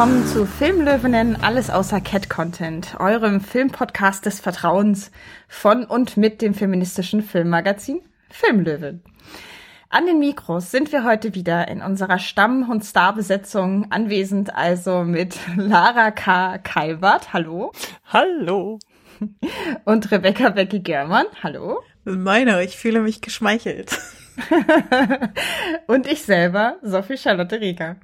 Willkommen 0.00 0.26
zu 0.28 0.46
Filmlöwinnen, 0.46 1.42
alles 1.42 1.68
außer 1.68 2.00
Cat-Content, 2.00 2.96
eurem 2.98 3.42
Filmpodcast 3.42 4.24
des 4.24 4.40
Vertrauens 4.40 5.10
von 5.46 5.84
und 5.84 6.16
mit 6.16 6.40
dem 6.40 6.54
feministischen 6.54 7.22
Filmmagazin 7.22 8.00
Filmlöwen. 8.30 9.04
An 9.90 10.06
den 10.06 10.18
Mikros 10.18 10.70
sind 10.70 10.90
wir 10.90 11.04
heute 11.04 11.34
wieder 11.34 11.68
in 11.68 11.82
unserer 11.82 12.18
Stamm- 12.18 12.70
und 12.70 12.82
Starbesetzung 12.82 13.92
anwesend, 13.92 14.54
also 14.54 15.04
mit 15.04 15.38
Lara 15.56 16.12
K. 16.12 16.56
Kalbert, 16.56 17.34
hallo. 17.34 17.70
Hallo. 18.06 18.78
Und 19.84 20.10
Rebecca 20.10 20.48
Becky 20.48 20.80
Germann, 20.80 21.26
hallo. 21.42 21.82
Meine, 22.04 22.64
ich 22.64 22.78
fühle 22.78 23.00
mich 23.00 23.20
geschmeichelt. 23.20 23.98
und 25.88 26.06
ich 26.06 26.22
selber, 26.22 26.78
Sophie 26.80 27.18
Charlotte 27.18 27.60
Rieger. 27.60 27.96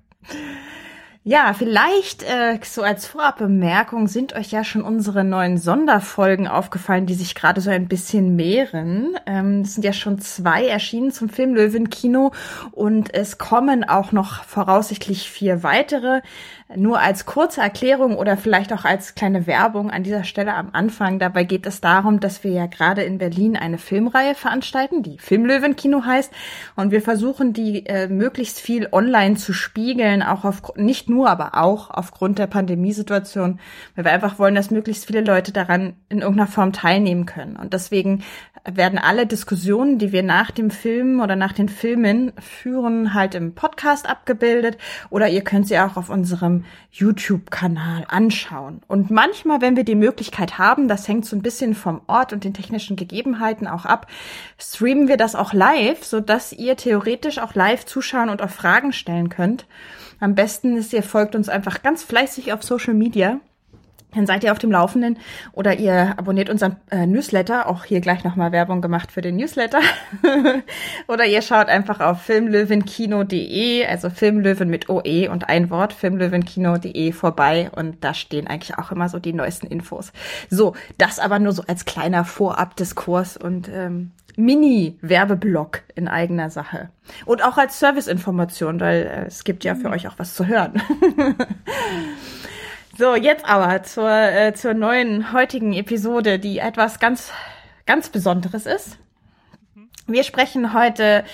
Ja, 1.28 1.54
vielleicht 1.54 2.22
äh, 2.22 2.56
so 2.62 2.82
als 2.82 3.08
Vorabbemerkung 3.08 4.06
sind 4.06 4.36
euch 4.36 4.52
ja 4.52 4.62
schon 4.62 4.82
unsere 4.82 5.24
neuen 5.24 5.58
Sonderfolgen 5.58 6.46
aufgefallen, 6.46 7.06
die 7.06 7.14
sich 7.14 7.34
gerade 7.34 7.60
so 7.60 7.68
ein 7.68 7.88
bisschen 7.88 8.36
mehren. 8.36 9.18
Ähm, 9.26 9.62
es 9.62 9.74
sind 9.74 9.82
ja 9.82 9.92
schon 9.92 10.20
zwei 10.20 10.68
erschienen 10.68 11.10
zum 11.10 11.28
Film 11.28 11.56
Löwen 11.56 11.90
Kino 11.90 12.30
und 12.70 13.12
es 13.12 13.38
kommen 13.38 13.82
auch 13.82 14.12
noch 14.12 14.44
voraussichtlich 14.44 15.28
vier 15.28 15.64
weitere. 15.64 16.20
Nur 16.74 16.98
als 16.98 17.26
kurze 17.26 17.60
Erklärung 17.60 18.16
oder 18.16 18.36
vielleicht 18.36 18.72
auch 18.72 18.84
als 18.84 19.14
kleine 19.14 19.46
Werbung 19.46 19.92
an 19.92 20.02
dieser 20.02 20.24
Stelle 20.24 20.52
am 20.54 20.70
Anfang. 20.73 21.20
Dabei 21.20 21.45
geht 21.45 21.64
es 21.64 21.80
darum, 21.80 22.18
dass 22.18 22.42
wir 22.42 22.50
ja 22.50 22.66
gerade 22.66 23.02
in 23.02 23.18
Berlin 23.18 23.56
eine 23.56 23.78
Filmreihe 23.78 24.34
veranstalten, 24.34 25.04
die 25.04 25.16
Filmlöwenkino 25.18 26.04
heißt. 26.04 26.32
Und 26.74 26.90
wir 26.90 27.02
versuchen, 27.02 27.52
die 27.52 27.86
äh, 27.86 28.08
möglichst 28.08 28.58
viel 28.58 28.88
online 28.90 29.36
zu 29.36 29.52
spiegeln, 29.52 30.24
auch 30.24 30.45
auf, 30.45 30.74
nicht 30.74 31.08
nur, 31.08 31.30
aber 31.30 31.54
auch 31.54 31.90
aufgrund 31.90 32.40
der 32.40 32.48
Pandemiesituation, 32.48 33.60
weil 33.95 34.04
wir 34.04 34.12
einfach 34.12 34.40
wollen, 34.40 34.56
dass 34.56 34.73
möglichst 34.73 35.06
viele 35.06 35.20
Leute 35.20 35.52
daran 35.52 35.95
in 36.08 36.18
irgendeiner 36.18 36.48
Form 36.48 36.73
teilnehmen 36.73 37.26
können. 37.26 37.54
Und 37.54 37.74
deswegen 37.74 38.24
werden 38.68 38.98
alle 38.98 39.26
Diskussionen, 39.26 39.98
die 39.98 40.10
wir 40.10 40.24
nach 40.24 40.51
dem 40.51 40.70
Film 40.70 41.20
oder 41.20 41.36
nach 41.36 41.52
den 41.52 41.68
Filmen 41.68 42.32
führen, 42.40 43.14
halt 43.14 43.36
im 43.36 43.54
Podcast 43.54 44.08
abgebildet 44.08 44.78
oder 45.10 45.28
ihr 45.28 45.42
könnt 45.42 45.68
sie 45.68 45.78
auch 45.78 45.96
auf 45.96 46.10
unserem 46.10 46.55
YouTube-Kanal 46.90 48.07
anschauen. 48.09 48.80
Und 48.87 49.10
manchmal, 49.10 49.60
wenn 49.60 49.76
wir 49.76 49.85
die 49.85 49.95
Möglichkeit 49.95 50.59
haben, 50.59 50.88
das 50.88 51.09
hängt 51.09 51.26
so 51.26 51.37
ein 51.37 51.43
bisschen 51.43 51.74
vom 51.74 52.01
Ort 52.07 52.32
und 52.32 52.45
den 52.45 52.54
technischen 52.54 52.96
Gegebenheiten 52.96 53.66
auch 53.66 53.85
ab, 53.85 54.07
streamen 54.59 55.09
wir 55.09 55.16
das 55.16 55.35
auch 55.35 55.52
live, 55.52 56.04
so 56.04 56.21
dass 56.21 56.52
ihr 56.52 56.76
theoretisch 56.76 57.38
auch 57.38 57.54
live 57.54 57.85
zuschauen 57.85 58.29
und 58.29 58.43
auch 58.43 58.51
Fragen 58.51 58.93
stellen 58.93 59.29
könnt. 59.29 59.66
Am 60.21 60.35
besten 60.35 60.76
ist, 60.76 60.93
ihr 60.93 61.02
folgt 61.02 61.35
uns 61.35 61.48
einfach 61.48 61.82
ganz 61.82 62.02
fleißig 62.02 62.52
auf 62.52 62.63
Social 62.63 62.95
Media 62.95 63.41
dann 64.16 64.26
seid 64.26 64.42
ihr 64.42 64.53
auf 64.53 64.59
dem 64.59 64.72
Laufenden 64.72 65.19
oder 65.53 65.78
ihr 65.78 66.19
abonniert 66.19 66.50
unseren 66.50 66.76
äh, 66.91 67.06
Newsletter, 67.06 67.69
auch 67.69 67.84
hier 67.84 68.00
gleich 68.00 68.25
nochmal 68.25 68.53
Werbung 68.53 68.81
gemacht 68.81 69.12
für 69.12 69.20
den 69.20 69.36
Newsletter. 69.36 69.81
oder 71.08 71.26
ihr 71.26 71.42
schaut 71.42 71.69
einfach 71.69 72.00
auf 72.00 72.22
filmlöwenkino.de, 72.22 73.86
also 73.86 74.10
Filmlöwen 74.10 74.69
mit 74.69 74.88
OE 74.88 75.28
und 75.31 75.48
ein 75.48 75.70
Wort, 75.70 75.92
filmlöwenkino.de 75.92 77.12
vorbei 77.12 77.70
und 77.75 78.03
da 78.03 78.14
stehen 78.14 78.47
eigentlich 78.47 78.78
auch 78.78 78.91
immer 78.91 79.08
so 79.08 79.19
die 79.19 79.32
neuesten 79.32 79.66
Infos. 79.66 80.12
So, 80.50 80.75
das 80.98 81.18
aber 81.18 81.38
nur 81.38 81.52
so 81.52 81.62
als 81.66 81.84
kleiner 81.84 82.24
Vorabdiskurs 82.24 83.36
und 83.36 83.68
ähm, 83.68 84.12
Mini-Werbeblock 84.36 85.82
in 85.94 86.08
eigener 86.08 86.50
Sache. 86.50 86.91
Und 87.24 87.42
auch 87.42 87.56
als 87.56 87.78
Serviceinformation, 87.78 88.80
weil 88.80 89.06
äh, 89.06 89.26
es 89.26 89.44
gibt 89.44 89.64
ja 89.64 89.74
für 89.74 89.88
mhm. 89.88 89.94
euch 89.94 90.08
auch 90.08 90.18
was 90.18 90.34
zu 90.34 90.46
hören. 90.46 90.80
So, 92.98 93.14
jetzt 93.14 93.44
aber 93.44 93.82
zur, 93.82 94.10
äh, 94.10 94.54
zur 94.54 94.72
neuen 94.72 95.34
heutigen 95.34 95.74
Episode, 95.74 96.38
die 96.38 96.60
etwas 96.60 96.98
ganz, 96.98 97.30
ganz 97.84 98.08
Besonderes 98.08 98.64
ist. 98.64 98.96
Wir 100.06 100.22
sprechen 100.22 100.72
heute 100.72 101.24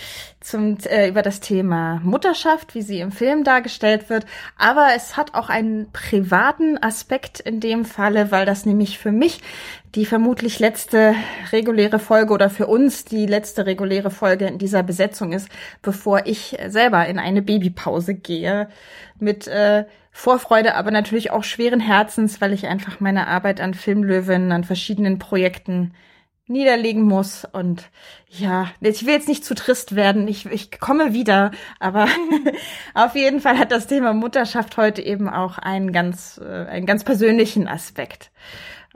zum, 0.40 0.78
äh, 0.86 1.08
über 1.08 1.22
das 1.22 1.38
Thema 1.38 2.00
Mutterschaft, 2.02 2.74
wie 2.74 2.82
sie 2.82 2.98
im 2.98 3.12
Film 3.12 3.44
dargestellt 3.44 4.10
wird. 4.10 4.26
Aber 4.58 4.88
es 4.96 5.16
hat 5.16 5.34
auch 5.34 5.50
einen 5.50 5.92
privaten 5.92 6.82
Aspekt 6.82 7.38
in 7.38 7.60
dem 7.60 7.84
Falle, 7.84 8.32
weil 8.32 8.44
das 8.44 8.66
nämlich 8.66 8.98
für 8.98 9.12
mich 9.12 9.40
die 9.94 10.06
vermutlich 10.06 10.58
letzte 10.58 11.14
reguläre 11.52 11.98
Folge 11.98 12.32
oder 12.32 12.48
für 12.48 12.66
uns 12.66 13.04
die 13.04 13.26
letzte 13.26 13.66
reguläre 13.66 14.10
Folge 14.10 14.46
in 14.46 14.58
dieser 14.58 14.82
Besetzung 14.82 15.32
ist, 15.32 15.48
bevor 15.82 16.26
ich 16.26 16.56
selber 16.68 17.06
in 17.06 17.18
eine 17.18 17.42
Babypause 17.42 18.14
gehe. 18.14 18.68
Mit 19.18 19.46
äh, 19.48 19.84
Vorfreude, 20.10 20.74
aber 20.74 20.90
natürlich 20.90 21.30
auch 21.30 21.44
schweren 21.44 21.80
Herzens, 21.80 22.40
weil 22.40 22.52
ich 22.52 22.66
einfach 22.66 23.00
meine 23.00 23.26
Arbeit 23.28 23.60
an 23.60 23.74
Filmlöwen, 23.74 24.52
an 24.52 24.64
verschiedenen 24.64 25.18
Projekten 25.18 25.94
niederlegen 26.46 27.02
muss. 27.02 27.46
Und 27.50 27.90
ja, 28.28 28.68
ich 28.80 29.06
will 29.06 29.14
jetzt 29.14 29.28
nicht 29.28 29.44
zu 29.44 29.54
trist 29.54 29.94
werden. 29.94 30.28
Ich, 30.28 30.46
ich 30.46 30.78
komme 30.80 31.12
wieder, 31.12 31.50
aber 31.80 32.08
auf 32.94 33.14
jeden 33.14 33.40
Fall 33.40 33.58
hat 33.58 33.72
das 33.72 33.86
Thema 33.86 34.12
Mutterschaft 34.12 34.76
heute 34.76 35.02
eben 35.02 35.28
auch 35.28 35.58
einen 35.58 35.92
ganz, 35.92 36.40
äh, 36.42 36.66
einen 36.66 36.86
ganz 36.86 37.04
persönlichen 37.04 37.68
Aspekt. 37.68 38.30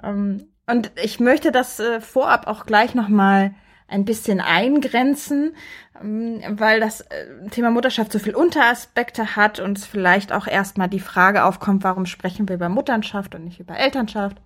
Ähm, 0.03 0.49
und 0.67 0.91
ich 1.03 1.21
möchte 1.21 1.53
das 1.53 1.81
äh, 1.81 2.01
vorab 2.01 2.47
auch 2.47 2.67
gleich 2.67 2.95
nochmal 2.95 3.55
ein 3.89 4.05
bisschen 4.05 4.41
eingrenzen, 4.41 5.55
ähm, 6.03 6.43
weil 6.49 6.81
das 6.81 7.03
äh, 7.03 7.49
Thema 7.51 7.71
Mutterschaft 7.71 8.13
so 8.13 8.19
viel 8.19 8.35
Unteraspekte 8.35 9.37
hat 9.37 9.61
und 9.61 9.79
vielleicht 9.79 10.33
auch 10.33 10.47
erstmal 10.47 10.89
die 10.89 11.01
Frage 11.01 11.45
aufkommt, 11.45 11.85
warum 11.85 12.07
sprechen 12.07 12.49
wir 12.49 12.57
über 12.57 12.69
Mutterschaft 12.69 13.35
und 13.35 13.45
nicht 13.45 13.61
über 13.61 13.77
Elternschaft. 13.77 14.39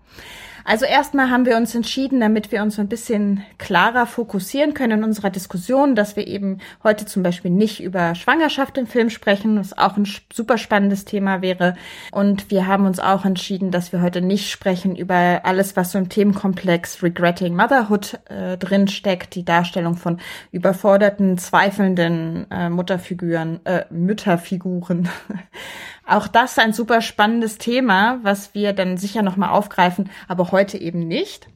Also 0.65 0.85
erstmal 0.85 1.31
haben 1.31 1.47
wir 1.47 1.57
uns 1.57 1.75
entschieden, 1.75 2.21
damit 2.21 2.53
wir 2.53 2.63
uns 2.63 2.79
ein 2.79 2.89
bisschen 2.89 3.45
klarer 3.59 4.07
fokussieren 4.07 4.75
können 4.75 4.99
in 4.99 5.05
unserer 5.05 5.31
Diskussion, 5.31 5.95
dass 5.95 6.17
wir 6.17 6.27
eben 6.27 6.59
heute 6.85 7.07
zum 7.07 7.23
Beispiel 7.23 7.51
nicht 7.51 7.83
über 7.83 8.15
Schwangerschaft 8.15 8.79
im 8.79 8.87
Film 8.87 9.11
sprechen, 9.11 9.59
was 9.59 9.77
auch 9.77 9.97
ein 9.97 10.09
super 10.33 10.59
spannendes 10.59 11.05
Thema 11.05 11.43
wäre. 11.43 11.75
Und 12.13 12.51
wir 12.51 12.67
haben 12.67 12.87
uns 12.87 13.01
auch 13.01 13.25
entschieden, 13.25 13.71
dass 13.71 13.93
wir 13.93 14.03
heute 14.03 14.21
nicht 14.21 14.51
sprechen 14.51 14.97
über 14.97 15.41
alles, 15.45 15.77
was 15.77 15.93
so 15.93 15.99
im 15.99 16.09
Themenkomplex 16.09 17.03
Regretting 17.03 17.57
Motherhood 17.57 18.19
äh, 18.29 18.57
drin 18.57 18.87
die 19.35 19.45
Darstellung 19.45 19.97
von 19.97 20.19
überforderten, 20.53 21.39
zweifelnden 21.39 22.47
äh, 22.51 22.69
Mutterfiguren, 22.69 23.65
äh, 23.65 23.85
Mütterfiguren. 23.91 25.09
Auch 26.11 26.27
das 26.27 26.59
ein 26.59 26.73
super 26.73 27.03
spannendes 27.03 27.59
Thema, 27.59 28.19
was 28.23 28.53
wir 28.53 28.73
dann 28.73 28.97
sicher 28.97 29.23
nochmal 29.23 29.51
aufgreifen, 29.51 30.11
aber 30.27 30.51
heute 30.51 30.77
eben 30.77 31.07
nicht. 31.07 31.47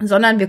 Sondern 0.00 0.40
wir 0.40 0.48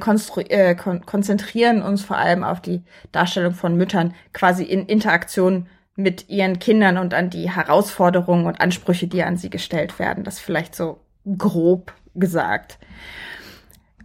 äh, 0.49 0.75
kon 0.75 1.05
konzentrieren 1.05 1.83
uns 1.83 2.03
vor 2.03 2.17
allem 2.17 2.43
auf 2.43 2.59
die 2.59 2.81
Darstellung 3.11 3.53
von 3.53 3.75
Müttern 3.75 4.15
quasi 4.33 4.63
in 4.63 4.87
Interaktion 4.87 5.67
mit 5.95 6.29
ihren 6.29 6.57
Kindern 6.57 6.97
und 6.97 7.13
an 7.13 7.29
die 7.29 7.51
Herausforderungen 7.51 8.47
und 8.47 8.61
Ansprüche, 8.61 9.07
die 9.07 9.21
an 9.21 9.37
sie 9.37 9.51
gestellt 9.51 9.99
werden. 9.99 10.23
Das 10.23 10.39
vielleicht 10.39 10.73
so 10.73 10.99
grob 11.37 11.93
gesagt. 12.15 12.79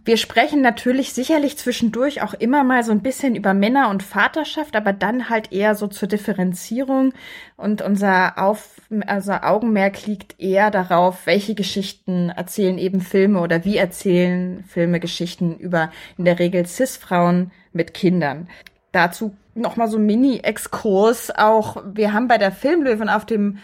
Wir 0.05 0.17
sprechen 0.17 0.61
natürlich 0.61 1.13
sicherlich 1.13 1.57
zwischendurch 1.57 2.21
auch 2.21 2.35
immer 2.35 2.63
mal 2.63 2.83
so 2.83 2.91
ein 2.91 3.01
bisschen 3.01 3.35
über 3.35 3.55
Männer 3.55 3.89
und 3.89 4.03
Vaterschaft, 4.03 4.75
aber 4.75 4.93
dann 4.93 5.29
halt 5.31 5.51
eher 5.51 5.73
so 5.73 5.87
zur 5.87 6.07
Differenzierung 6.07 7.11
und 7.57 7.81
unser 7.81 8.37
Auf, 8.37 8.74
also 9.05 9.33
Augenmerk 9.33 10.05
liegt 10.05 10.39
eher 10.39 10.71
darauf, 10.71 11.25
welche 11.25 11.55
Geschichten 11.55 12.29
erzählen 12.29 12.77
eben 12.77 13.01
Filme 13.01 13.39
oder 13.39 13.65
wie 13.65 13.77
erzählen 13.77 14.63
Filme 14.67 14.99
Geschichten 14.99 15.57
über 15.57 15.91
in 16.17 16.25
der 16.25 16.39
Regel 16.39 16.65
Cis-Frauen 16.65 17.51
mit 17.73 17.93
Kindern. 17.93 18.47
Dazu 18.91 19.35
nochmal 19.55 19.89
so 19.89 19.99
Mini-Exkurs 19.99 21.31
auch. 21.35 21.83
Wir 21.93 22.13
haben 22.13 22.27
bei 22.27 22.37
der 22.37 22.51
Filmlöwen 22.51 23.09
auf 23.09 23.25
dem 23.25 23.57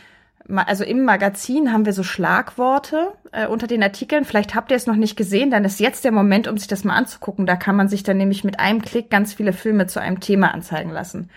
also 0.55 0.83
im 0.83 1.05
Magazin 1.05 1.71
haben 1.71 1.85
wir 1.85 1.93
so 1.93 2.03
Schlagworte 2.03 3.13
äh, 3.31 3.47
unter 3.47 3.67
den 3.67 3.83
Artikeln. 3.83 4.25
Vielleicht 4.25 4.55
habt 4.55 4.71
ihr 4.71 4.77
es 4.77 4.87
noch 4.87 4.95
nicht 4.95 5.15
gesehen, 5.15 5.51
dann 5.51 5.63
ist 5.63 5.79
jetzt 5.79 6.03
der 6.03 6.11
Moment, 6.11 6.47
um 6.47 6.57
sich 6.57 6.67
das 6.67 6.83
mal 6.83 6.95
anzugucken. 6.95 7.45
Da 7.45 7.55
kann 7.55 7.75
man 7.75 7.87
sich 7.87 8.03
dann 8.03 8.17
nämlich 8.17 8.43
mit 8.43 8.59
einem 8.59 8.81
Klick 8.81 9.09
ganz 9.09 9.33
viele 9.33 9.53
Filme 9.53 9.87
zu 9.87 10.01
einem 10.01 10.19
Thema 10.19 10.53
anzeigen 10.53 10.91
lassen. 10.91 11.29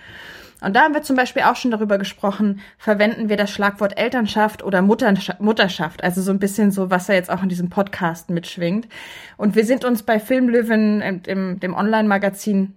Und 0.64 0.75
da 0.75 0.82
haben 0.82 0.94
wir 0.94 1.02
zum 1.02 1.16
Beispiel 1.16 1.43
auch 1.43 1.56
schon 1.56 1.70
darüber 1.70 1.99
gesprochen, 1.99 2.61
verwenden 2.78 3.28
wir 3.28 3.37
das 3.37 3.50
Schlagwort 3.50 3.99
Elternschaft 3.99 4.62
oder 4.62 4.82
Mutterschaft, 4.82 6.02
also 6.02 6.22
so 6.22 6.31
ein 6.31 6.38
bisschen 6.38 6.70
so, 6.70 6.90
was 6.90 7.08
er 7.08 7.16
jetzt 7.16 7.31
auch 7.31 7.43
in 7.43 7.49
diesem 7.49 7.69
Podcast 7.69 8.31
mitschwingt. 8.31 8.88
Und 9.37 9.55
wir 9.56 9.64
sind 9.64 9.84
uns 9.84 10.02
bei 10.02 10.19
Filmlöwen, 10.19 11.00
im, 11.26 11.61
dem 11.61 11.75
Online-Magazin, 11.75 12.75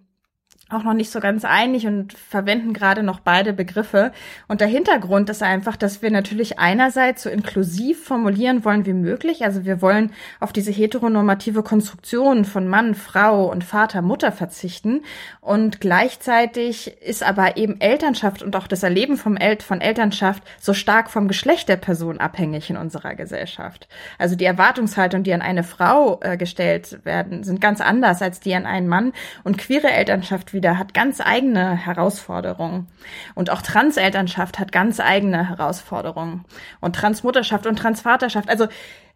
auch 0.69 0.83
noch 0.83 0.93
nicht 0.93 1.11
so 1.11 1.19
ganz 1.19 1.45
einig 1.45 1.87
und 1.87 2.13
verwenden 2.13 2.73
gerade 2.73 3.03
noch 3.03 3.21
beide 3.21 3.53
Begriffe. 3.53 4.11
Und 4.47 4.59
der 4.59 4.67
Hintergrund 4.67 5.29
ist 5.29 5.41
einfach, 5.41 5.77
dass 5.77 6.01
wir 6.01 6.11
natürlich 6.11 6.59
einerseits 6.59 7.23
so 7.23 7.29
inklusiv 7.29 8.03
formulieren 8.03 8.65
wollen 8.65 8.85
wie 8.85 8.93
möglich. 8.93 9.45
Also 9.45 9.63
wir 9.63 9.81
wollen 9.81 10.11
auf 10.39 10.51
diese 10.51 10.71
heteronormative 10.71 11.63
Konstruktion 11.63 12.43
von 12.43 12.67
Mann, 12.67 12.95
Frau 12.95 13.49
und 13.49 13.63
Vater, 13.63 14.01
Mutter 14.01 14.31
verzichten. 14.31 15.03
Und 15.39 15.79
gleichzeitig 15.79 17.01
ist 17.01 17.23
aber 17.23 17.55
eben 17.55 17.79
Elternschaft 17.79 18.43
und 18.43 18.55
auch 18.55 18.67
das 18.67 18.83
Erleben 18.83 19.15
vom 19.15 19.37
El 19.37 19.57
von 19.61 19.79
Elternschaft 19.79 20.43
so 20.59 20.73
stark 20.73 21.09
vom 21.09 21.29
Geschlecht 21.29 21.69
der 21.69 21.77
Person 21.77 22.19
abhängig 22.19 22.69
in 22.69 22.75
unserer 22.77 23.15
Gesellschaft. 23.15 23.87
Also 24.17 24.35
die 24.35 24.45
Erwartungshaltung, 24.45 25.23
die 25.23 25.33
an 25.33 25.41
eine 25.41 25.63
Frau 25.63 26.19
äh, 26.21 26.35
gestellt 26.35 26.99
werden, 27.05 27.43
sind 27.43 27.61
ganz 27.61 27.79
anders 27.79 28.21
als 28.21 28.41
die 28.41 28.53
an 28.53 28.65
einen 28.65 28.89
Mann. 28.89 29.13
Und 29.45 29.57
queere 29.57 29.89
Elternschaft 29.89 30.53
wieder 30.57 30.77
hat 30.77 30.94
ganz 30.94 31.21
eigene 31.21 31.77
Herausforderungen. 31.77 32.88
Und 33.36 33.50
auch 33.50 33.62
Transelternschaft 33.62 34.59
hat 34.59 34.74
ganz 34.74 35.00
eigene 35.00 35.48
Herausforderungen. 35.48 36.44
Und 36.81 36.98
Transmutterschaft 36.98 37.65
und 37.65 37.80
Transvaterschaft. 37.80 38.50
Also 38.50 38.68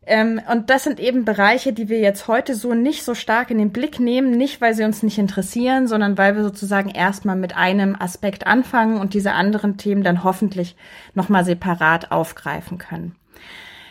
ähm, 0.06 0.42
und 0.52 0.70
das 0.70 0.84
sind 0.84 1.00
eben 1.00 1.26
Bereiche, 1.26 1.74
die 1.74 1.88
wir 1.88 2.00
jetzt 2.00 2.28
heute 2.28 2.56
so 2.56 2.74
nicht 2.74 3.04
so 3.04 3.14
stark 3.14 3.52
in 3.52 3.60
den 3.60 3.72
Blick 3.72 4.00
nehmen, 4.00 4.32
nicht 4.32 4.60
weil 4.60 4.74
sie 4.74 4.84
uns 4.84 5.04
nicht 5.04 5.20
interessieren, 5.20 5.88
sondern 5.88 6.18
weil 6.18 6.36
wir 6.36 6.44
sozusagen 6.44 6.90
erstmal 6.90 7.36
mit 7.36 7.56
einem 7.56 7.96
Aspekt 8.00 8.48
anfangen 8.48 9.00
und 9.00 9.14
diese 9.14 9.34
anderen 9.34 9.78
Themen 9.78 10.04
dann 10.04 10.24
hoffentlich 10.24 10.76
nochmal 11.14 11.46
separat 11.46 12.12
aufgreifen 12.12 12.80
können. 12.80 13.16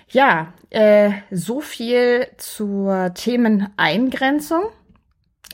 Ja, 0.08 0.52
äh, 0.70 1.12
so 1.31 1.61
viel 1.61 2.26
zur 2.38 3.14
Themeneingrenzung. 3.14 4.62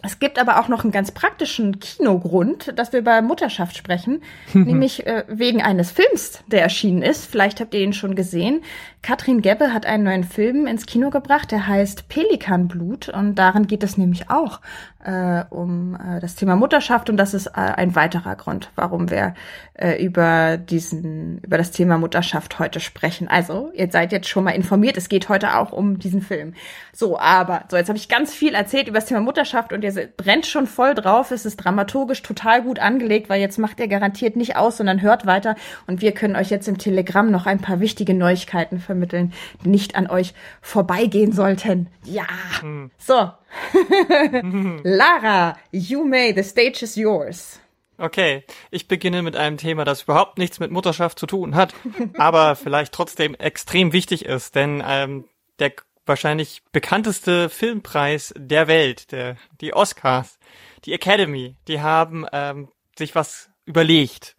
Es 0.03 0.19
gibt 0.19 0.39
aber 0.39 0.61
auch 0.61 0.69
noch 0.69 0.85
einen 0.85 0.93
ganz 0.93 1.11
praktischen 1.11 1.81
Kinogrund, 1.81 2.73
dass 2.77 2.93
wir 2.93 3.01
über 3.01 3.23
Mutterschaft 3.23 3.77
sprechen, 3.77 4.23
nämlich 4.53 5.07
äh, 5.07 5.25
wegen 5.29 5.63
eines 5.63 5.91
Films, 5.91 6.43
der 6.47 6.63
erschienen 6.63 7.03
ist. 7.03 7.27
Vielleicht 7.27 7.61
habt 7.61 7.75
ihr 7.75 7.81
ihn 7.81 7.93
schon 7.93 8.15
gesehen. 8.15 8.63
Katrin 9.07 9.41
Gebbe 9.41 9.73
hat 9.73 9.87
einen 9.87 10.03
neuen 10.03 10.25
Film 10.25 10.67
ins 10.67 10.85
Kino 10.85 11.11
gebracht, 11.11 11.53
der 11.53 11.69
heißt 11.69 12.09
Pelikanblut 12.09 13.09
und 13.09 13.37
darin 13.37 13.69
geht 13.69 13.85
es 13.85 13.97
nämlich 13.97 14.31
auch 14.31 14.61
äh, 15.07 15.45
um 15.51 15.95
äh, 15.95 16.19
das 16.19 16.35
Thema 16.35 16.57
Mutterschaft 16.57 17.09
und 17.09 17.17
das 17.17 17.33
ist 17.33 17.47
äh, 17.47 17.53
ein 17.55 17.95
weiterer 17.95 18.35
Grund, 18.35 18.73
warum 18.75 19.09
wir 19.09 19.35
äh, 19.75 20.05
über 20.05 20.57
diesen 20.57 21.39
über 21.39 21.57
das 21.57 21.71
Thema 21.71 21.99
Mutterschaft 21.99 22.59
heute 22.59 22.81
sprechen. 22.81 23.29
Also, 23.29 23.71
ihr 23.75 23.89
seid 23.93 24.11
jetzt 24.11 24.29
schon 24.29 24.43
mal 24.43 24.51
informiert, 24.51 24.97
es 24.97 25.09
geht 25.09 25.29
heute 25.29 25.57
auch 25.57 25.71
um 25.71 26.01
diesen 26.01 26.21
Film. 26.21 26.55
So, 26.93 27.17
aber 27.17 27.65
so 27.71 27.77
jetzt 27.77 27.89
habe 27.89 27.99
ich 27.99 28.09
ganz 28.09 28.35
viel 28.35 28.55
erzählt 28.55 28.89
über 28.89 28.99
das 28.99 29.07
Thema 29.07 29.21
Mutterschaft 29.21 29.73
und 29.73 29.85
ihr 29.85 29.93
brennt 30.17 30.47
schon 30.47 30.67
voll 30.67 30.95
drauf. 30.95 31.31
Es 31.31 31.47
ist 31.47 31.59
dramaturgisch 31.59 32.23
total 32.23 32.63
gut 32.63 32.81
angelegt, 32.81 33.29
weil 33.29 33.41
jetzt 33.41 33.59
macht 33.59 33.79
ihr 33.79 33.87
garantiert 33.87 34.35
nicht 34.35 34.57
aus, 34.57 34.79
sondern 34.79 35.03
hört 35.03 35.27
weiter 35.27 35.55
und 35.87 36.01
wir 36.01 36.11
können 36.11 36.35
euch 36.35 36.51
jetzt 36.51 36.67
im 36.67 36.79
Telegramm 36.79 37.31
noch 37.31 37.47
ein 37.47 37.61
paar 37.61 37.79
wichtige 37.79 38.15
Neuigkeiten 38.15 38.81
vermitteln, 38.81 38.96
die 39.01 39.69
nicht 39.69 39.95
an 39.95 40.09
euch 40.09 40.35
vorbeigehen 40.61 41.33
sollten. 41.33 41.89
Ja. 42.05 42.27
Hm. 42.61 42.91
So. 42.99 43.31
Lara, 44.83 45.57
you 45.73 46.05
may, 46.05 46.35
the 46.35 46.43
stage 46.43 46.83
is 46.83 46.97
yours. 46.97 47.61
Okay, 47.99 48.45
ich 48.71 48.89
beginne 48.89 49.23
mit 49.23 49.37
einem 49.37 49.57
Thema, 49.57 49.85
das 49.85 50.03
überhaupt 50.03 50.37
nichts 50.37 50.61
mit 50.61 50.71
Mutterschaft 50.71 51.19
zu 51.19 51.27
tun 51.27 51.55
hat, 51.55 51.75
aber 52.19 52.55
vielleicht 52.55 52.93
trotzdem 52.93 53.35
extrem 53.35 53.93
wichtig 53.93 54.27
ist, 54.27 54.55
denn 54.55 54.83
ähm, 54.87 55.25
der 55.59 55.73
wahrscheinlich 56.05 56.63
bekannteste 56.73 57.49
Filmpreis 57.49 58.35
der 58.37 58.69
Welt, 58.69 59.13
der, 59.13 59.37
die 59.61 59.73
Oscars, 59.73 60.39
die 60.85 60.93
Academy, 60.93 61.57
die 61.69 61.81
haben 61.81 62.27
ähm, 62.33 62.69
sich 62.97 63.15
was 63.15 63.51
überlegt. 63.65 64.36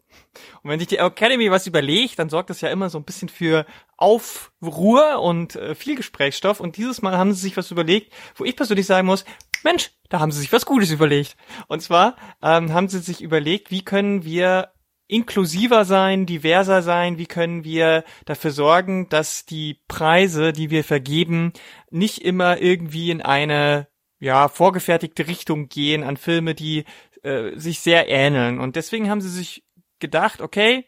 Und 0.63 0.69
wenn 0.69 0.79
sich 0.79 0.87
die 0.87 0.97
Academy 0.97 1.51
was 1.51 1.67
überlegt, 1.67 2.19
dann 2.19 2.29
sorgt 2.29 2.49
das 2.49 2.61
ja 2.61 2.69
immer 2.69 2.89
so 2.89 2.97
ein 2.97 3.03
bisschen 3.03 3.29
für 3.29 3.65
Aufruhr 3.97 5.19
und 5.21 5.55
äh, 5.55 5.75
viel 5.75 5.95
Gesprächsstoff. 5.95 6.59
Und 6.59 6.77
dieses 6.77 7.01
Mal 7.01 7.17
haben 7.17 7.33
sie 7.33 7.41
sich 7.41 7.57
was 7.57 7.71
überlegt, 7.71 8.13
wo 8.35 8.45
ich 8.45 8.55
persönlich 8.55 8.85
sagen 8.85 9.07
muss, 9.07 9.25
Mensch, 9.63 9.91
da 10.09 10.19
haben 10.19 10.31
sie 10.31 10.39
sich 10.39 10.53
was 10.53 10.65
Gutes 10.65 10.91
überlegt. 10.91 11.35
Und 11.67 11.81
zwar 11.81 12.15
ähm, 12.41 12.73
haben 12.73 12.87
sie 12.87 12.99
sich 12.99 13.21
überlegt, 13.21 13.71
wie 13.71 13.83
können 13.83 14.23
wir 14.23 14.71
inklusiver 15.07 15.85
sein, 15.85 16.25
diverser 16.25 16.81
sein, 16.81 17.17
wie 17.17 17.27
können 17.27 17.63
wir 17.63 18.03
dafür 18.25 18.51
sorgen, 18.51 19.07
dass 19.09 19.45
die 19.45 19.79
Preise, 19.87 20.51
die 20.51 20.69
wir 20.69 20.83
vergeben, 20.83 21.53
nicht 21.89 22.23
immer 22.23 22.59
irgendwie 22.59 23.11
in 23.11 23.21
eine 23.21 23.87
ja 24.19 24.47
vorgefertigte 24.49 25.27
Richtung 25.27 25.69
gehen 25.69 26.03
an 26.03 26.17
Filme, 26.17 26.55
die 26.55 26.85
äh, 27.23 27.57
sich 27.57 27.79
sehr 27.79 28.09
ähneln. 28.09 28.59
Und 28.59 28.75
deswegen 28.75 29.09
haben 29.09 29.21
sie 29.21 29.29
sich 29.29 29.63
gedacht, 29.99 30.41
okay, 30.41 30.85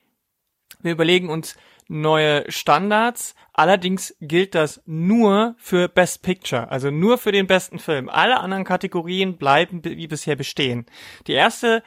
wir 0.82 0.92
überlegen 0.92 1.30
uns 1.30 1.56
neue 1.88 2.50
Standards. 2.50 3.36
Allerdings 3.54 4.16
gilt 4.22 4.56
das 4.56 4.82
nur 4.86 5.56
für 5.58 5.90
Best 5.90 6.22
Picture, 6.22 6.70
also 6.72 6.92
nur 6.92 7.18
für 7.18 7.32
den 7.32 7.48
besten 7.48 7.80
Film. 7.80 8.08
Alle 8.08 8.40
anderen 8.40 8.64
Kategorien 8.64 9.38
bleiben 9.38 9.84
wie 9.84 10.08
bisher 10.08 10.36
bestehen. 10.36 10.86
Die 11.28 11.34
erste 11.34 11.84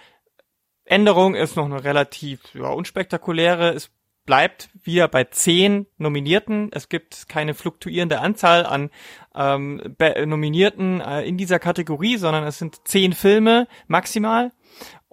Änderung 0.84 1.34
ist 1.34 1.56
noch 1.56 1.64
eine 1.64 1.82
relativ 1.84 2.40
ja, 2.54 2.68
unspektakuläre. 2.68 3.70
Es 3.70 3.90
bleibt 4.26 4.68
wieder 4.82 5.08
bei 5.08 5.24
zehn 5.24 5.86
Nominierten. 5.96 6.70
Es 6.72 6.88
gibt 6.88 7.28
keine 7.28 7.54
fluktuierende 7.54 8.20
Anzahl 8.20 8.66
an 8.66 8.90
ähm, 9.34 9.80
Nominierten 10.26 11.00
äh, 11.00 11.22
in 11.22 11.36
dieser 11.36 11.58
Kategorie, 11.58 12.16
sondern 12.16 12.44
es 12.44 12.58
sind 12.58 12.86
zehn 12.86 13.12
Filme 13.12 13.66
maximal. 13.86 14.52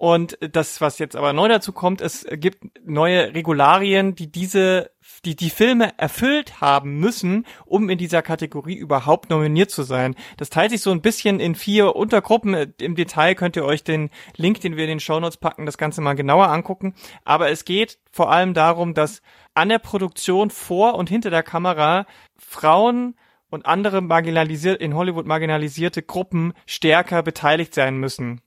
Und 0.00 0.38
das, 0.40 0.80
was 0.80 0.98
jetzt 0.98 1.14
aber 1.14 1.34
neu 1.34 1.46
dazu 1.46 1.74
kommt, 1.74 2.00
es 2.00 2.26
gibt 2.30 2.64
neue 2.88 3.34
Regularien, 3.34 4.14
die 4.14 4.32
diese, 4.32 4.92
die 5.26 5.36
die 5.36 5.50
Filme 5.50 5.92
erfüllt 5.98 6.62
haben 6.62 6.98
müssen, 7.00 7.44
um 7.66 7.90
in 7.90 7.98
dieser 7.98 8.22
Kategorie 8.22 8.76
überhaupt 8.76 9.28
nominiert 9.28 9.70
zu 9.70 9.82
sein. 9.82 10.14
Das 10.38 10.48
teilt 10.48 10.70
sich 10.70 10.80
so 10.80 10.90
ein 10.90 11.02
bisschen 11.02 11.38
in 11.38 11.54
vier 11.54 11.96
Untergruppen. 11.96 12.72
Im 12.80 12.94
Detail 12.94 13.34
könnt 13.34 13.56
ihr 13.56 13.64
euch 13.66 13.84
den 13.84 14.08
Link, 14.38 14.62
den 14.62 14.78
wir 14.78 14.84
in 14.84 14.88
den 14.88 15.00
Shownotes 15.00 15.36
packen, 15.36 15.66
das 15.66 15.76
Ganze 15.76 16.00
mal 16.00 16.14
genauer 16.14 16.48
angucken. 16.48 16.94
Aber 17.26 17.50
es 17.50 17.66
geht 17.66 17.98
vor 18.10 18.32
allem 18.32 18.54
darum, 18.54 18.94
dass 18.94 19.20
an 19.52 19.68
der 19.68 19.80
Produktion 19.80 20.48
vor 20.48 20.94
und 20.94 21.10
hinter 21.10 21.28
der 21.28 21.42
Kamera 21.42 22.06
Frauen 22.38 23.16
und 23.50 23.66
andere 23.66 24.00
marginalisiert, 24.00 24.80
in 24.80 24.94
Hollywood 24.94 25.26
marginalisierte 25.26 26.02
Gruppen 26.02 26.54
stärker 26.64 27.22
beteiligt 27.22 27.74
sein 27.74 27.98
müssen 27.98 28.40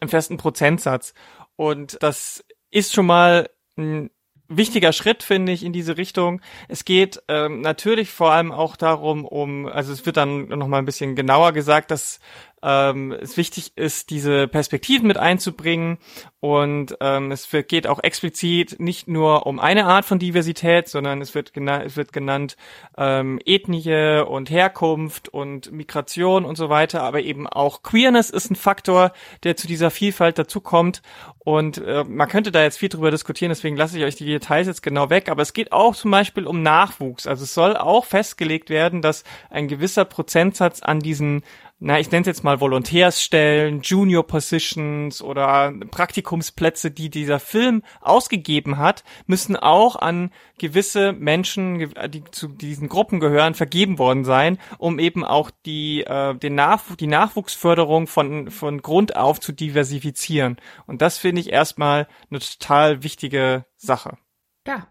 einem 0.00 0.08
festen 0.08 0.36
Prozentsatz. 0.36 1.14
Und 1.56 1.98
das 2.02 2.44
ist 2.70 2.94
schon 2.94 3.06
mal 3.06 3.50
ein 3.76 4.10
wichtiger 4.48 4.92
Schritt, 4.92 5.22
finde 5.22 5.52
ich, 5.52 5.64
in 5.64 5.72
diese 5.72 5.96
Richtung. 5.96 6.40
Es 6.68 6.84
geht 6.84 7.22
ähm, 7.28 7.60
natürlich 7.60 8.10
vor 8.10 8.32
allem 8.32 8.50
auch 8.50 8.76
darum, 8.76 9.24
um, 9.24 9.66
also 9.66 9.92
es 9.92 10.06
wird 10.06 10.16
dann 10.16 10.48
noch 10.48 10.68
mal 10.68 10.78
ein 10.78 10.86
bisschen 10.86 11.14
genauer 11.14 11.52
gesagt, 11.52 11.90
dass 11.90 12.18
ähm, 12.62 13.12
es 13.12 13.36
wichtig 13.36 13.72
ist, 13.76 14.10
diese 14.10 14.48
Perspektiven 14.48 15.06
mit 15.06 15.16
einzubringen. 15.16 15.98
Und 16.40 16.96
ähm, 17.00 17.32
es 17.32 17.52
wird, 17.52 17.68
geht 17.68 17.86
auch 17.86 18.00
explizit 18.02 18.78
nicht 18.78 19.08
nur 19.08 19.46
um 19.46 19.58
eine 19.58 19.86
Art 19.86 20.04
von 20.04 20.18
Diversität, 20.20 20.88
sondern 20.88 21.20
es 21.20 21.34
wird, 21.34 21.52
gena 21.52 21.82
es 21.82 21.96
wird 21.96 22.12
genannt 22.12 22.56
ähm, 22.96 23.40
Ethnie 23.44 24.24
und 24.24 24.48
Herkunft 24.48 25.28
und 25.28 25.72
Migration 25.72 26.44
und 26.44 26.56
so 26.56 26.68
weiter. 26.68 27.02
Aber 27.02 27.20
eben 27.20 27.46
auch 27.48 27.82
Queerness 27.82 28.30
ist 28.30 28.50
ein 28.50 28.56
Faktor, 28.56 29.12
der 29.42 29.56
zu 29.56 29.66
dieser 29.66 29.90
Vielfalt 29.90 30.38
dazukommt. 30.38 31.02
Und 31.40 31.78
äh, 31.78 32.04
man 32.04 32.28
könnte 32.28 32.52
da 32.52 32.62
jetzt 32.62 32.78
viel 32.78 32.88
drüber 32.90 33.10
diskutieren, 33.10 33.48
deswegen 33.48 33.76
lasse 33.76 33.98
ich 33.98 34.04
euch 34.04 34.16
die 34.16 34.26
Details 34.26 34.66
jetzt 34.66 34.82
genau 34.82 35.10
weg. 35.10 35.28
Aber 35.28 35.42
es 35.42 35.54
geht 35.54 35.72
auch 35.72 35.96
zum 35.96 36.10
Beispiel 36.10 36.46
um 36.46 36.62
Nachwuchs. 36.62 37.26
Also 37.26 37.44
es 37.44 37.54
soll 37.54 37.76
auch 37.76 38.04
festgelegt 38.04 38.70
werden, 38.70 39.02
dass 39.02 39.24
ein 39.50 39.66
gewisser 39.66 40.04
Prozentsatz 40.04 40.82
an 40.82 41.00
diesen 41.00 41.42
na, 41.80 42.00
ich 42.00 42.10
nenne 42.10 42.22
es 42.22 42.26
jetzt 42.26 42.42
mal 42.42 42.60
Volontärsstellen, 42.60 43.82
Junior 43.82 44.26
Positions 44.26 45.22
oder 45.22 45.72
Praktikumsplätze, 45.92 46.90
die 46.90 47.08
dieser 47.08 47.38
Film 47.38 47.84
ausgegeben 48.00 48.78
hat, 48.78 49.04
müssen 49.26 49.54
auch 49.54 49.94
an 49.94 50.32
gewisse 50.58 51.12
Menschen, 51.12 51.94
die 52.08 52.24
zu 52.32 52.48
diesen 52.48 52.88
Gruppen 52.88 53.20
gehören, 53.20 53.54
vergeben 53.54 54.00
worden 54.00 54.24
sein, 54.24 54.58
um 54.78 54.98
eben 54.98 55.24
auch 55.24 55.52
die, 55.66 56.02
äh, 56.02 56.34
den 56.34 56.56
Nachw 56.56 56.96
die 56.96 57.06
Nachwuchsförderung 57.06 58.08
von, 58.08 58.50
von 58.50 58.82
Grund 58.82 59.14
auf 59.14 59.38
zu 59.38 59.52
diversifizieren. 59.52 60.56
Und 60.88 61.00
das 61.00 61.16
finde 61.16 61.40
ich 61.40 61.52
erstmal 61.52 62.08
eine 62.28 62.40
total 62.40 63.04
wichtige 63.04 63.66
Sache. 63.76 64.18
Ja. 64.66 64.88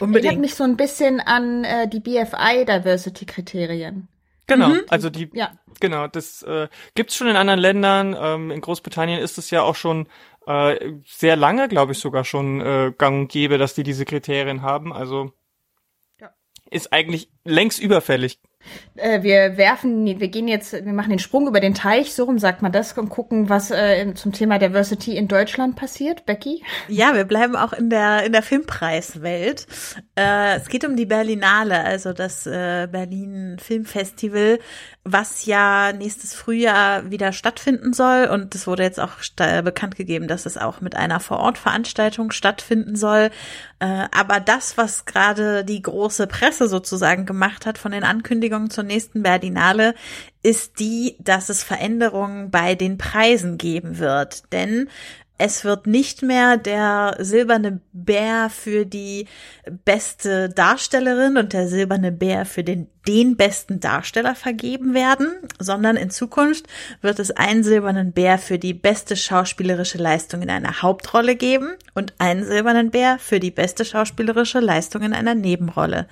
Unbedingt. 0.00 0.24
Ich 0.24 0.30
habe 0.32 0.40
mich 0.40 0.54
so 0.56 0.64
ein 0.64 0.76
bisschen 0.76 1.20
an 1.20 1.64
äh, 1.64 1.88
die 1.88 2.00
BFI 2.00 2.66
Diversity 2.66 3.24
Kriterien 3.26 4.08
Genau, 4.46 4.68
mhm. 4.68 4.82
also 4.88 5.10
die, 5.10 5.28
ja. 5.32 5.52
genau, 5.80 6.06
das 6.06 6.42
äh, 6.42 6.68
gibt's 6.94 7.16
schon 7.16 7.26
in 7.26 7.36
anderen 7.36 7.60
Ländern. 7.60 8.16
Ähm, 8.18 8.50
in 8.50 8.60
Großbritannien 8.60 9.18
ist 9.20 9.38
es 9.38 9.50
ja 9.50 9.62
auch 9.62 9.74
schon 9.74 10.08
äh, 10.46 10.92
sehr 11.04 11.36
lange, 11.36 11.68
glaube 11.68 11.92
ich, 11.92 11.98
sogar 11.98 12.24
schon 12.24 12.60
äh, 12.60 12.92
gang 12.96 13.22
und 13.22 13.28
gäbe, 13.28 13.58
dass 13.58 13.74
die 13.74 13.82
diese 13.82 14.04
Kriterien 14.04 14.62
haben. 14.62 14.92
Also 14.92 15.32
ja. 16.20 16.30
ist 16.70 16.92
eigentlich 16.92 17.30
längst 17.44 17.80
überfällig. 17.80 18.40
Äh, 18.96 19.22
wir 19.22 19.56
werfen, 19.56 20.04
wir 20.06 20.28
gehen 20.28 20.48
jetzt, 20.48 20.72
wir 20.72 20.92
machen 20.92 21.10
den 21.10 21.18
Sprung 21.18 21.46
über 21.48 21.60
den 21.60 21.74
Teich, 21.74 22.14
so 22.14 22.24
rum 22.24 22.38
sagt 22.38 22.62
man 22.62 22.72
das, 22.72 22.92
und 22.96 23.08
gucken, 23.08 23.48
was 23.48 23.70
äh, 23.70 24.14
zum 24.14 24.32
Thema 24.32 24.58
Diversity 24.58 25.16
in 25.16 25.28
Deutschland 25.28 25.76
passiert. 25.76 26.26
Becky? 26.26 26.62
Ja, 26.88 27.14
wir 27.14 27.24
bleiben 27.24 27.56
auch 27.56 27.72
in 27.72 27.90
der, 27.90 28.24
in 28.24 28.32
der 28.32 28.42
Filmpreiswelt. 28.42 29.66
Äh, 30.16 30.56
es 30.56 30.68
geht 30.68 30.84
um 30.84 30.96
die 30.96 31.06
Berlinale, 31.06 31.84
also 31.84 32.12
das 32.12 32.46
äh, 32.46 32.88
Berlin 32.90 33.58
Filmfestival, 33.60 34.58
was 35.04 35.46
ja 35.46 35.92
nächstes 35.92 36.34
Frühjahr 36.34 37.10
wieder 37.10 37.32
stattfinden 37.32 37.92
soll. 37.92 38.26
Und 38.26 38.54
es 38.54 38.66
wurde 38.66 38.82
jetzt 38.82 38.98
auch 38.98 39.12
bekannt 39.62 39.96
gegeben, 39.96 40.26
dass 40.26 40.46
es 40.46 40.56
auch 40.58 40.80
mit 40.80 40.96
einer 40.96 41.20
Vorortveranstaltung 41.20 42.32
stattfinden 42.32 42.96
soll. 42.96 43.30
Äh, 43.78 44.06
aber 44.10 44.40
das, 44.40 44.78
was 44.78 45.04
gerade 45.04 45.64
die 45.64 45.82
große 45.82 46.26
Presse 46.26 46.68
sozusagen 46.68 47.26
gemacht 47.26 47.66
hat 47.66 47.76
von 47.76 47.92
den 47.92 48.04
Ankündigungen 48.04 48.70
zur 48.70 48.84
nächsten 48.84 49.22
Berlinale, 49.22 49.94
ist 50.42 50.78
die, 50.78 51.16
dass 51.20 51.48
es 51.48 51.62
Veränderungen 51.62 52.50
bei 52.50 52.74
den 52.74 52.96
Preisen 52.96 53.58
geben 53.58 53.98
wird. 53.98 54.50
Denn 54.52 54.88
es 55.38 55.64
wird 55.64 55.86
nicht 55.86 56.22
mehr 56.22 56.56
der 56.56 57.16
silberne 57.18 57.80
Bär 57.92 58.48
für 58.50 58.86
die 58.86 59.26
beste 59.84 60.48
Darstellerin 60.48 61.36
und 61.36 61.52
der 61.52 61.68
silberne 61.68 62.10
Bär 62.10 62.46
für 62.46 62.64
den, 62.64 62.88
den 63.06 63.36
besten 63.36 63.78
Darsteller 63.80 64.34
vergeben 64.34 64.94
werden, 64.94 65.30
sondern 65.58 65.96
in 65.96 66.10
Zukunft 66.10 66.66
wird 67.02 67.18
es 67.18 67.30
einen 67.30 67.64
silbernen 67.64 68.12
Bär 68.12 68.38
für 68.38 68.58
die 68.58 68.74
beste 68.74 69.14
schauspielerische 69.14 69.98
Leistung 69.98 70.40
in 70.42 70.50
einer 70.50 70.80
Hauptrolle 70.80 71.36
geben 71.36 71.74
und 71.94 72.14
einen 72.18 72.44
silbernen 72.44 72.90
Bär 72.90 73.18
für 73.18 73.38
die 73.38 73.50
beste 73.50 73.84
schauspielerische 73.84 74.60
Leistung 74.60 75.02
in 75.02 75.12
einer 75.12 75.34
Nebenrolle 75.34 76.06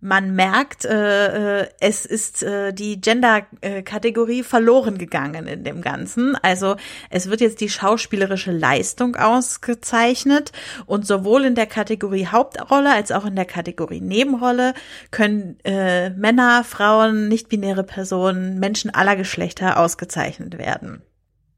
man 0.00 0.34
merkt, 0.34 0.84
äh, 0.84 1.62
äh, 1.62 1.68
es 1.80 2.04
ist 2.04 2.42
äh, 2.42 2.72
die 2.72 3.00
Gender-Kategorie 3.00 4.42
verloren 4.42 4.98
gegangen 4.98 5.46
in 5.46 5.64
dem 5.64 5.80
Ganzen. 5.80 6.36
Also 6.42 6.76
es 7.08 7.30
wird 7.30 7.40
jetzt 7.40 7.60
die 7.60 7.70
schauspielerische 7.70 8.52
Leistung 8.52 9.16
ausgezeichnet 9.16 10.52
und 10.84 11.06
sowohl 11.06 11.44
in 11.44 11.54
der 11.54 11.66
Kategorie 11.66 12.26
Hauptrolle 12.26 12.92
als 12.92 13.10
auch 13.10 13.24
in 13.24 13.36
der 13.36 13.46
Kategorie 13.46 14.00
Nebenrolle 14.00 14.74
können 15.10 15.58
äh, 15.64 16.10
Männer, 16.10 16.62
Frauen, 16.62 17.28
nicht-binäre 17.28 17.82
Personen, 17.82 18.58
Menschen 18.58 18.94
aller 18.94 19.16
Geschlechter 19.16 19.78
ausgezeichnet 19.78 20.58
werden 20.58 21.02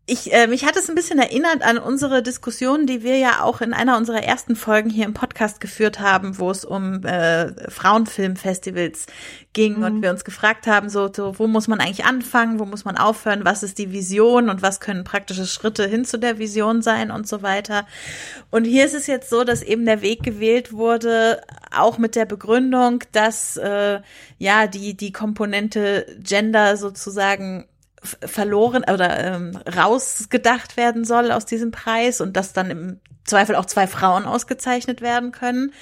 ich, 0.09 0.33
äh, 0.33 0.47
mich 0.47 0.65
hat 0.65 0.77
es 0.77 0.89
ein 0.89 0.95
bisschen 0.95 1.19
erinnert 1.19 1.63
an 1.63 1.77
unsere 1.77 2.23
Diskussion, 2.23 2.87
die 2.87 3.03
wir 3.03 3.19
ja 3.19 3.43
auch 3.43 3.61
in 3.61 3.75
einer 3.75 3.99
unserer 3.99 4.23
ersten 4.23 4.57
Folgen 4.57 4.89
hier 4.89 5.05
im 5.05 5.13
Podcast 5.13 5.61
geführt 5.61 6.01
haben, 6.01 6.39
wo 6.39 6.51
es 6.51 6.65
um 6.65 7.05
äh, 7.05 7.53
Frauenfilmfestivals 7.71 9.07
ging 9.53 9.79
mhm. 9.79 9.85
und 9.85 10.03
wir 10.03 10.11
uns 10.11 10.25
gefragt 10.25 10.67
haben, 10.67 10.89
so, 10.89 11.11
so, 11.13 11.39
wo 11.39 11.47
muss 11.47 11.69
man 11.69 11.81
eigentlich 11.81 12.07
anfangen, 12.07 12.59
wo 12.59 12.65
muss 12.65 12.87
man 12.87 12.97
aufhören, 12.97 13.45
was 13.45 13.63
ist 13.63 13.77
die 13.77 13.93
Vision 13.93 14.49
und 14.49 14.63
was 14.63 14.81
können 14.81 15.05
praktische 15.05 15.47
Schritte 15.47 15.87
hin 15.87 16.07
zu 16.07 16.19
der 16.19 16.39
Vision 16.39 16.81
sein 16.81 17.11
und 17.11 17.29
so 17.29 17.43
weiter. 17.43 17.87
Und 18.51 18.65
hier 18.65 18.87
ist 18.87 18.95
es 18.95 19.07
jetzt 19.07 19.29
so, 19.29 19.45
dass 19.45 19.63
eben 19.63 19.85
der 19.85 20.01
Weg 20.01 20.23
gewählt 20.23 20.73
wurde, 20.73 21.43
auch 21.71 21.99
mit 21.99 22.17
der 22.17 22.25
Begründung, 22.25 23.05
dass 23.13 23.59
äh, 23.59 24.01
ja 24.39 24.67
die 24.69 24.97
die 24.97 25.13
Komponente 25.13 26.07
Gender 26.21 26.79
sozusagen 26.79 27.67
verloren 28.03 28.85
oder 28.85 29.19
ähm, 29.19 29.57
rausgedacht 29.57 30.77
werden 30.77 31.05
soll 31.05 31.33
aus 31.33 31.47
diesem 31.47 31.71
Preis 31.71 32.21
und 32.21 32.37
dass 32.37 32.53
dann 32.53 32.71
im 32.71 33.01
Zweifel 33.25 33.57
auch 33.57 33.67
zwei 33.67 33.87
Frauen 33.87 34.25
ausgezeichnet 34.25 35.01
werden 35.01 35.33
können. 35.33 35.73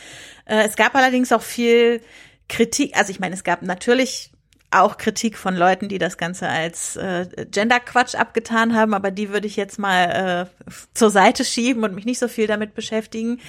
Äh, 0.47 0.67
es 0.67 0.77
gab 0.77 0.95
allerdings 0.95 1.33
auch 1.33 1.43
viel 1.43 2.01
Kritik, 2.49 2.97
also 2.97 3.11
ich 3.11 3.21
meine, 3.21 3.35
es 3.35 3.45
gab 3.45 3.63
natürlich 3.63 4.33
auch 4.71 4.97
Kritik 4.99 5.39
von 5.39 5.57
Leuten, 5.57 5.89
die 5.89 5.97
das 5.99 6.19
Ganze 6.19 6.49
als 6.49 6.97
äh, 6.97 7.27
Gender-Quatsch 7.51 8.17
abgetan 8.17 8.75
haben, 8.75 8.93
aber 8.95 9.11
die 9.11 9.31
würde 9.31 9.47
ich 9.47 9.57
jetzt 9.57 9.79
mal 9.79 10.51
äh, 10.51 10.73
zur 10.93 11.09
Seite 11.11 11.45
schieben 11.45 11.85
und 11.85 11.95
mich 11.95 12.05
nicht 12.05 12.19
so 12.19 12.29
viel 12.29 12.47
damit 12.47 12.75
beschäftigen. 12.75 13.41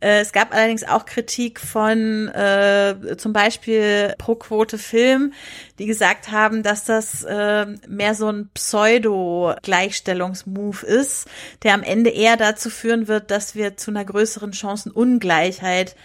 Äh, 0.00 0.20
es 0.20 0.32
gab 0.32 0.52
allerdings 0.52 0.84
auch 0.84 1.06
Kritik 1.06 1.58
von 1.60 2.28
äh, 2.28 3.16
zum 3.16 3.32
Beispiel 3.32 4.14
Pro 4.18 4.34
Quote 4.34 4.76
Film, 4.78 5.32
die 5.78 5.86
gesagt 5.86 6.32
haben, 6.32 6.62
dass 6.62 6.84
das 6.84 7.22
äh, 7.22 7.64
mehr 7.88 8.14
so 8.14 8.28
ein 8.28 8.50
Pseudo-Gleichstellungsmove 8.52 10.82
ist, 10.82 11.26
der 11.62 11.72
am 11.74 11.82
Ende 11.82 12.10
eher 12.10 12.36
dazu 12.36 12.68
führen 12.68 13.08
wird, 13.08 13.30
dass 13.30 13.54
wir 13.54 13.76
zu 13.76 13.90
einer 13.90 14.04
größeren 14.04 14.52
Chancenungleichheit 14.52 15.96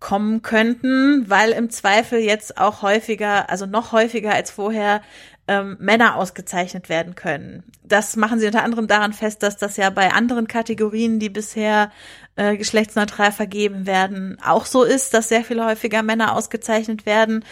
kommen 0.00 0.42
könnten, 0.42 1.28
weil 1.28 1.50
im 1.50 1.70
Zweifel 1.70 2.20
jetzt 2.20 2.58
auch 2.58 2.82
häufiger, 2.82 3.50
also 3.50 3.66
noch 3.66 3.92
häufiger 3.92 4.32
als 4.32 4.50
vorher, 4.50 5.02
ähm, 5.48 5.76
Männer 5.80 6.16
ausgezeichnet 6.16 6.88
werden 6.88 7.14
können. 7.14 7.64
Das 7.82 8.16
machen 8.16 8.38
sie 8.38 8.46
unter 8.46 8.62
anderem 8.62 8.86
daran 8.86 9.14
fest, 9.14 9.42
dass 9.42 9.56
das 9.56 9.78
ja 9.78 9.88
bei 9.88 10.12
anderen 10.12 10.46
Kategorien, 10.46 11.18
die 11.18 11.30
bisher 11.30 11.90
äh, 12.36 12.56
geschlechtsneutral 12.56 13.32
vergeben 13.32 13.86
werden, 13.86 14.38
auch 14.44 14.66
so 14.66 14.84
ist, 14.84 15.14
dass 15.14 15.30
sehr 15.30 15.42
viel 15.42 15.64
häufiger 15.64 16.02
Männer 16.02 16.36
ausgezeichnet 16.36 17.06
werden 17.06 17.44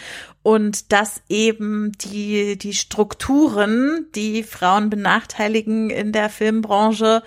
und 0.43 0.93
dass 0.93 1.21
eben 1.27 1.91
die, 1.93 2.57
die 2.57 2.73
Strukturen, 2.73 4.05
die 4.13 4.43
Frauen 4.43 4.89
benachteiligen 4.91 5.89
in 5.89 6.11
der 6.11 6.29
Filmbranche, 6.29 7.23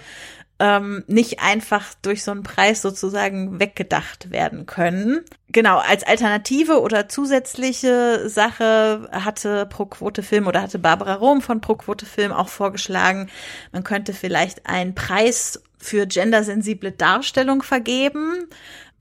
ähm, 0.60 1.02
nicht 1.06 1.40
einfach 1.40 1.94
durch 2.02 2.22
so 2.22 2.30
einen 2.30 2.42
Preis 2.42 2.82
sozusagen 2.82 3.58
weggedacht 3.58 4.30
werden 4.30 4.66
können. 4.66 5.20
Genau, 5.48 5.78
als 5.78 6.04
Alternative 6.04 6.80
oder 6.80 7.08
zusätzliche 7.08 8.28
Sache 8.28 9.08
hatte 9.10 9.66
ProQuote 9.66 10.22
Film 10.22 10.46
oder 10.46 10.62
hatte 10.62 10.78
Barbara 10.78 11.14
Rom 11.14 11.40
von 11.40 11.62
ProQuote 11.62 12.06
Film 12.06 12.30
auch 12.30 12.48
vorgeschlagen, 12.50 13.30
man 13.72 13.82
könnte 13.82 14.12
vielleicht 14.12 14.66
einen 14.66 14.94
Preis 14.94 15.62
für 15.78 16.06
gendersensible 16.06 16.92
Darstellung 16.92 17.62
vergeben. 17.62 18.46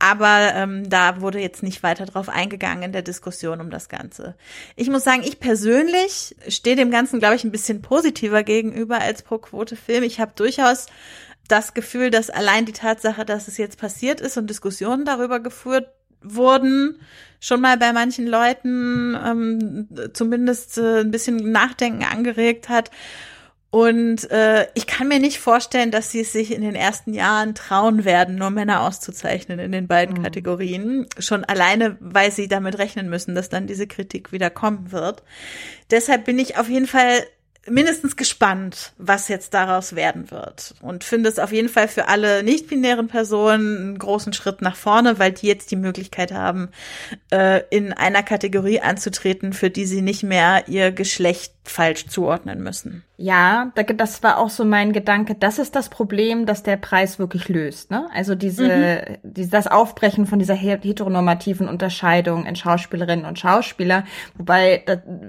Aber 0.02 0.54
ähm, 0.56 0.90
da 0.90 1.20
wurde 1.20 1.42
jetzt 1.42 1.62
nicht 1.62 1.84
weiter 1.84 2.06
drauf 2.06 2.30
eingegangen 2.30 2.84
in 2.84 2.94
der 2.94 3.02
Diskussion 3.02 3.60
um 3.60 3.70
das 3.70 3.90
Ganze. 3.90 4.36
Ich 4.78 4.90
muss 4.90 5.04
sagen, 5.04 5.24
ich 5.24 5.42
persönlich 5.42 6.38
stehe 6.48 6.78
dem 6.78 6.90
Ganzen, 6.90 7.20
glaube 7.20 7.36
ich, 7.36 7.44
ein 7.44 7.52
bisschen 7.52 7.82
positiver 7.82 8.44
gegenüber 8.44 9.02
als 9.02 9.24
pro 9.24 9.40
Quote 9.40 9.76
Film. 9.76 10.04
Ich 10.04 10.22
habe 10.22 10.32
durchaus 10.36 10.86
das 11.50 11.74
Gefühl, 11.74 12.10
dass 12.10 12.30
allein 12.30 12.66
die 12.66 12.74
Tatsache, 12.74 13.26
dass 13.26 13.48
es 13.48 13.58
jetzt 13.58 13.78
passiert 13.78 14.22
ist 14.22 14.38
und 14.38 14.50
Diskussionen 14.50 15.04
darüber 15.04 15.40
geführt 15.40 15.90
wurden, 16.22 17.00
schon 17.40 17.62
mal 17.62 17.78
bei 17.78 17.94
manchen 17.94 18.28
Leuten 18.28 19.16
ähm, 19.16 19.88
zumindest 20.14 20.78
äh, 20.78 21.02
ein 21.02 21.12
bisschen 21.12 21.52
Nachdenken 21.52 22.04
angeregt 22.04 22.70
hat. 22.70 22.92
Und 23.72 24.30
äh, 24.32 24.68
ich 24.74 24.88
kann 24.88 25.08
mir 25.08 25.20
nicht 25.20 25.40
vorstellen, 25.40 25.92
dass 25.92 26.12
sie 26.12 26.22
es 26.22 26.32
sich 26.32 26.52
in 26.52 26.62
den 26.62 26.74
ersten 26.74 27.14
Jahren 27.14 27.54
trauen 27.54 28.04
werden, 28.04 28.36
nur 28.36 28.50
Männer 28.50 28.82
auszuzeichnen 28.82 29.60
in 29.60 29.72
den 29.72 29.88
beiden 29.88 30.18
mhm. 30.18 30.24
Kategorien. 30.24 31.06
Schon 31.20 31.44
alleine, 31.46 31.96
weil 32.00 32.32
sie 32.32 32.48
damit 32.48 32.80
rechnen 32.80 33.10
müssen, 33.10 33.36
dass 33.36 33.50
dann 33.50 33.68
diese 33.68 33.86
Kritik 33.86 34.32
wieder 34.32 34.50
kommen 34.50 34.92
wird. 34.92 35.22
Deshalb 35.92 36.26
bin 36.26 36.40
ich 36.40 36.58
auf 36.58 36.68
jeden 36.68 36.88
Fall 36.88 37.24
mindestens 37.68 38.16
gespannt, 38.16 38.94
was 38.98 39.28
jetzt 39.28 39.54
daraus 39.54 39.96
werden 39.96 40.32
wird. 40.32 40.76
Und 40.82 41.04
finde 41.04 41.30
es 41.30 41.40
auf 41.40 41.52
jeden 41.52 41.70
Fall 41.70 41.88
für 41.88 42.08
alle 42.08 42.44
nicht-binären 42.44 43.08
Personen 43.08 43.78
einen 43.78 44.00
großen 44.00 44.34
Schritt 44.34 44.62
nach 44.62 44.76
vorne, 44.76 45.20
weil 45.20 45.32
die 45.32 45.48
jetzt 45.48 45.72
die 45.72 45.76
Möglichkeit 45.76 46.32
haben, 46.32 46.70
äh, 47.32 47.62
in 47.70 47.94
einer 47.94 48.24
Kategorie 48.24 48.82
anzutreten, 48.82 49.54
für 49.54 49.70
die 49.70 49.86
sie 49.86 50.02
nicht 50.02 50.24
mehr 50.24 50.68
ihr 50.68 50.92
Geschlecht 50.92 51.54
falsch 51.70 52.08
zuordnen 52.08 52.62
müssen. 52.64 53.04
Ja, 53.18 53.72
das 53.76 54.24
war 54.24 54.38
auch 54.38 54.50
so 54.50 54.66
mein 54.66 54.94
Gedanke. 54.94 55.36
Das 55.36 55.60
ist 55.60 55.76
das 55.76 55.90
Problem, 55.90 56.46
das 56.46 56.64
der 56.64 56.78
Preis 56.78 57.20
wirklich 57.20 57.48
löst. 57.50 57.92
Ne? 57.92 58.08
Also 58.14 58.34
diese, 58.34 58.64
mhm. 58.66 59.18
diese, 59.24 59.50
das 59.50 59.68
Aufbrechen 59.68 60.26
von 60.26 60.40
dieser 60.40 60.56
heteronormativen 60.56 61.68
Unterscheidung 61.68 62.46
in 62.46 62.56
Schauspielerinnen 62.56 63.26
und 63.26 63.38
Schauspieler. 63.38 64.06
Wobei 64.38 64.84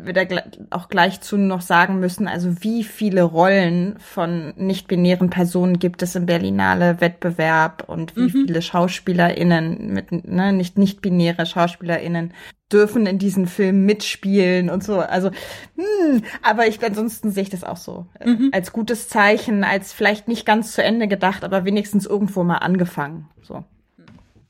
wir 0.04 0.12
da 0.12 0.22
auch 0.70 0.88
gleich 0.88 1.20
zu 1.20 1.36
noch 1.36 1.62
sagen 1.62 1.98
müssen, 1.98 2.28
also 2.30 2.62
wie 2.62 2.84
viele 2.84 3.22
Rollen 3.22 3.98
von 3.98 4.54
nicht-binären 4.56 5.30
Personen 5.30 5.78
gibt 5.78 6.02
es 6.02 6.14
im 6.14 6.26
Berlinale 6.26 7.00
Wettbewerb 7.00 7.84
und 7.88 8.16
wie 8.16 8.22
mhm. 8.22 8.46
viele 8.46 8.62
SchauspielerInnen 8.62 9.92
mit, 9.92 10.12
ne, 10.26 10.52
nicht 10.52 10.78
nicht-binäre 10.78 11.46
SchauspielerInnen 11.46 12.32
dürfen 12.72 13.06
in 13.06 13.18
diesen 13.18 13.46
Film 13.46 13.84
mitspielen 13.84 14.70
und 14.70 14.84
so. 14.84 15.00
Also, 15.00 15.30
hm, 15.76 16.22
aber 16.42 16.66
ich 16.66 16.82
ansonsten 16.84 17.30
sehe 17.30 17.42
ich 17.42 17.50
das 17.50 17.64
auch 17.64 17.76
so 17.76 18.06
äh, 18.18 18.28
mhm. 18.28 18.50
als 18.52 18.72
gutes 18.72 19.08
Zeichen, 19.08 19.64
als 19.64 19.92
vielleicht 19.92 20.28
nicht 20.28 20.46
ganz 20.46 20.72
zu 20.72 20.82
Ende 20.82 21.08
gedacht, 21.08 21.44
aber 21.44 21.64
wenigstens 21.64 22.06
irgendwo 22.06 22.44
mal 22.44 22.58
angefangen. 22.58 23.28
So. 23.42 23.64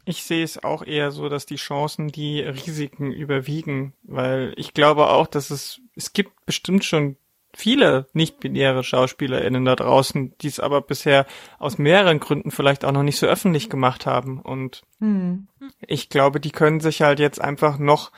Ich 0.05 0.25
sehe 0.25 0.45
es 0.45 0.63
auch 0.63 0.85
eher 0.85 1.11
so, 1.11 1.29
dass 1.29 1.47
die 1.47 1.57
Chancen 1.57 2.09
die 2.09 2.41
Risiken 2.41 3.13
überwiegen, 3.13 3.95
weil 4.03 4.53
ich 4.57 4.75
glaube 4.75 5.09
auch, 5.09 5.27
dass 5.27 5.51
es 5.51 5.81
es 6.01 6.13
gibt 6.13 6.47
bestimmt 6.47 6.85
schon 6.85 7.17
viele 7.55 8.07
nicht-binäre 8.13 8.85
SchauspielerInnen 8.85 9.65
da 9.65 9.77
draußen, 9.77 10.35
die 10.41 10.49
es 10.49 10.61
aber 10.61 10.81
bisher 10.81 11.27
aus 11.59 11.79
mehreren 11.79 12.21
Gründen 12.21 12.51
vielleicht 12.51 12.85
auch 12.85 12.93
noch 12.93 13.03
nicht 13.03 13.19
so 13.19 13.27
öffentlich 13.27 13.71
gemacht 13.71 14.07
haben. 14.07 14.41
Und 14.41 14.83
hm. 15.01 15.49
ich 15.87 16.09
glaube, 16.09 16.41
die 16.41 16.53
können 16.53 16.81
sich 16.81 17.03
halt 17.03 17.19
jetzt 17.19 17.41
einfach 17.41 17.79
noch 17.79 18.13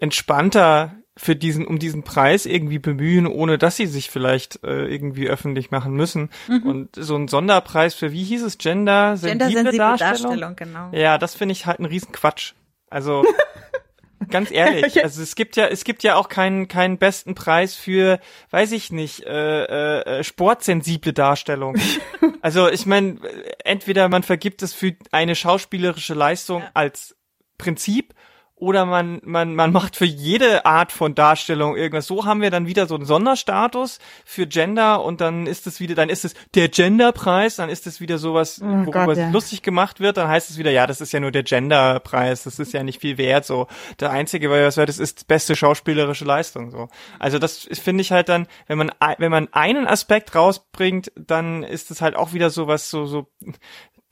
entspannter 0.00 0.94
für 1.16 1.36
diesen, 1.36 1.66
um 1.66 1.78
diesen 1.78 2.02
Preis 2.02 2.44
irgendwie 2.44 2.80
bemühen, 2.80 3.26
ohne 3.26 3.56
dass 3.56 3.76
sie 3.76 3.86
sich 3.86 4.10
vielleicht 4.10 4.64
äh, 4.64 4.86
irgendwie 4.86 5.28
öffentlich 5.28 5.70
machen 5.70 5.94
müssen. 5.94 6.30
Mhm. 6.48 6.62
Und 6.64 6.96
so 6.96 7.14
ein 7.14 7.28
Sonderpreis 7.28 7.94
für, 7.94 8.10
wie 8.10 8.24
hieß 8.24 8.42
es, 8.42 8.58
Gender, 8.58 9.16
Gender 9.20 9.46
sensible 9.46 9.78
Darstellung? 9.78 10.22
Darstellung 10.22 10.56
genau. 10.56 10.90
Ja, 10.92 11.18
das 11.18 11.34
finde 11.34 11.52
ich 11.52 11.66
halt 11.66 11.78
ein 11.78 11.84
Riesenquatsch. 11.84 12.54
Also 12.90 13.24
ganz 14.30 14.50
ehrlich, 14.50 15.02
also 15.04 15.22
es 15.22 15.34
gibt 15.34 15.56
ja, 15.56 15.66
es 15.66 15.84
gibt 15.84 16.02
ja 16.02 16.16
auch 16.16 16.28
keinen 16.28 16.68
keinen 16.68 16.98
besten 16.98 17.34
Preis 17.34 17.74
für, 17.74 18.20
weiß 18.50 18.72
ich 18.72 18.92
nicht, 18.92 19.24
äh, 19.24 20.00
äh, 20.00 20.24
sportsensible 20.24 21.12
Darstellung. 21.12 21.76
also 22.40 22.68
ich 22.68 22.86
meine, 22.86 23.18
entweder 23.64 24.08
man 24.08 24.22
vergibt 24.22 24.62
es 24.62 24.72
für 24.72 24.94
eine 25.12 25.34
schauspielerische 25.34 26.14
Leistung 26.14 26.62
ja. 26.62 26.70
als 26.74 27.16
Prinzip 27.58 28.13
oder 28.56 28.86
man, 28.86 29.20
man, 29.24 29.54
man 29.54 29.72
macht 29.72 29.96
für 29.96 30.04
jede 30.04 30.64
Art 30.64 30.92
von 30.92 31.14
Darstellung 31.14 31.76
irgendwas. 31.76 32.06
So 32.06 32.24
haben 32.24 32.40
wir 32.40 32.50
dann 32.50 32.68
wieder 32.68 32.86
so 32.86 32.94
einen 32.94 33.04
Sonderstatus 33.04 33.98
für 34.24 34.46
Gender 34.46 35.02
und 35.02 35.20
dann 35.20 35.46
ist 35.46 35.66
es 35.66 35.80
wieder, 35.80 35.96
dann 35.96 36.08
ist 36.08 36.24
es 36.24 36.34
der 36.54 36.68
Genderpreis, 36.68 37.56
dann 37.56 37.68
ist 37.68 37.86
es 37.88 38.00
wieder 38.00 38.18
sowas, 38.18 38.60
oh 38.62 38.66
worüber 38.66 39.06
Gott, 39.06 39.16
ja. 39.16 39.30
lustig 39.30 39.62
gemacht 39.62 39.98
wird, 39.98 40.18
dann 40.18 40.28
heißt 40.28 40.50
es 40.50 40.58
wieder, 40.58 40.70
ja, 40.70 40.86
das 40.86 41.00
ist 41.00 41.12
ja 41.12 41.18
nur 41.18 41.32
der 41.32 41.42
Genderpreis, 41.42 42.44
das 42.44 42.60
ist 42.60 42.72
ja 42.72 42.84
nicht 42.84 43.00
viel 43.00 43.18
wert, 43.18 43.44
so. 43.44 43.66
Der 43.98 44.10
einzige, 44.10 44.50
was 44.50 44.76
wird, 44.76 44.88
das 44.88 45.00
ist 45.00 45.26
beste 45.26 45.56
schauspielerische 45.56 46.24
Leistung, 46.24 46.70
so. 46.70 46.88
Also 47.18 47.40
das 47.40 47.68
finde 47.72 48.02
ich 48.02 48.12
halt 48.12 48.28
dann, 48.28 48.46
wenn 48.68 48.78
man, 48.78 48.92
wenn 49.18 49.32
man 49.32 49.48
einen 49.52 49.88
Aspekt 49.88 50.36
rausbringt, 50.36 51.10
dann 51.16 51.64
ist 51.64 51.90
es 51.90 52.00
halt 52.00 52.14
auch 52.14 52.32
wieder 52.32 52.50
sowas, 52.50 52.88
so, 52.88 53.06
so, 53.06 53.26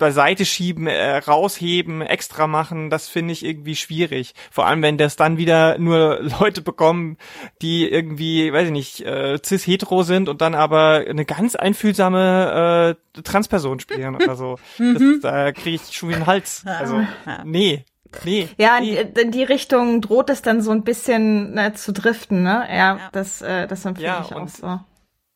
beiseite 0.03 0.45
schieben, 0.45 0.89
äh, 0.89 1.19
rausheben, 1.19 2.03
extra 2.03 2.49
machen, 2.49 2.91
das 2.91 3.07
finde 3.07 3.33
ich 3.33 3.45
irgendwie 3.45 3.77
schwierig. 3.77 4.35
Vor 4.51 4.67
allem, 4.67 4.83
wenn 4.83 4.99
das 4.99 5.15
dann 5.15 5.39
wieder 5.39 5.79
nur 5.79 6.19
Leute 6.41 6.61
bekommen, 6.61 7.19
die 7.63 7.89
irgendwie, 7.89 8.53
weiß 8.53 8.67
ich 8.67 8.73
nicht, 8.73 9.07
äh, 9.07 9.39
cis-hetero 9.41 10.03
sind 10.03 10.29
und 10.29 10.41
dann 10.41 10.57
aber 10.57 11.05
eine 11.09 11.25
ganz 11.25 11.55
einfühlsame 11.55 12.97
äh, 13.17 13.23
Transperson 13.23 13.79
spielen 13.79 14.17
oder 14.17 14.35
so. 14.35 14.59
Das, 14.83 15.01
mhm. 15.01 15.21
da 15.23 15.53
kriege 15.53 15.77
ich 15.77 15.97
schon 15.97 16.09
wieder 16.09 16.19
einen 16.19 16.27
Hals. 16.27 16.65
Also, 16.67 17.07
nee. 17.45 17.85
Nee. 18.25 18.49
Ja, 18.59 18.81
nee. 18.81 18.99
in 19.21 19.31
die 19.31 19.45
Richtung 19.45 20.01
droht 20.01 20.29
es 20.29 20.43
dann 20.43 20.61
so 20.61 20.73
ein 20.73 20.83
bisschen 20.83 21.55
ne, 21.55 21.73
zu 21.75 21.93
driften, 21.93 22.43
ne? 22.43 22.67
Ja, 22.69 22.77
ja. 22.77 23.09
das, 23.13 23.41
äh, 23.41 23.69
das 23.69 23.85
empfinde 23.85 24.09
ja, 24.09 24.27
ich 24.27 24.35
auch 24.35 24.49
so 24.49 24.81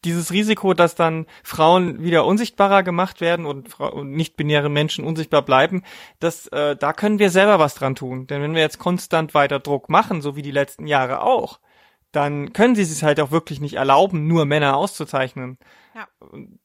dieses 0.04 0.32
Risiko, 0.32 0.74
dass 0.74 0.94
dann 0.94 1.26
Frauen 1.42 2.02
wieder 2.02 2.26
unsichtbarer 2.26 2.82
gemacht 2.82 3.20
werden 3.20 3.46
und, 3.46 3.68
nicht-binäre 4.04 4.68
Menschen 4.68 5.04
unsichtbar 5.04 5.42
bleiben, 5.42 5.82
das, 6.20 6.46
äh, 6.48 6.76
da 6.76 6.92
können 6.92 7.18
wir 7.18 7.30
selber 7.30 7.58
was 7.58 7.74
dran 7.74 7.94
tun. 7.94 8.26
Denn 8.26 8.42
wenn 8.42 8.54
wir 8.54 8.62
jetzt 8.62 8.78
konstant 8.78 9.34
weiter 9.34 9.58
Druck 9.58 9.88
machen, 9.88 10.22
so 10.22 10.36
wie 10.36 10.42
die 10.42 10.50
letzten 10.50 10.86
Jahre 10.86 11.22
auch, 11.22 11.60
dann 12.12 12.52
können 12.52 12.74
sie 12.74 12.82
es 12.82 13.02
halt 13.02 13.20
auch 13.20 13.30
wirklich 13.30 13.60
nicht 13.60 13.74
erlauben, 13.74 14.26
nur 14.26 14.46
Männer 14.46 14.76
auszuzeichnen. 14.76 15.58
Ja. 15.96 16.08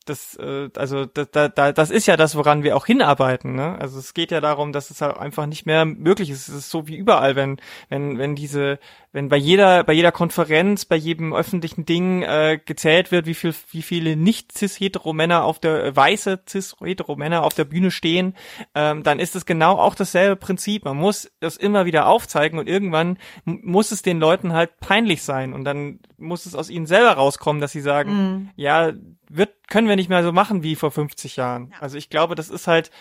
Das, 0.06 0.36
äh, 0.36 0.70
also 0.76 1.06
da, 1.06 1.48
da, 1.48 1.72
das 1.72 1.90
ist 1.90 2.06
ja 2.06 2.18
das, 2.18 2.36
woran 2.36 2.64
wir 2.64 2.76
auch 2.76 2.86
hinarbeiten. 2.86 3.56
Ne? 3.56 3.78
Also 3.80 3.98
es 3.98 4.14
geht 4.14 4.30
ja 4.30 4.42
darum, 4.42 4.74
dass 4.74 4.92
es 4.92 5.00
halt 5.00 5.16
einfach 5.16 5.46
nicht 5.46 5.66
mehr 5.66 5.86
möglich 5.86 6.30
ist. 6.30 6.50
Es 6.50 6.56
ist 6.56 6.70
so 6.70 6.90
wie 6.90 6.98
überall, 6.98 7.38
wenn, 7.38 7.56
wenn, 7.88 8.18
wenn 8.18 8.36
diese, 8.36 8.78
wenn 9.14 9.30
bei 9.30 9.38
jeder, 9.38 9.86
bei 9.86 9.94
jeder 9.94 10.12
Konferenz, 10.12 10.84
bei 10.84 10.98
jedem 10.98 11.34
öffentlichen 11.34 11.86
Ding 11.86 12.24
äh, 12.24 12.60
gezählt 12.66 13.14
wird, 13.14 13.26
wie 13.26 13.34
viel, 13.34 13.56
wie 13.70 13.82
viele 13.82 14.18
nicht 14.18 14.52
cis-hetero 14.52 15.14
Männer 15.14 15.46
auf 15.46 15.60
der 15.60 15.82
äh, 15.82 15.96
weiße 15.96 16.42
cis-hetero 16.50 17.16
Männer 17.16 17.44
auf 17.44 17.54
der 17.54 17.64
Bühne 17.64 17.92
stehen, 17.92 18.36
ähm, 18.76 19.02
dann 19.04 19.20
ist 19.20 19.38
es 19.38 19.46
genau 19.46 19.78
auch 19.78 19.96
dasselbe 19.96 20.36
Prinzip. 20.36 20.84
Man 20.84 20.98
muss 20.98 21.32
das 21.40 21.56
immer 21.56 21.86
wieder 21.86 22.08
aufzeigen 22.08 22.60
und 22.60 22.68
irgendwann 22.68 23.18
muss 23.46 23.92
es 23.92 24.02
den 24.02 24.20
Leuten 24.20 24.52
halt 24.52 24.78
peinlich 24.82 25.24
sein 25.24 25.54
und 25.54 25.64
dann 25.64 26.02
muss 26.18 26.46
es 26.46 26.54
aus 26.54 26.70
ihnen 26.70 26.86
selber 26.86 27.14
rauskommen, 27.14 27.62
dass 27.62 27.72
sie 27.72 27.80
sagen, 27.80 28.12
mm. 28.12 28.50
ja, 28.58 28.92
wird, 29.36 29.68
können 29.68 29.88
wir 29.88 29.96
nicht 29.96 30.10
mehr 30.10 30.24
so 30.24 30.32
machen 30.32 30.64
wie 30.64 30.76
vor 30.76 30.92
50 30.92 31.36
Jahren. 31.36 31.70
Ja. 31.72 31.78
Also 31.80 31.98
ich 31.98 32.10
glaube, 32.10 32.36
das 32.36 32.50
ist 32.50 32.68
halt, 32.68 32.92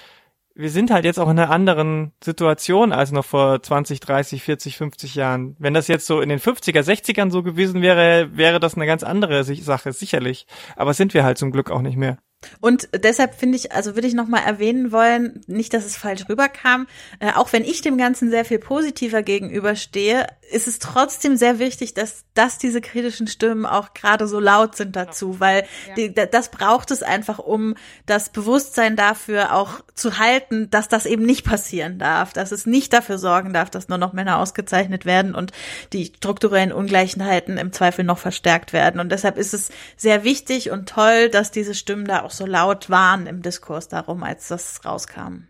wir 0.55 0.71
sind 0.71 0.91
halt 0.91 1.05
jetzt 1.05 1.19
auch 1.19 1.31
in 1.31 1.39
einer 1.39 1.51
anderen 1.51 2.13
Situation 2.23 2.93
als 2.93 3.13
noch 3.13 3.25
vor 3.25 3.63
20, 3.63 4.01
30, 4.01 4.43
40, 4.43 4.77
50 4.77 5.15
Jahren. 5.15 5.57
Wenn 5.59 5.75
das 5.75 5.89
jetzt 5.89 6.07
so 6.07 6.21
in 6.21 6.29
den 6.29 6.41
50er, 6.41 6.81
60ern 6.81 7.31
so 7.31 7.43
gewesen 7.43 7.83
wäre, 7.83 8.37
wäre 8.37 8.61
das 8.61 8.75
eine 8.75 8.87
ganz 8.87 9.03
andere 9.03 9.45
Sache, 9.45 9.93
sicherlich. 9.93 10.47
Aber 10.77 10.95
sind 10.95 11.15
wir 11.15 11.25
halt 11.25 11.39
zum 11.39 11.51
Glück 11.51 11.71
auch 11.71 11.83
nicht 11.83 11.97
mehr. 11.97 12.19
Und 12.61 12.89
deshalb 12.95 13.35
finde 13.35 13.57
ich, 13.57 13.73
also 13.73 13.95
würde 13.95 14.09
ich 14.09 14.15
nochmal 14.15 14.43
erwähnen 14.45 14.93
wollen, 14.93 15.43
nicht, 15.47 15.75
dass 15.75 15.85
es 15.85 15.97
falsch 15.97 16.29
rüberkam, 16.29 16.87
äh, 17.21 17.33
auch 17.35 17.53
wenn 17.53 17.65
ich 17.65 17.83
dem 17.83 17.99
Ganzen 17.99 18.31
sehr 18.31 18.45
viel 18.47 18.59
positiver 18.59 19.23
gegenüberstehe, 19.23 20.27
ist 20.51 20.67
es 20.67 20.79
trotzdem 20.79 21.37
sehr 21.37 21.59
wichtig, 21.59 21.93
dass, 21.93 22.25
dass 22.35 22.57
diese 22.57 22.81
kritischen 22.81 23.27
Stimmen 23.27 23.67
auch 23.67 23.93
gerade 23.93 24.27
so 24.27 24.41
laut 24.41 24.77
sind 24.77 24.97
dazu, 24.97 25.39
weil 25.39 25.67
die, 25.97 26.15
das 26.15 26.51
braucht 26.51 26.91
es 26.91 27.03
einfach, 27.03 27.39
um 27.39 27.75
das 28.07 28.31
Bewusstsein 28.31 28.97
dafür 28.97 29.55
auch 29.55 29.81
zu 29.95 30.19
halten, 30.19 30.71
dass 30.71 30.89
das 30.89 31.05
eben 31.05 31.27
nicht 31.27 31.45
passieren 31.45 31.99
darf, 31.99 32.33
dass 32.33 32.53
es 32.53 32.65
nicht 32.65 32.93
dafür 32.93 33.19
sorgen 33.19 33.53
darf, 33.53 33.69
dass 33.69 33.89
nur 33.89 33.99
noch 33.99 34.15
Männer 34.15 34.39
ausgezeichnet 34.39 35.05
werden 35.05 35.35
und 35.35 35.53
die 35.93 36.07
strukturellen 36.07 36.73
Ungleichheiten 36.73 37.59
im 37.59 37.73
Zweifel 37.73 38.05
noch 38.05 38.19
verstärkt 38.19 38.73
werden. 38.73 38.99
Und 38.99 39.13
deshalb 39.13 39.37
ist 39.37 39.53
es 39.53 39.71
sehr 39.97 40.25
wichtig 40.25 40.71
und 40.71 40.89
toll, 40.89 41.29
dass 41.29 41.51
diese 41.51 41.75
Stimmen 41.75 42.07
da 42.07 42.23
auch 42.23 42.31
auch 42.31 42.33
so 42.33 42.47
laut 42.47 42.89
waren 42.91 43.27
im 43.27 43.43
Diskurs 43.43 43.89
darum, 43.89 44.23
als 44.23 44.49
das 44.49 44.85
rauskam. 44.85 45.49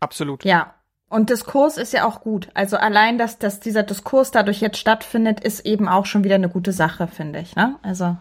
Absolut. 0.00 0.44
Ja. 0.44 0.74
Und 1.10 1.28
Diskurs 1.28 1.76
ist 1.76 1.92
ja 1.92 2.06
auch 2.06 2.20
gut. 2.20 2.48
Also 2.54 2.76
allein, 2.76 3.18
dass, 3.18 3.36
dass 3.38 3.58
dieser 3.58 3.82
Diskurs 3.82 4.30
dadurch 4.30 4.60
jetzt 4.60 4.78
stattfindet, 4.78 5.40
ist 5.40 5.66
eben 5.66 5.88
auch 5.88 6.06
schon 6.06 6.22
wieder 6.22 6.36
eine 6.36 6.48
gute 6.48 6.72
Sache, 6.72 7.08
finde 7.08 7.40
ich. 7.40 7.56
Ne? 7.56 7.74
Also 7.82 8.16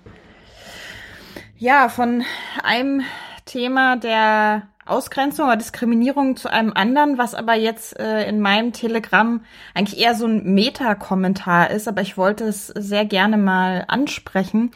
ja, 1.60 1.88
von 1.88 2.24
einem 2.64 3.04
Thema 3.46 3.96
der 3.96 4.64
Ausgrenzung 4.88 5.46
oder 5.46 5.58
Diskriminierung 5.58 6.36
zu 6.36 6.50
einem 6.50 6.74
anderen, 6.74 7.20
was 7.20 7.36
aber 7.36 7.54
jetzt 7.54 8.00
äh, 8.00 8.28
in 8.28 8.40
meinem 8.40 8.74
Telegramm 8.74 9.42
eigentlich 9.76 10.00
eher 10.00 10.16
so 10.16 10.26
ein 10.26 10.44
Meta-Kommentar 10.56 11.70
ist, 11.70 11.88
aber 11.88 12.02
ich 12.02 12.18
wollte 12.18 12.46
es 12.46 12.68
sehr 12.68 13.06
gerne 13.06 13.38
mal 13.38 13.86
ansprechen 13.88 14.72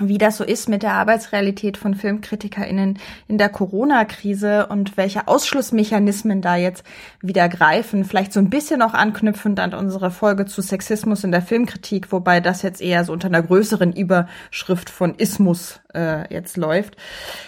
wie 0.00 0.18
das 0.18 0.36
so 0.36 0.44
ist 0.44 0.68
mit 0.68 0.82
der 0.82 0.92
Arbeitsrealität 0.92 1.76
von 1.76 1.94
FilmkritikerInnen 1.94 2.98
in 3.26 3.38
der 3.38 3.48
Corona-Krise 3.48 4.66
und 4.66 4.96
welche 4.96 5.26
Ausschlussmechanismen 5.26 6.40
da 6.40 6.56
jetzt 6.56 6.84
wieder 7.20 7.48
greifen. 7.48 8.04
Vielleicht 8.04 8.32
so 8.32 8.38
ein 8.40 8.50
bisschen 8.50 8.82
auch 8.82 8.94
anknüpfend 8.94 9.58
an 9.58 9.74
unsere 9.74 10.10
Folge 10.10 10.46
zu 10.46 10.62
Sexismus 10.62 11.24
in 11.24 11.32
der 11.32 11.42
Filmkritik, 11.42 12.12
wobei 12.12 12.40
das 12.40 12.62
jetzt 12.62 12.80
eher 12.80 13.04
so 13.04 13.12
unter 13.12 13.26
einer 13.28 13.42
größeren 13.42 13.92
Überschrift 13.92 14.90
von 14.90 15.14
Ismus 15.16 15.80
äh, 15.94 16.32
jetzt 16.32 16.56
läuft. 16.56 16.96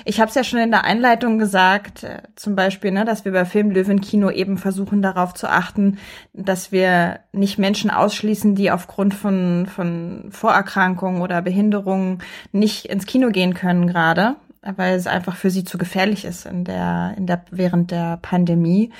Ich 0.04 0.20
habe 0.20 0.28
es 0.28 0.34
ja 0.34 0.44
schon 0.44 0.60
in 0.60 0.70
der 0.70 0.84
Einleitung 0.84 1.38
gesagt, 1.38 2.04
äh, 2.04 2.22
zum 2.36 2.56
Beispiel, 2.56 2.90
ne, 2.90 3.04
dass 3.04 3.24
wir 3.24 3.32
bei 3.32 3.44
Film 3.44 3.70
Löwen 3.70 4.00
Kino 4.00 4.30
eben 4.30 4.58
versuchen 4.58 5.02
darauf 5.02 5.34
zu 5.34 5.48
achten, 5.48 5.98
dass 6.32 6.72
wir 6.72 7.20
nicht 7.32 7.58
Menschen 7.58 7.90
ausschließen, 7.90 8.54
die 8.54 8.70
aufgrund 8.70 9.14
von, 9.14 9.66
von 9.66 10.28
Vorerkrankungen 10.30 11.22
oder 11.22 11.42
Behinderungen 11.42 12.22
nicht 12.52 12.86
ins 12.86 13.06
Kino 13.06 13.30
gehen 13.30 13.54
können 13.54 13.86
gerade, 13.86 14.36
weil 14.62 14.94
es 14.94 15.06
einfach 15.06 15.36
für 15.36 15.50
sie 15.50 15.64
zu 15.64 15.78
gefährlich 15.78 16.24
ist 16.24 16.46
in 16.46 16.64
der, 16.64 17.14
in 17.16 17.26
der, 17.26 17.44
während 17.50 17.90
der 17.90 18.18
Pandemie. 18.20 18.90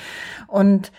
Und 0.47 0.91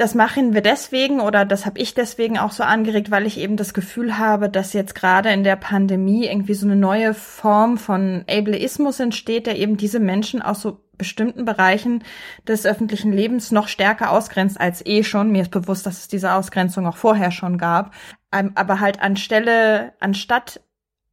das 0.00 0.14
machen 0.14 0.54
wir 0.54 0.62
deswegen 0.62 1.20
oder 1.20 1.44
das 1.44 1.66
habe 1.66 1.78
ich 1.78 1.92
deswegen 1.92 2.38
auch 2.38 2.52
so 2.52 2.62
angeregt, 2.62 3.10
weil 3.10 3.26
ich 3.26 3.38
eben 3.38 3.58
das 3.58 3.74
Gefühl 3.74 4.16
habe, 4.16 4.48
dass 4.48 4.72
jetzt 4.72 4.94
gerade 4.94 5.28
in 5.28 5.44
der 5.44 5.56
Pandemie 5.56 6.26
irgendwie 6.26 6.54
so 6.54 6.66
eine 6.66 6.76
neue 6.76 7.12
Form 7.12 7.76
von 7.76 8.24
Ableismus 8.26 8.98
entsteht, 8.98 9.46
der 9.46 9.58
eben 9.58 9.76
diese 9.76 10.00
Menschen 10.00 10.40
aus 10.40 10.62
so 10.62 10.80
bestimmten 10.96 11.44
Bereichen 11.44 12.02
des 12.48 12.64
öffentlichen 12.64 13.12
Lebens 13.12 13.50
noch 13.52 13.68
stärker 13.68 14.10
ausgrenzt 14.10 14.58
als 14.58 14.84
eh 14.86 15.02
schon. 15.02 15.32
Mir 15.32 15.42
ist 15.42 15.50
bewusst, 15.50 15.84
dass 15.84 15.98
es 15.98 16.08
diese 16.08 16.32
Ausgrenzung 16.32 16.86
auch 16.86 16.96
vorher 16.96 17.30
schon 17.30 17.58
gab. 17.58 17.92
Ähm, 18.32 18.52
aber 18.54 18.80
halt 18.80 19.02
anstelle, 19.02 19.92
anstatt 20.00 20.62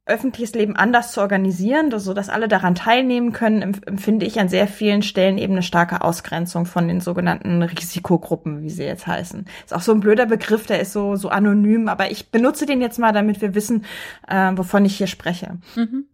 öffentliches 0.08 0.54
Leben 0.54 0.76
anders 0.76 1.12
zu 1.12 1.20
organisieren, 1.20 1.96
so 1.98 2.14
dass 2.14 2.28
alle 2.28 2.48
daran 2.48 2.74
teilnehmen 2.74 3.32
können, 3.32 3.62
empfinde 3.62 4.26
ich 4.26 4.40
an 4.40 4.48
sehr 4.48 4.66
vielen 4.66 5.02
Stellen 5.02 5.38
eben 5.38 5.52
eine 5.52 5.62
starke 5.62 6.02
Ausgrenzung 6.02 6.66
von 6.66 6.88
den 6.88 7.00
sogenannten 7.00 7.62
Risikogruppen, 7.62 8.62
wie 8.62 8.70
sie 8.70 8.84
jetzt 8.84 9.06
heißen. 9.06 9.46
Ist 9.64 9.74
auch 9.74 9.82
so 9.82 9.92
ein 9.92 10.00
blöder 10.00 10.26
Begriff, 10.26 10.66
der 10.66 10.80
ist 10.80 10.92
so, 10.92 11.16
so 11.16 11.28
anonym, 11.28 11.88
aber 11.88 12.10
ich 12.10 12.30
benutze 12.30 12.66
den 12.66 12.80
jetzt 12.80 12.98
mal, 12.98 13.12
damit 13.12 13.40
wir 13.40 13.54
wissen, 13.54 13.84
äh, 14.26 14.52
wovon 14.54 14.84
ich 14.84 14.96
hier 14.96 15.06
spreche. 15.06 15.58
Mhm. 15.76 16.06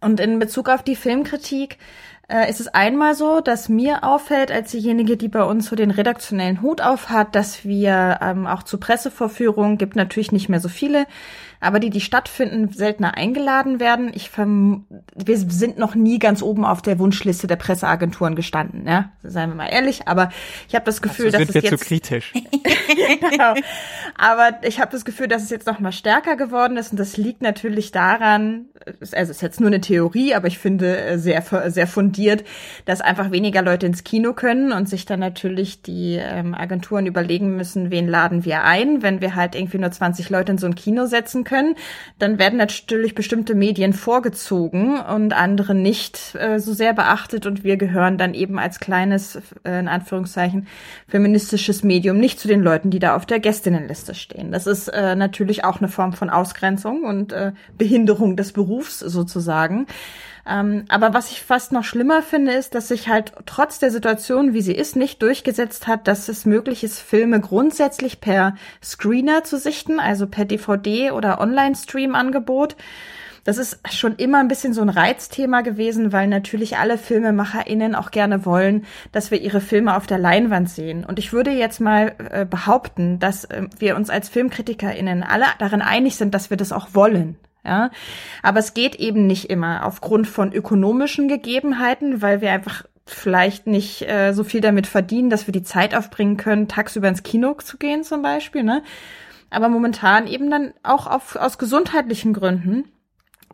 Und 0.00 0.20
in 0.20 0.38
Bezug 0.38 0.68
auf 0.68 0.82
die 0.82 0.96
Filmkritik 0.96 1.78
äh, 2.28 2.48
ist 2.48 2.60
es 2.60 2.68
einmal 2.68 3.14
so, 3.14 3.40
dass 3.40 3.68
mir 3.68 4.04
auffällt, 4.04 4.50
als 4.50 4.70
diejenige, 4.70 5.16
die 5.16 5.28
bei 5.28 5.42
uns 5.42 5.66
so 5.66 5.76
den 5.76 5.90
redaktionellen 5.90 6.62
Hut 6.62 6.80
auf 6.80 7.10
hat, 7.10 7.34
dass 7.34 7.64
wir 7.64 8.18
ähm, 8.22 8.46
auch 8.46 8.62
zu 8.62 8.78
Pressevorführungen, 8.78 9.78
gibt 9.78 9.96
natürlich 9.96 10.32
nicht 10.32 10.48
mehr 10.48 10.60
so 10.60 10.68
viele, 10.68 11.06
aber 11.64 11.80
die, 11.80 11.90
die 11.90 12.00
stattfinden, 12.00 12.72
seltener 12.72 13.16
eingeladen 13.16 13.80
werden. 13.80 14.12
Ich 14.14 14.30
verm 14.30 14.84
wir 15.16 15.36
sind 15.38 15.78
noch 15.78 15.94
nie 15.94 16.18
ganz 16.18 16.42
oben 16.42 16.64
auf 16.64 16.82
der 16.82 16.98
Wunschliste 16.98 17.46
der 17.46 17.56
Presseagenturen 17.56 18.34
gestanden, 18.34 18.86
ja, 18.86 19.10
seien 19.22 19.50
wir 19.50 19.56
mal 19.56 19.68
ehrlich. 19.68 20.06
Aber 20.06 20.30
ich 20.68 20.74
habe 20.74 20.84
das 20.84 21.00
Gefühl, 21.00 21.26
also 21.26 21.38
dass 21.38 21.46
sind 21.48 21.56
es 21.56 21.62
wir 21.62 21.70
jetzt 21.70 21.80
zu 21.80 21.86
kritisch. 21.86 22.32
genau. 23.30 23.54
Aber 24.18 24.58
ich 24.62 24.80
habe 24.80 24.92
das 24.92 25.04
Gefühl, 25.04 25.28
dass 25.28 25.42
es 25.42 25.50
jetzt 25.50 25.66
noch 25.66 25.80
mal 25.80 25.92
stärker 25.92 26.36
geworden 26.36 26.76
ist 26.76 26.92
und 26.92 27.00
das 27.00 27.16
liegt 27.16 27.42
natürlich 27.42 27.92
daran, 27.92 28.66
also 28.84 29.14
es 29.14 29.30
ist 29.30 29.42
jetzt 29.42 29.60
nur 29.60 29.68
eine 29.68 29.80
Theorie, 29.80 30.34
aber 30.34 30.48
ich 30.48 30.58
finde 30.58 30.96
äh, 30.98 31.18
sehr 31.18 31.42
sehr 31.66 31.86
fundiert, 31.86 32.44
dass 32.84 33.00
einfach 33.00 33.30
weniger 33.30 33.62
Leute 33.62 33.86
ins 33.86 34.04
Kino 34.04 34.32
können 34.32 34.72
und 34.72 34.88
sich 34.88 35.06
dann 35.06 35.20
natürlich 35.20 35.82
die 35.82 36.18
ähm, 36.20 36.54
Agenturen 36.54 37.06
überlegen 37.06 37.56
müssen, 37.56 37.90
wen 37.90 38.08
laden 38.08 38.44
wir 38.44 38.64
ein, 38.64 39.02
wenn 39.02 39.20
wir 39.20 39.34
halt 39.34 39.54
irgendwie 39.54 39.78
nur 39.78 39.90
20 39.90 40.28
Leute 40.30 40.52
in 40.52 40.58
so 40.58 40.66
ein 40.66 40.74
Kino 40.74 41.06
setzen 41.06 41.44
können, 41.44 41.53
dann 42.18 42.38
werden 42.38 42.58
natürlich 42.58 43.14
bestimmte 43.14 43.54
Medien 43.54 43.92
vorgezogen 43.92 44.98
und 45.00 45.32
andere 45.32 45.74
nicht 45.74 46.34
äh, 46.34 46.58
so 46.58 46.72
sehr 46.72 46.92
beachtet 46.94 47.46
und 47.46 47.64
wir 47.64 47.76
gehören 47.76 48.18
dann 48.18 48.34
eben 48.34 48.58
als 48.58 48.80
kleines 48.80 49.36
äh, 49.64 49.78
in 49.78 49.88
Anführungszeichen 49.88 50.66
feministisches 51.08 51.82
Medium 51.82 52.18
nicht 52.18 52.40
zu 52.40 52.48
den 52.48 52.62
Leuten, 52.62 52.90
die 52.90 52.98
da 52.98 53.16
auf 53.16 53.26
der 53.26 53.40
Gästinnenliste 53.40 54.14
stehen. 54.14 54.52
Das 54.52 54.66
ist 54.66 54.88
äh, 54.88 55.16
natürlich 55.16 55.64
auch 55.64 55.78
eine 55.78 55.88
Form 55.88 56.12
von 56.12 56.30
Ausgrenzung 56.30 57.04
und 57.04 57.32
äh, 57.32 57.52
Behinderung 57.78 58.36
des 58.36 58.52
Berufs 58.52 59.00
sozusagen. 59.00 59.86
Ähm, 60.46 60.84
aber 60.88 61.14
was 61.14 61.30
ich 61.30 61.42
fast 61.42 61.72
noch 61.72 61.84
schlimmer 61.84 62.22
finde, 62.22 62.52
ist, 62.52 62.74
dass 62.74 62.88
sich 62.88 63.08
halt 63.08 63.32
trotz 63.46 63.78
der 63.78 63.90
Situation, 63.90 64.52
wie 64.52 64.60
sie 64.60 64.74
ist, 64.74 64.96
nicht 64.96 65.22
durchgesetzt 65.22 65.86
hat, 65.86 66.06
dass 66.06 66.28
es 66.28 66.44
möglich 66.44 66.84
ist, 66.84 67.00
Filme 67.00 67.40
grundsätzlich 67.40 68.20
per 68.20 68.54
Screener 68.82 69.44
zu 69.44 69.58
sichten, 69.58 70.00
also 70.00 70.26
per 70.26 70.44
DVD 70.44 71.12
oder 71.12 71.40
Online-Stream-Angebot. 71.40 72.76
Das 73.44 73.58
ist 73.58 73.78
schon 73.92 74.16
immer 74.16 74.38
ein 74.38 74.48
bisschen 74.48 74.72
so 74.72 74.80
ein 74.80 74.88
Reizthema 74.88 75.60
gewesen, 75.60 76.12
weil 76.12 76.28
natürlich 76.28 76.78
alle 76.78 76.96
FilmemacherInnen 76.96 77.94
auch 77.94 78.10
gerne 78.10 78.46
wollen, 78.46 78.86
dass 79.12 79.30
wir 79.30 79.40
ihre 79.40 79.60
Filme 79.60 79.96
auf 79.96 80.06
der 80.06 80.18
Leinwand 80.18 80.70
sehen. 80.70 81.04
Und 81.04 81.18
ich 81.18 81.32
würde 81.34 81.50
jetzt 81.50 81.78
mal 81.78 82.14
äh, 82.30 82.46
behaupten, 82.46 83.18
dass 83.18 83.44
äh, 83.44 83.66
wir 83.78 83.96
uns 83.96 84.08
als 84.08 84.30
FilmkritikerInnen 84.30 85.22
alle 85.22 85.44
darin 85.58 85.82
einig 85.82 86.16
sind, 86.16 86.32
dass 86.34 86.48
wir 86.48 86.56
das 86.56 86.72
auch 86.72 86.88
wollen. 86.94 87.36
Ja, 87.64 87.90
aber 88.42 88.58
es 88.58 88.74
geht 88.74 88.96
eben 88.96 89.26
nicht 89.26 89.48
immer 89.48 89.86
aufgrund 89.86 90.26
von 90.26 90.52
ökonomischen 90.52 91.28
Gegebenheiten, 91.28 92.20
weil 92.20 92.40
wir 92.42 92.52
einfach 92.52 92.84
vielleicht 93.06 93.66
nicht 93.66 94.02
äh, 94.08 94.32
so 94.32 94.44
viel 94.44 94.60
damit 94.60 94.86
verdienen, 94.86 95.30
dass 95.30 95.46
wir 95.46 95.52
die 95.52 95.62
Zeit 95.62 95.94
aufbringen 95.94 96.36
können, 96.36 96.68
tagsüber 96.68 97.08
ins 97.08 97.22
Kino 97.22 97.54
zu 97.54 97.76
gehen 97.78 98.04
zum 98.04 98.22
Beispiel. 98.22 98.62
Ne? 98.62 98.82
Aber 99.50 99.68
momentan 99.68 100.26
eben 100.26 100.50
dann 100.50 100.74
auch 100.82 101.06
auf, 101.06 101.36
aus 101.36 101.58
gesundheitlichen 101.58 102.32
Gründen 102.32 102.84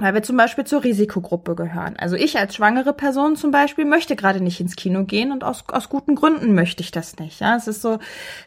weil 0.01 0.15
wir 0.15 0.23
zum 0.23 0.37
Beispiel 0.37 0.65
zur 0.65 0.83
Risikogruppe 0.83 1.55
gehören. 1.55 1.97
Also 1.99 2.17
ich 2.17 2.39
als 2.39 2.57
schwangere 2.57 2.93
Person 2.93 3.37
zum 3.37 3.51
Beispiel 3.51 3.85
möchte 3.85 4.17
gerade 4.17 4.41
nicht 4.41 4.61
ins 4.61 4.77
Kino 4.77 5.05
gehen 5.05 5.31
und 5.31 5.45
aus, 5.45 5.65
aus 5.69 5.89
guten 5.89 6.15
Gründen 6.15 6.55
möchte 6.55 6.83
ich 6.83 6.91
das 6.91 7.19
nicht. 7.19 7.41
Ja, 7.41 7.55
es 7.57 7.69
ist 7.69 7.83
so, 7.83 7.99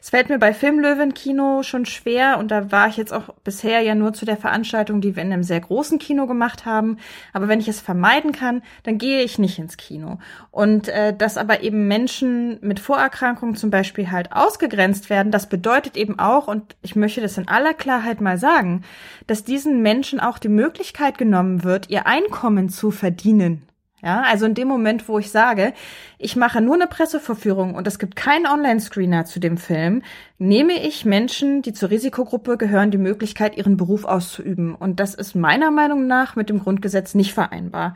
es 0.01 0.09
fällt 0.09 0.29
mir 0.29 0.39
bei 0.39 0.53
Filmlöwen 0.53 1.13
Kino 1.13 1.63
schon 1.63 1.85
schwer 1.85 2.39
und 2.39 2.49
da 2.49 2.71
war 2.71 2.87
ich 2.87 2.97
jetzt 2.97 3.13
auch 3.13 3.29
bisher 3.43 3.81
ja 3.81 3.95
nur 3.95 4.13
zu 4.13 4.25
der 4.25 4.37
Veranstaltung, 4.37 4.99
die 4.99 5.15
wir 5.15 5.23
in 5.23 5.31
einem 5.31 5.43
sehr 5.43 5.59
großen 5.59 5.99
Kino 5.99 6.25
gemacht 6.25 6.65
haben. 6.65 6.97
Aber 7.33 7.47
wenn 7.47 7.59
ich 7.59 7.67
es 7.67 7.79
vermeiden 7.79 8.31
kann, 8.31 8.63
dann 8.83 8.97
gehe 8.97 9.21
ich 9.21 9.37
nicht 9.37 9.59
ins 9.59 9.77
Kino. 9.77 10.17
Und 10.51 10.87
äh, 10.89 11.15
dass 11.15 11.37
aber 11.37 11.61
eben 11.61 11.87
Menschen 11.87 12.57
mit 12.61 12.79
Vorerkrankungen 12.79 13.55
zum 13.55 13.69
Beispiel 13.69 14.09
halt 14.11 14.31
ausgegrenzt 14.33 15.09
werden, 15.09 15.31
das 15.31 15.47
bedeutet 15.47 15.97
eben 15.97 16.17
auch, 16.17 16.47
und 16.47 16.75
ich 16.81 16.95
möchte 16.95 17.21
das 17.21 17.37
in 17.37 17.47
aller 17.47 17.73
Klarheit 17.73 18.21
mal 18.21 18.39
sagen, 18.39 18.83
dass 19.27 19.43
diesen 19.43 19.81
Menschen 19.81 20.19
auch 20.19 20.39
die 20.39 20.49
Möglichkeit 20.49 21.17
genommen 21.17 21.42
genommen 21.43 21.63
wird, 21.63 21.89
ihr 21.89 22.07
Einkommen 22.07 22.69
zu 22.69 22.91
verdienen. 22.91 23.63
Ja, 24.01 24.23
also 24.29 24.45
in 24.45 24.53
dem 24.53 24.67
Moment, 24.67 25.07
wo 25.07 25.17
ich 25.17 25.31
sage, 25.31 25.73
ich 26.17 26.35
mache 26.35 26.59
nur 26.59 26.75
eine 26.75 26.87
Presseverführung 26.87 27.73
und 27.73 27.87
es 27.87 27.99
gibt 27.99 28.17
keinen 28.17 28.47
Online-Screener 28.47 29.23
zu 29.23 29.39
dem 29.39 29.55
Film, 29.55 30.01
nehme 30.37 30.73
ich 30.73 31.05
Menschen, 31.05 31.61
die 31.61 31.71
zur 31.71 31.89
Risikogruppe 31.89 32.57
gehören, 32.57 32.91
die 32.91 32.97
Möglichkeit, 32.97 33.55
ihren 33.55 33.77
Beruf 33.77 34.03
auszuüben. 34.03 34.75
Und 34.75 34.99
das 34.99 35.15
ist 35.15 35.35
meiner 35.35 35.71
Meinung 35.71 36.05
nach 36.05 36.35
mit 36.35 36.49
dem 36.49 36.59
Grundgesetz 36.59 37.15
nicht 37.15 37.33
vereinbar. 37.33 37.95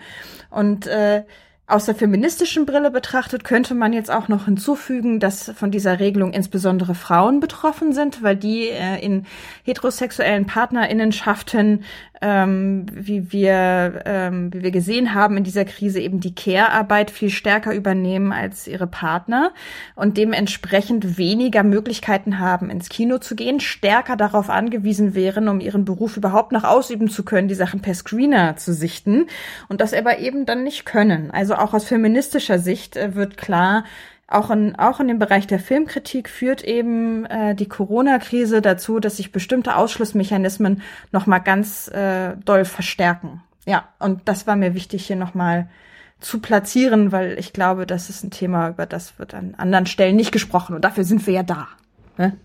Und 0.50 0.88
äh, 0.88 1.24
aus 1.70 1.84
der 1.84 1.96
feministischen 1.96 2.66
Brille 2.66 2.90
betrachtet 2.90 3.44
könnte 3.44 3.76
man 3.76 3.92
jetzt 3.92 4.10
auch 4.10 4.30
noch 4.30 4.46
hinzufügen, 4.46 5.20
dass 5.20 5.52
von 5.54 5.70
dieser 5.70 6.00
Regelung 6.00 6.32
insbesondere 6.32 6.96
Frauen 6.96 7.42
betroffen 7.42 7.92
sind, 7.92 8.24
weil 8.24 8.38
die 8.38 8.70
äh, 8.70 9.04
in 9.04 9.26
heterosexuellen 9.64 10.46
Partnerinnenschaften 10.46 11.84
ähm, 12.22 12.86
wie 12.92 13.32
wir 13.32 14.02
ähm, 14.06 14.54
wie 14.54 14.64
wir 14.64 14.72
gesehen 14.72 15.14
haben 15.14 15.38
in 15.38 15.44
dieser 15.44 15.66
Krise 15.66 16.00
eben 16.00 16.20
die 16.20 16.34
Care-Arbeit 16.34 17.12
viel 17.12 17.30
stärker 17.30 17.74
übernehmen 17.74 18.32
als 18.32 18.68
ihre 18.68 18.88
Partner 18.88 19.52
und 19.96 20.18
dementsprechend 20.18 21.18
weniger 21.18 21.64
Möglichkeiten 21.64 22.40
haben 22.40 22.70
ins 22.70 22.90
Kino 22.90 23.18
zu 23.18 23.36
gehen, 23.36 23.60
stärker 23.60 24.16
darauf 24.16 24.50
angewiesen 24.50 25.16
wären, 25.16 25.48
um 25.48 25.60
ihren 25.60 25.86
Beruf 25.86 26.18
überhaupt 26.18 26.52
noch 26.52 26.64
ausüben 26.64 27.10
zu 27.10 27.24
können, 27.24 27.48
die 27.48 27.56
Sachen 27.56 27.82
per 27.82 27.94
Screener 27.94 28.58
zu 28.58 28.74
sichten 28.74 29.28
und 29.70 29.82
das 29.82 29.94
aber 29.94 30.20
eben 30.20 30.46
dann 30.46 30.64
nicht 30.64 30.86
können. 30.86 31.32
Also 31.32 31.56
auch 31.56 31.74
aus 31.74 31.86
feministischer 31.86 32.60
Sicht 32.60 32.98
äh, 32.98 33.16
wird 33.16 33.38
klar, 33.38 33.84
auch 34.28 34.50
in, 34.52 34.76
auch 34.76 35.00
in 35.00 35.08
dem 35.08 35.20
Bereich 35.20 35.48
der 35.48 35.60
Filmkritik 35.60 36.30
führt 36.30 36.64
eben 36.64 37.26
äh, 37.26 37.56
die 37.56 37.70
Corona-Krise 37.70 38.62
dazu, 38.62 39.00
dass 39.00 39.18
sich 39.18 39.32
bestimmte 39.32 39.76
Ausschlussmechanismen 39.78 40.82
nochmal 41.12 41.42
ganz 41.42 41.88
äh, 41.88 42.36
doll 42.44 42.66
verstärken. 42.66 43.42
Ja, 43.66 43.88
und 44.00 44.22
das 44.26 44.46
war 44.46 44.56
mir 44.56 44.74
wichtig, 44.74 45.08
hier 45.08 45.16
nochmal 45.16 45.70
zu 46.20 46.40
platzieren, 46.40 47.12
weil 47.12 47.38
ich 47.40 47.54
glaube, 47.54 47.86
das 47.86 48.10
ist 48.10 48.24
ein 48.24 48.32
Thema, 48.32 48.70
über 48.70 48.86
das 48.86 49.18
wird 49.20 49.34
an 49.34 49.56
anderen 49.56 49.86
Stellen 49.86 50.16
nicht 50.16 50.32
gesprochen 50.32 50.76
und 50.76 50.82
dafür 50.82 51.04
sind 51.04 51.26
wir 51.26 51.34
ja 51.34 51.44
da. 51.44 51.68
Ne? 52.18 52.38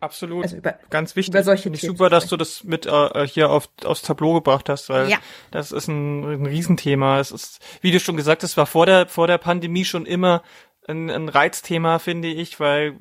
Absolut. 0.00 0.44
Also 0.44 0.56
über, 0.56 0.74
Ganz 0.90 1.16
wichtig. 1.16 1.34
Über 1.34 1.42
solche 1.42 1.70
ich 1.70 1.80
super, 1.80 2.10
dass 2.10 2.26
du 2.26 2.36
das 2.36 2.62
mit 2.62 2.84
äh, 2.84 3.26
hier 3.26 3.50
auf, 3.50 3.70
aufs 3.84 4.02
Tableau 4.02 4.34
gebracht 4.34 4.68
hast, 4.68 4.90
weil 4.90 5.08
ja. 5.08 5.16
das 5.50 5.72
ist 5.72 5.88
ein, 5.88 6.24
ein 6.24 6.46
Riesenthema. 6.46 7.18
Es 7.18 7.30
ist, 7.30 7.60
wie 7.80 7.90
du 7.90 7.98
schon 7.98 8.16
gesagt 8.16 8.42
hast, 8.42 8.58
war 8.58 8.66
vor 8.66 8.84
der, 8.84 9.06
vor 9.06 9.26
der 9.26 9.38
Pandemie 9.38 9.86
schon 9.86 10.04
immer 10.04 10.42
ein, 10.88 11.10
ein 11.10 11.28
Reizthema, 11.28 11.98
finde 11.98 12.28
ich, 12.28 12.60
weil 12.60 12.90
äh, 12.90 12.94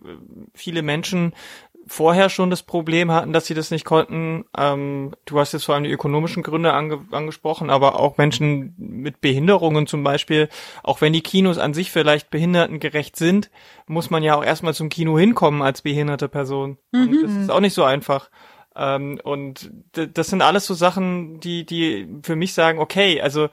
viele 0.54 0.82
Menschen 0.82 1.34
vorher 1.86 2.30
schon 2.30 2.50
das 2.50 2.63
Problem 2.63 3.12
hatten, 3.12 3.34
dass 3.34 3.46
sie 3.46 3.54
das 3.54 3.72
nicht 3.72 3.86
konnten. 3.86 4.46
Ähm, 4.58 5.12
du 5.26 5.39
hast 5.39 5.52
jetzt 5.52 5.65
vor 5.65 5.76
allem 5.76 5.84
die 5.84 5.91
ökonomischen 5.91 6.43
Gründe 6.43 6.74
ange 6.74 7.06
angesprochen, 7.12 7.69
aber 7.69 8.00
auch 8.00 8.17
Menschen 8.17 8.74
mit 8.78 9.22
Behinderungen 9.22 9.88
zum 9.88 10.04
Beispiel, 10.04 10.50
auch 10.82 11.02
wenn 11.02 11.13
die 11.13 11.22
Kinos 11.22 11.58
an 11.58 11.74
sich 11.74 11.91
vielleicht 11.91 12.30
behindertengerecht 12.30 13.15
sind, 13.15 13.50
muss 13.88 14.10
man 14.10 14.24
ja 14.24 14.36
auch 14.36 14.46
erstmal 14.46 14.74
zum 14.74 14.89
Kino 14.89 15.17
hinkommen 15.17 15.62
als 15.62 15.82
behinderte 15.82 16.30
Person. 16.30 16.78
Mhm. 16.91 17.22
Das 17.22 17.32
ist 17.32 17.52
auch 17.52 17.60
nicht 17.60 17.74
so 17.74 17.84
einfach. 17.84 18.30
Ähm, 18.76 19.19
und 19.24 19.72
das 19.91 20.28
sind 20.28 20.41
alles 20.41 20.65
so 20.65 20.74
Sachen, 20.74 21.39
die, 21.39 21.65
die 21.65 22.08
für 22.24 22.36
mich 22.36 22.54
sagen, 22.54 22.80
okay, 22.80 23.22
also 23.22 23.50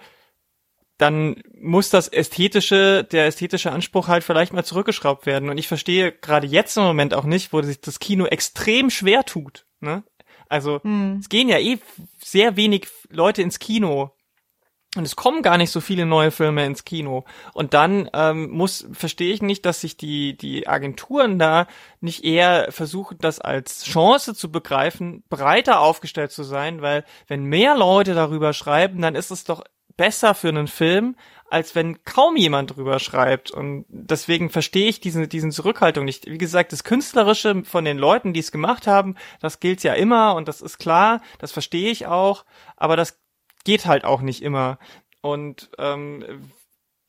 dann 1.00 1.42
muss 1.58 1.88
das 1.90 2.08
ästhetische, 2.08 3.04
der 3.04 3.26
ästhetische 3.26 3.72
Anspruch 3.72 4.08
halt 4.08 4.22
vielleicht 4.22 4.52
mal 4.52 4.64
zurückgeschraubt 4.64 5.24
werden. 5.24 5.48
Und 5.48 5.58
ich 5.58 5.68
verstehe 5.68 6.12
gerade 6.12 6.46
jetzt 6.46 6.76
im 6.76 6.82
Moment 6.82 7.14
auch 7.14 7.24
nicht, 7.24 7.52
wo 7.52 7.62
sich 7.62 7.80
das 7.80 8.00
Kino 8.00 8.26
extrem 8.26 8.90
schwer 8.90 9.24
tut. 9.24 9.64
Ne? 9.80 10.02
Also 10.48 10.82
hm. 10.82 11.18
es 11.20 11.28
gehen 11.28 11.48
ja 11.48 11.58
eh 11.58 11.78
sehr 12.22 12.56
wenig 12.56 12.88
Leute 13.08 13.40
ins 13.40 13.58
Kino. 13.58 14.10
Und 14.96 15.04
es 15.04 15.14
kommen 15.14 15.42
gar 15.42 15.56
nicht 15.56 15.70
so 15.70 15.80
viele 15.80 16.04
neue 16.04 16.32
Filme 16.32 16.66
ins 16.66 16.84
Kino. 16.84 17.24
Und 17.54 17.74
dann 17.74 18.10
ähm, 18.12 18.50
muss, 18.50 18.88
verstehe 18.92 19.32
ich 19.32 19.40
nicht, 19.40 19.64
dass 19.64 19.80
sich 19.80 19.96
die, 19.96 20.36
die 20.36 20.66
Agenturen 20.66 21.38
da 21.38 21.68
nicht 22.00 22.24
eher 22.24 22.72
versuchen, 22.72 23.16
das 23.20 23.38
als 23.38 23.84
Chance 23.84 24.34
zu 24.34 24.50
begreifen, 24.50 25.22
breiter 25.28 25.80
aufgestellt 25.80 26.32
zu 26.32 26.42
sein, 26.42 26.82
weil 26.82 27.04
wenn 27.28 27.44
mehr 27.44 27.76
Leute 27.76 28.14
darüber 28.14 28.52
schreiben, 28.52 29.00
dann 29.00 29.14
ist 29.14 29.30
es 29.30 29.44
doch 29.44 29.62
besser 30.00 30.34
für 30.34 30.48
einen 30.48 30.66
Film, 30.66 31.14
als 31.50 31.74
wenn 31.74 32.02
kaum 32.04 32.34
jemand 32.34 32.74
drüber 32.74 32.98
schreibt. 32.98 33.50
Und 33.50 33.84
deswegen 33.90 34.48
verstehe 34.48 34.88
ich 34.88 35.00
diese, 35.00 35.28
diesen 35.28 35.50
Zurückhaltung 35.52 36.06
nicht. 36.06 36.24
Wie 36.24 36.38
gesagt, 36.38 36.72
das 36.72 36.84
Künstlerische 36.84 37.64
von 37.64 37.84
den 37.84 37.98
Leuten, 37.98 38.32
die 38.32 38.40
es 38.40 38.50
gemacht 38.50 38.86
haben, 38.86 39.16
das 39.42 39.60
gilt 39.60 39.82
ja 39.82 39.92
immer 39.92 40.36
und 40.36 40.48
das 40.48 40.62
ist 40.62 40.78
klar, 40.78 41.20
das 41.38 41.52
verstehe 41.52 41.90
ich 41.90 42.06
auch, 42.06 42.46
aber 42.78 42.96
das 42.96 43.20
geht 43.64 43.84
halt 43.84 44.06
auch 44.06 44.22
nicht 44.22 44.42
immer. 44.42 44.78
Und 45.20 45.68
ähm, 45.76 46.50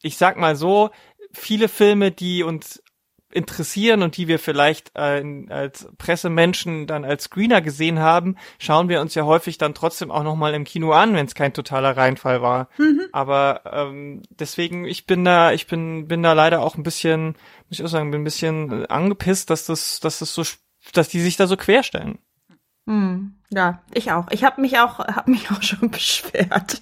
ich 0.02 0.18
sag 0.18 0.36
mal 0.36 0.58
so, 0.58 0.90
viele 1.32 1.70
Filme, 1.70 2.12
die 2.12 2.44
uns 2.44 2.84
interessieren 3.34 4.04
und 4.04 4.18
die 4.18 4.28
wir 4.28 4.40
vielleicht 4.40 4.92
äh, 4.96 5.24
als 5.50 5.88
Pressemenschen 5.98 6.88
dann 6.88 7.06
als 7.06 7.26
Screener 7.26 7.62
gesehen 7.62 8.00
haben, 8.00 8.38
schauen 8.60 8.90
wir 8.90 9.02
uns 9.02 9.16
ja 9.16 9.24
häufig 9.24 9.58
dann 9.58 9.74
trotzdem 9.74 10.12
auch 10.12 10.24
nochmal 10.24 10.54
im 10.54 10.64
Kino 10.64 10.92
an, 10.92 11.14
wenn 11.14 11.26
es 11.26 11.36
kein 11.36 11.54
totaler 11.54 11.96
Reinfall 11.96 12.42
war. 12.42 12.70
Mhm. 12.78 13.02
Aber 13.12 13.62
ähm, 13.72 14.22
deswegen, 14.30 14.86
ich 14.86 15.06
bin 15.06 15.24
da, 15.26 15.52
ich 15.52 15.68
bin, 15.68 16.08
bin 16.08 16.24
da 16.24 16.34
leider 16.34 16.62
auch 16.62 16.76
ein 16.76 16.84
bisschen, 16.84 17.36
muss 17.70 17.80
ich 17.80 17.84
auch 17.84 17.90
sagen, 17.90 18.12
bin 18.12 18.22
ein 18.22 18.26
bisschen 18.26 18.86
angepisst, 18.88 19.50
dass 19.50 19.66
das, 19.66 20.00
dass 20.00 20.20
das 20.20 20.34
so, 20.34 20.44
dass 20.94 21.10
die 21.10 21.22
sich 21.22 21.38
da 21.38 21.48
so 21.48 21.58
querstellen. 21.58 22.20
Hm, 22.92 23.36
ja, 23.52 23.80
ich 23.94 24.12
auch. 24.12 24.28
Ich 24.32 24.44
habe 24.44 24.60
mich 24.60 24.78
auch, 24.80 25.00
hab 25.00 25.30
mich 25.30 25.50
auch 25.50 25.62
schon 25.64 25.90
beschwert. 25.90 26.82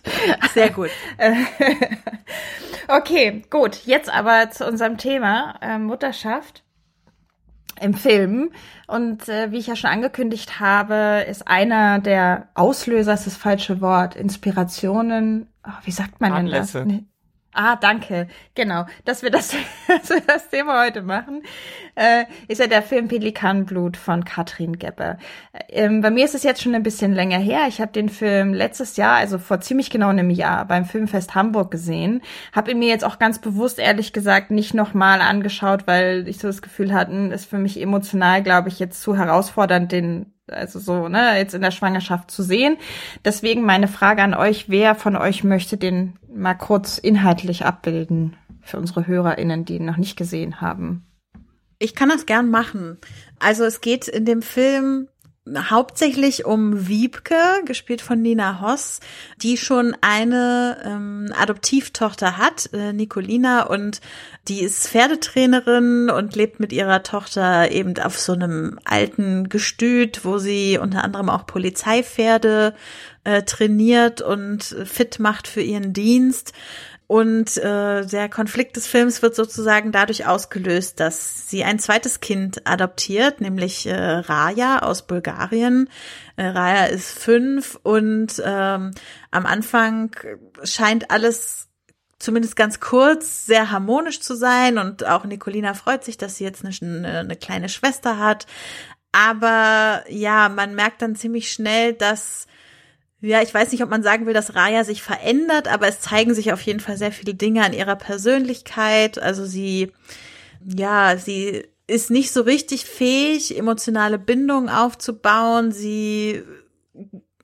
Sehr 0.56 0.72
gut. 0.72 0.90
okay, 2.88 3.44
gut. 3.52 3.86
Jetzt 3.86 4.12
aber 4.12 4.50
zu 4.50 4.66
unserem 4.68 4.98
Thema 4.98 5.56
äh, 5.62 5.78
Mutterschaft 5.78 6.64
im 7.80 7.94
Film. 7.94 8.52
Und 8.88 9.30
äh, 9.30 9.52
wie 9.52 9.60
ich 9.60 9.68
ja 9.68 9.76
schon 9.76 9.92
angekündigt 9.92 10.60
habe, 10.60 11.26
ist 11.30 11.48
einer 11.48 12.00
der 12.00 12.50
Auslöser, 12.56 13.14
ist 13.14 13.28
das 13.28 13.38
falsche 13.38 13.80
Wort, 13.80 14.16
Inspirationen, 14.16 15.48
oh, 15.64 15.72
wie 15.84 15.92
sagt 15.92 16.20
man 16.22 16.34
Anlässe. 16.34 16.80
denn 16.80 16.90
das? 16.90 16.98
Nee. 16.98 17.09
Ah, 17.62 17.76
danke. 17.76 18.30
Genau, 18.56 18.86
dass 19.04 19.22
wir 19.22 19.32
das, 19.32 19.50
dass 19.90 20.10
wir 20.10 20.22
das 20.22 20.48
Thema 20.48 20.82
heute 20.82 21.02
machen, 21.02 21.44
äh, 21.96 22.24
ist 22.48 22.60
ja 22.60 22.68
der 22.68 22.82
Film 22.82 23.10
Pelikanblut 23.10 23.98
von 23.98 24.24
Katrin 24.24 24.80
Gebbe. 24.80 25.18
Ähm, 25.68 26.00
bei 26.00 26.10
mir 26.10 26.24
ist 26.24 26.36
es 26.36 26.44
jetzt 26.44 26.62
schon 26.62 26.74
ein 26.74 26.84
bisschen 26.84 27.12
länger 27.12 27.38
her. 27.38 27.66
Ich 27.68 27.82
habe 27.82 27.92
den 27.92 28.08
Film 28.08 28.54
letztes 28.54 28.96
Jahr, 28.96 29.18
also 29.18 29.40
vor 29.40 29.60
ziemlich 29.60 29.90
genau 29.90 30.08
einem 30.08 30.30
Jahr, 30.30 30.64
beim 30.68 30.86
Filmfest 30.86 31.36
Hamburg 31.36 31.70
gesehen. 31.70 32.22
Habe 32.54 32.72
ihn 32.72 32.80
mir 32.80 32.88
jetzt 32.88 33.04
auch 33.04 33.20
ganz 33.20 33.40
bewusst, 33.40 33.78
ehrlich 33.78 34.14
gesagt, 34.14 34.52
nicht 34.52 34.74
nochmal 34.74 35.20
angeschaut, 35.20 35.86
weil 35.86 36.30
ich 36.30 36.40
so 36.40 36.48
das 36.48 36.62
Gefühl 36.62 36.94
hatte, 36.94 37.12
hm, 37.12 37.34
ist 37.34 37.50
für 37.50 37.58
mich 37.58 37.82
emotional, 37.82 38.42
glaube 38.42 38.70
ich, 38.70 38.80
jetzt 38.80 39.02
zu 39.02 39.18
herausfordernd, 39.18 39.92
den 39.92 40.32
also 40.52 40.80
so, 40.80 41.08
ne, 41.08 41.38
jetzt 41.38 41.54
in 41.54 41.62
der 41.62 41.72
Schwangerschaft 41.72 42.32
zu 42.32 42.44
sehen. 42.44 42.78
Deswegen 43.26 43.64
meine 43.64 43.88
Frage 43.88 44.22
an 44.24 44.34
euch, 44.34 44.70
wer 44.70 44.96
von 44.96 45.16
euch 45.16 45.44
möchte 45.44 45.78
den 45.78 46.18
mal 46.34 46.56
kurz 46.56 46.98
inhaltlich 46.98 47.66
abbilden 47.66 48.36
für 48.62 48.78
unsere 48.78 49.08
HörerInnen, 49.08 49.66
die 49.66 49.76
ihn 49.76 49.86
noch 49.86 49.98
nicht 49.98 50.18
gesehen 50.18 50.62
haben? 50.62 51.06
Ich 51.80 51.96
kann 51.96 52.10
das 52.10 52.26
gern 52.26 52.50
machen. 52.50 52.98
Also 53.40 53.64
es 53.64 53.82
geht 53.82 54.08
in 54.08 54.26
dem 54.26 54.42
Film 54.42 55.08
hauptsächlich 55.70 56.46
um 56.46 56.88
Wiebke, 56.88 57.36
gespielt 57.66 58.02
von 58.02 58.22
Nina 58.22 58.62
Hoss, 58.62 59.00
die 59.42 59.58
schon 59.58 59.96
eine 60.02 60.78
ähm, 60.86 61.34
Adoptivtochter 61.36 62.38
hat, 62.38 62.70
äh, 62.74 62.94
Nicolina, 62.94 63.64
und 63.64 64.02
die 64.48 64.62
ist 64.62 64.88
Pferdetrainerin 64.88 66.10
und 66.10 66.36
lebt 66.36 66.60
mit 66.60 66.72
ihrer 66.72 67.04
Tochter 67.04 67.72
eben 67.72 67.98
auf 68.00 68.20
so 68.20 68.34
einem 68.34 68.80
alten 68.86 69.50
Gestüt, 69.50 70.24
wo 70.24 70.38
sie 70.38 70.78
unter 70.78 71.04
anderem 71.04 71.30
auch 71.30 71.46
Polizeipferde 71.46 72.76
äh, 73.24 73.44
trainiert 73.44 74.22
und 74.22 74.64
fit 74.64 75.20
macht 75.20 75.48
für 75.48 75.62
ihren 75.62 75.94
Dienst. 75.94 76.54
Und 77.10 77.58
äh, 77.58 78.06
der 78.06 78.30
Konflikt 78.30 78.76
des 78.76 78.86
Films 78.86 79.24
wird 79.24 79.34
sozusagen 79.34 79.92
dadurch 79.92 80.28
ausgelöst, 80.28 81.00
dass 81.00 81.50
sie 81.50 81.64
ein 81.64 81.80
zweites 81.80 82.20
Kind 82.20 82.68
adoptiert, 82.68 83.42
nämlich 83.42 83.88
äh, 83.88 83.96
Raja 83.96 84.84
aus 84.84 85.08
Bulgarien. 85.08 85.90
Äh, 86.36 86.46
Raja 86.46 86.86
ist 86.86 87.18
fünf 87.18 87.80
und 87.82 88.40
ähm, 88.46 88.92
am 89.32 89.46
Anfang 89.48 90.12
scheint 90.64 91.10
alles 91.10 91.70
zumindest 92.20 92.56
ganz 92.56 92.80
kurz 92.80 93.48
sehr 93.48 93.72
harmonisch 93.72 94.20
zu 94.20 94.36
sein 94.36 94.78
und 94.78 95.04
auch 95.08 95.26
Nicolina 95.26 95.74
freut 95.74 96.04
sich, 96.04 96.20
dass 96.20 96.36
sie 96.36 96.44
jetzt 96.44 96.64
eine, 96.64 97.08
eine 97.08 97.36
kleine 97.36 97.70
Schwester 97.70 98.20
hat. 98.20 98.46
Aber 99.12 100.04
ja, 100.10 100.48
man 100.48 100.76
merkt 100.76 101.02
dann 101.02 101.16
ziemlich 101.16 101.52
schnell, 101.52 101.94
dass 101.94 102.46
ja, 103.22 103.42
ich 103.42 103.54
weiß 103.54 103.72
nicht, 103.72 103.84
ob 103.84 103.90
man 103.90 104.04
sagen 104.04 104.26
will, 104.26 104.34
dass 104.34 104.56
Raya 104.56 104.84
sich 104.84 105.04
verändert, 105.04 105.68
aber 105.68 105.88
es 105.88 106.00
zeigen 106.00 106.34
sich 106.34 106.54
auf 106.54 106.62
jeden 106.62 106.80
Fall 106.80 106.98
sehr 106.98 107.12
viele 107.12 107.34
Dinge 107.34 107.66
an 107.66 107.74
ihrer 107.74 107.98
Persönlichkeit. 107.98 109.22
Also 109.22 109.46
sie, 109.46 109.92
ja, 110.64 111.18
sie 111.18 111.66
ist 111.88 112.12
nicht 112.12 112.32
so 112.32 112.42
richtig 112.42 112.86
fähig, 112.86 113.58
emotionale 113.58 114.20
Bindungen 114.20 114.70
aufzubauen. 114.70 115.72
Sie 115.72 116.44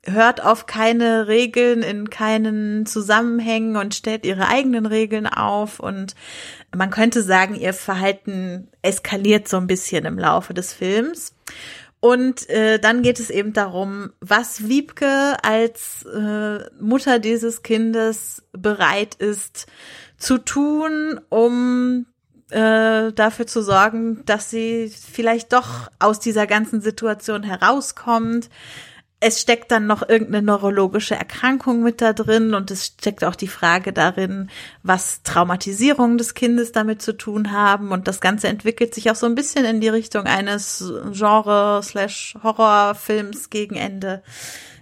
hört 0.05 0.43
auf 0.43 0.65
keine 0.65 1.27
Regeln 1.27 1.81
in 1.81 2.09
keinen 2.09 2.85
Zusammenhängen 2.85 3.75
und 3.75 3.95
stellt 3.95 4.25
ihre 4.25 4.47
eigenen 4.47 4.85
Regeln 4.85 5.27
auf 5.27 5.79
und 5.79 6.15
man 6.75 6.91
könnte 6.91 7.23
sagen, 7.23 7.55
ihr 7.55 7.73
Verhalten 7.73 8.69
eskaliert 8.81 9.47
so 9.47 9.57
ein 9.57 9.67
bisschen 9.67 10.05
im 10.05 10.19
Laufe 10.19 10.53
des 10.53 10.73
Films. 10.73 11.34
Und 12.05 12.47
äh, 12.51 12.77
dann 12.77 13.01
geht 13.01 13.19
es 13.19 13.31
eben 13.31 13.53
darum, 13.53 14.11
was 14.21 14.67
Wiebke 14.67 15.37
als 15.41 16.05
äh, 16.05 16.59
Mutter 16.79 17.17
dieses 17.17 17.63
Kindes 17.63 18.43
bereit 18.51 19.15
ist 19.15 19.65
zu 20.15 20.37
tun, 20.37 21.19
um 21.29 22.05
äh, 22.51 23.11
dafür 23.11 23.47
zu 23.47 23.63
sorgen, 23.63 24.21
dass 24.25 24.51
sie 24.51 24.87
vielleicht 24.89 25.51
doch 25.51 25.89
aus 25.97 26.19
dieser 26.19 26.45
ganzen 26.45 26.79
Situation 26.79 27.41
herauskommt, 27.41 28.51
es 29.19 29.41
steckt 29.41 29.71
dann 29.71 29.87
noch 29.87 30.07
irgendeine 30.07 30.45
neurologische 30.45 31.15
Erkrankung 31.15 31.81
mit 31.83 32.01
da 32.01 32.13
drin 32.13 32.53
und 32.53 32.69
es 32.69 32.85
steckt 32.85 33.23
auch 33.23 33.35
die 33.35 33.47
Frage 33.47 33.93
darin, 33.93 34.49
was 34.83 35.23
Traumatisierungen 35.23 36.17
des 36.17 36.33
Kindes 36.33 36.73
damit 36.73 37.01
zu 37.01 37.17
tun 37.17 37.51
haben 37.51 37.91
und 37.91 38.07
das 38.07 38.21
Ganze 38.21 38.49
entwickelt 38.49 38.93
sich 38.93 39.09
auch 39.09 39.15
so 39.15 39.25
ein 39.25 39.33
bisschen 39.35 39.65
in 39.65 39.81
die 39.81 39.89
Richtung 39.89 40.25
eines 40.25 40.83
Genre-Horrorfilms 41.11 43.49
gegen 43.49 43.75
Ende. 43.75 44.21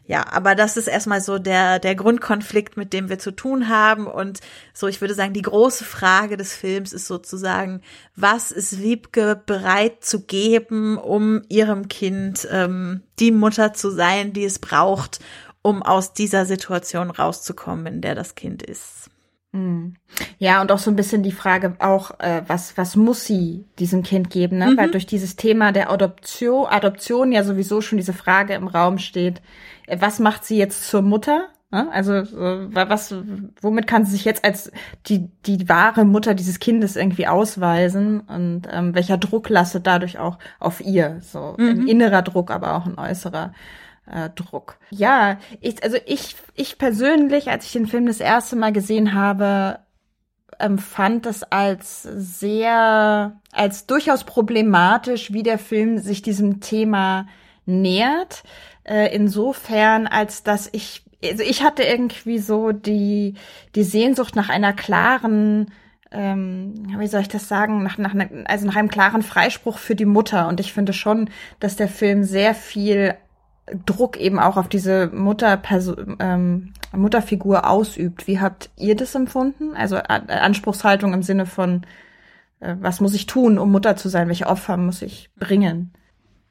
Ja, 0.05 0.25
aber 0.31 0.53
das 0.53 0.75
ist 0.75 0.87
erstmal 0.87 1.21
so 1.21 1.39
der, 1.39 1.79
der 1.79 1.95
Grundkonflikt, 1.95 2.75
mit 2.75 2.91
dem 2.91 3.07
wir 3.07 3.19
zu 3.19 3.31
tun 3.31 3.69
haben. 3.69 4.05
Und 4.05 4.41
so, 4.73 4.87
ich 4.87 4.99
würde 4.99 5.13
sagen, 5.13 5.33
die 5.33 5.41
große 5.41 5.85
Frage 5.85 6.35
des 6.35 6.53
Films 6.53 6.91
ist 6.91 7.07
sozusagen, 7.07 7.81
was 8.15 8.51
ist 8.51 8.81
Wiebke 8.81 9.41
bereit 9.45 10.03
zu 10.03 10.21
geben, 10.21 10.97
um 10.97 11.43
ihrem 11.47 11.87
Kind 11.87 12.45
ähm, 12.51 13.01
die 13.19 13.31
Mutter 13.31 13.73
zu 13.73 13.91
sein, 13.91 14.33
die 14.33 14.43
es 14.43 14.59
braucht, 14.59 15.19
um 15.61 15.81
aus 15.81 16.13
dieser 16.13 16.45
Situation 16.45 17.09
rauszukommen, 17.09 17.85
in 17.85 18.01
der 18.01 18.15
das 18.15 18.35
Kind 18.35 18.61
ist. 18.61 19.09
Hm. 19.53 19.93
Ja, 20.39 20.61
und 20.61 20.71
auch 20.71 20.79
so 20.79 20.89
ein 20.89 20.95
bisschen 20.95 21.21
die 21.21 21.31
Frage 21.31 21.75
auch, 21.79 22.19
äh, 22.19 22.41
was, 22.47 22.75
was 22.75 22.95
muss 22.95 23.25
sie 23.25 23.65
diesem 23.77 24.01
Kind 24.01 24.31
geben, 24.31 24.57
ne? 24.57 24.71
Mhm. 24.71 24.77
Weil 24.77 24.91
durch 24.91 25.05
dieses 25.05 25.35
Thema 25.35 25.71
der 25.71 25.91
Adoption, 25.91 26.65
Adoption 26.65 27.31
ja 27.31 27.43
sowieso 27.43 27.79
schon 27.79 27.99
diese 27.99 28.13
Frage 28.13 28.55
im 28.55 28.67
Raum 28.67 28.97
steht, 28.97 29.41
äh, 29.85 29.97
was 29.99 30.19
macht 30.19 30.43
sie 30.43 30.57
jetzt 30.57 30.89
zur 30.89 31.03
Mutter? 31.03 31.49
Also 31.73 32.11
was, 32.13 33.15
womit 33.59 33.87
kann 33.87 34.05
sie 34.05 34.11
sich 34.11 34.25
jetzt 34.25 34.45
als 34.45 34.71
die 35.07 35.31
die 35.47 35.67
wahre 35.67 36.05
Mutter 36.05 36.35
dieses 36.35 36.59
Kindes 36.59 36.95
irgendwie 36.95 37.25
ausweisen 37.25 38.19
und 38.19 38.67
ähm, 38.71 38.93
welcher 38.93 39.17
Druck 39.17 39.49
lastet 39.49 39.87
dadurch 39.87 40.19
auch 40.19 40.37
auf 40.59 40.81
ihr 40.81 41.17
so 41.21 41.55
mhm. 41.57 41.69
ein 41.69 41.87
innerer 41.87 42.21
Druck, 42.21 42.51
aber 42.51 42.75
auch 42.75 42.85
ein 42.85 42.99
äußerer 42.99 43.53
äh, 44.09 44.29
Druck. 44.29 44.77
Ja, 44.89 45.37
ich, 45.61 45.83
also 45.83 45.97
ich 46.05 46.35
ich 46.55 46.77
persönlich, 46.77 47.49
als 47.49 47.65
ich 47.65 47.71
den 47.71 47.87
Film 47.87 48.05
das 48.05 48.19
erste 48.19 48.55
Mal 48.55 48.71
gesehen 48.71 49.13
habe, 49.13 49.79
empfand 50.59 51.25
es 51.25 51.43
als 51.43 52.03
sehr 52.03 53.39
als 53.51 53.85
durchaus 53.87 54.23
problematisch, 54.23 55.33
wie 55.33 55.43
der 55.43 55.57
Film 55.57 55.97
sich 55.97 56.21
diesem 56.21 56.59
Thema 56.61 57.27
nähert 57.65 58.43
äh, 58.83 59.13
insofern, 59.15 60.07
als 60.07 60.43
dass 60.43 60.69
ich, 60.71 61.03
also 61.23 61.43
ich 61.43 61.63
hatte 61.63 61.83
irgendwie 61.83 62.39
so 62.39 62.71
die, 62.71 63.35
die 63.75 63.83
Sehnsucht 63.83 64.35
nach 64.35 64.49
einer 64.49 64.73
klaren, 64.73 65.71
ähm, 66.11 66.73
wie 66.97 67.07
soll 67.07 67.21
ich 67.21 67.29
das 67.29 67.47
sagen, 67.47 67.83
nach, 67.83 67.97
nach, 67.97 68.13
also 68.45 68.65
nach 68.65 68.75
einem 68.75 68.89
klaren 68.89 69.23
Freispruch 69.23 69.77
für 69.77 69.95
die 69.95 70.05
Mutter. 70.05 70.47
Und 70.47 70.59
ich 70.59 70.73
finde 70.73 70.93
schon, 70.93 71.29
dass 71.59 71.75
der 71.75 71.87
Film 71.87 72.23
sehr 72.23 72.53
viel 72.53 73.15
Druck 73.85 74.17
eben 74.17 74.39
auch 74.39 74.57
auf 74.57 74.67
diese 74.67 75.07
Mutter 75.07 75.61
ähm, 76.19 76.73
Mutterfigur 76.91 77.69
ausübt. 77.69 78.27
Wie 78.27 78.39
habt 78.39 78.69
ihr 78.77 78.95
das 78.95 79.15
empfunden? 79.15 79.75
Also 79.75 79.97
Anspruchshaltung 79.97 81.13
im 81.13 81.23
Sinne 81.23 81.45
von, 81.45 81.85
äh, 82.59 82.75
was 82.79 82.99
muss 82.99 83.13
ich 83.13 83.25
tun, 83.25 83.57
um 83.57 83.71
Mutter 83.71 83.95
zu 83.95 84.09
sein? 84.09 84.27
Welche 84.27 84.47
Opfer 84.47 84.77
muss 84.77 85.01
ich 85.01 85.29
bringen? 85.37 85.93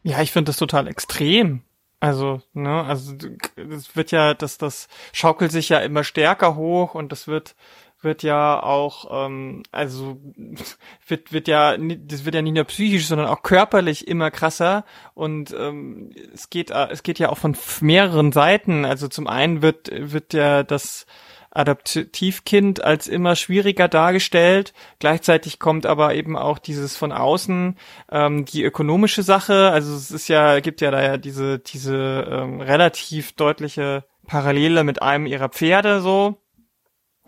Ja, 0.03 0.23
ich 0.23 0.33
finde 0.33 0.49
das 0.49 0.57
total 0.57 0.89
extrem. 0.89 1.63
Also, 2.01 2.43
ne, 2.53 2.83
also 2.83 3.15
das 3.55 3.95
wird 3.95 4.11
ja, 4.11 4.35
das, 4.35 4.59
das 4.59 4.89
schaukelt 5.13 5.53
sich 5.53 5.69
ja 5.69 5.79
immer 5.79 6.03
stärker 6.03 6.57
hoch 6.57 6.97
und 6.97 7.13
das 7.13 7.29
wird 7.29 7.55
wird 8.03 8.23
ja 8.23 8.63
auch, 8.63 9.27
ähm, 9.27 9.63
also 9.73 10.19
wird 11.07 11.33
wird 11.33 11.49
ja, 11.49 11.77
das 11.77 12.25
wird 12.25 12.35
ja 12.35 12.43
nicht 12.43 12.55
nur 12.55 12.65
psychisch, 12.65 13.07
sondern 13.07 13.29
auch 13.29 13.43
körperlich 13.43 14.09
immer 14.09 14.31
krasser 14.31 14.85
und 15.15 15.55
ähm, 15.59 16.11
es 16.35 16.51
geht 16.51 16.71
es 16.71 17.03
geht 17.03 17.19
ja 17.19 17.29
auch 17.29 17.39
von 17.39 17.57
mehreren 17.81 18.33
Seiten. 18.33 18.85
Also 18.85 19.09
zum 19.09 19.27
einen 19.27 19.63
wird 19.63 19.91
wird 19.93 20.33
ja 20.35 20.63
das 20.63 21.07
Adoptivkind 21.55 22.83
als 22.83 23.07
immer 23.07 23.37
schwieriger 23.37 23.89
dargestellt. 23.89 24.73
Gleichzeitig 24.99 25.59
kommt 25.59 25.87
aber 25.87 26.15
eben 26.15 26.37
auch 26.37 26.59
dieses 26.59 26.97
von 26.97 27.13
außen 27.13 27.77
ähm, 28.11 28.45
die 28.47 28.65
ökonomische 28.65 29.23
Sache. 29.23 29.71
Also 29.71 29.95
es 29.95 30.11
ist 30.11 30.29
ja, 30.29 30.61
gibt 30.61 30.81
ja 30.81 30.91
da 30.91 31.03
ja 31.03 31.17
diese, 31.19 31.59
diese 31.59 32.27
ähm, 32.31 32.61
relativ 32.61 33.33
deutliche 33.33 34.05
Parallele 34.27 34.83
mit 34.83 35.03
einem 35.03 35.27
ihrer 35.27 35.51
Pferde 35.51 36.01
so. 36.01 36.42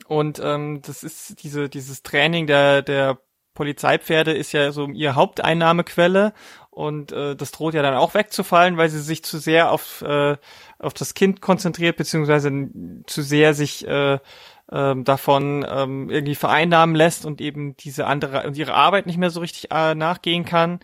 Und 0.07 0.40
ähm, 0.43 0.81
das 0.83 1.03
ist 1.03 1.43
diese, 1.43 1.69
dieses 1.69 2.03
Training 2.03 2.47
der, 2.47 2.83
der 2.83 3.19
Polizeipferde 3.55 4.33
ist 4.33 4.53
ja 4.53 4.73
so 4.73 4.88
ihre 4.88 5.14
Haupteinnahmequelle 5.14 6.33
und 6.71 7.12
äh, 7.12 7.37
das 7.37 7.53
droht 7.53 7.75
ja 7.75 7.83
dann 7.83 7.95
auch 7.95 8.14
wegzufallen, 8.14 8.77
weil 8.77 8.88
sie 8.88 9.01
sich 9.01 9.23
zu 9.23 9.38
sehr 9.38 9.71
auf, 9.71 10.03
äh, 10.03 10.37
auf 10.81 10.93
das 10.93 11.14
Kind 11.14 11.40
konzentriert, 11.40 11.97
beziehungsweise 11.97 12.51
zu 13.07 13.23
sehr 13.23 13.55
sich 13.55 13.87
äh, 13.87 14.14
äh, 14.14 14.95
davon 14.97 15.64
ähm, 15.69 16.11
irgendwie 16.11 16.35
vereinnahmen 16.35 16.97
lässt 16.97 17.25
und 17.25 17.40
eben 17.40 17.77
diese 17.77 18.07
andere 18.07 18.45
und 18.45 18.57
ihre 18.57 18.75
Arbeit 18.75 19.07
nicht 19.07 19.19
mehr 19.19 19.31
so 19.31 19.40
richtig 19.40 19.71
äh, 19.71 19.95
nachgehen 19.95 20.45
kann. 20.45 20.81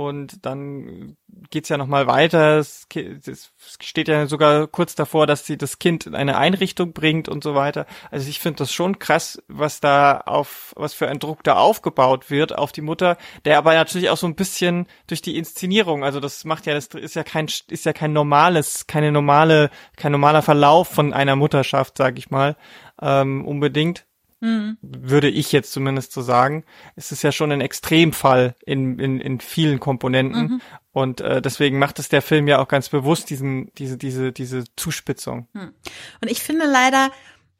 Und 0.00 0.46
dann 0.46 1.18
geht's 1.50 1.68
ja 1.68 1.76
noch 1.76 1.86
mal 1.86 2.06
weiter. 2.06 2.56
Es, 2.56 2.86
es, 2.94 3.52
steht 3.82 4.08
ja 4.08 4.24
sogar 4.24 4.66
kurz 4.66 4.94
davor, 4.94 5.26
dass 5.26 5.44
sie 5.44 5.58
das 5.58 5.78
Kind 5.78 6.06
in 6.06 6.14
eine 6.14 6.38
Einrichtung 6.38 6.94
bringt 6.94 7.28
und 7.28 7.44
so 7.44 7.54
weiter. 7.54 7.84
Also 8.10 8.26
ich 8.30 8.40
finde 8.40 8.60
das 8.60 8.72
schon 8.72 8.98
krass, 8.98 9.42
was 9.46 9.80
da 9.80 10.16
auf, 10.24 10.72
was 10.74 10.94
für 10.94 11.08
ein 11.08 11.18
Druck 11.18 11.44
da 11.44 11.56
aufgebaut 11.56 12.30
wird 12.30 12.56
auf 12.56 12.72
die 12.72 12.80
Mutter, 12.80 13.18
der 13.44 13.58
aber 13.58 13.74
natürlich 13.74 14.08
auch 14.08 14.16
so 14.16 14.26
ein 14.26 14.36
bisschen 14.36 14.86
durch 15.06 15.20
die 15.20 15.36
Inszenierung, 15.36 16.02
also 16.02 16.18
das 16.18 16.46
macht 16.46 16.64
ja, 16.64 16.72
das 16.72 16.86
ist 16.86 17.14
ja 17.14 17.22
kein, 17.22 17.48
ist 17.68 17.84
ja 17.84 17.92
kein 17.92 18.14
normales, 18.14 18.86
keine 18.86 19.12
normale, 19.12 19.68
kein 19.96 20.12
normaler 20.12 20.40
Verlauf 20.40 20.88
von 20.88 21.12
einer 21.12 21.36
Mutterschaft, 21.36 21.98
sag 21.98 22.16
ich 22.16 22.30
mal, 22.30 22.56
ähm, 23.02 23.44
unbedingt 23.44 24.06
Mhm. 24.40 24.78
Würde 24.80 25.28
ich 25.28 25.52
jetzt 25.52 25.72
zumindest 25.72 26.12
so 26.12 26.22
sagen. 26.22 26.64
Es 26.96 27.12
ist 27.12 27.22
ja 27.22 27.30
schon 27.30 27.52
ein 27.52 27.60
Extremfall 27.60 28.56
in, 28.64 28.98
in, 28.98 29.20
in 29.20 29.40
vielen 29.40 29.80
Komponenten. 29.80 30.42
Mhm. 30.42 30.60
Und 30.92 31.20
äh, 31.20 31.42
deswegen 31.42 31.78
macht 31.78 31.98
es 31.98 32.08
der 32.08 32.22
Film 32.22 32.48
ja 32.48 32.58
auch 32.58 32.68
ganz 32.68 32.88
bewusst 32.88 33.30
diesen, 33.30 33.70
diese, 33.74 33.96
diese, 33.96 34.32
diese 34.32 34.64
Zuspitzung. 34.76 35.46
Mhm. 35.52 35.74
Und 36.20 36.30
ich 36.30 36.42
finde 36.42 36.66
leider, 36.66 37.10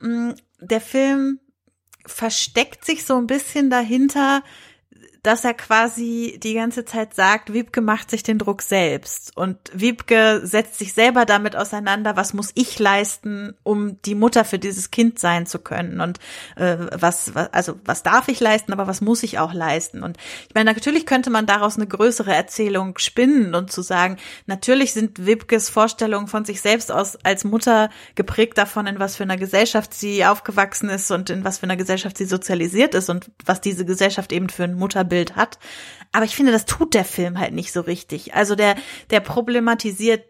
mh, 0.01 0.35
der 0.61 0.81
Film 0.81 1.41
versteckt 2.07 2.85
sich 2.85 3.05
so 3.05 3.17
ein 3.17 3.27
bisschen 3.27 3.71
dahinter, 3.71 4.43
dass 5.23 5.45
er 5.45 5.55
quasi 5.55 6.39
die 6.43 6.55
ganze 6.55 6.85
Zeit 6.85 7.15
sagt, 7.15 7.53
Wiebke 7.53 7.81
macht 7.81 8.11
sich 8.11 8.23
den 8.23 8.39
Druck 8.39 8.63
selbst. 8.63 9.37
Und 9.37 9.59
Wiebke 9.73 10.41
setzt 10.45 10.79
sich 10.79 10.95
selber 10.95 11.27
damit 11.27 11.57
auseinander, 11.57 12.17
was 12.17 12.33
muss 12.33 12.53
ich 12.55 12.79
leisten, 12.79 13.55
um 13.63 14.01
die 14.03 14.15
Mutter 14.15 14.45
für 14.45 14.59
dieses 14.59 14.91
Kind 14.91 15.19
sein 15.19 15.47
zu 15.47 15.59
können? 15.59 16.01
Und 16.01 16.19
äh, 16.57 16.77
was, 16.93 17.35
was 17.35 17.53
also 17.53 17.79
was 17.85 18.03
darf 18.03 18.29
ich 18.29 18.41
leisten, 18.41 18.73
aber 18.73 18.87
was 18.87 19.01
muss 19.01 19.23
ich 19.23 19.39
auch 19.39 19.53
leisten? 19.53 20.03
Und 20.03 20.17
ich 20.49 20.55
meine 20.55 20.73
natürlich 20.73 21.05
könnte 21.05 21.31
man 21.31 21.47
daraus 21.47 21.77
eine 21.77 21.87
größere 21.87 22.35
Erzählung 22.35 22.97
spinnen 22.99 23.55
und 23.55 23.71
zu 23.71 23.83
sagen, 23.83 24.17
natürlich 24.47 24.93
sind 24.93 25.27
Wiebkes 25.27 25.69
Vorstellungen 25.69 26.29
von 26.29 26.45
sich 26.45 26.63
selbst 26.63 26.91
aus 26.91 27.17
als 27.25 27.45
Mutter 27.45 27.91
geprägt 28.15 28.57
davon, 28.57 28.87
in 28.87 28.99
was 28.99 29.17
für 29.17 29.25
einer 29.25 29.37
Gesellschaft 29.37 29.93
sie 29.93 30.25
aufgewachsen 30.25 30.89
ist 30.89 31.11
und 31.11 31.29
in 31.29 31.45
was 31.45 31.59
für 31.59 31.65
einer 31.65 31.77
Gesellschaft 31.77 32.17
sie 32.17 32.25
sozialisiert 32.25 32.95
ist 32.95 33.11
und 33.11 33.31
was 33.45 33.61
diese 33.61 33.85
Gesellschaft 33.85 34.33
eben 34.33 34.49
für 34.49 34.65
ein 34.65 34.75
Mutter 34.75 35.05
Bild 35.11 35.37
hat. 35.37 35.59
Aber 36.13 36.25
ich 36.25 36.35
finde, 36.35 36.53
das 36.53 36.65
tut 36.65 36.95
der 36.95 37.05
Film 37.05 37.39
halt 37.39 37.53
nicht 37.53 37.73
so 37.73 37.83
richtig. 37.83 38.35
Also 38.35 38.55
der, 38.55 38.77
der 39.11 39.21
problematisiert 39.21 40.25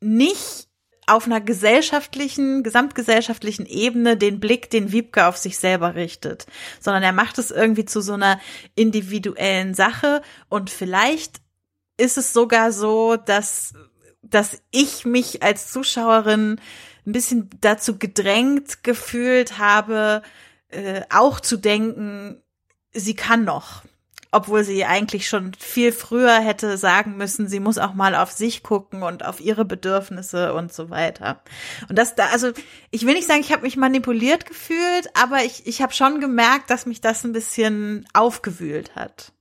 nicht 0.00 0.68
auf 1.06 1.26
einer 1.26 1.40
gesellschaftlichen, 1.40 2.62
gesamtgesellschaftlichen 2.62 3.66
Ebene 3.66 4.16
den 4.16 4.40
Blick, 4.40 4.70
den 4.70 4.90
Wiebke 4.92 5.26
auf 5.26 5.36
sich 5.36 5.58
selber 5.58 5.94
richtet, 5.94 6.46
sondern 6.80 7.02
er 7.02 7.12
macht 7.12 7.38
es 7.38 7.50
irgendwie 7.50 7.84
zu 7.84 8.00
so 8.00 8.14
einer 8.14 8.40
individuellen 8.74 9.74
Sache 9.74 10.22
und 10.48 10.70
vielleicht 10.70 11.42
ist 11.96 12.16
es 12.16 12.32
sogar 12.32 12.72
so, 12.72 13.16
dass, 13.16 13.74
dass 14.22 14.62
ich 14.70 15.04
mich 15.04 15.42
als 15.42 15.70
Zuschauerin 15.70 16.60
ein 17.06 17.12
bisschen 17.12 17.50
dazu 17.60 17.98
gedrängt 17.98 18.82
gefühlt 18.82 19.58
habe, 19.58 20.22
äh, 20.68 21.02
auch 21.10 21.38
zu 21.38 21.56
denken, 21.58 22.42
sie 22.92 23.14
kann 23.14 23.44
noch 23.44 23.82
obwohl 24.34 24.64
sie 24.64 24.84
eigentlich 24.84 25.28
schon 25.28 25.52
viel 25.58 25.92
früher 25.92 26.40
hätte 26.40 26.76
sagen 26.76 27.16
müssen, 27.16 27.48
sie 27.48 27.60
muss 27.60 27.78
auch 27.78 27.94
mal 27.94 28.14
auf 28.14 28.32
sich 28.32 28.62
gucken 28.62 29.02
und 29.02 29.24
auf 29.24 29.40
ihre 29.40 29.64
Bedürfnisse 29.64 30.54
und 30.54 30.72
so 30.72 30.90
weiter. 30.90 31.42
Und 31.88 31.98
das 31.98 32.14
da, 32.14 32.26
also 32.32 32.50
ich 32.90 33.06
will 33.06 33.14
nicht 33.14 33.28
sagen, 33.28 33.40
ich 33.40 33.52
habe 33.52 33.62
mich 33.62 33.76
manipuliert 33.76 34.46
gefühlt, 34.46 35.08
aber 35.20 35.44
ich, 35.44 35.66
ich 35.66 35.82
habe 35.82 35.92
schon 35.92 36.20
gemerkt, 36.20 36.70
dass 36.70 36.86
mich 36.86 37.00
das 37.00 37.24
ein 37.24 37.32
bisschen 37.32 38.06
aufgewühlt 38.12 38.96
hat. 38.96 39.33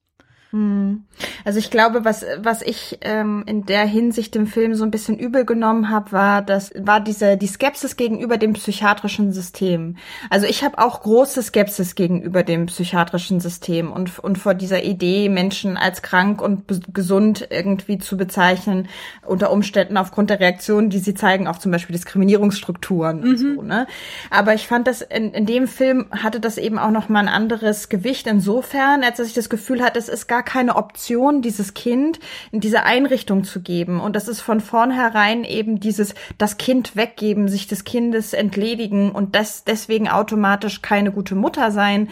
Hm. 0.53 1.03
Also 1.45 1.57
ich 1.57 1.71
glaube, 1.71 2.05
was 2.05 2.23
was 2.37 2.61
ich 2.61 2.99
ähm, 3.01 3.43
in 3.47 3.65
der 3.65 3.85
Hinsicht 3.85 4.35
dem 4.35 4.45
Film 4.45 4.75
so 4.75 4.83
ein 4.83 4.91
bisschen 4.91 5.17
übel 5.17 5.45
genommen 5.45 5.89
habe, 5.89 6.11
war 6.11 6.41
das 6.43 6.71
war 6.77 6.99
diese 6.99 7.37
die 7.37 7.47
Skepsis 7.47 7.95
gegenüber 7.95 8.37
dem 8.37 8.53
psychiatrischen 8.53 9.33
System. 9.33 9.97
Also 10.29 10.45
ich 10.45 10.63
habe 10.63 10.77
auch 10.77 11.01
große 11.01 11.41
Skepsis 11.41 11.95
gegenüber 11.95 12.43
dem 12.43 12.67
psychiatrischen 12.67 13.39
System 13.39 13.91
und 13.91 14.19
und 14.19 14.37
vor 14.37 14.53
dieser 14.53 14.83
Idee 14.83 15.27
Menschen 15.27 15.75
als 15.75 16.03
krank 16.03 16.39
und 16.39 16.65
gesund 16.93 17.47
irgendwie 17.49 17.97
zu 17.97 18.15
bezeichnen 18.15 18.89
unter 19.25 19.51
Umständen 19.51 19.97
aufgrund 19.97 20.29
der 20.29 20.39
Reaktionen, 20.39 20.91
die 20.91 20.99
sie 20.99 21.15
zeigen, 21.15 21.47
auch 21.47 21.57
zum 21.57 21.71
Beispiel 21.71 21.95
Diskriminierungsstrukturen 21.95 23.21
mhm. 23.21 23.27
und 23.27 23.37
so. 23.37 23.61
Ne? 23.63 23.87
Aber 24.29 24.53
ich 24.53 24.67
fand 24.67 24.85
das 24.85 25.01
in, 25.01 25.33
in 25.33 25.47
dem 25.47 25.67
Film 25.67 26.05
hatte 26.11 26.39
das 26.39 26.59
eben 26.59 26.77
auch 26.77 26.91
noch 26.91 27.09
mal 27.09 27.21
ein 27.21 27.27
anderes 27.27 27.89
Gewicht 27.89 28.27
insofern, 28.27 29.03
als 29.03 29.17
dass 29.17 29.27
ich 29.27 29.33
das 29.33 29.49
Gefühl 29.49 29.81
hatte, 29.81 29.97
es 29.97 30.09
ist 30.09 30.27
gar 30.27 30.42
keine 30.43 30.75
Option, 30.75 31.41
dieses 31.41 31.73
Kind 31.73 32.19
in 32.51 32.59
diese 32.59 32.83
Einrichtung 32.83 33.43
zu 33.43 33.61
geben. 33.61 33.99
Und 33.99 34.15
das 34.15 34.27
ist 34.27 34.41
von 34.41 34.61
vornherein 34.61 35.43
eben 35.43 35.79
dieses, 35.79 36.13
das 36.37 36.57
Kind 36.57 36.95
weggeben, 36.95 37.47
sich 37.47 37.67
des 37.67 37.83
Kindes 37.83 38.33
entledigen 38.33 39.11
und 39.11 39.35
das 39.35 39.63
deswegen 39.63 40.07
automatisch 40.09 40.81
keine 40.81 41.11
gute 41.11 41.35
Mutter 41.35 41.71
sein, 41.71 42.09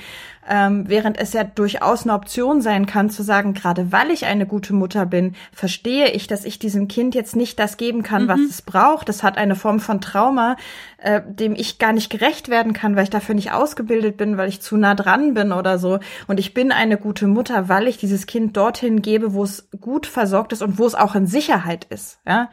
ähm, 0.49 0.87
während 0.87 1.19
es 1.19 1.33
ja 1.33 1.43
durchaus 1.43 2.03
eine 2.03 2.13
Option 2.13 2.61
sein 2.61 2.85
kann 2.85 3.09
zu 3.09 3.23
sagen, 3.23 3.53
gerade 3.53 3.91
weil 3.91 4.09
ich 4.09 4.25
eine 4.25 4.45
gute 4.45 4.73
Mutter 4.73 5.05
bin, 5.05 5.35
verstehe 5.51 6.11
ich, 6.11 6.27
dass 6.27 6.45
ich 6.45 6.59
diesem 6.59 6.87
Kind 6.87 7.15
jetzt 7.15 7.35
nicht 7.35 7.59
das 7.59 7.77
geben 7.77 8.03
kann, 8.03 8.23
mhm. 8.23 8.27
was 8.27 8.39
es 8.39 8.61
braucht. 8.61 9.07
Das 9.09 9.23
hat 9.23 9.37
eine 9.37 9.55
Form 9.55 9.79
von 9.79 10.01
Trauma, 10.01 10.55
äh, 10.97 11.21
dem 11.25 11.55
ich 11.55 11.77
gar 11.77 11.93
nicht 11.93 12.09
gerecht 12.09 12.49
werden 12.49 12.73
kann, 12.73 12.95
weil 12.95 13.03
ich 13.03 13.09
dafür 13.09 13.35
nicht 13.35 13.51
ausgebildet 13.51 14.17
bin, 14.17 14.37
weil 14.37 14.49
ich 14.49 14.61
zu 14.61 14.77
nah 14.77 14.95
dran 14.95 15.33
bin 15.33 15.51
oder 15.51 15.77
so. 15.77 15.99
Und 16.27 16.39
ich 16.39 16.53
bin 16.53 16.71
eine 16.71 16.97
gute 16.97 17.27
Mutter, 17.27 17.69
weil 17.69 17.87
ich 17.87 17.97
dieses 17.97 18.25
Kind 18.25 18.57
dorthin 18.57 19.01
gebe, 19.01 19.33
wo 19.33 19.43
es 19.43 19.69
gut 19.79 20.07
versorgt 20.07 20.53
ist 20.53 20.61
und 20.61 20.79
wo 20.79 20.85
es 20.85 20.95
auch 20.95 21.15
in 21.15 21.27
Sicherheit 21.27 21.85
ist. 21.85 22.19
Ja? 22.27 22.49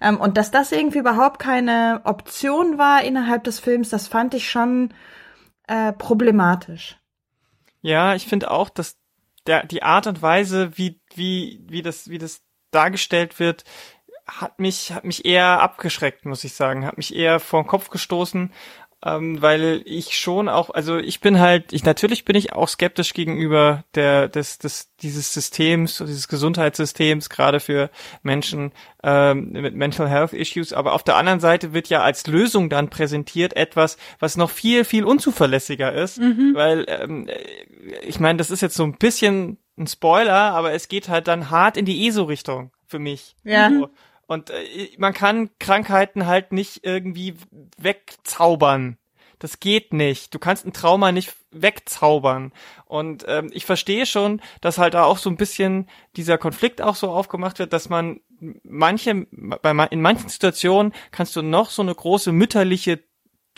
Ähm, 0.00 0.18
und 0.18 0.36
dass 0.36 0.50
das 0.50 0.72
irgendwie 0.72 0.98
überhaupt 0.98 1.38
keine 1.38 2.00
Option 2.04 2.78
war 2.78 3.02
innerhalb 3.02 3.44
des 3.44 3.60
Films, 3.60 3.90
das 3.90 4.08
fand 4.08 4.34
ich 4.34 4.50
schon 4.50 4.92
äh, 5.68 5.92
problematisch. 5.92 6.98
Ja, 7.80 8.14
ich 8.14 8.26
finde 8.26 8.50
auch, 8.50 8.68
dass 8.68 8.98
der, 9.46 9.64
die 9.66 9.82
Art 9.82 10.06
und 10.06 10.20
Weise, 10.20 10.76
wie, 10.76 11.00
wie, 11.14 11.64
wie 11.68 11.82
das, 11.82 12.08
wie 12.08 12.18
das 12.18 12.42
dargestellt 12.70 13.38
wird, 13.38 13.64
hat 14.26 14.58
mich, 14.58 14.92
hat 14.92 15.04
mich 15.04 15.24
eher 15.24 15.60
abgeschreckt, 15.60 16.26
muss 16.26 16.44
ich 16.44 16.52
sagen, 16.54 16.84
hat 16.84 16.98
mich 16.98 17.14
eher 17.14 17.40
vor 17.40 17.62
den 17.62 17.68
Kopf 17.68 17.88
gestoßen 17.88 18.52
ähm, 19.04 19.40
weil 19.40 19.82
ich 19.84 20.18
schon 20.18 20.48
auch, 20.48 20.70
also 20.70 20.96
ich 20.96 21.20
bin 21.20 21.38
halt, 21.38 21.72
ich 21.72 21.84
natürlich 21.84 22.24
bin 22.24 22.34
ich 22.34 22.52
auch 22.52 22.68
skeptisch 22.68 23.14
gegenüber 23.14 23.84
der 23.94 24.28
des 24.28 24.58
des 24.58 24.92
dieses 24.96 25.32
Systems, 25.32 25.98
dieses 25.98 26.26
Gesundheitssystems 26.26 27.30
gerade 27.30 27.60
für 27.60 27.90
Menschen 28.22 28.72
ähm, 29.04 29.50
mit 29.52 29.76
Mental 29.76 30.08
Health 30.08 30.32
Issues, 30.32 30.72
aber 30.72 30.94
auf 30.94 31.04
der 31.04 31.14
anderen 31.14 31.38
Seite 31.38 31.72
wird 31.72 31.88
ja 31.88 32.02
als 32.02 32.26
Lösung 32.26 32.70
dann 32.70 32.90
präsentiert 32.90 33.54
etwas, 33.56 33.98
was 34.18 34.36
noch 34.36 34.50
viel 34.50 34.84
viel 34.84 35.04
unzuverlässiger 35.04 35.92
ist, 35.92 36.18
mhm. 36.18 36.52
weil 36.54 36.84
ähm, 36.88 37.28
ich 38.02 38.18
meine, 38.18 38.38
das 38.38 38.50
ist 38.50 38.62
jetzt 38.62 38.74
so 38.74 38.82
ein 38.82 38.98
bisschen 38.98 39.58
ein 39.78 39.86
Spoiler, 39.86 40.52
aber 40.54 40.72
es 40.72 40.88
geht 40.88 41.08
halt 41.08 41.28
dann 41.28 41.50
hart 41.50 41.76
in 41.76 41.84
die 41.84 42.08
ESO-Richtung 42.08 42.72
für 42.88 42.98
mich. 42.98 43.36
Ja. 43.44 43.70
So. 43.70 43.90
Und 44.28 44.50
äh, 44.50 44.90
man 44.98 45.14
kann 45.14 45.50
Krankheiten 45.58 46.26
halt 46.26 46.52
nicht 46.52 46.84
irgendwie 46.84 47.34
wegzaubern. 47.78 48.98
Das 49.38 49.58
geht 49.58 49.92
nicht. 49.92 50.34
Du 50.34 50.38
kannst 50.38 50.66
ein 50.66 50.72
Trauma 50.72 51.12
nicht 51.12 51.34
wegzaubern. 51.50 52.52
Und 52.84 53.24
ähm, 53.26 53.50
ich 53.52 53.64
verstehe 53.64 54.04
schon, 54.04 54.42
dass 54.60 54.78
halt 54.78 54.94
da 54.94 55.04
auch 55.04 55.18
so 55.18 55.30
ein 55.30 55.36
bisschen 55.36 55.88
dieser 56.16 56.38
Konflikt 56.38 56.82
auch 56.82 56.94
so 56.94 57.10
aufgemacht 57.10 57.58
wird, 57.58 57.72
dass 57.72 57.88
man 57.88 58.20
manche, 58.64 59.26
bei, 59.30 59.86
in 59.86 60.02
manchen 60.02 60.28
Situationen 60.28 60.92
kannst 61.10 61.34
du 61.34 61.42
noch 61.42 61.70
so 61.70 61.82
eine 61.82 61.94
große 61.94 62.30
mütterliche 62.30 63.02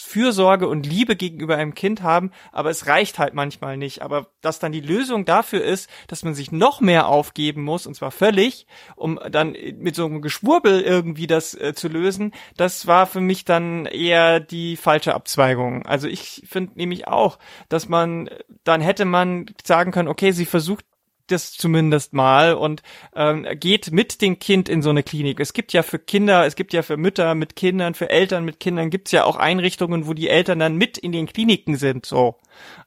Fürsorge 0.00 0.68
und 0.68 0.86
Liebe 0.86 1.16
gegenüber 1.16 1.56
einem 1.56 1.74
Kind 1.74 2.02
haben, 2.02 2.30
aber 2.52 2.70
es 2.70 2.86
reicht 2.86 3.18
halt 3.18 3.34
manchmal 3.34 3.76
nicht. 3.76 4.02
Aber 4.02 4.28
dass 4.40 4.58
dann 4.58 4.72
die 4.72 4.80
Lösung 4.80 5.24
dafür 5.24 5.62
ist, 5.62 5.88
dass 6.08 6.24
man 6.24 6.34
sich 6.34 6.52
noch 6.52 6.80
mehr 6.80 7.08
aufgeben 7.08 7.62
muss, 7.62 7.86
und 7.86 7.94
zwar 7.94 8.10
völlig, 8.10 8.66
um 8.96 9.18
dann 9.30 9.56
mit 9.78 9.94
so 9.94 10.06
einem 10.06 10.22
Geschwurbel 10.22 10.80
irgendwie 10.80 11.26
das 11.26 11.54
äh, 11.54 11.74
zu 11.74 11.88
lösen, 11.88 12.32
das 12.56 12.86
war 12.86 13.06
für 13.06 13.20
mich 13.20 13.44
dann 13.44 13.86
eher 13.86 14.40
die 14.40 14.76
falsche 14.76 15.14
Abzweigung. 15.14 15.86
Also 15.86 16.08
ich 16.08 16.42
finde 16.48 16.72
nämlich 16.76 17.08
auch, 17.08 17.38
dass 17.68 17.88
man, 17.88 18.28
dann 18.64 18.80
hätte 18.80 19.04
man 19.04 19.46
sagen 19.64 19.92
können, 19.92 20.08
okay, 20.08 20.32
sie 20.32 20.46
versucht 20.46 20.84
das 21.30 21.52
zumindest 21.52 22.12
mal 22.12 22.54
und 22.54 22.82
ähm, 23.14 23.46
geht 23.54 23.92
mit 23.92 24.20
dem 24.22 24.38
Kind 24.38 24.68
in 24.68 24.82
so 24.82 24.90
eine 24.90 25.02
Klinik. 25.02 25.40
Es 25.40 25.52
gibt 25.52 25.72
ja 25.72 25.82
für 25.82 25.98
Kinder, 25.98 26.46
es 26.46 26.56
gibt 26.56 26.72
ja 26.72 26.82
für 26.82 26.96
Mütter 26.96 27.34
mit 27.34 27.56
Kindern, 27.56 27.94
für 27.94 28.10
Eltern 28.10 28.44
mit 28.44 28.60
Kindern 28.60 28.90
gibt's 28.90 29.12
ja 29.12 29.24
auch 29.24 29.36
Einrichtungen, 29.36 30.06
wo 30.06 30.14
die 30.14 30.28
Eltern 30.28 30.58
dann 30.58 30.76
mit 30.76 30.98
in 30.98 31.12
den 31.12 31.26
Kliniken 31.26 31.76
sind. 31.76 32.06
So. 32.06 32.36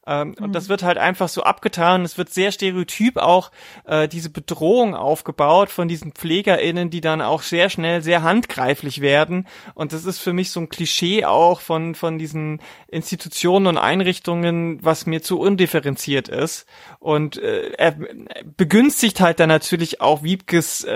Ähm, 0.05 0.35
mhm. 0.37 0.45
Und 0.45 0.53
das 0.53 0.69
wird 0.69 0.83
halt 0.83 0.97
einfach 0.97 1.29
so 1.29 1.43
abgetan. 1.43 2.03
Es 2.03 2.17
wird 2.17 2.29
sehr 2.29 2.51
stereotyp 2.51 3.17
auch 3.17 3.51
äh, 3.85 4.07
diese 4.07 4.29
Bedrohung 4.29 4.95
aufgebaut 4.95 5.69
von 5.69 5.87
diesen 5.87 6.13
PflegerInnen, 6.13 6.89
die 6.89 7.01
dann 7.01 7.21
auch 7.21 7.41
sehr 7.41 7.69
schnell 7.69 8.01
sehr 8.01 8.23
handgreiflich 8.23 9.01
werden. 9.01 9.47
Und 9.73 9.93
das 9.93 10.05
ist 10.05 10.19
für 10.19 10.33
mich 10.33 10.51
so 10.51 10.59
ein 10.59 10.69
Klischee 10.69 11.25
auch 11.25 11.61
von, 11.61 11.95
von 11.95 12.17
diesen 12.17 12.61
Institutionen 12.87 13.67
und 13.67 13.77
Einrichtungen, 13.77 14.83
was 14.83 15.05
mir 15.05 15.21
zu 15.21 15.39
undifferenziert 15.39 16.27
ist. 16.27 16.65
Und 16.99 17.37
äh, 17.37 17.71
er 17.77 17.95
begünstigt 18.57 19.21
halt 19.21 19.39
dann 19.39 19.49
natürlich 19.49 20.01
auch 20.01 20.23
Wiebkes, 20.23 20.83
äh, 20.83 20.93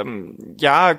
ähm, 0.00 0.36
ja, 0.58 0.98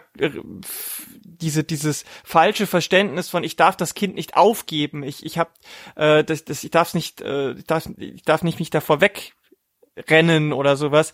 diese 1.41 1.63
dieses 1.63 2.05
falsche 2.23 2.67
Verständnis 2.67 3.29
von 3.29 3.43
ich 3.43 3.55
darf 3.55 3.75
das 3.75 3.93
Kind 3.93 4.15
nicht 4.15 4.35
aufgeben, 4.35 5.03
ich 5.03 5.25
ich 5.25 5.37
habe 5.37 5.51
äh, 5.95 6.23
das, 6.23 6.45
das 6.45 6.63
ich 6.63 6.71
darf 6.71 6.93
nicht 6.93 7.21
äh, 7.21 7.51
ich 7.53 7.65
darf 7.65 7.89
ich 7.97 8.23
darf 8.23 8.43
nicht 8.43 8.59
mich 8.59 8.69
davor 8.69 9.01
wegrennen 9.01 10.53
oder 10.53 10.77
sowas 10.77 11.13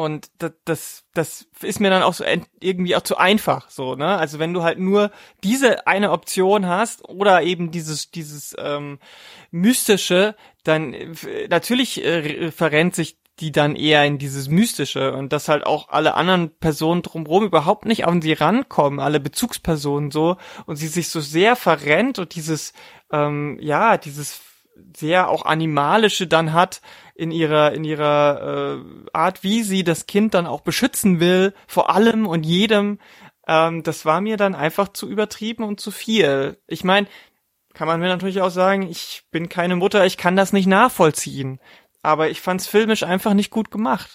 und 0.00 0.30
das, 0.38 0.52
das, 0.64 1.04
das 1.12 1.46
ist 1.60 1.78
mir 1.78 1.90
dann 1.90 2.02
auch 2.02 2.14
so 2.14 2.24
irgendwie 2.60 2.96
auch 2.96 3.02
zu 3.02 3.18
einfach, 3.18 3.68
so, 3.68 3.96
ne? 3.96 4.16
Also 4.16 4.38
wenn 4.38 4.54
du 4.54 4.62
halt 4.62 4.78
nur 4.78 5.10
diese 5.44 5.86
eine 5.86 6.12
Option 6.12 6.66
hast 6.66 7.06
oder 7.06 7.42
eben 7.42 7.70
dieses, 7.70 8.10
dieses 8.10 8.56
ähm, 8.58 8.98
mystische, 9.50 10.36
dann 10.64 10.94
äh, 10.94 11.48
natürlich 11.50 12.02
äh, 12.02 12.50
verrennt 12.50 12.94
sich 12.94 13.18
die 13.40 13.52
dann 13.52 13.74
eher 13.74 14.04
in 14.04 14.18
dieses 14.18 14.48
Mystische 14.48 15.12
und 15.12 15.32
dass 15.32 15.48
halt 15.48 15.66
auch 15.66 15.88
alle 15.88 16.14
anderen 16.14 16.50
Personen 16.50 17.02
drumherum 17.02 17.44
überhaupt 17.44 17.86
nicht 17.86 18.06
an 18.06 18.20
sie 18.20 18.34
rankommen, 18.34 19.00
alle 19.00 19.20
Bezugspersonen 19.20 20.10
so 20.10 20.36
und 20.66 20.76
sie 20.76 20.88
sich 20.88 21.08
so 21.08 21.20
sehr 21.20 21.56
verrennt 21.56 22.18
und 22.18 22.34
dieses, 22.34 22.74
ähm, 23.10 23.58
ja, 23.60 23.96
dieses 23.96 24.42
sehr 24.96 25.28
auch 25.28 25.44
animalische 25.44 26.26
dann 26.26 26.52
hat 26.52 26.80
in 27.14 27.30
ihrer 27.30 27.72
in 27.72 27.84
ihrer 27.84 28.78
äh, 28.78 29.08
Art, 29.12 29.42
wie 29.42 29.62
sie 29.62 29.84
das 29.84 30.06
Kind 30.06 30.34
dann 30.34 30.46
auch 30.46 30.60
beschützen 30.60 31.20
will 31.20 31.54
vor 31.66 31.90
allem 31.90 32.26
und 32.26 32.44
jedem. 32.44 32.98
Ähm, 33.46 33.82
das 33.82 34.04
war 34.04 34.20
mir 34.20 34.36
dann 34.36 34.54
einfach 34.54 34.88
zu 34.88 35.08
übertrieben 35.08 35.64
und 35.64 35.80
zu 35.80 35.90
viel. 35.90 36.58
Ich 36.66 36.84
meine, 36.84 37.06
kann 37.74 37.88
man 37.88 38.00
mir 38.00 38.08
natürlich 38.08 38.40
auch 38.40 38.50
sagen, 38.50 38.82
ich 38.82 39.22
bin 39.30 39.48
keine 39.48 39.76
Mutter, 39.76 40.06
ich 40.06 40.16
kann 40.16 40.36
das 40.36 40.52
nicht 40.52 40.66
nachvollziehen 40.66 41.60
aber 42.02 42.30
ich 42.30 42.40
fand's 42.40 42.66
filmisch 42.66 43.02
einfach 43.02 43.34
nicht 43.34 43.50
gut 43.50 43.70
gemacht. 43.70 44.10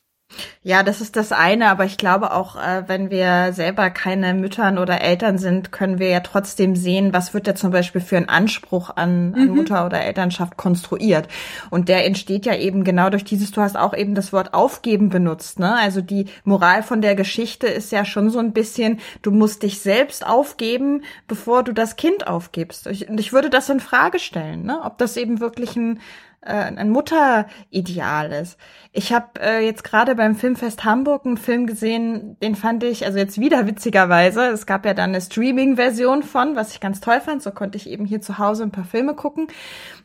Ja, 0.63 0.81
das 0.81 0.99
ist 0.99 1.15
das 1.15 1.31
eine, 1.31 1.69
aber 1.69 1.85
ich 1.85 1.97
glaube 1.97 2.33
auch, 2.33 2.55
äh, 2.55 2.83
wenn 2.87 3.11
wir 3.11 3.53
selber 3.53 3.91
keine 3.91 4.33
Müttern 4.33 4.79
oder 4.79 5.01
Eltern 5.01 5.37
sind, 5.37 5.71
können 5.71 5.99
wir 5.99 6.09
ja 6.09 6.21
trotzdem 6.21 6.75
sehen, 6.75 7.13
was 7.13 7.35
wird 7.35 7.47
da 7.47 7.53
zum 7.53 7.69
Beispiel 7.69 8.01
für 8.01 8.17
ein 8.17 8.27
Anspruch 8.27 8.89
an, 8.89 9.35
an 9.35 9.49
mhm. 9.49 9.55
Mutter 9.55 9.85
oder 9.85 10.01
Elternschaft 10.01 10.57
konstruiert. 10.57 11.27
Und 11.69 11.87
der 11.87 12.05
entsteht 12.05 12.47
ja 12.47 12.55
eben 12.55 12.83
genau 12.83 13.11
durch 13.11 13.23
dieses, 13.23 13.51
du 13.51 13.61
hast 13.61 13.77
auch 13.77 13.95
eben 13.95 14.15
das 14.15 14.33
Wort 14.33 14.55
aufgeben 14.55 15.09
benutzt, 15.09 15.59
ne? 15.59 15.75
Also 15.75 16.01
die 16.01 16.25
Moral 16.43 16.81
von 16.81 17.01
der 17.01 17.13
Geschichte 17.13 17.67
ist 17.67 17.91
ja 17.91 18.03
schon 18.03 18.31
so 18.31 18.39
ein 18.39 18.51
bisschen, 18.51 18.99
du 19.21 19.29
musst 19.29 19.61
dich 19.61 19.79
selbst 19.79 20.25
aufgeben, 20.25 21.03
bevor 21.27 21.61
du 21.61 21.73
das 21.73 21.95
Kind 21.95 22.25
aufgibst. 22.25 22.87
Ich, 22.87 23.07
und 23.07 23.19
ich 23.19 23.31
würde 23.31 23.51
das 23.51 23.69
in 23.69 23.79
Frage 23.79 24.17
stellen, 24.17 24.63
ne? 24.63 24.81
Ob 24.83 24.97
das 24.97 25.15
eben 25.15 25.39
wirklich 25.39 25.75
ein 25.75 25.99
äh, 26.45 26.53
ein 26.53 26.89
Mutterideal 26.89 28.31
ist. 28.31 28.57
Ich 28.91 29.11
habe 29.11 29.41
äh, 29.41 29.65
jetzt 29.65 29.83
gerade 29.83 30.15
beim 30.15 30.35
Filmfest 30.35 30.85
Hamburg 30.85 31.25
einen 31.25 31.37
Film 31.37 31.67
gesehen, 31.67 32.37
den 32.41 32.55
fand 32.55 32.83
ich, 32.83 33.05
also 33.05 33.17
jetzt 33.17 33.39
wieder 33.39 33.67
witzigerweise, 33.67 34.47
es 34.47 34.65
gab 34.65 34.85
ja 34.85 34.93
dann 34.93 35.09
eine 35.09 35.21
Streaming-Version 35.21 36.23
von, 36.23 36.55
was 36.55 36.71
ich 36.71 36.79
ganz 36.79 37.01
toll 37.01 37.19
fand, 37.19 37.41
so 37.41 37.51
konnte 37.51 37.77
ich 37.77 37.89
eben 37.89 38.05
hier 38.05 38.21
zu 38.21 38.37
Hause 38.37 38.63
ein 38.63 38.71
paar 38.71 38.85
Filme 38.85 39.13
gucken. 39.13 39.47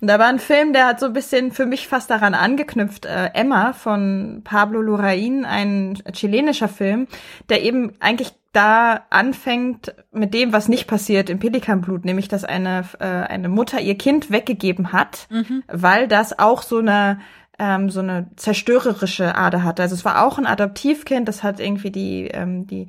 Und 0.01 0.09
da 0.09 0.19
war 0.19 0.27
ein 0.27 0.41
Film, 0.41 0.73
der 0.73 0.87
hat 0.87 0.99
so 0.99 1.07
ein 1.07 1.13
bisschen 1.13 1.53
für 1.53 1.67
mich 1.67 1.87
fast 1.87 2.11
daran 2.11 2.35
angeknüpft, 2.35 3.07
äh, 3.07 3.31
Emma 3.35 3.73
von 3.73 4.41
Pablo 4.43 4.81
Lurain, 4.81 5.45
ein 5.45 6.03
chilenischer 6.13 6.69
Film, 6.69 7.07
der 7.49 7.63
eben 7.63 7.93
eigentlich 8.01 8.33
da 8.53 9.03
anfängt 9.11 9.95
mit 10.13 10.35
dem, 10.35 10.53
was 10.53 10.69
nicht 10.69 10.87
passiert 10.87 11.31
im 11.31 11.39
Pelikanblut, 11.39 12.05
nämlich 12.05 12.29
dass 12.29 12.45
eine, 12.45 12.85
äh, 12.99 13.05
eine 13.05 13.49
Mutter 13.49 13.81
ihr 13.81 13.97
Kind 13.97 14.31
weggegeben 14.31 14.93
hat, 14.93 15.29
mhm. 15.31 15.63
weil 15.69 16.09
das 16.09 16.39
auch 16.39 16.63
so 16.63 16.79
eine 16.79 17.21
ähm, 17.59 17.91
so 17.91 18.01
eine 18.01 18.31
zerstörerische 18.37 19.35
Ader 19.37 19.63
hatte. 19.63 19.83
Also 19.83 19.95
es 19.95 20.05
war 20.05 20.25
auch 20.25 20.39
ein 20.39 20.47
Adoptivkind, 20.47 21.29
das 21.29 21.43
hat 21.43 21.61
irgendwie 21.61 21.91
die 21.91 22.29
ähm, 22.29 22.67
die 22.67 22.89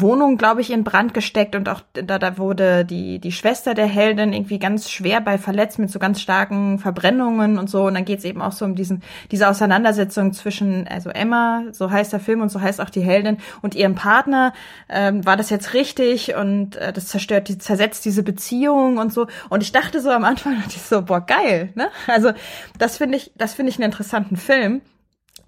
Wohnung, 0.00 0.38
glaube 0.38 0.62
ich, 0.62 0.70
in 0.70 0.84
Brand 0.84 1.12
gesteckt 1.12 1.54
und 1.54 1.68
auch 1.68 1.82
da, 1.92 2.18
da 2.18 2.38
wurde 2.38 2.84
die, 2.84 3.18
die 3.18 3.32
Schwester 3.32 3.74
der 3.74 3.86
Heldin 3.86 4.32
irgendwie 4.32 4.58
ganz 4.58 4.90
schwer 4.90 5.20
bei 5.20 5.36
verletzt 5.36 5.78
mit 5.78 5.90
so 5.90 5.98
ganz 5.98 6.20
starken 6.20 6.78
Verbrennungen 6.78 7.58
und 7.58 7.68
so. 7.68 7.84
Und 7.84 7.94
dann 7.94 8.06
geht 8.06 8.20
es 8.20 8.24
eben 8.24 8.40
auch 8.40 8.52
so 8.52 8.64
um 8.64 8.74
diesen, 8.74 9.02
diese 9.30 9.48
Auseinandersetzung 9.48 10.32
zwischen, 10.32 10.88
also 10.88 11.10
Emma, 11.10 11.64
so 11.72 11.90
heißt 11.90 12.12
der 12.12 12.20
Film 12.20 12.40
und 12.40 12.48
so 12.48 12.60
heißt 12.60 12.80
auch 12.80 12.90
die 12.90 13.02
Heldin, 13.02 13.36
und 13.60 13.74
ihrem 13.74 13.94
Partner. 13.94 14.54
Ähm, 14.88 15.26
war 15.26 15.36
das 15.36 15.50
jetzt 15.50 15.74
richtig? 15.74 16.34
Und 16.34 16.76
äh, 16.76 16.92
das 16.92 17.08
zerstört, 17.08 17.48
die, 17.48 17.58
zersetzt 17.58 18.04
diese 18.06 18.22
Beziehung 18.22 18.96
und 18.96 19.12
so. 19.12 19.26
Und 19.50 19.62
ich 19.62 19.72
dachte 19.72 20.00
so 20.00 20.10
am 20.10 20.24
Anfang, 20.24 20.56
dachte 20.60 20.76
ich 20.76 20.82
so, 20.82 21.02
boah, 21.02 21.20
geil, 21.20 21.70
ne? 21.74 21.88
Also 22.06 22.32
das 22.78 22.96
finde 22.96 23.18
ich, 23.18 23.32
das 23.36 23.52
finde 23.54 23.70
ich 23.70 23.76
einen 23.76 23.90
interessanten 23.90 24.36
Film. 24.36 24.80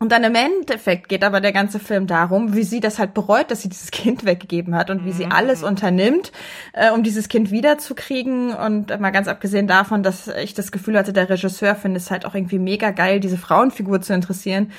Und 0.04 0.12
dann 0.12 0.22
im 0.22 0.34
Endeffekt 0.34 1.08
geht 1.08 1.24
aber 1.24 1.40
der 1.40 1.52
ganze 1.52 1.80
Film 1.80 2.06
darum, 2.06 2.54
wie 2.54 2.62
sie 2.62 2.80
das 2.80 2.98
halt 2.98 3.14
bereut, 3.14 3.50
dass 3.50 3.62
sie 3.62 3.70
dieses 3.70 3.90
Kind 3.90 4.26
weggegeben 4.26 4.74
hat 4.74 4.90
und 4.90 5.06
wie 5.06 5.12
sie 5.12 5.24
mhm. 5.24 5.32
alles 5.32 5.62
unternimmt, 5.62 6.30
äh, 6.74 6.90
um 6.90 7.02
dieses 7.02 7.28
Kind 7.28 7.50
wiederzukriegen. 7.50 8.52
Und 8.52 9.00
mal 9.00 9.12
ganz 9.12 9.28
abgesehen 9.28 9.66
davon, 9.66 10.02
dass 10.02 10.28
ich 10.28 10.52
das 10.52 10.72
Gefühl 10.72 10.98
hatte, 10.98 11.14
der 11.14 11.30
Regisseur 11.30 11.74
findet 11.74 12.02
es 12.02 12.10
halt 12.10 12.26
auch 12.26 12.34
irgendwie 12.34 12.58
mega 12.58 12.90
geil, 12.90 13.18
diese 13.18 13.38
Frauenfigur 13.38 14.02
zu 14.02 14.12
interessieren, 14.12 14.72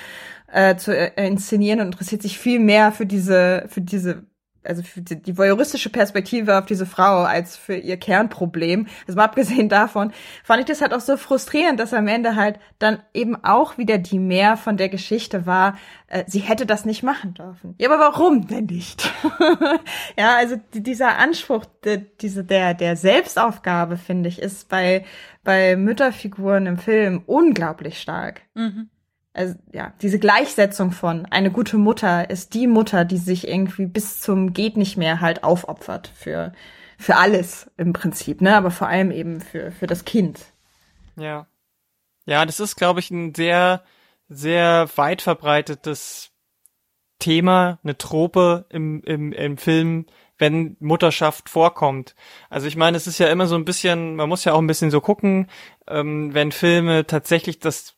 äh, 0.53 0.75
zu 0.75 0.95
äh, 0.95 1.27
inszenieren 1.27 1.79
und 1.79 1.87
interessiert 1.87 2.21
sich 2.21 2.37
viel 2.37 2.59
mehr 2.59 2.91
für 2.91 3.07
diese, 3.07 3.65
für 3.67 3.81
diese 3.81 4.27
also 4.65 4.83
die, 4.95 5.21
die 5.21 5.37
voyeuristische 5.37 5.89
Perspektive 5.89 6.57
auf 6.57 6.65
diese 6.65 6.85
Frau 6.85 7.23
als 7.23 7.57
für 7.57 7.75
ihr 7.75 7.97
Kernproblem. 7.97 8.87
Also 9.07 9.17
mal 9.17 9.25
abgesehen 9.25 9.69
davon, 9.69 10.11
fand 10.43 10.61
ich 10.61 10.65
das 10.65 10.81
halt 10.81 10.93
auch 10.93 11.01
so 11.01 11.17
frustrierend, 11.17 11.79
dass 11.79 11.93
am 11.93 12.07
Ende 12.07 12.35
halt 12.35 12.59
dann 12.79 12.99
eben 13.13 13.35
auch 13.43 13.77
wieder 13.77 13.97
die 13.97 14.19
mehr 14.19 14.57
von 14.57 14.77
der 14.77 14.89
Geschichte 14.89 15.45
war, 15.45 15.77
äh, 16.07 16.23
sie 16.27 16.39
hätte 16.39 16.65
das 16.65 16.85
nicht 16.85 17.03
machen 17.03 17.33
dürfen. 17.33 17.75
Ja, 17.77 17.89
aber 17.89 17.99
warum 17.99 18.47
denn 18.47 18.65
nicht? 18.65 19.11
ja, 20.17 20.35
also 20.35 20.55
dieser 20.73 21.17
Anspruch, 21.17 21.65
de, 21.83 22.05
diese, 22.21 22.43
der, 22.43 22.73
der 22.73 22.95
Selbstaufgabe, 22.95 23.97
finde 23.97 24.29
ich, 24.29 24.39
ist 24.39 24.69
bei, 24.69 25.05
bei 25.43 25.75
Mütterfiguren 25.75 26.67
im 26.67 26.77
Film 26.77 27.23
unglaublich 27.25 27.99
stark. 28.01 28.41
Mhm 28.53 28.89
also 29.35 29.55
ja, 29.73 29.93
diese 30.01 30.19
Gleichsetzung 30.19 30.91
von 30.91 31.25
eine 31.25 31.51
gute 31.51 31.77
Mutter 31.77 32.29
ist 32.29 32.53
die 32.53 32.67
Mutter, 32.67 33.05
die 33.05 33.17
sich 33.17 33.47
irgendwie 33.47 33.85
bis 33.85 34.21
zum 34.21 34.53
geht 34.53 34.77
nicht 34.77 34.97
mehr 34.97 35.21
halt 35.21 35.43
aufopfert 35.43 36.11
für 36.15 36.53
für 36.97 37.17
alles 37.17 37.69
im 37.75 37.91
Prinzip, 37.91 38.41
ne, 38.41 38.55
aber 38.55 38.71
vor 38.71 38.87
allem 38.87 39.11
eben 39.11 39.41
für 39.41 39.71
für 39.71 39.87
das 39.87 40.05
Kind. 40.05 40.39
Ja. 41.17 41.47
Ja, 42.25 42.45
das 42.45 42.59
ist 42.59 42.77
glaube 42.77 43.01
ich 43.01 43.11
ein 43.11 43.35
sehr 43.35 43.83
sehr 44.29 44.87
weit 44.95 45.21
verbreitetes 45.21 46.31
Thema, 47.19 47.79
eine 47.83 47.97
Trope 47.97 48.65
im 48.69 49.03
im 49.03 49.33
im 49.33 49.57
Film, 49.57 50.05
wenn 50.37 50.77
Mutterschaft 50.79 51.49
vorkommt. 51.49 52.15
Also 52.49 52.67
ich 52.67 52.77
meine, 52.77 52.97
es 52.97 53.07
ist 53.07 53.19
ja 53.19 53.27
immer 53.27 53.47
so 53.47 53.55
ein 53.55 53.65
bisschen, 53.65 54.15
man 54.15 54.29
muss 54.29 54.45
ja 54.45 54.53
auch 54.53 54.59
ein 54.59 54.67
bisschen 54.67 54.91
so 54.91 55.01
gucken, 55.01 55.49
ähm, 55.87 56.33
wenn 56.33 56.51
Filme 56.51 57.05
tatsächlich 57.05 57.59
das 57.59 57.95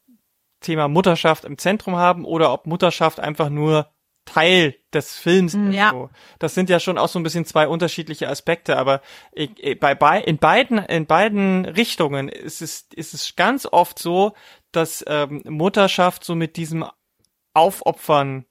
Thema 0.61 0.87
Mutterschaft 0.87 1.45
im 1.45 1.57
Zentrum 1.57 1.95
haben 1.95 2.25
oder 2.25 2.51
ob 2.51 2.67
Mutterschaft 2.67 3.19
einfach 3.19 3.49
nur 3.49 3.89
Teil 4.27 4.75
des 4.93 5.15
Films 5.15 5.55
ist. 5.55 5.73
Ja. 5.73 5.91
So. 5.91 6.09
Das 6.37 6.53
sind 6.53 6.69
ja 6.69 6.79
schon 6.79 6.97
auch 6.97 7.07
so 7.07 7.17
ein 7.17 7.23
bisschen 7.23 7.45
zwei 7.45 7.67
unterschiedliche 7.67 8.29
Aspekte, 8.29 8.77
aber 8.77 9.01
ich, 9.31 9.79
bei, 9.79 9.95
bei, 9.95 10.21
in 10.21 10.37
beiden 10.37 10.77
in 10.79 11.07
beiden 11.07 11.65
Richtungen 11.65 12.29
ist 12.29 12.61
es 12.61 12.87
ist 12.93 13.13
es 13.13 13.35
ganz 13.35 13.65
oft 13.65 13.97
so, 13.97 14.33
dass 14.71 15.03
ähm, 15.07 15.41
Mutterschaft 15.47 16.23
so 16.23 16.35
mit 16.35 16.57
diesem 16.57 16.85
Aufopfern 17.53 18.45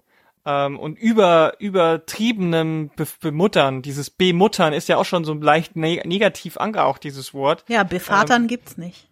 ähm, 0.44 0.78
und 0.78 0.98
über 0.98 1.54
übertriebenem 1.60 2.90
Be 2.96 3.06
Bemuttern. 3.20 3.82
Dieses 3.82 4.10
Bemuttern 4.10 4.72
ist 4.72 4.88
ja 4.88 4.96
auch 4.96 5.04
schon 5.04 5.24
so 5.24 5.34
leicht 5.34 5.76
ne 5.76 6.00
negativ 6.04 6.56
angehaucht, 6.56 7.04
dieses 7.04 7.34
Wort. 7.34 7.64
Ja, 7.68 7.84
Bevatern 7.84 8.42
ähm, 8.42 8.48
gibt's 8.48 8.78
nicht. 8.78 9.08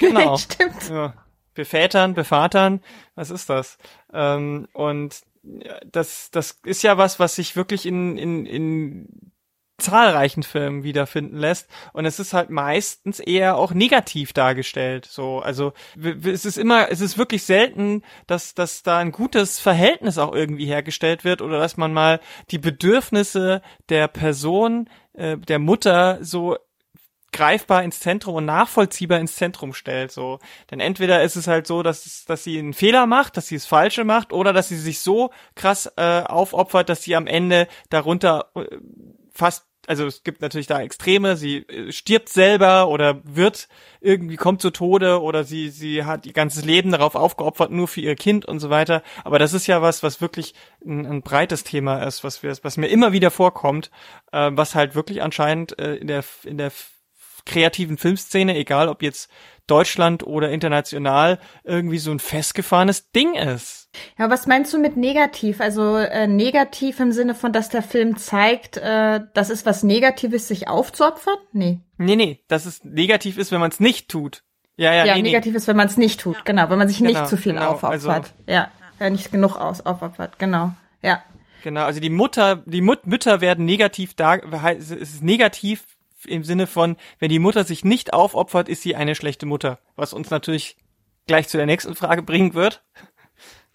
Genau. 0.00 0.36
Stimmt. 0.38 0.90
Ja. 0.90 1.14
Bevätern, 1.60 2.14
bevatern, 2.14 2.80
was 3.14 3.30
ist 3.30 3.50
das? 3.50 3.76
Ähm, 4.14 4.66
und 4.72 5.20
das, 5.84 6.30
das 6.30 6.58
ist 6.64 6.82
ja 6.82 6.96
was, 6.96 7.18
was 7.18 7.34
sich 7.34 7.54
wirklich 7.54 7.84
in, 7.84 8.16
in, 8.16 8.46
in 8.46 9.32
zahlreichen 9.76 10.42
Filmen 10.42 10.82
wiederfinden 10.84 11.36
lässt 11.36 11.68
und 11.92 12.04
es 12.04 12.18
ist 12.18 12.34
halt 12.34 12.50
meistens 12.50 13.18
eher 13.18 13.56
auch 13.56 13.72
negativ 13.72 14.34
dargestellt 14.34 15.06
so 15.06 15.38
also 15.38 15.72
es 16.22 16.44
ist 16.44 16.58
immer 16.58 16.90
es 16.90 17.00
ist 17.00 17.16
wirklich 17.16 17.44
selten 17.44 18.02
dass 18.26 18.54
dass 18.54 18.82
da 18.82 18.98
ein 18.98 19.10
gutes 19.10 19.58
Verhältnis 19.58 20.18
auch 20.18 20.34
irgendwie 20.34 20.66
hergestellt 20.66 21.24
wird 21.24 21.40
oder 21.40 21.58
dass 21.58 21.78
man 21.78 21.94
mal 21.94 22.20
die 22.50 22.58
Bedürfnisse 22.58 23.62
der 23.88 24.06
Person 24.06 24.90
äh, 25.14 25.38
der 25.38 25.58
Mutter 25.58 26.18
so 26.20 26.58
greifbar 27.32 27.82
ins 27.82 28.00
Zentrum 28.00 28.34
und 28.34 28.44
nachvollziehbar 28.44 29.18
ins 29.18 29.36
Zentrum 29.36 29.72
stellt, 29.72 30.12
so. 30.12 30.38
Denn 30.70 30.80
entweder 30.80 31.22
ist 31.22 31.36
es 31.36 31.46
halt 31.46 31.66
so, 31.66 31.82
dass, 31.82 32.24
dass 32.24 32.44
sie 32.44 32.58
einen 32.58 32.74
Fehler 32.74 33.06
macht, 33.06 33.36
dass 33.36 33.48
sie 33.48 33.56
es 33.56 33.66
Falsche 33.66 34.04
macht, 34.04 34.32
oder 34.32 34.52
dass 34.52 34.68
sie 34.68 34.78
sich 34.78 35.00
so 35.00 35.30
krass 35.54 35.92
äh, 35.96 36.22
aufopfert, 36.22 36.88
dass 36.88 37.02
sie 37.02 37.16
am 37.16 37.26
Ende 37.26 37.68
darunter 37.88 38.50
äh, 38.54 38.64
fast 39.32 39.66
also 39.86 40.06
es 40.06 40.22
gibt 40.22 40.40
natürlich 40.40 40.66
da 40.66 40.80
Extreme, 40.80 41.36
sie 41.36 41.66
äh, 41.68 41.90
stirbt 41.90 42.28
selber 42.28 42.88
oder 42.88 43.20
wird 43.24 43.68
irgendwie 44.00 44.36
kommt 44.36 44.62
zu 44.62 44.70
Tode 44.70 45.20
oder 45.20 45.42
sie 45.42 45.68
sie 45.70 46.04
hat 46.04 46.26
ihr 46.26 46.32
ganzes 46.32 46.64
Leben 46.64 46.92
darauf 46.92 47.14
aufgeopfert 47.14 47.70
nur 47.70 47.88
für 47.88 48.00
ihr 48.00 48.14
Kind 48.14 48.44
und 48.44 48.60
so 48.60 48.70
weiter, 48.70 49.02
aber 49.24 49.38
das 49.38 49.52
ist 49.52 49.66
ja 49.66 49.82
was, 49.82 50.02
was 50.02 50.20
wirklich 50.20 50.54
ein, 50.84 51.06
ein 51.06 51.22
breites 51.22 51.64
Thema 51.64 52.02
ist, 52.04 52.22
was 52.24 52.42
wir 52.42 52.56
was 52.62 52.76
mir 52.76 52.88
immer 52.88 53.12
wieder 53.12 53.30
vorkommt, 53.30 53.90
äh, 54.32 54.50
was 54.52 54.74
halt 54.74 54.94
wirklich 54.94 55.22
anscheinend 55.22 55.78
äh, 55.78 55.96
in 55.96 56.06
der 56.06 56.24
in 56.44 56.58
der 56.58 56.70
kreativen 57.50 57.98
Filmszene, 57.98 58.56
egal 58.56 58.88
ob 58.88 59.02
jetzt 59.02 59.28
Deutschland 59.66 60.24
oder 60.24 60.50
international, 60.50 61.38
irgendwie 61.64 61.98
so 61.98 62.10
ein 62.10 62.18
festgefahrenes 62.18 63.10
Ding 63.12 63.34
ist. 63.34 63.88
Ja, 64.18 64.30
was 64.30 64.46
meinst 64.46 64.72
du 64.72 64.78
mit 64.78 64.96
negativ? 64.96 65.60
Also 65.60 65.96
äh, 65.96 66.26
negativ 66.26 67.00
im 67.00 67.12
Sinne 67.12 67.34
von, 67.34 67.52
dass 67.52 67.68
der 67.68 67.82
Film 67.82 68.16
zeigt, 68.16 68.76
äh, 68.76 69.20
dass 69.34 69.50
es 69.50 69.66
was 69.66 69.82
Negatives, 69.82 70.48
sich 70.48 70.68
aufzuopfern? 70.68 71.36
Nee. 71.52 71.80
Nee, 71.98 72.16
nee, 72.16 72.40
dass 72.48 72.66
es 72.66 72.84
negativ 72.84 73.36
ist, 73.36 73.52
wenn 73.52 73.60
man 73.60 73.70
es 73.70 73.80
nicht 73.80 74.08
tut. 74.08 74.42
Ja, 74.76 74.94
ja, 74.94 75.04
ja 75.04 75.14
nee, 75.16 75.22
negativ 75.22 75.52
nee. 75.52 75.58
ist, 75.58 75.68
wenn 75.68 75.76
man 75.76 75.88
es 75.88 75.96
nicht 75.96 76.20
tut, 76.20 76.44
genau, 76.44 76.70
wenn 76.70 76.78
man 76.78 76.88
sich 76.88 76.98
genau, 76.98 77.10
nicht 77.10 77.28
zu 77.28 77.36
viel 77.36 77.52
genau, 77.52 77.72
aufopfert. 77.72 77.90
Also, 77.90 78.30
ja, 78.46 78.70
ja, 78.98 79.10
nicht 79.10 79.30
genug 79.30 79.56
aus, 79.56 79.84
aufopfert, 79.84 80.38
genau, 80.38 80.72
ja. 81.02 81.22
Genau, 81.62 81.84
also 81.84 82.00
die 82.00 82.10
Mutter, 82.10 82.62
die 82.64 82.80
Mut 82.80 83.06
Mütter 83.06 83.40
werden 83.40 83.66
negativ 83.66 84.14
da, 84.14 84.36
es 84.36 84.90
ist 84.90 85.22
negativ 85.22 85.84
im 86.26 86.44
Sinne 86.44 86.66
von, 86.66 86.96
wenn 87.18 87.30
die 87.30 87.38
Mutter 87.38 87.64
sich 87.64 87.84
nicht 87.84 88.12
aufopfert, 88.12 88.68
ist 88.68 88.82
sie 88.82 88.96
eine 88.96 89.14
schlechte 89.14 89.46
Mutter. 89.46 89.78
Was 89.96 90.12
uns 90.12 90.30
natürlich 90.30 90.76
gleich 91.26 91.48
zu 91.48 91.56
der 91.56 91.66
nächsten 91.66 91.94
Frage 91.94 92.22
bringen 92.22 92.54
wird. 92.54 92.82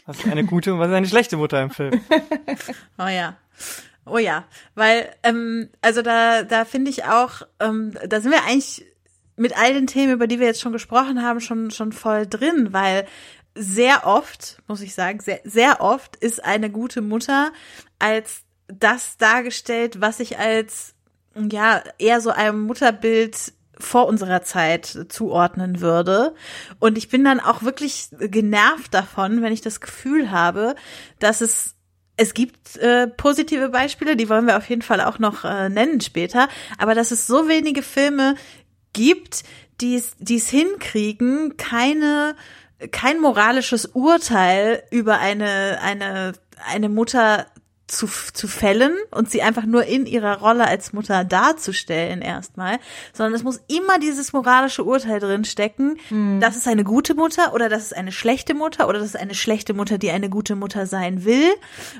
Was 0.05 0.19
ist 0.19 0.27
eine 0.27 0.43
gute 0.43 0.73
und 0.73 0.79
was 0.79 0.89
ist 0.89 0.93
eine 0.93 1.07
schlechte 1.07 1.37
Mutter 1.37 1.61
im 1.61 1.69
Film? 1.69 2.01
Oh 2.97 3.07
ja. 3.07 3.37
Oh 4.05 4.19
ja, 4.19 4.45
weil, 4.75 5.11
ähm, 5.23 5.69
also 5.81 6.03
da, 6.03 6.43
da 6.43 6.63
finde 6.63 6.91
ich 6.91 7.05
auch, 7.05 7.41
ähm, 7.59 7.97
da 8.07 8.21
sind 8.21 8.31
wir 8.31 8.43
eigentlich 8.43 8.85
mit 9.35 9.57
all 9.57 9.73
den 9.73 9.87
Themen, 9.87 10.13
über 10.13 10.27
die 10.27 10.39
wir 10.39 10.45
jetzt 10.45 10.61
schon 10.61 10.73
gesprochen 10.73 11.23
haben, 11.23 11.39
schon, 11.39 11.71
schon 11.71 11.91
voll 11.91 12.27
drin, 12.27 12.71
weil 12.71 13.07
sehr 13.55 14.05
oft, 14.05 14.61
muss 14.67 14.81
ich 14.81 14.93
sagen, 14.93 15.21
sehr, 15.21 15.39
sehr 15.43 15.81
oft 15.81 16.15
ist 16.17 16.43
eine 16.43 16.69
gute 16.69 17.01
Mutter 17.01 17.51
als 17.97 18.43
das 18.67 19.17
dargestellt, 19.17 20.01
was 20.01 20.19
ich 20.19 20.37
als 20.37 20.94
ja, 21.35 21.83
eher 21.97 22.21
so 22.21 22.31
einem 22.31 22.61
Mutterbild 22.61 23.53
vor 23.77 24.07
unserer 24.07 24.41
Zeit 24.43 25.05
zuordnen 25.09 25.81
würde. 25.81 26.33
Und 26.79 26.97
ich 26.97 27.09
bin 27.09 27.23
dann 27.23 27.39
auch 27.39 27.63
wirklich 27.63 28.07
genervt 28.19 28.93
davon, 28.93 29.41
wenn 29.41 29.51
ich 29.51 29.61
das 29.61 29.81
Gefühl 29.81 30.31
habe, 30.31 30.75
dass 31.19 31.41
es 31.41 31.75
es 32.17 32.33
gibt 32.33 32.77
äh, 32.77 33.07
positive 33.07 33.67
Beispiele, 33.67 34.15
die 34.15 34.29
wollen 34.29 34.47
wir 34.47 34.55
auf 34.55 34.69
jeden 34.69 34.81
Fall 34.81 35.01
auch 35.01 35.19
noch 35.19 35.43
äh, 35.43 35.67
nennen 35.67 35.99
später, 35.99 36.47
aber 36.77 36.95
dass 36.95 37.11
es 37.11 37.27
so 37.27 37.49
wenige 37.49 37.81
Filme 37.81 38.35
gibt, 38.93 39.43
die 39.81 39.95
es 39.95 40.49
hinkriegen, 40.49 41.57
keine 41.57 42.37
kein 42.91 43.19
moralisches 43.19 43.85
Urteil 43.87 44.83
über 44.91 45.19
eine 45.19 45.79
eine 45.81 46.33
eine 46.65 46.89
Mutter 46.89 47.47
zu, 47.87 48.07
zu 48.07 48.47
fällen 48.47 48.93
und 49.11 49.29
sie 49.29 49.43
einfach 49.43 49.65
nur 49.65 49.85
in 49.85 50.07
ihrer 50.07 50.39
Rolle 50.39 50.67
als 50.67 50.91
Mutter 50.91 51.23
darzustellen 51.23 52.21
erstmal, 52.21 52.79
sondern 53.13 53.35
es 53.35 53.43
muss 53.43 53.61
immer 53.67 53.99
dieses 53.99 54.33
moralische 54.33 54.83
Urteil 54.83 55.19
drin 55.19 55.45
stecken, 55.45 55.97
mhm. 56.09 56.39
das 56.41 56.55
ist 56.55 56.67
eine 56.67 56.83
gute 56.83 57.13
Mutter 57.13 57.53
oder 57.53 57.69
das 57.69 57.83
ist 57.83 57.95
eine 57.95 58.11
schlechte 58.11 58.55
Mutter 58.55 58.87
oder 58.87 58.97
das 58.97 59.09
ist 59.09 59.19
eine 59.19 59.35
schlechte 59.35 59.75
Mutter, 59.75 59.99
die 59.99 60.09
eine 60.09 60.29
gute 60.29 60.55
Mutter 60.55 60.87
sein 60.87 61.25
will 61.25 61.47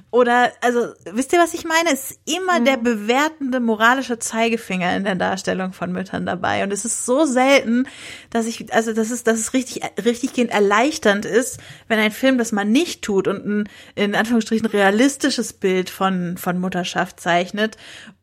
oder 0.09 0.51
also 0.61 0.87
wisst 1.11 1.33
ihr, 1.33 1.39
was 1.39 1.53
ich 1.53 1.65
meine? 1.65 1.93
Es 1.93 2.11
ist 2.11 2.19
immer 2.25 2.59
mhm. 2.59 2.65
der 2.65 2.77
bewertende 2.77 3.59
moralische 3.59 4.17
Zeigefinger 4.17 4.95
in 4.95 5.03
der 5.03 5.15
Darstellung 5.15 5.71
von 5.71 5.91
Müttern 5.91 6.25
dabei 6.25 6.63
und 6.63 6.73
es 6.73 6.85
ist 6.85 7.05
so 7.05 7.25
selten, 7.25 7.87
dass 8.31 8.47
ich 8.47 8.73
also 8.73 8.91
das 8.91 9.11
ist 9.11 9.27
das 9.27 9.39
ist 9.39 9.53
richtig 9.53 9.83
richtig 10.03 10.35
erleichternd 10.35 11.25
ist, 11.25 11.59
wenn 11.87 11.99
ein 11.99 12.11
Film 12.11 12.39
das 12.39 12.51
mal 12.51 12.65
nicht 12.65 13.03
tut 13.03 13.27
und 13.27 13.45
ein 13.45 13.69
in 13.93 14.15
Anführungsstrichen 14.15 14.65
realistisches 14.65 15.53
Bild 15.53 15.74
Bild 15.75 15.89
von, 15.89 16.37
von 16.37 16.57
Mutterschaft 16.57 17.19
zeichnet, 17.19 17.75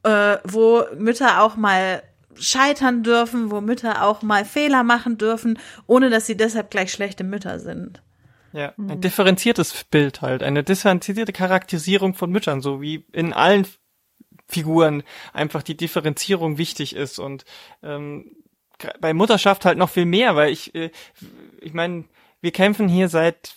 äh, 0.04 0.38
wo 0.42 0.84
Mütter 0.96 1.42
auch 1.42 1.54
mal 1.56 2.02
scheitern 2.34 3.02
dürfen, 3.02 3.50
wo 3.50 3.60
Mütter 3.60 4.04
auch 4.04 4.22
mal 4.22 4.46
Fehler 4.46 4.84
machen 4.84 5.18
dürfen, 5.18 5.58
ohne 5.86 6.08
dass 6.08 6.24
sie 6.24 6.34
deshalb 6.34 6.70
gleich 6.70 6.90
schlechte 6.90 7.24
Mütter 7.24 7.58
sind. 7.58 8.00
Ja, 8.54 8.72
ein 8.78 9.02
differenziertes 9.02 9.84
Bild 9.84 10.22
halt, 10.22 10.42
eine 10.42 10.64
differenzierte 10.64 11.32
Charakterisierung 11.34 12.14
von 12.14 12.30
Müttern, 12.30 12.62
so 12.62 12.80
wie 12.80 13.04
in 13.12 13.34
allen 13.34 13.66
Figuren 14.48 15.02
einfach 15.34 15.62
die 15.62 15.76
Differenzierung 15.76 16.56
wichtig 16.56 16.96
ist 16.96 17.18
und 17.18 17.44
ähm, 17.82 18.34
bei 18.98 19.12
Mutterschaft 19.12 19.66
halt 19.66 19.76
noch 19.76 19.90
viel 19.90 20.06
mehr, 20.06 20.36
weil 20.36 20.52
ich, 20.52 20.74
äh, 20.74 20.90
ich 21.60 21.74
meine, 21.74 22.04
wir 22.40 22.50
kämpfen 22.50 22.88
hier 22.88 23.10
seit 23.10 23.56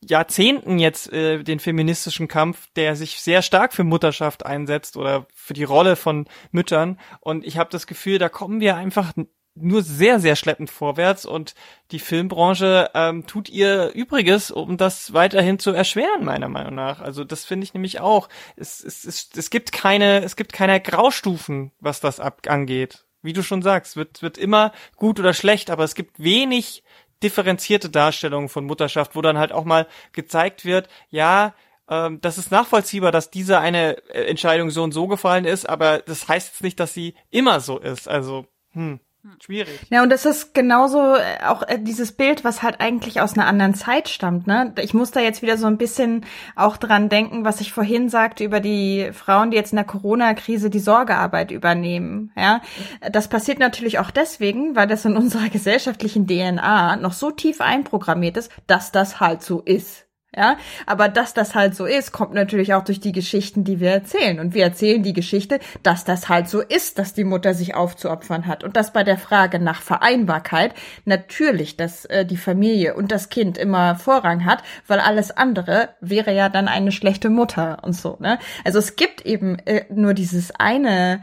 Jahrzehnten 0.00 0.78
jetzt 0.78 1.12
äh, 1.12 1.42
den 1.42 1.58
feministischen 1.58 2.28
Kampf, 2.28 2.68
der 2.76 2.94
sich 2.94 3.20
sehr 3.20 3.42
stark 3.42 3.72
für 3.72 3.84
Mutterschaft 3.84 4.46
einsetzt 4.46 4.96
oder 4.96 5.26
für 5.34 5.54
die 5.54 5.64
Rolle 5.64 5.96
von 5.96 6.26
Müttern. 6.52 6.98
Und 7.20 7.44
ich 7.44 7.58
habe 7.58 7.70
das 7.70 7.86
Gefühl, 7.86 8.18
da 8.18 8.28
kommen 8.28 8.60
wir 8.60 8.76
einfach 8.76 9.12
nur 9.60 9.82
sehr, 9.82 10.20
sehr 10.20 10.36
schleppend 10.36 10.70
vorwärts 10.70 11.26
und 11.26 11.54
die 11.90 11.98
Filmbranche 11.98 12.90
ähm, 12.94 13.26
tut 13.26 13.48
ihr 13.48 13.90
Übriges, 13.94 14.50
um 14.50 14.76
das 14.76 15.12
weiterhin 15.12 15.58
zu 15.58 15.72
erschweren, 15.72 16.24
meiner 16.24 16.48
Meinung 16.48 16.74
nach. 16.74 17.00
Also 17.00 17.24
das 17.24 17.44
finde 17.44 17.64
ich 17.64 17.74
nämlich 17.74 18.00
auch. 18.00 18.28
Es, 18.56 18.82
es, 18.82 19.04
es, 19.04 19.30
es 19.36 19.50
gibt 19.50 19.72
keine, 19.72 20.22
es 20.22 20.36
gibt 20.36 20.52
keine 20.52 20.80
Graustufen, 20.80 21.72
was 21.80 22.00
das 22.00 22.20
ab 22.20 22.42
angeht. 22.46 23.04
Wie 23.20 23.32
du 23.32 23.42
schon 23.42 23.62
sagst, 23.62 23.96
wird, 23.96 24.22
wird 24.22 24.38
immer 24.38 24.72
gut 24.96 25.18
oder 25.18 25.34
schlecht, 25.34 25.70
aber 25.70 25.82
es 25.82 25.96
gibt 25.96 26.22
wenig 26.22 26.84
differenzierte 27.22 27.90
Darstellung 27.90 28.48
von 28.48 28.64
Mutterschaft, 28.64 29.16
wo 29.16 29.22
dann 29.22 29.38
halt 29.38 29.52
auch 29.52 29.64
mal 29.64 29.86
gezeigt 30.12 30.64
wird, 30.64 30.88
ja, 31.10 31.54
ähm, 31.88 32.20
das 32.20 32.38
ist 32.38 32.50
nachvollziehbar, 32.50 33.12
dass 33.12 33.30
diese 33.30 33.58
eine 33.58 33.96
äh, 34.08 34.24
Entscheidung 34.26 34.70
so 34.70 34.82
und 34.82 34.92
so 34.92 35.06
gefallen 35.08 35.44
ist, 35.44 35.68
aber 35.68 35.98
das 35.98 36.28
heißt 36.28 36.48
jetzt 36.48 36.62
nicht, 36.62 36.78
dass 36.80 36.94
sie 36.94 37.14
immer 37.30 37.60
so 37.60 37.78
ist. 37.78 38.08
Also, 38.08 38.46
hm. 38.72 39.00
Schwierig. 39.40 39.80
Ja, 39.90 40.02
und 40.02 40.10
das 40.10 40.26
ist 40.26 40.54
genauso 40.54 41.14
äh, 41.14 41.44
auch 41.46 41.62
äh, 41.62 41.78
dieses 41.78 42.12
Bild, 42.12 42.44
was 42.44 42.62
halt 42.62 42.80
eigentlich 42.80 43.20
aus 43.20 43.34
einer 43.34 43.46
anderen 43.46 43.74
Zeit 43.74 44.08
stammt, 44.08 44.46
ne? 44.46 44.72
Ich 44.80 44.94
muss 44.94 45.10
da 45.10 45.20
jetzt 45.20 45.42
wieder 45.42 45.56
so 45.56 45.66
ein 45.66 45.78
bisschen 45.78 46.24
auch 46.56 46.76
dran 46.76 47.08
denken, 47.08 47.44
was 47.44 47.60
ich 47.60 47.72
vorhin 47.72 48.08
sagte 48.08 48.44
über 48.44 48.60
die 48.60 49.10
Frauen, 49.12 49.50
die 49.50 49.56
jetzt 49.56 49.72
in 49.72 49.76
der 49.76 49.84
Corona-Krise 49.84 50.70
die 50.70 50.78
Sorgearbeit 50.78 51.50
übernehmen, 51.50 52.32
ja? 52.36 52.60
Das 53.12 53.28
passiert 53.28 53.58
natürlich 53.58 53.98
auch 53.98 54.10
deswegen, 54.10 54.74
weil 54.74 54.86
das 54.86 55.04
in 55.04 55.16
unserer 55.16 55.48
gesellschaftlichen 55.48 56.26
DNA 56.26 56.96
noch 56.96 57.12
so 57.12 57.30
tief 57.30 57.60
einprogrammiert 57.60 58.36
ist, 58.36 58.50
dass 58.66 58.92
das 58.92 59.20
halt 59.20 59.42
so 59.42 59.60
ist. 59.60 60.07
Ja, 60.36 60.58
aber 60.84 61.08
dass 61.08 61.32
das 61.32 61.54
halt 61.54 61.74
so 61.74 61.86
ist, 61.86 62.12
kommt 62.12 62.34
natürlich 62.34 62.74
auch 62.74 62.84
durch 62.84 63.00
die 63.00 63.12
Geschichten, 63.12 63.64
die 63.64 63.80
wir 63.80 63.90
erzählen. 63.90 64.40
Und 64.40 64.52
wir 64.52 64.62
erzählen 64.62 65.02
die 65.02 65.14
Geschichte, 65.14 65.58
dass 65.82 66.04
das 66.04 66.28
halt 66.28 66.50
so 66.50 66.60
ist, 66.60 66.98
dass 66.98 67.14
die 67.14 67.24
Mutter 67.24 67.54
sich 67.54 67.74
aufzuopfern 67.74 68.46
hat. 68.46 68.62
Und 68.62 68.76
dass 68.76 68.92
bei 68.92 69.04
der 69.04 69.16
Frage 69.16 69.58
nach 69.58 69.80
Vereinbarkeit 69.80 70.74
natürlich, 71.06 71.78
dass 71.78 72.04
äh, 72.04 72.26
die 72.26 72.36
Familie 72.36 72.94
und 72.94 73.10
das 73.10 73.30
Kind 73.30 73.56
immer 73.56 73.96
Vorrang 73.96 74.44
hat, 74.44 74.62
weil 74.86 75.00
alles 75.00 75.30
andere 75.30 75.94
wäre 76.02 76.34
ja 76.34 76.50
dann 76.50 76.68
eine 76.68 76.92
schlechte 76.92 77.30
Mutter 77.30 77.78
und 77.82 77.94
so, 77.94 78.18
ne? 78.20 78.38
Also 78.64 78.78
es 78.80 78.96
gibt 78.96 79.24
eben 79.24 79.58
äh, 79.60 79.86
nur 79.88 80.12
dieses 80.12 80.50
eine 80.54 81.22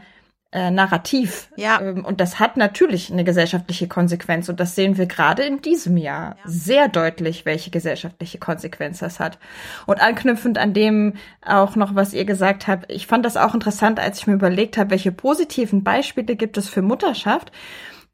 äh, 0.56 0.70
Narrativ. 0.70 1.50
Ja. 1.56 1.82
Ähm, 1.82 2.02
und 2.02 2.18
das 2.18 2.40
hat 2.40 2.56
natürlich 2.56 3.12
eine 3.12 3.24
gesellschaftliche 3.24 3.88
Konsequenz. 3.88 4.48
Und 4.48 4.58
das 4.58 4.74
sehen 4.74 4.96
wir 4.96 5.04
gerade 5.04 5.42
in 5.42 5.60
diesem 5.60 5.98
Jahr 5.98 6.36
ja. 6.36 6.42
sehr 6.46 6.88
deutlich, 6.88 7.44
welche 7.44 7.70
gesellschaftliche 7.70 8.38
Konsequenz 8.38 9.00
das 9.00 9.20
hat. 9.20 9.38
Und 9.84 10.00
anknüpfend 10.00 10.56
an 10.56 10.72
dem 10.72 11.12
auch 11.44 11.76
noch, 11.76 11.94
was 11.94 12.14
ihr 12.14 12.24
gesagt 12.24 12.68
habt, 12.68 12.90
ich 12.90 13.06
fand 13.06 13.26
das 13.26 13.36
auch 13.36 13.52
interessant, 13.52 14.00
als 14.00 14.20
ich 14.20 14.26
mir 14.26 14.32
überlegt 14.32 14.78
habe, 14.78 14.90
welche 14.90 15.12
positiven 15.12 15.84
Beispiele 15.84 16.36
gibt 16.36 16.56
es 16.56 16.70
für 16.70 16.80
Mutterschaft 16.80 17.52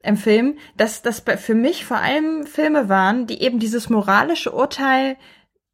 im 0.02 0.16
Film, 0.16 0.58
dass 0.76 1.02
das 1.02 1.22
für 1.36 1.54
mich 1.54 1.84
vor 1.84 1.98
allem 1.98 2.44
Filme 2.44 2.88
waren, 2.88 3.28
die 3.28 3.40
eben 3.40 3.60
dieses 3.60 3.88
moralische 3.88 4.50
Urteil 4.50 5.16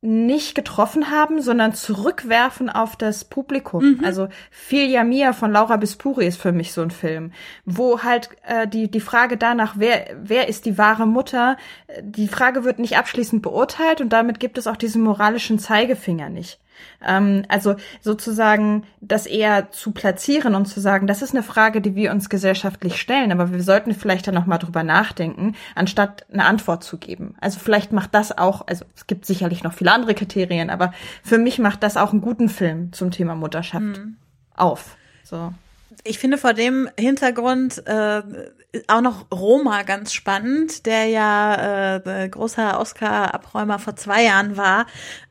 nicht 0.01 0.55
getroffen 0.55 1.11
haben, 1.11 1.42
sondern 1.42 1.74
zurückwerfen 1.74 2.70
auf 2.70 2.94
das 2.94 3.24
Publikum. 3.24 3.96
Mhm. 3.99 4.05
Also 4.05 4.28
Filia 4.51 5.03
Mia 5.03 5.32
von 5.32 5.51
Laura 5.51 5.76
Bispuri 5.76 6.26
ist 6.26 6.40
für 6.40 6.53
mich 6.53 6.72
so 6.72 6.82
ein 6.82 6.92
Film, 6.92 7.32
wo 7.64 8.03
halt 8.05 8.30
äh, 8.46 8.68
die 8.68 8.88
die 8.88 9.01
Frage 9.01 9.36
danach, 9.36 9.74
wer 9.76 10.07
wer 10.22 10.49
ist 10.49 10.66
die 10.66 10.78
wahre 10.78 11.07
Mutter, 11.07 11.57
die 12.01 12.28
Frage 12.28 12.62
wird 12.62 12.78
nicht 12.78 12.96
abschließend 12.96 13.42
beurteilt 13.42 14.01
und 14.01 14.11
damit 14.11 14.38
gibt 14.38 14.57
es 14.57 14.68
auch 14.68 14.76
diesen 14.76 15.03
moralischen 15.03 15.59
Zeigefinger 15.59 16.28
nicht. 16.28 16.61
Ähm, 17.07 17.45
also 17.49 17.76
sozusagen 18.01 18.85
das 19.01 19.26
eher 19.26 19.70
zu 19.70 19.93
platzieren 19.93 20.55
und 20.55 20.66
zu 20.66 20.81
sagen, 20.81 21.07
das 21.07 21.22
ist 21.22 21.35
eine 21.35 21.43
Frage, 21.43 21.81
die 21.81 21.95
wir 21.95 22.11
uns 22.11 22.29
gesellschaftlich 22.29 23.01
stellen, 23.01 23.33
aber 23.33 23.53
wir 23.53 23.62
sollten 23.62 23.95
vielleicht 23.95 24.26
dann 24.26 24.35
nochmal 24.35 24.59
drüber 24.59 24.83
nachdenken, 24.83 25.55
anstatt 25.74 26.26
eine 26.33 26.45
Antwort 26.45 26.85
zu 26.85 26.99
geben. 26.99 27.35
Also 27.41 27.59
vielleicht 27.61 27.93
macht 27.93 28.14
das 28.14 28.37
auch, 28.37 28.66
also 28.66 28.85
es 28.97 29.07
gibt 29.07 29.26
sicherlich 29.26 29.62
noch 29.62 29.72
viele 29.72 29.93
andere 29.93 30.14
Kriterien, 30.14 30.70
aber 30.70 30.93
für 31.22 31.39
mich 31.39 31.59
macht 31.59 31.83
das 31.83 31.97
auch 31.97 32.12
einen 32.12 32.20
guten 32.20 32.49
Film 32.49 32.93
zum 32.93 33.11
Thema 33.11 33.35
Mutterschaft 33.35 33.83
mhm. 33.83 34.16
auf. 34.55 34.97
So. 35.24 35.53
Ich 36.05 36.18
finde 36.18 36.39
vor 36.39 36.55
dem 36.55 36.89
Hintergrund 36.99 37.87
äh, 37.87 38.22
auch 38.87 39.01
noch 39.01 39.26
Roma 39.33 39.83
ganz 39.83 40.12
spannend, 40.12 40.87
der 40.87 41.07
ja 41.07 41.97
äh, 41.97 42.29
großer 42.29 42.79
Oscar-Abräumer 42.81 43.79
vor 43.79 43.97
zwei 43.97 44.24
Jahren 44.24 44.57
war, 44.57 44.87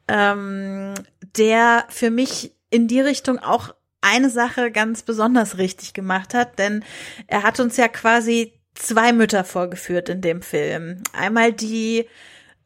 ähm, 0.08 0.94
der 1.38 1.86
für 1.90 2.10
mich 2.10 2.56
in 2.70 2.88
die 2.88 3.02
Richtung 3.02 3.40
auch 3.40 3.74
eine 4.02 4.30
Sache 4.30 4.72
ganz 4.72 5.04
besonders 5.04 5.58
richtig 5.58 5.94
gemacht 5.94 6.34
hat, 6.34 6.60
denn 6.60 6.84
er 7.28 7.44
hat 7.44 7.60
uns 7.60 7.78
ja 7.78 7.88
quasi 7.88 8.54
zwei 8.76 9.12
Mütter 9.12 9.44
vorgeführt 9.44 10.10
in 10.10 10.22
dem 10.22 10.42
Film. 10.42 11.02
Einmal 11.14 11.52
die 11.54 12.08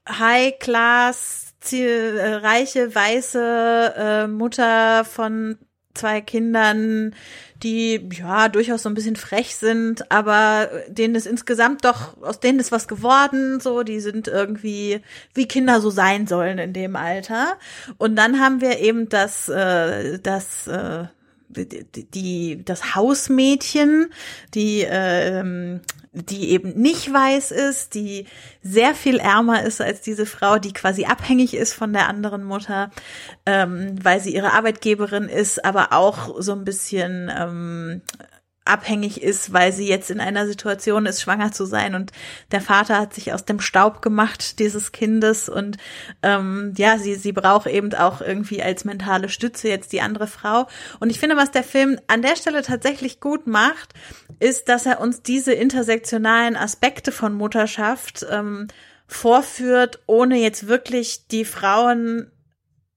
High-Class, 0.07 1.55
äh, 1.72 2.34
reiche, 2.41 2.93
weiße 2.93 3.93
äh, 3.95 4.28
Mutter 4.28 5.05
von 5.05 5.57
zwei 5.93 6.21
Kindern, 6.21 7.15
die 7.63 8.09
ja 8.11 8.49
durchaus 8.49 8.83
so 8.83 8.89
ein 8.89 8.95
bisschen 8.95 9.15
frech 9.15 9.55
sind, 9.55 10.11
aber 10.11 10.69
denen 10.87 11.15
ist 11.15 11.27
insgesamt 11.27 11.85
doch, 11.85 12.21
aus 12.21 12.39
denen 12.39 12.59
ist 12.59 12.71
was 12.71 12.87
geworden, 12.87 13.59
so, 13.59 13.83
die 13.83 13.99
sind 13.99 14.27
irgendwie, 14.27 15.01
wie 15.33 15.47
Kinder 15.47 15.81
so 15.81 15.89
sein 15.89 16.27
sollen 16.27 16.57
in 16.57 16.73
dem 16.73 16.95
Alter. 16.95 17.57
Und 17.97 18.15
dann 18.15 18.39
haben 18.39 18.61
wir 18.61 18.79
eben 18.79 19.09
das, 19.09 19.49
äh, 19.49 20.19
das, 20.19 20.67
äh, 20.67 21.05
die, 21.55 22.63
das 22.63 22.95
Hausmädchen, 22.95 24.07
die 24.53 24.85
ähm, 24.87 25.81
die 26.13 26.49
eben 26.49 26.73
nicht 26.73 27.11
weiß 27.11 27.51
ist, 27.51 27.93
die 27.93 28.25
sehr 28.61 28.95
viel 28.95 29.17
ärmer 29.17 29.63
ist 29.63 29.79
als 29.79 30.01
diese 30.01 30.25
Frau, 30.25 30.57
die 30.57 30.73
quasi 30.73 31.05
abhängig 31.05 31.53
ist 31.53 31.73
von 31.73 31.93
der 31.93 32.09
anderen 32.09 32.43
Mutter, 32.43 32.91
ähm, 33.45 33.95
weil 34.03 34.19
sie 34.19 34.35
ihre 34.35 34.51
Arbeitgeberin 34.51 35.29
ist, 35.29 35.63
aber 35.63 35.93
auch 35.93 36.35
so 36.41 36.51
ein 36.51 36.65
bisschen 36.65 37.31
ähm, 37.33 38.01
abhängig 38.64 39.22
ist, 39.22 39.53
weil 39.53 39.74
sie 39.74 39.88
jetzt 39.88 40.12
in 40.12 40.20
einer 40.20 40.45
Situation 40.45 41.05
ist, 41.05 41.22
schwanger 41.22 41.51
zu 41.51 41.66
sein. 41.66 41.95
Und 41.95 42.12
der 42.51 42.62
Vater 42.62 42.99
hat 42.99 43.14
sich 43.14 43.34
aus 43.34 43.43
dem 43.43 43.59
Staub 43.59 44.01
gemacht 44.01 44.59
dieses 44.59 44.91
Kindes. 44.91 45.49
Und 45.49 45.78
ähm, 46.22 46.74
ja, 46.78 46.97
sie 46.97 47.16
sie 47.16 47.32
braucht 47.32 47.68
eben 47.68 47.93
auch 47.95 48.22
irgendwie 48.22 48.62
als 48.62 48.86
mentale 48.86 49.30
Stütze 49.30 49.68
jetzt 49.68 49.93
die 49.93 50.01
andere 50.01 50.28
Frau. 50.28 50.68
Und 50.99 51.09
ich 51.09 51.20
finde, 51.20 51.38
was 51.38 51.51
der 51.51 51.64
Film 51.64 51.99
an 52.07 52.22
der 52.22 52.36
Stelle 52.36 52.62
tatsächlich 52.62 53.20
gut 53.20 53.47
macht, 53.47 53.93
ist, 54.39 54.70
dass 54.70 54.86
er 54.86 55.01
uns 55.01 55.22
diese 55.22 55.53
intersektionalen 55.53 56.55
Aspekte 56.55 57.12
von 57.12 57.34
Mutterschaft 57.34 58.26
ähm, 58.30 58.68
vorführt, 59.07 59.99
ohne 60.05 60.38
jetzt 60.38 60.68
wirklich 60.68 61.28
die 61.28 61.45
Frauen 61.45 62.32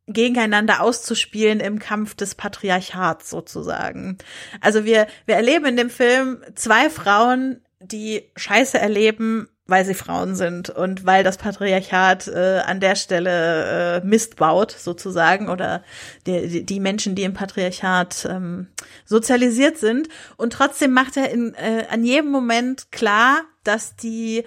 gegeneinander 0.06 0.82
auszuspielen 0.82 1.60
im 1.60 1.78
Kampf 1.78 2.14
des 2.14 2.34
Patriarchats 2.34 3.30
sozusagen. 3.30 4.18
Also 4.60 4.84
wir, 4.84 5.06
wir 5.26 5.36
erleben 5.36 5.66
in 5.66 5.76
dem 5.76 5.90
Film 5.90 6.42
zwei 6.54 6.90
Frauen, 6.90 7.60
die 7.80 8.30
Scheiße 8.36 8.78
erleben, 8.78 9.48
weil 9.66 9.84
sie 9.86 9.94
Frauen 9.94 10.34
sind 10.34 10.68
und 10.68 11.06
weil 11.06 11.24
das 11.24 11.38
Patriarchat 11.38 12.28
äh, 12.28 12.60
an 12.66 12.80
der 12.80 12.96
Stelle 12.96 14.02
äh, 14.02 14.06
Mist 14.06 14.36
baut 14.36 14.72
sozusagen 14.72 15.48
oder 15.48 15.82
die, 16.26 16.66
die 16.66 16.80
Menschen, 16.80 17.14
die 17.14 17.22
im 17.22 17.32
Patriarchat 17.32 18.26
ähm, 18.30 18.68
sozialisiert 19.06 19.78
sind. 19.78 20.08
Und 20.36 20.52
trotzdem 20.52 20.92
macht 20.92 21.16
er 21.16 21.30
in, 21.30 21.54
äh, 21.54 21.86
an 21.88 22.04
jedem 22.04 22.30
Moment 22.30 22.92
klar, 22.92 23.40
dass 23.64 23.96
die 23.96 24.44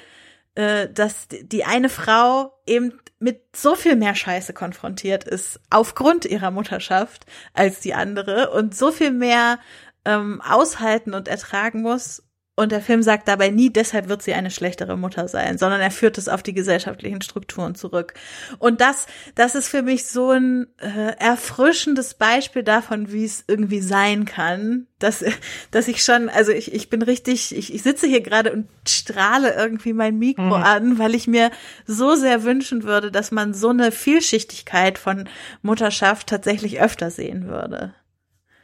äh, 0.57 0.91
dass 0.91 1.27
die 1.29 1.65
eine 1.65 1.87
Frau 1.87 2.59
eben 2.65 2.99
mit 3.19 3.55
so 3.55 3.75
viel 3.75 3.95
mehr 3.95 4.15
Scheiße 4.15 4.53
konfrontiert 4.53 5.23
ist 5.23 5.59
aufgrund 5.69 6.25
ihrer 6.25 6.49
Mutterschaft 6.49 7.27
als 7.53 7.79
die 7.79 7.93
andere 7.93 8.49
und 8.49 8.75
so 8.75 8.91
viel 8.91 9.11
mehr 9.11 9.59
ähm, 10.03 10.41
aushalten 10.41 11.13
und 11.13 11.27
ertragen 11.27 11.83
muss 11.83 12.23
und 12.57 12.71
der 12.71 12.81
Film 12.81 13.03
sagt 13.03 13.27
dabei 13.27 13.51
nie, 13.51 13.69
deshalb 13.69 14.09
wird 14.09 14.23
sie 14.23 14.33
eine 14.33 14.49
schlechtere 14.49 14.97
Mutter 14.97 15.27
sein, 15.27 15.59
sondern 15.59 15.79
er 15.79 15.91
führt 15.91 16.17
es 16.17 16.27
auf 16.27 16.41
die 16.41 16.55
gesellschaftlichen 16.55 17.21
Strukturen 17.21 17.75
zurück. 17.75 18.15
Und 18.57 18.81
das, 18.81 19.05
das 19.35 19.53
ist 19.53 19.67
für 19.67 19.83
mich 19.83 20.07
so 20.07 20.31
ein 20.31 20.65
äh, 20.79 21.15
erfrischendes 21.19 22.15
Beispiel 22.15 22.63
davon, 22.63 23.11
wie 23.11 23.25
es 23.25 23.43
irgendwie 23.47 23.79
sein 23.79 24.25
kann, 24.25 24.87
dass, 24.97 25.23
dass 25.71 25.87
ich 25.87 26.03
schon, 26.03 26.29
also 26.29 26.51
ich, 26.51 26.73
ich 26.73 26.89
bin 26.89 27.03
richtig, 27.03 27.55
ich, 27.55 27.71
ich 27.71 27.83
sitze 27.83 28.07
hier 28.07 28.21
gerade 28.21 28.51
und 28.51 28.67
strahle 28.87 29.53
irgendwie 29.53 29.93
mein 29.93 30.17
Mikro 30.17 30.41
mhm. 30.41 30.53
an, 30.53 30.97
weil 30.97 31.13
ich 31.13 31.27
mir 31.27 31.51
so 31.85 32.15
sehr 32.15 32.41
wünschen 32.41 32.81
würde, 32.81 33.11
dass 33.11 33.29
man 33.29 33.53
so 33.53 33.69
eine 33.69 33.91
Vielschichtigkeit 33.91 34.97
von 34.97 35.29
Mutterschaft 35.61 36.25
tatsächlich 36.25 36.81
öfter 36.81 37.11
sehen 37.11 37.47
würde. 37.47 37.93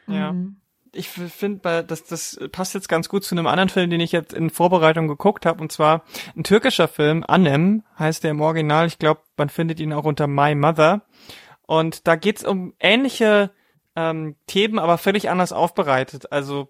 Ja. 0.08 0.32
Mhm 0.32 0.63
ich 0.94 1.10
finde, 1.10 1.84
das, 1.84 2.04
das 2.04 2.40
passt 2.52 2.76
jetzt 2.76 2.88
ganz 2.88 3.10
gut 3.10 3.24
zu 3.24 3.36
einem 3.36 3.48
anderen 3.48 3.70
Film, 3.70 3.90
den 3.90 4.00
ich 4.00 4.12
jetzt 4.12 4.34
in 4.34 4.50
Vorbereitung 4.50 5.08
geguckt 5.08 5.46
habe, 5.46 5.62
und 5.62 5.72
zwar 5.72 6.04
ein 6.36 6.44
türkischer 6.44 6.88
Film, 6.88 7.24
Annem 7.28 7.84
heißt 7.98 8.24
der 8.24 8.32
im 8.32 8.42
Original. 8.42 8.88
Ich 8.88 9.00
glaube, 9.00 9.22
man 9.36 9.50
findet 9.50 9.80
ihn 9.80 9.94
auch 9.94 10.06
unter 10.06 10.28
My 10.28 10.56
Mother. 10.56 11.02
Und 11.66 12.08
da 12.08 12.16
geht's 12.16 12.44
um 12.44 12.74
ähnliche 12.80 13.52
ähm, 13.96 14.36
Themen, 14.48 14.80
aber 14.80 14.98
völlig 14.98 15.30
anders 15.30 15.52
aufbereitet. 15.52 16.32
Also 16.32 16.70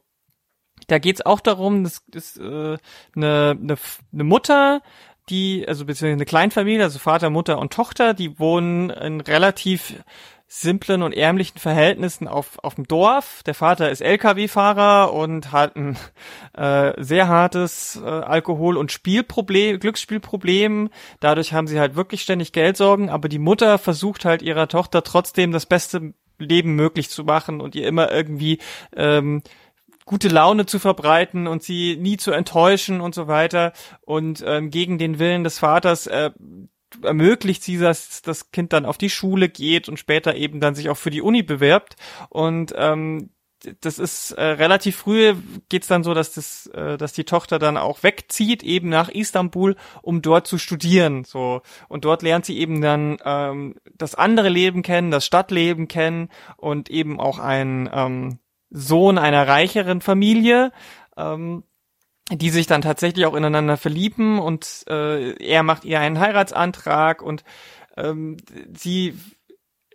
da 0.87 0.99
geht's 0.99 1.25
auch 1.25 1.39
darum, 1.39 1.83
dass, 1.83 2.03
dass 2.07 2.37
äh, 2.37 2.77
eine, 3.15 3.57
eine, 3.59 3.75
eine 4.11 4.23
Mutter, 4.23 4.81
die, 5.29 5.65
also 5.67 5.85
beziehungsweise 5.85 6.13
eine 6.13 6.25
Kleinfamilie, 6.25 6.83
also 6.83 6.99
Vater, 6.99 7.29
Mutter 7.29 7.57
und 7.59 7.73
Tochter, 7.73 8.13
die 8.13 8.39
wohnen 8.39 8.89
in 8.89 9.21
relativ 9.21 10.03
simplen 10.55 11.01
und 11.01 11.13
ärmlichen 11.13 11.57
Verhältnissen 11.57 12.27
auf, 12.27 12.59
auf 12.63 12.75
dem 12.75 12.87
Dorf. 12.87 13.41
Der 13.43 13.55
Vater 13.55 13.89
ist 13.89 14.01
Lkw-Fahrer 14.01 15.11
und 15.11 15.51
hat 15.51 15.75
ein 15.75 15.97
äh, 16.53 16.93
sehr 17.01 17.27
hartes 17.27 17.99
äh, 17.99 18.07
Alkohol- 18.07 18.77
und 18.77 18.91
Spielproblem, 18.91 19.79
Glücksspielproblem. 19.79 20.89
Dadurch 21.19 21.53
haben 21.53 21.65
sie 21.65 21.79
halt 21.79 21.95
wirklich 21.95 22.21
ständig 22.21 22.51
Geldsorgen, 22.51 23.09
aber 23.09 23.29
die 23.29 23.39
Mutter 23.39 23.79
versucht 23.79 24.25
halt 24.25 24.43
ihrer 24.43 24.67
Tochter 24.67 25.01
trotzdem 25.01 25.51
das 25.51 25.65
beste 25.65 26.13
Leben 26.37 26.75
möglich 26.75 27.09
zu 27.09 27.23
machen 27.23 27.59
und 27.59 27.73
ihr 27.73 27.87
immer 27.87 28.11
irgendwie 28.11 28.59
ähm, 28.95 29.41
gute 30.05 30.27
Laune 30.27 30.67
zu 30.67 30.77
verbreiten 30.77 31.47
und 31.47 31.63
sie 31.63 31.97
nie 31.99 32.17
zu 32.17 32.31
enttäuschen 32.31 33.01
und 33.01 33.15
so 33.15 33.27
weiter 33.27 33.73
und 34.01 34.43
ähm, 34.45 34.69
gegen 34.69 34.99
den 34.99 35.17
Willen 35.17 35.43
des 35.43 35.57
Vaters 35.57 36.05
äh, 36.05 36.29
ermöglicht 37.01 37.63
sie, 37.63 37.77
dass 37.77 38.21
das 38.21 38.51
Kind 38.51 38.73
dann 38.73 38.85
auf 38.85 38.97
die 38.97 39.09
Schule 39.09 39.49
geht 39.49 39.89
und 39.89 39.97
später 39.97 40.35
eben 40.35 40.59
dann 40.59 40.75
sich 40.75 40.89
auch 40.89 40.97
für 40.97 41.09
die 41.09 41.21
Uni 41.21 41.43
bewerbt. 41.43 41.95
Und 42.29 42.73
ähm, 42.77 43.29
das 43.81 43.99
ist 43.99 44.31
äh, 44.31 44.43
relativ 44.43 44.97
früh 44.97 45.35
geht's 45.69 45.87
dann 45.87 46.03
so, 46.03 46.13
dass 46.13 46.33
das, 46.33 46.67
äh, 46.67 46.97
dass 46.97 47.13
die 47.13 47.23
Tochter 47.23 47.59
dann 47.59 47.77
auch 47.77 48.03
wegzieht 48.03 48.63
eben 48.63 48.89
nach 48.89 49.09
Istanbul, 49.09 49.75
um 50.01 50.21
dort 50.21 50.47
zu 50.47 50.57
studieren. 50.57 51.23
So 51.23 51.61
und 51.87 52.05
dort 52.05 52.21
lernt 52.21 52.45
sie 52.45 52.57
eben 52.57 52.81
dann 52.81 53.17
ähm, 53.23 53.75
das 53.95 54.15
andere 54.15 54.49
Leben 54.49 54.81
kennen, 54.81 55.11
das 55.11 55.25
Stadtleben 55.25 55.87
kennen 55.87 56.29
und 56.57 56.89
eben 56.89 57.19
auch 57.19 57.39
einen 57.39 57.89
ähm, 57.93 58.39
Sohn 58.69 59.17
einer 59.17 59.47
reicheren 59.47 60.01
Familie. 60.01 60.71
Ähm, 61.15 61.63
die 62.37 62.49
sich 62.49 62.67
dann 62.67 62.81
tatsächlich 62.81 63.25
auch 63.25 63.35
ineinander 63.35 63.77
verlieben 63.77 64.39
und 64.39 64.83
äh, 64.89 65.33
er 65.43 65.63
macht 65.63 65.85
ihr 65.85 65.99
einen 65.99 66.19
Heiratsantrag 66.19 67.21
und 67.21 67.43
ähm, 67.95 68.37
sie 68.75 69.17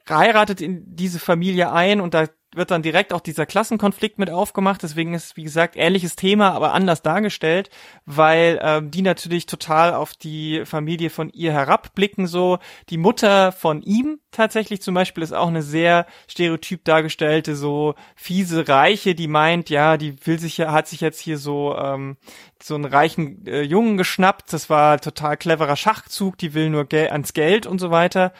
heiratet 0.09 0.61
in 0.61 0.97
diese 0.97 1.19
Familie 1.19 1.73
ein 1.73 2.01
und 2.01 2.15
da 2.15 2.27
wird 2.59 2.71
dann 2.71 2.83
direkt 2.83 3.13
auch 3.13 3.21
dieser 3.21 3.47
Klassenkonflikt 3.47 4.19
mit 4.19 4.31
aufgemacht. 4.31 4.83
Deswegen 4.83 5.15
ist, 5.15 5.37
wie 5.37 5.45
gesagt, 5.45 5.77
ähnliches 5.77 6.17
Thema, 6.17 6.53
aber 6.53 6.75
anders 6.75 7.03
dargestellt, 7.03 7.71
weil 8.05 8.59
ähm, 8.63 8.91
die 8.91 9.03
natürlich 9.03 9.47
total 9.47 9.95
auf 9.95 10.15
die 10.15 10.65
Familie 10.67 11.11
von 11.11 11.31
ihr 11.31 11.53
herabblicken. 11.53 12.27
So 12.27 12.59
die 12.91 12.99
Mutter 12.99 13.53
von 13.53 13.83
ihm 13.83 14.21
tatsächlich 14.31 14.83
zum 14.83 14.95
Beispiel 14.95 15.23
ist 15.23 15.33
auch 15.33 15.49
eine 15.49 15.63
sehr 15.63 16.07
stereotyp 16.29 16.85
dargestellte, 16.85 17.57
so 17.57 17.95
fiese 18.15 18.69
Reiche, 18.69 19.15
die 19.15 19.29
meint, 19.29 19.71
ja, 19.71 19.97
die 19.97 20.15
will 20.27 20.39
sich 20.39 20.59
ja, 20.59 20.73
hat 20.73 20.89
sich 20.89 21.01
jetzt 21.01 21.21
hier 21.21 21.39
so 21.39 21.77
ähm, 21.77 22.19
so 22.63 22.75
einen 22.75 22.85
reichen 22.85 23.47
äh, 23.47 23.63
Jungen 23.63 23.97
geschnappt. 23.97 24.53
Das 24.53 24.69
war 24.69 25.01
total 25.01 25.37
cleverer 25.37 25.77
Schachzug. 25.77 26.39
Die 26.39 26.55
will 26.55 26.71
nur 26.71 26.85
Gel 26.87 27.09
ans 27.09 27.33
Geld 27.33 27.67
und 27.67 27.79
so 27.79 27.91
weiter 27.91 28.33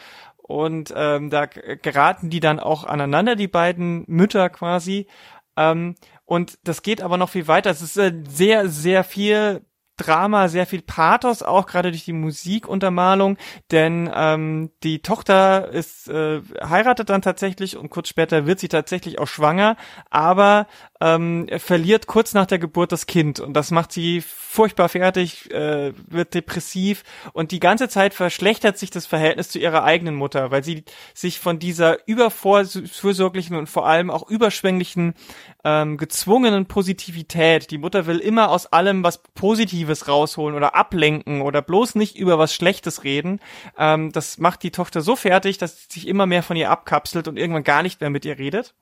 und 0.49 0.91
ähm, 0.97 1.29
da 1.29 1.45
geraten 1.45 2.31
die 2.31 2.39
dann 2.39 2.59
auch 2.59 2.83
aneinander, 2.83 3.35
die 3.35 3.47
beiden 3.47 4.03
Mütter 4.07 4.49
quasi. 4.49 5.05
Ähm, 5.55 5.93
und 6.25 6.57
das 6.63 6.81
geht 6.81 7.03
aber 7.03 7.17
noch 7.17 7.29
viel 7.29 7.47
weiter. 7.47 7.69
Es 7.69 7.83
ist 7.83 7.97
äh, 7.97 8.11
sehr, 8.27 8.67
sehr 8.67 9.03
viel 9.03 9.61
Drama, 9.95 10.47
sehr 10.47 10.65
viel 10.65 10.81
Pathos, 10.81 11.43
auch 11.43 11.67
gerade 11.67 11.91
durch 11.91 12.05
die 12.05 12.13
Musikuntermalung, 12.13 13.37
denn 13.69 14.09
ähm, 14.11 14.71
die 14.81 15.03
Tochter 15.03 15.69
ist 15.69 16.07
äh, 16.07 16.41
heiratet 16.63 17.09
dann 17.09 17.21
tatsächlich 17.21 17.77
und 17.77 17.89
kurz 17.89 18.07
später 18.07 18.47
wird 18.47 18.59
sie 18.59 18.69
tatsächlich 18.69 19.19
auch 19.19 19.27
schwanger, 19.27 19.75
aber 20.09 20.65
ähm, 21.01 21.47
verliert 21.57 22.07
kurz 22.07 22.33
nach 22.33 22.45
der 22.45 22.59
Geburt 22.59 22.91
das 22.91 23.05
Kind 23.05 23.39
und 23.39 23.53
das 23.53 23.71
macht 23.71 23.91
sie 23.91 24.21
furchtbar 24.21 24.89
fertig, 24.89 25.51
äh, 25.51 25.93
wird 26.07 26.33
depressiv 26.33 27.03
und 27.33 27.51
die 27.51 27.59
ganze 27.59 27.87
Zeit 27.87 28.13
verschlechtert 28.13 28.77
sich 28.77 28.89
das 28.89 29.05
Verhältnis 29.05 29.49
zu 29.49 29.59
ihrer 29.59 29.83
eigenen 29.83 30.15
Mutter, 30.15 30.51
weil 30.51 30.63
sie 30.63 30.83
sich 31.13 31.39
von 31.39 31.59
dieser 31.59 32.07
übervorsorglichen 32.07 33.55
und 33.55 33.67
vor 33.67 33.87
allem 33.87 34.09
auch 34.09 34.29
überschwänglichen 34.29 35.13
ähm, 35.63 35.97
gezwungenen 35.97 36.65
Positivität, 36.65 37.71
die 37.71 37.77
Mutter 37.77 38.05
will 38.05 38.19
immer 38.19 38.49
aus 38.49 38.65
allem 38.67 39.03
was 39.03 39.19
Positives 39.35 40.07
rausholen 40.07 40.55
oder 40.55 40.75
ablenken 40.75 41.41
oder 41.41 41.61
bloß 41.61 41.95
nicht 41.95 42.17
über 42.17 42.37
was 42.39 42.53
Schlechtes 42.53 43.03
reden, 43.03 43.39
ähm, 43.77 44.11
das 44.11 44.37
macht 44.37 44.63
die 44.63 44.71
Tochter 44.71 45.01
so 45.01 45.15
fertig, 45.15 45.57
dass 45.57 45.83
sie 45.83 45.99
sich 45.99 46.07
immer 46.07 46.25
mehr 46.25 46.43
von 46.43 46.57
ihr 46.57 46.71
abkapselt 46.71 47.27
und 47.27 47.37
irgendwann 47.37 47.63
gar 47.63 47.83
nicht 47.83 48.01
mehr 48.01 48.09
mit 48.09 48.25
ihr 48.25 48.37
redet. 48.37 48.73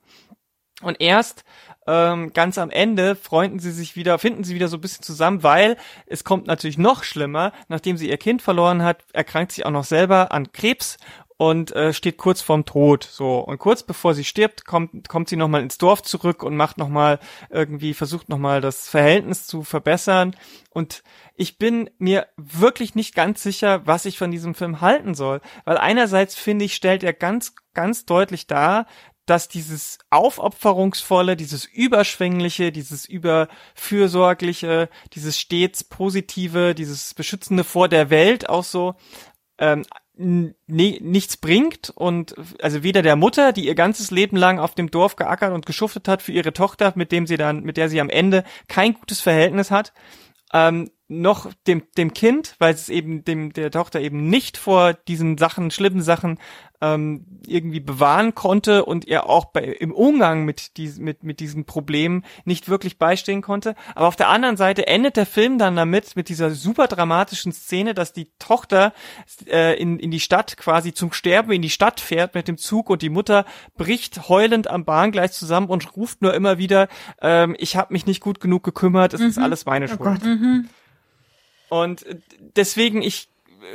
Und 0.82 1.00
erst 1.00 1.44
ähm, 1.88 2.32
ganz 2.32 2.58
am 2.58 2.70
Ende 2.70 3.16
freunden 3.16 3.58
sie 3.58 3.72
sich 3.72 3.96
wieder, 3.96 4.18
finden 4.18 4.44
sie 4.44 4.54
wieder 4.54 4.68
so 4.68 4.76
ein 4.76 4.80
bisschen 4.80 5.02
zusammen, 5.02 5.42
weil 5.42 5.76
es 6.06 6.22
kommt 6.22 6.46
natürlich 6.46 6.78
noch 6.78 7.02
schlimmer. 7.02 7.52
Nachdem 7.68 7.96
sie 7.96 8.08
ihr 8.08 8.18
Kind 8.18 8.42
verloren 8.42 8.82
hat, 8.82 9.04
erkrankt 9.12 9.52
sie 9.52 9.64
auch 9.64 9.70
noch 9.70 9.84
selber 9.84 10.30
an 10.30 10.52
Krebs 10.52 10.98
und 11.38 11.74
äh, 11.74 11.92
steht 11.92 12.18
kurz 12.18 12.42
vorm 12.42 12.64
Tod. 12.64 13.04
So 13.04 13.38
und 13.38 13.58
kurz 13.58 13.84
bevor 13.84 14.12
sie 14.12 14.24
stirbt, 14.24 14.66
kommt 14.66 15.08
kommt 15.08 15.28
sie 15.28 15.36
noch 15.36 15.48
mal 15.48 15.62
ins 15.62 15.78
Dorf 15.78 16.02
zurück 16.02 16.42
und 16.42 16.56
macht 16.56 16.78
noch 16.78 16.88
mal 16.88 17.20
irgendwie 17.48 17.94
versucht 17.94 18.28
noch 18.28 18.38
mal 18.38 18.60
das 18.60 18.88
Verhältnis 18.88 19.46
zu 19.46 19.62
verbessern. 19.62 20.36
Und 20.70 21.02
ich 21.36 21.56
bin 21.56 21.88
mir 21.98 22.26
wirklich 22.36 22.94
nicht 22.96 23.14
ganz 23.14 23.42
sicher, 23.42 23.86
was 23.86 24.04
ich 24.04 24.18
von 24.18 24.30
diesem 24.30 24.54
Film 24.54 24.80
halten 24.80 25.14
soll, 25.14 25.40
weil 25.64 25.78
einerseits 25.78 26.34
finde 26.34 26.64
ich 26.66 26.74
stellt 26.74 27.02
er 27.02 27.12
ganz 27.12 27.54
ganz 27.72 28.04
deutlich 28.04 28.48
dar, 28.48 28.86
dass 29.28 29.48
dieses 29.48 29.98
aufopferungsvolle, 30.10 31.36
dieses 31.36 31.64
überschwängliche, 31.64 32.72
dieses 32.72 33.04
überfürsorgliche, 33.04 34.88
dieses 35.12 35.38
stets 35.38 35.84
positive, 35.84 36.74
dieses 36.74 37.14
beschützende 37.14 37.64
vor 37.64 37.88
der 37.88 38.10
Welt 38.10 38.48
auch 38.48 38.64
so 38.64 38.94
ähm, 39.58 39.84
nee, 40.18 40.98
nichts 41.02 41.36
bringt 41.36 41.90
und 41.90 42.34
also 42.60 42.82
weder 42.82 43.02
der 43.02 43.16
Mutter, 43.16 43.52
die 43.52 43.66
ihr 43.66 43.74
ganzes 43.74 44.10
Leben 44.10 44.36
lang 44.36 44.58
auf 44.58 44.74
dem 44.74 44.90
Dorf 44.90 45.16
geackert 45.16 45.52
und 45.52 45.66
geschuftet 45.66 46.08
hat 46.08 46.22
für 46.22 46.32
ihre 46.32 46.52
Tochter, 46.52 46.92
mit 46.96 47.12
dem 47.12 47.26
sie 47.26 47.36
dann, 47.36 47.62
mit 47.62 47.76
der 47.76 47.88
sie 47.88 48.00
am 48.00 48.10
Ende 48.10 48.44
kein 48.66 48.94
gutes 48.94 49.20
Verhältnis 49.20 49.70
hat, 49.70 49.92
ähm, 50.52 50.90
noch 51.08 51.52
dem 51.66 51.84
dem 51.96 52.12
Kind, 52.12 52.56
weil 52.58 52.74
es 52.74 52.88
eben 52.88 53.24
dem 53.24 53.52
der 53.52 53.70
Tochter 53.70 54.00
eben 54.00 54.28
nicht 54.28 54.56
vor 54.58 54.92
diesen 54.92 55.38
Sachen, 55.38 55.70
schlimmen 55.70 56.02
Sachen 56.02 56.38
ähm, 56.80 57.24
irgendwie 57.46 57.80
bewahren 57.80 58.34
konnte 58.34 58.84
und 58.84 59.04
ihr 59.06 59.28
auch 59.28 59.46
bei, 59.46 59.62
im 59.64 59.92
Umgang 59.92 60.44
mit, 60.44 60.76
dies, 60.76 60.98
mit, 60.98 61.24
mit 61.24 61.40
diesen 61.40 61.64
Problemen 61.64 62.24
nicht 62.44 62.68
wirklich 62.68 62.98
beistehen 62.98 63.42
konnte. 63.42 63.74
Aber 63.94 64.06
auf 64.06 64.16
der 64.16 64.28
anderen 64.28 64.56
Seite 64.56 64.86
endet 64.86 65.16
der 65.16 65.26
Film 65.26 65.58
dann 65.58 65.76
damit, 65.76 66.14
mit 66.14 66.28
dieser 66.28 66.50
super 66.50 66.86
dramatischen 66.86 67.52
Szene, 67.52 67.94
dass 67.94 68.12
die 68.12 68.30
Tochter 68.38 68.92
äh, 69.46 69.80
in, 69.80 69.98
in 69.98 70.10
die 70.10 70.20
Stadt 70.20 70.56
quasi 70.56 70.94
zum 70.94 71.12
Sterben 71.12 71.52
in 71.52 71.62
die 71.62 71.70
Stadt 71.70 72.00
fährt 72.00 72.34
mit 72.34 72.46
dem 72.46 72.58
Zug 72.58 72.90
und 72.90 73.02
die 73.02 73.10
Mutter 73.10 73.44
bricht 73.76 74.28
heulend 74.28 74.68
am 74.68 74.84
Bahngleis 74.84 75.38
zusammen 75.38 75.68
und 75.68 75.96
ruft 75.96 76.22
nur 76.22 76.34
immer 76.34 76.58
wieder, 76.58 76.88
ähm, 77.20 77.56
ich 77.58 77.76
habe 77.76 77.92
mich 77.92 78.06
nicht 78.06 78.20
gut 78.20 78.40
genug 78.40 78.62
gekümmert, 78.62 79.14
es 79.14 79.20
mhm. 79.20 79.26
ist 79.26 79.38
alles 79.38 79.66
meine 79.66 79.86
oh 79.86 79.96
Schuld. 79.96 80.20
Oh. 80.24 80.68
Und 81.70 82.06
deswegen, 82.56 83.02
ich 83.02 83.28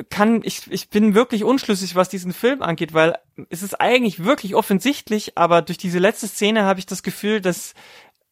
kann, 0.10 0.42
ich, 0.44 0.72
ich 0.72 0.90
bin 0.90 1.16
wirklich 1.16 1.44
unschlüssig, 1.44 1.96
was 1.96 2.10
diesen 2.10 2.34
Film 2.34 2.62
angeht, 2.62 2.94
weil 2.94 3.18
es 3.50 3.64
ist 3.64 3.80
eigentlich 3.80 4.24
wirklich 4.24 4.56
offensichtlich, 4.56 5.38
aber 5.38 5.62
durch 5.62 5.78
diese 5.78 6.00
letzte 6.00 6.28
Szene 6.28 6.64
habe 6.64 6.80
ich 6.80 6.86
das 6.86 7.04
Gefühl, 7.04 7.42
dass 7.42 7.74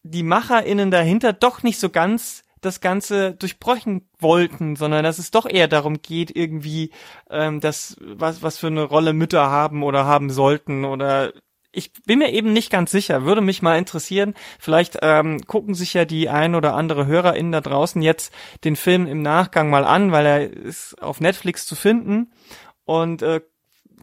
die 0.03 0.23
MacherInnen 0.23 0.91
dahinter 0.91 1.33
doch 1.33 1.63
nicht 1.63 1.79
so 1.79 1.89
ganz 1.89 2.43
das 2.61 2.79
Ganze 2.79 3.33
durchbrechen 3.33 4.07
wollten, 4.19 4.75
sondern 4.75 5.03
dass 5.03 5.17
es 5.17 5.31
doch 5.31 5.47
eher 5.49 5.67
darum 5.67 6.01
geht, 6.01 6.35
irgendwie, 6.35 6.91
ähm, 7.29 7.59
das, 7.59 7.97
was, 7.99 8.43
was 8.43 8.59
für 8.59 8.67
eine 8.67 8.83
Rolle 8.83 9.13
Mütter 9.13 9.49
haben 9.49 9.83
oder 9.83 10.05
haben 10.05 10.29
sollten 10.29 10.85
oder 10.85 11.33
ich 11.72 11.91
bin 12.03 12.19
mir 12.19 12.32
eben 12.32 12.53
nicht 12.53 12.69
ganz 12.69 12.91
sicher, 12.91 13.24
würde 13.24 13.41
mich 13.41 13.61
mal 13.61 13.78
interessieren. 13.78 14.34
Vielleicht 14.59 14.97
ähm, 15.01 15.41
gucken 15.47 15.74
sich 15.74 15.93
ja 15.93 16.05
die 16.05 16.30
ein 16.30 16.55
oder 16.55 16.74
andere 16.76 17.05
HörerInnen 17.05 17.51
da 17.51 17.61
draußen 17.61 18.01
jetzt 18.01 18.34
den 18.63 18.76
Film 18.76 19.07
im 19.07 19.22
Nachgang 19.22 19.69
mal 19.69 19.86
an, 19.86 20.11
weil 20.11 20.26
er 20.26 20.51
ist 20.51 21.01
auf 21.01 21.22
Netflix 21.22 21.65
zu 21.65 21.76
finden 21.76 22.32
und 22.86 23.22
äh, 23.22 23.41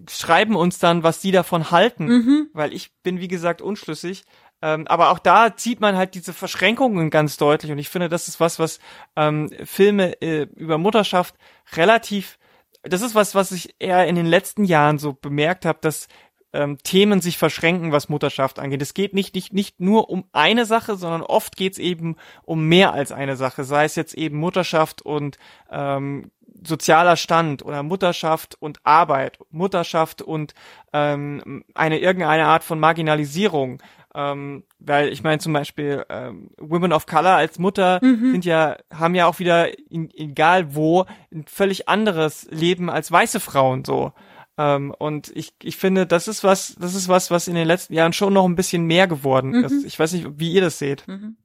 schreiben 0.09 0.57
uns 0.57 0.79
dann, 0.79 1.03
was 1.03 1.21
die 1.21 1.33
davon 1.33 1.71
halten, 1.71 2.07
mhm. 2.07 2.49
weil 2.53 2.73
ich 2.73 2.93
bin 3.03 3.21
wie 3.21 3.29
gesagt 3.29 3.61
unschlüssig. 3.61 4.25
Ähm, 4.61 4.87
aber 4.89 5.11
auch 5.11 5.19
da 5.19 5.55
zieht 5.55 5.81
man 5.81 5.97
halt 5.97 6.15
diese 6.15 6.33
Verschränkungen 6.33 7.11
ganz 7.11 7.37
deutlich 7.37 7.71
und 7.71 7.79
ich 7.79 7.91
finde, 7.91 8.09
das 8.09 8.27
ist 8.29 8.41
was, 8.41 8.59
was 8.59 8.81
ähm, 9.15 9.51
Filme 9.65 10.21
äh, 10.21 10.49
über 10.57 10.79
Mutterschaft 10.79 11.35
relativ 11.77 12.39
das 12.83 13.03
ist 13.03 13.15
was, 13.15 13.35
was 13.35 13.53
ich 13.53 13.75
eher 13.81 14.07
in 14.07 14.15
den 14.15 14.27
letzten 14.27 14.65
Jahren 14.65 14.99
so 14.99 15.13
bemerkt 15.13 15.65
habe, 15.65 15.79
dass 15.83 16.09
ähm, 16.53 16.79
Themen 16.79 17.21
sich 17.21 17.39
verschränken, 17.39 17.93
was 17.93 18.09
Mutterschaft 18.09 18.59
angeht. 18.59 18.83
Es 18.83 18.95
geht 18.95 19.15
nicht, 19.15 19.35
nicht, 19.35 19.53
nicht 19.53 19.81
nur 19.81 20.09
um 20.11 20.25
eine 20.33 20.65
Sache, 20.65 20.97
sondern 20.97 21.23
oft 21.23 21.57
geht 21.57 21.75
es 21.75 21.79
eben 21.79 22.17
um 22.45 22.69
mehr 22.69 22.93
als 22.93 23.13
eine 23.13 23.37
Sache, 23.37 23.65
sei 23.65 23.85
es 23.85 23.97
jetzt 23.97 24.15
eben 24.15 24.39
Mutterschaft 24.39 25.03
und 25.03 25.39
ähm, 25.71 26.31
sozialer 26.67 27.17
Stand 27.17 27.65
oder 27.65 27.83
Mutterschaft 27.83 28.57
und 28.61 28.81
Arbeit, 28.85 29.39
Mutterschaft 29.51 30.23
und 30.23 30.55
ähm, 30.93 31.65
eine 31.75 31.99
irgendeine 31.99 32.47
Art 32.47 32.65
von 32.65 32.81
Marginalisierung. 32.81 33.83
Ähm, 34.15 34.65
weil 34.79 35.13
ich 35.13 35.23
meine 35.23 35.39
zum 35.39 35.53
Beispiel 35.53 36.05
ähm, 36.09 36.51
Women 36.57 36.95
of 36.95 37.07
Color 37.07 37.37
als 37.37 37.59
Mutter 37.59 38.01
mhm. 38.03 38.33
sind 38.33 38.45
ja 38.47 38.79
haben 38.93 39.15
ja 39.15 39.27
auch 39.27 39.39
wieder 39.39 39.79
in, 39.91 40.11
egal 40.15 40.75
wo 40.75 41.05
ein 41.31 41.45
völlig 41.47 41.89
anderes 41.91 42.49
Leben 42.51 42.89
als 42.89 43.13
weiße 43.13 43.39
Frauen 43.39 43.85
so 43.85 44.13
ähm, 44.59 44.93
und 44.99 45.31
ich, 45.35 45.55
ich 45.63 45.77
finde, 45.77 46.07
das 46.07 46.27
ist 46.27 46.43
was, 46.43 46.75
das 46.79 46.95
ist 46.95 47.09
was, 47.09 47.31
was 47.31 47.47
in 47.49 47.55
den 47.55 47.67
letzten 47.67 47.95
Jahren 47.95 48.13
schon 48.13 48.33
noch 48.33 48.45
ein 48.45 48.57
bisschen 48.57 48.85
mehr 48.85 49.07
geworden 49.07 49.53
mhm. 49.53 49.65
ist. 49.65 49.85
Ich 49.85 49.99
weiß 49.99 50.13
nicht, 50.13 50.27
wie 50.35 50.53
ihr 50.53 50.61
das 50.61 50.79
seht. 50.79 51.07
Mhm. 51.07 51.37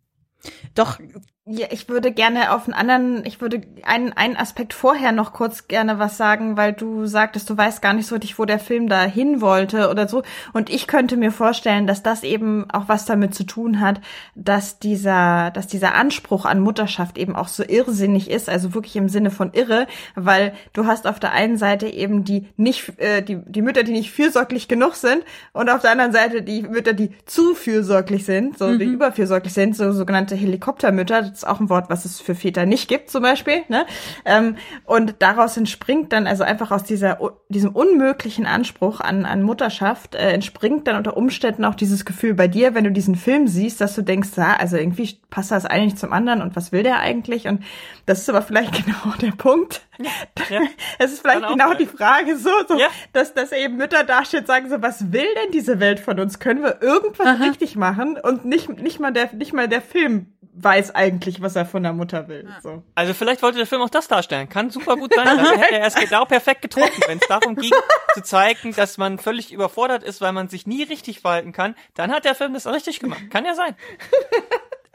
Doch, 0.74 1.00
ja, 1.46 1.68
ich 1.72 1.90
würde 1.90 2.14
gerne 2.14 2.54
auf 2.54 2.66
einen 2.66 2.74
anderen, 2.74 3.26
ich 3.26 3.42
würde 3.42 3.64
einen, 3.84 4.14
einen 4.14 4.38
Aspekt 4.38 4.74
vorher 4.74 5.12
noch 5.12 5.34
kurz 5.34 5.68
gerne 5.68 6.00
was 6.00 6.16
sagen, 6.16 6.56
weil 6.56 6.72
du 6.72 7.06
sagtest, 7.06 7.50
du 7.50 7.58
weißt 7.58 7.82
gar 7.82 7.94
nicht 7.94 8.08
so 8.08 8.16
richtig, 8.16 8.40
wo 8.40 8.46
der 8.46 8.60
Film 8.60 8.88
da 8.88 9.02
hin 9.02 9.42
wollte 9.42 9.90
oder 9.90 10.08
so. 10.08 10.24
Und 10.54 10.70
ich 10.70 10.88
könnte 10.88 11.18
mir 11.18 11.34
vorstellen, 11.34 11.86
dass 11.86 12.02
das 12.02 12.24
eben 12.24 12.72
auch 12.72 12.88
was 12.88 13.04
damit 13.04 13.36
zu 13.36 13.44
tun 13.44 13.82
hat, 13.82 14.00
dass 14.36 14.80
dieser, 14.80 15.52
dass 15.52 15.68
dieser 15.68 15.96
Anspruch 15.96 16.46
an 16.46 16.62
Mutterschaft 16.62 17.18
eben 17.18 17.36
auch 17.36 17.50
so 17.50 17.64
irrsinnig 17.68 18.32
ist, 18.32 18.48
also 18.48 18.74
wirklich 18.74 18.96
im 18.96 19.10
Sinne 19.10 19.30
von 19.30 19.52
irre, 19.52 19.88
weil 20.16 20.54
du 20.72 20.86
hast 20.86 21.06
auf 21.06 21.20
der 21.20 21.34
einen 21.34 21.58
Seite 21.58 21.88
eben 21.88 22.24
die 22.24 22.48
nicht, 22.56 22.98
äh, 23.00 23.22
die, 23.22 23.40
die 23.46 23.62
Mütter, 23.62 23.84
die 23.84 23.92
nicht 23.92 24.12
fürsorglich 24.12 24.70
genug 24.70 24.96
sind 24.96 25.26
und 25.52 25.70
auf 25.70 25.82
der 25.82 25.92
anderen 25.92 26.14
Seite 26.14 26.42
die 26.42 26.62
Mütter, 26.62 26.94
die 26.94 27.12
zu 27.26 27.54
fürsorglich 27.54 28.24
sind, 28.24 28.58
so, 28.58 28.68
mhm. 28.68 28.80
die 28.80 28.86
überfürsorglich 28.86 29.52
sind, 29.52 29.76
so 29.76 29.92
sogenannte 29.92 30.36
Helikoptermütter 30.36 31.33
ist 31.38 31.48
auch 31.48 31.60
ein 31.60 31.70
Wort, 31.70 31.90
was 31.90 32.06
es 32.06 32.22
für 32.22 32.36
Väter 32.36 32.66
nicht 32.66 32.88
gibt, 32.88 33.10
zum 33.10 33.24
Beispiel. 33.24 33.64
Ne? 33.68 33.86
Ähm, 34.26 34.58
und 34.86 35.16
daraus 35.20 35.58
entspringt 35.58 36.14
dann, 36.14 36.28
also 36.28 36.44
einfach 36.44 36.72
aus 36.72 36.84
dieser, 36.84 37.20
diesem 37.50 37.72
unmöglichen 37.72 38.46
Anspruch 38.46 39.00
an, 39.00 39.26
an 39.26 39.44
Mutterschaft, 39.44 40.16
äh, 40.16 40.32
entspringt 40.32 40.88
dann 40.88 40.98
unter 40.98 41.18
Umständen 41.18 41.66
auch 41.66 41.76
dieses 41.76 42.06
Gefühl 42.06 42.34
bei 42.34 42.48
dir, 42.48 42.76
wenn 42.76 42.84
du 42.84 42.92
diesen 42.92 43.16
Film 43.16 43.48
siehst, 43.48 43.82
dass 43.82 43.96
du 43.96 44.02
denkst, 44.02 44.30
ja, 44.38 44.56
also 44.56 44.78
irgendwie 44.78 45.18
passt 45.30 45.52
das 45.52 45.66
eigentlich 45.66 45.98
zum 45.98 46.14
anderen 46.14 46.42
und 46.42 46.56
was 46.56 46.72
will 46.72 46.84
der 46.84 47.00
eigentlich? 47.00 47.48
Und 47.48 47.64
das 48.06 48.20
ist 48.20 48.30
aber 48.30 48.42
vielleicht 48.42 48.74
genau 48.86 49.16
der 49.22 49.32
Punkt. 49.32 49.82
Ja. 50.00 50.12
Es 51.00 51.12
ist 51.12 51.22
vielleicht 51.22 51.48
genau 51.48 51.74
die 51.74 51.86
Frage 51.86 52.38
so, 52.38 52.50
so 52.68 52.78
ja. 52.78 52.88
dass, 53.14 53.34
dass 53.34 53.52
eben 53.52 53.78
Mütter 53.78 54.04
dastehen 54.04 54.46
sagen 54.46 54.70
so, 54.70 54.82
was 54.82 55.12
will 55.12 55.28
denn 55.44 55.52
diese 55.52 55.80
Welt 55.80 56.00
von 56.00 56.20
uns? 56.20 56.40
Können 56.40 56.64
wir 56.64 56.82
irgendwas 56.82 57.28
Aha. 57.28 57.44
richtig 57.44 57.76
machen? 57.76 58.18
Und 58.22 58.46
nicht, 58.46 58.70
nicht 58.82 59.00
mal 59.00 59.12
der, 59.12 59.34
nicht 59.34 59.54
mal 59.54 59.68
der 59.68 59.82
Film 59.82 60.28
weiß 60.56 60.94
eigentlich, 60.94 61.23
was 61.42 61.56
er 61.56 61.66
von 61.66 61.84
der 61.84 61.94
Mutter 61.94 62.28
will. 62.28 62.48
So. 62.62 62.84
Also 62.96 63.14
vielleicht 63.14 63.42
wollte 63.42 63.58
der 63.58 63.68
Film 63.68 63.82
auch 63.82 63.90
das 63.90 64.08
darstellen. 64.08 64.50
Kann 64.50 64.70
super 64.70 64.96
gut 64.96 65.14
sein. 65.14 65.28
Also 65.28 65.52
hätte 65.52 65.78
er 65.78 65.88
es 65.88 65.96
genau 66.10 66.26
perfekt 66.26 66.62
getroffen, 66.62 67.02
wenn 67.08 67.18
es 67.18 67.28
darum 67.28 67.56
ging, 67.56 67.72
zu 68.14 68.24
zeigen, 68.24 68.74
dass 68.74 68.98
man 68.98 69.18
völlig 69.20 69.52
überfordert 69.52 70.04
ist, 70.04 70.22
weil 70.22 70.34
man 70.34 70.50
sich 70.50 70.68
nie 70.68 70.84
richtig 70.84 71.22
verhalten 71.22 71.52
kann. 71.52 71.76
Dann 71.94 72.12
hat 72.12 72.26
der 72.26 72.36
Film 72.36 72.54
das 72.54 72.68
richtig 72.68 73.00
gemacht. 73.00 73.22
Kann 73.30 73.46
ja 73.46 73.56
sein. 73.56 73.76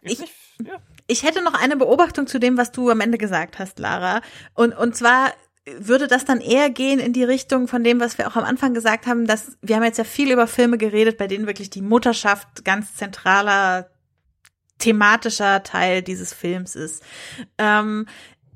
Ich, 0.02 0.20
ja. 0.64 0.76
ich 1.06 1.22
hätte 1.24 1.42
noch 1.42 1.54
eine 1.54 1.76
Beobachtung 1.76 2.26
zu 2.26 2.38
dem, 2.38 2.56
was 2.56 2.72
du 2.72 2.90
am 2.90 3.00
Ende 3.00 3.18
gesagt 3.18 3.58
hast, 3.58 3.78
Lara. 3.78 4.20
Und, 4.54 4.76
und 4.76 4.96
zwar 4.96 5.32
würde 5.76 6.06
das 6.06 6.24
dann 6.24 6.40
eher 6.40 6.70
gehen 6.70 6.98
in 6.98 7.12
die 7.12 7.24
Richtung 7.24 7.68
von 7.68 7.84
dem, 7.84 8.00
was 8.00 8.18
wir 8.18 8.28
auch 8.28 8.36
am 8.36 8.44
Anfang 8.44 8.74
gesagt 8.74 9.06
haben, 9.06 9.26
dass 9.26 9.58
wir 9.60 9.76
haben 9.76 9.84
jetzt 9.84 9.98
ja 9.98 10.04
viel 10.04 10.30
über 10.30 10.46
Filme 10.46 10.78
geredet, 10.78 11.18
bei 11.18 11.26
denen 11.26 11.46
wirklich 11.46 11.70
die 11.70 11.82
Mutterschaft 11.82 12.64
ganz 12.64 12.94
zentraler 12.94 13.90
thematischer 14.78 15.62
Teil 15.62 16.02
dieses 16.02 16.32
Films 16.32 16.76
ist. 16.76 17.02
Ähm, 17.58 18.06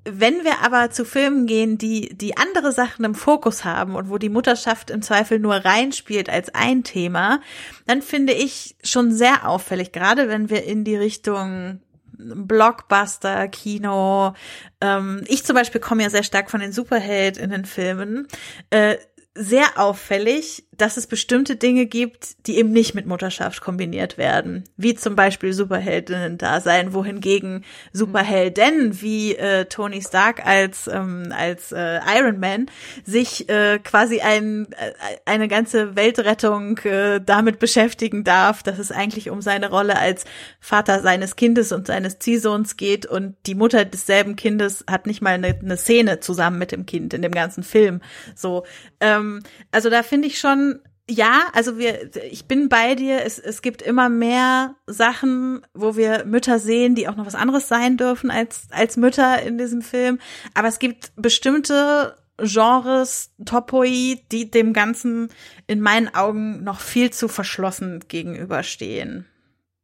wenn 0.05 0.43
wir 0.43 0.61
aber 0.65 0.91
zu 0.91 1.05
Filmen 1.05 1.47
gehen, 1.47 1.79
die, 1.79 2.17
die 2.17 2.37
andere 2.37 2.73
Sachen 2.73 3.05
im 3.05 3.15
Fokus 3.15 3.65
haben 3.65 3.95
und 3.95 4.11
wo 4.11 4.19
die 4.19 4.29
Mutterschaft 4.29 4.91
im 4.91 5.01
Zweifel 5.01 5.39
nur 5.39 5.55
reinspielt 5.55 6.29
als 6.29 6.53
ein 6.55 6.83
Thema, 6.83 7.41
dann 7.87 8.03
finde 8.03 8.33
ich 8.33 8.75
schon 8.83 9.13
sehr 9.13 9.49
auffällig, 9.49 9.93
gerade 9.93 10.29
wenn 10.29 10.51
wir 10.51 10.65
in 10.65 10.83
die 10.85 10.97
Richtung 10.97 11.81
Blockbuster, 12.19 13.49
Kino. 13.49 14.35
Ähm, 14.81 15.23
ich 15.27 15.45
zum 15.45 15.55
Beispiel 15.55 15.81
komme 15.81 16.03
ja 16.03 16.11
sehr 16.11 16.23
stark 16.25 16.51
von 16.51 16.61
den 16.61 16.73
Superheld 16.73 17.37
in 17.37 17.51
den 17.51 17.65
Filmen. 17.65 18.27
Äh, 18.71 18.97
sehr 19.35 19.79
auffällig, 19.79 20.67
dass 20.77 20.97
es 20.97 21.07
bestimmte 21.07 21.57
Dinge 21.57 21.85
gibt, 21.85 22.47
die 22.47 22.57
eben 22.57 22.73
nicht 22.73 22.95
mit 22.95 23.07
Mutterschaft 23.07 23.61
kombiniert 23.61 24.17
werden, 24.17 24.65
wie 24.77 24.95
zum 24.95 25.17
Beispiel 25.17 25.53
Superheldinnen-Dasein, 25.53 26.95
wohingegen 26.95 27.65
Superhelden 27.93 29.03
wie 29.03 29.37
äh, 29.37 29.67
Tony 29.67 30.01
Stark 30.01 30.47
als 30.47 30.89
ähm, 30.89 31.33
als 31.37 31.73
äh, 31.73 32.01
Iron 32.17 32.41
Man 32.41 32.67
sich 33.05 33.49
äh, 33.51 33.81
quasi 33.81 34.21
ein, 34.21 34.67
äh, 34.73 34.93
eine 35.27 35.47
ganze 35.47 35.95
Weltrettung 35.95 36.79
äh, 36.79 37.21
damit 37.21 37.59
beschäftigen 37.59 38.25
darf, 38.25 38.63
dass 38.63 38.79
es 38.79 38.91
eigentlich 38.91 39.29
um 39.29 39.43
seine 39.43 39.69
Rolle 39.69 39.99
als 39.99 40.25
Vater 40.59 41.01
seines 41.01 41.37
Kindes 41.37 41.73
und 41.73 41.87
seines 41.87 42.19
Ziehsohns 42.19 42.79
geht 42.79 43.05
und 43.05 43.37
die 43.47 43.55
Mutter 43.55 43.85
desselben 43.85 44.37
Kindes 44.37 44.85
hat 44.91 45.07
nicht 45.07 45.21
mal 45.21 45.35
eine, 45.35 45.49
eine 45.49 45.77
Szene 45.77 46.21
zusammen 46.21 46.59
mit 46.59 46.73
dem 46.73 46.87
Kind 46.87 47.13
in 47.13 47.21
dem 47.21 47.33
ganzen 47.33 47.63
Film. 47.63 48.01
So 48.35 48.65
ähm, 49.01 49.43
also 49.71 49.91
da 49.91 50.03
finde 50.03 50.29
ich 50.29 50.39
schon, 50.39 50.72
ja, 51.11 51.49
also 51.53 51.79
wir, 51.79 52.11
ich 52.31 52.47
bin 52.47 52.69
bei 52.69 52.95
dir. 52.95 53.23
Es, 53.25 53.39
es 53.39 53.63
gibt 53.63 53.83
immer 53.83 54.09
mehr 54.09 54.77
Sachen, 54.87 55.67
wo 55.75 55.97
wir 55.97 56.25
Mütter 56.25 56.59
sehen, 56.59 56.95
die 56.95 57.09
auch 57.09 57.17
noch 57.17 57.27
was 57.27 57.35
anderes 57.35 57.69
sein 57.69 57.97
dürfen 57.97 58.31
als, 58.31 58.69
als 58.71 58.97
Mütter 58.97 59.43
in 59.43 59.59
diesem 59.59 59.83
Film. 59.83 60.19
Aber 60.55 60.69
es 60.69 60.79
gibt 60.79 61.13
bestimmte 61.17 62.17
Genres, 62.39 63.35
Topoi, 63.45 64.21
die 64.31 64.51
dem 64.51 64.73
Ganzen 64.73 65.29
in 65.67 65.81
meinen 65.81 66.15
Augen 66.15 66.65
noch 66.65 66.81
viel 66.81 67.11
zu 67.11 67.29
verschlossen 67.29 68.05
gegenüberstehen. 68.09 69.27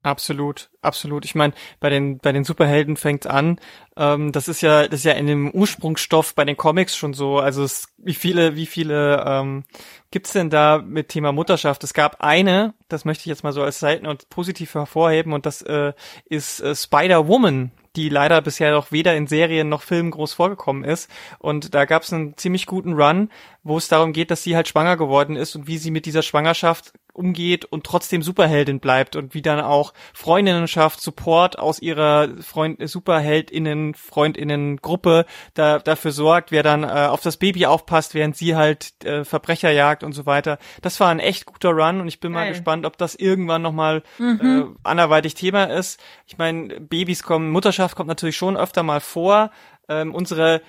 Absolut, 0.03 0.71
absolut. 0.81 1.25
Ich 1.25 1.35
meine, 1.35 1.53
bei 1.81 1.91
den 1.91 2.19
bei 2.19 2.33
den 2.33 2.45
Superhelden 2.45 2.97
fängt's 2.97 3.27
an. 3.27 3.61
Ähm, 3.99 4.31
das 4.31 4.47
ist 4.47 4.61
ja 4.61 4.87
das 4.87 5.01
ist 5.01 5.05
ja 5.05 5.13
in 5.13 5.27
dem 5.27 5.51
Ursprungsstoff 5.51 6.35
bei 6.35 6.45
den 6.45 6.57
Comics 6.57 6.97
schon 6.97 7.15
so. 7.15 7.39
Also 7.39 7.65
es, 7.65 7.89
wie 7.99 8.15
viele 8.15 8.55
wie 8.55 8.67
viele 8.67 9.25
ähm, 9.27 9.65
gibt's 10.13 10.33
denn 10.33 10.51
da 10.51 10.79
mit 10.79 11.09
Thema 11.09 11.33
Mutterschaft? 11.33 11.83
Es 11.83 11.93
gab 11.93 12.23
eine, 12.23 12.75
das 12.89 13.05
möchte 13.05 13.23
ich 13.23 13.27
jetzt 13.27 13.43
mal 13.43 13.53
so 13.53 13.63
als 13.63 13.81
Seiten 13.81 14.07
und 14.07 14.31
positiv 14.31 14.75
hervorheben 14.75 15.33
und 15.33 15.47
das 15.47 15.63
äh, 15.63 15.93
ist 16.27 16.61
äh, 16.61 16.77
Spider 16.77 17.27
Woman 17.27 17.73
die 17.99 18.09
leider 18.09 18.41
bisher 18.41 18.71
noch 18.71 18.93
weder 18.93 19.17
in 19.17 19.27
Serien 19.27 19.69
noch 19.69 19.83
Filmen 19.83 20.13
groß 20.13 20.33
vorgekommen 20.33 20.85
ist. 20.85 21.11
Und 21.41 21.75
da 21.75 21.85
gab 21.85 22.05
es 22.05 22.13
einen 22.13 22.37
ziemlich 22.37 22.67
guten 22.67 22.93
Run, 22.93 23.29
wo 23.65 23.77
es 23.77 23.89
darum 23.89 24.13
geht, 24.13 24.31
dass 24.31 24.45
sie 24.45 24.55
halt 24.55 24.69
schwanger 24.69 24.97
geworden 24.97 25.35
ist 25.35 25.57
und 25.57 25.67
wie 25.67 25.79
sie 25.79 25.91
mit 25.91 26.07
dieser 26.07 26.23
Schwangerschaft 26.23 26.93
umgeht 27.13 27.65
und 27.65 27.85
trotzdem 27.85 28.23
Superheldin 28.23 28.79
bleibt 28.79 29.17
und 29.17 29.35
wie 29.35 29.43
dann 29.43 29.61
auch 29.61 29.93
Freundinnen 30.15 30.69
schafft, 30.69 31.01
Support 31.01 31.59
aus 31.59 31.81
ihrer 31.81 32.29
Freund 32.41 32.89
Superheldinnen, 32.89 33.88
Freundinnen 33.95 34.79
Gruppe 34.79 35.27
da, 35.55 35.79
dafür 35.79 36.13
sorgt, 36.13 36.51
wer 36.51 36.63
dann 36.63 36.85
äh, 36.85 36.87
auf 36.87 37.21
das 37.21 37.37
Baby 37.37 37.67
aufpasst, 37.67 38.15
während 38.15 38.37
sie 38.37 38.57
halt 38.57 39.05
äh, 39.05 39.25
Verbrecher 39.25 39.71
jagt 39.71 40.03
und 40.03 40.13
so 40.13 40.27
weiter. 40.27 40.59
Das 40.83 41.01
war 41.01 41.09
ein 41.09 41.21
echt 41.21 41.47
guter 41.47 41.71
Run 41.71 42.01
und 42.01 42.09
ich 42.09 42.21
bin 42.21 42.33
Geil. 42.33 42.45
mal 42.45 42.49
gespannt, 42.51 42.87
ob 42.87 42.99
das 42.99 43.15
irgendwann 43.15 43.63
nochmal 43.63 44.03
mhm. 44.19 44.77
äh, 44.77 44.89
anderweitig 44.89 45.35
Thema 45.35 45.65
ist. 45.65 46.01
Ich 46.27 46.39
meine, 46.39 46.81
Babys 46.81 47.23
kommen, 47.23 47.51
Mutterschaft 47.51 47.97
kommt 47.97 48.09
natürlich 48.09 48.37
schon 48.37 48.57
öfter 48.57 48.83
mal 48.83 49.01
vor. 49.01 49.51
Ähm, 49.89 50.15
unsere 50.15 50.61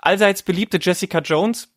allseits 0.00 0.42
beliebte 0.42 0.78
Jessica 0.80 1.20
Jones 1.20 1.72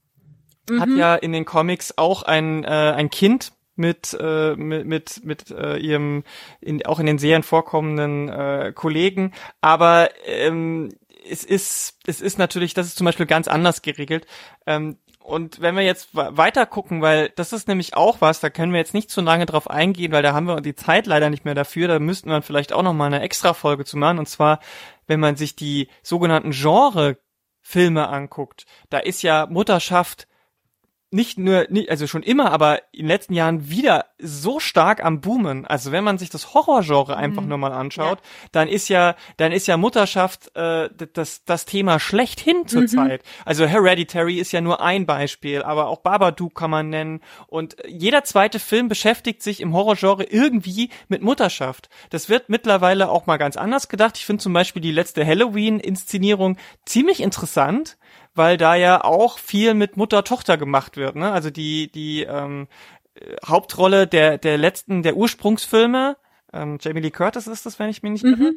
mhm. 0.70 0.82
hat 0.82 0.90
ja 0.90 1.16
in 1.16 1.32
den 1.32 1.46
Comics 1.46 1.98
auch 1.98 2.24
ein, 2.24 2.64
äh, 2.64 2.68
ein 2.68 3.10
Kind 3.10 3.54
mit 3.80 4.16
äh, 4.20 4.56
mit 4.56 4.86
mit, 4.86 5.26
mit 5.26 5.52
äh, 5.52 5.78
ihrem 5.78 6.24
in, 6.62 6.86
auch 6.86 7.00
in 7.00 7.06
den 7.06 7.18
Serien 7.18 7.44
vorkommenden 7.44 8.30
äh, 8.30 8.74
Kollegen, 8.76 9.34
aber 9.62 10.10
ähm, 10.26 10.90
es 11.30 11.44
ist 11.44 11.98
es 12.06 12.22
ist 12.22 12.38
natürlich, 12.38 12.74
das 12.74 12.88
ist 12.88 12.98
zum 12.98 13.06
Beispiel 13.06 13.26
ganz 13.26 13.48
anders 13.48 13.82
geregelt. 13.82 14.28
Ähm, 14.66 14.98
und 15.30 15.62
wenn 15.62 15.76
wir 15.76 15.84
jetzt 15.84 16.10
weiter 16.16 16.66
gucken, 16.66 17.04
weil 17.04 17.30
das 17.30 17.54
ist 17.54 17.68
nämlich 17.68 17.94
auch 17.96 18.20
was, 18.20 18.40
da 18.40 18.50
können 18.50 18.72
wir 18.72 18.80
jetzt 18.80 18.96
nicht 18.96 19.12
zu 19.12 19.22
lange 19.22 19.46
drauf 19.46 19.70
eingehen, 19.70 20.12
weil 20.12 20.24
da 20.24 20.34
haben 20.34 20.48
wir 20.48 20.60
die 20.60 20.74
Zeit 20.74 21.06
leider 21.06 21.30
nicht 21.30 21.46
mehr 21.46 21.54
dafür. 21.54 21.88
Da 21.88 22.00
müssten 22.00 22.30
wir 22.32 22.42
vielleicht 22.42 22.74
auch 22.74 22.82
noch 22.82 22.94
mal 22.94 23.06
eine 23.06 23.22
extra 23.22 23.54
Folge 23.54 23.86
zu 23.86 23.96
machen. 23.96 24.18
Und 24.18 24.28
zwar, 24.28 24.60
wenn 25.06 25.20
man 25.20 25.36
sich 25.36 25.56
die 25.56 25.88
sogenannten 26.02 26.50
Genre-Filme 26.50 28.10
anguckt, 28.10 28.66
da 28.90 28.98
ist 28.98 29.22
ja 29.22 29.46
Mutterschaft 29.48 30.28
nicht 31.12 31.40
nur, 31.40 31.68
also 31.88 32.06
schon 32.06 32.22
immer, 32.22 32.52
aber 32.52 32.82
in 32.92 33.00
den 33.00 33.08
letzten 33.08 33.34
Jahren 33.34 33.70
wieder 33.70 34.06
so 34.20 34.60
stark 34.60 35.04
am 35.04 35.22
Boomen. 35.22 35.66
Also 35.66 35.92
wenn 35.92 36.04
man 36.04 36.20
sich 36.20 36.30
das 36.30 36.54
Horrorgenre 36.54 37.18
einfach 37.18 37.42
mhm. 37.42 37.50
nur 37.50 37.58
mal 37.58 37.72
anschaut, 37.72 38.20
ja. 38.20 38.50
dann 38.52 38.68
ist 38.68 38.90
ja, 38.90 39.16
dann 39.38 39.52
ist 39.52 39.68
ja 39.68 39.78
Mutterschaft 39.78 40.56
äh, 40.56 40.90
das, 41.14 41.46
das 41.46 41.66
Thema 41.66 42.00
schlechthin 42.00 42.68
zurzeit. 42.68 43.24
Mhm. 43.24 43.44
Also 43.46 43.66
Hereditary 43.66 44.38
ist 44.38 44.52
ja 44.52 44.62
nur 44.62 44.82
ein 44.82 45.08
Beispiel, 45.08 45.64
aber 45.64 45.88
auch 45.88 46.02
Babadook 46.02 46.54
kann 46.54 46.70
man 46.70 46.90
nennen. 46.90 47.22
Und 47.48 47.78
jeder 47.88 48.24
zweite 48.24 48.60
Film 48.60 48.88
beschäftigt 48.88 49.42
sich 49.42 49.62
im 49.62 49.74
Horrorgenre 49.74 50.26
irgendwie 50.26 50.90
mit 51.08 51.24
Mutterschaft. 51.24 51.90
Das 52.12 52.30
wird 52.30 52.50
mittlerweile 52.50 53.10
auch 53.10 53.26
mal 53.26 53.38
ganz 53.38 53.58
anders 53.58 53.90
gedacht. 53.90 54.18
Ich 54.18 54.26
finde 54.28 54.44
zum 54.44 54.54
Beispiel 54.54 54.82
die 54.82 54.92
letzte 54.92 55.26
Halloween-Inszenierung 55.26 56.58
ziemlich 56.86 57.22
interessant 57.22 57.98
weil 58.40 58.56
da 58.56 58.76
ja 58.76 59.04
auch 59.04 59.38
viel 59.38 59.74
mit 59.74 59.98
Mutter-Tochter 59.98 60.58
gemacht 60.58 60.96
wird. 60.96 61.18
Ne? 61.18 61.30
Also 61.30 61.50
die, 61.50 61.92
die 61.92 62.24
ähm, 62.24 62.70
Hauptrolle 63.46 64.08
der, 64.08 64.38
der 64.38 64.58
letzten, 64.58 65.04
der 65.04 65.18
Ursprungsfilme, 65.18 66.16
ähm, 66.54 66.78
Jamie 66.80 67.02
Lee 67.02 67.12
Curtis 67.12 67.48
ist 67.48 67.66
das, 67.66 67.80
wenn 67.80 67.90
ich 67.90 68.02
mich 68.02 68.14
nicht 68.14 68.24
mhm. 68.24 68.42
irre, 68.42 68.54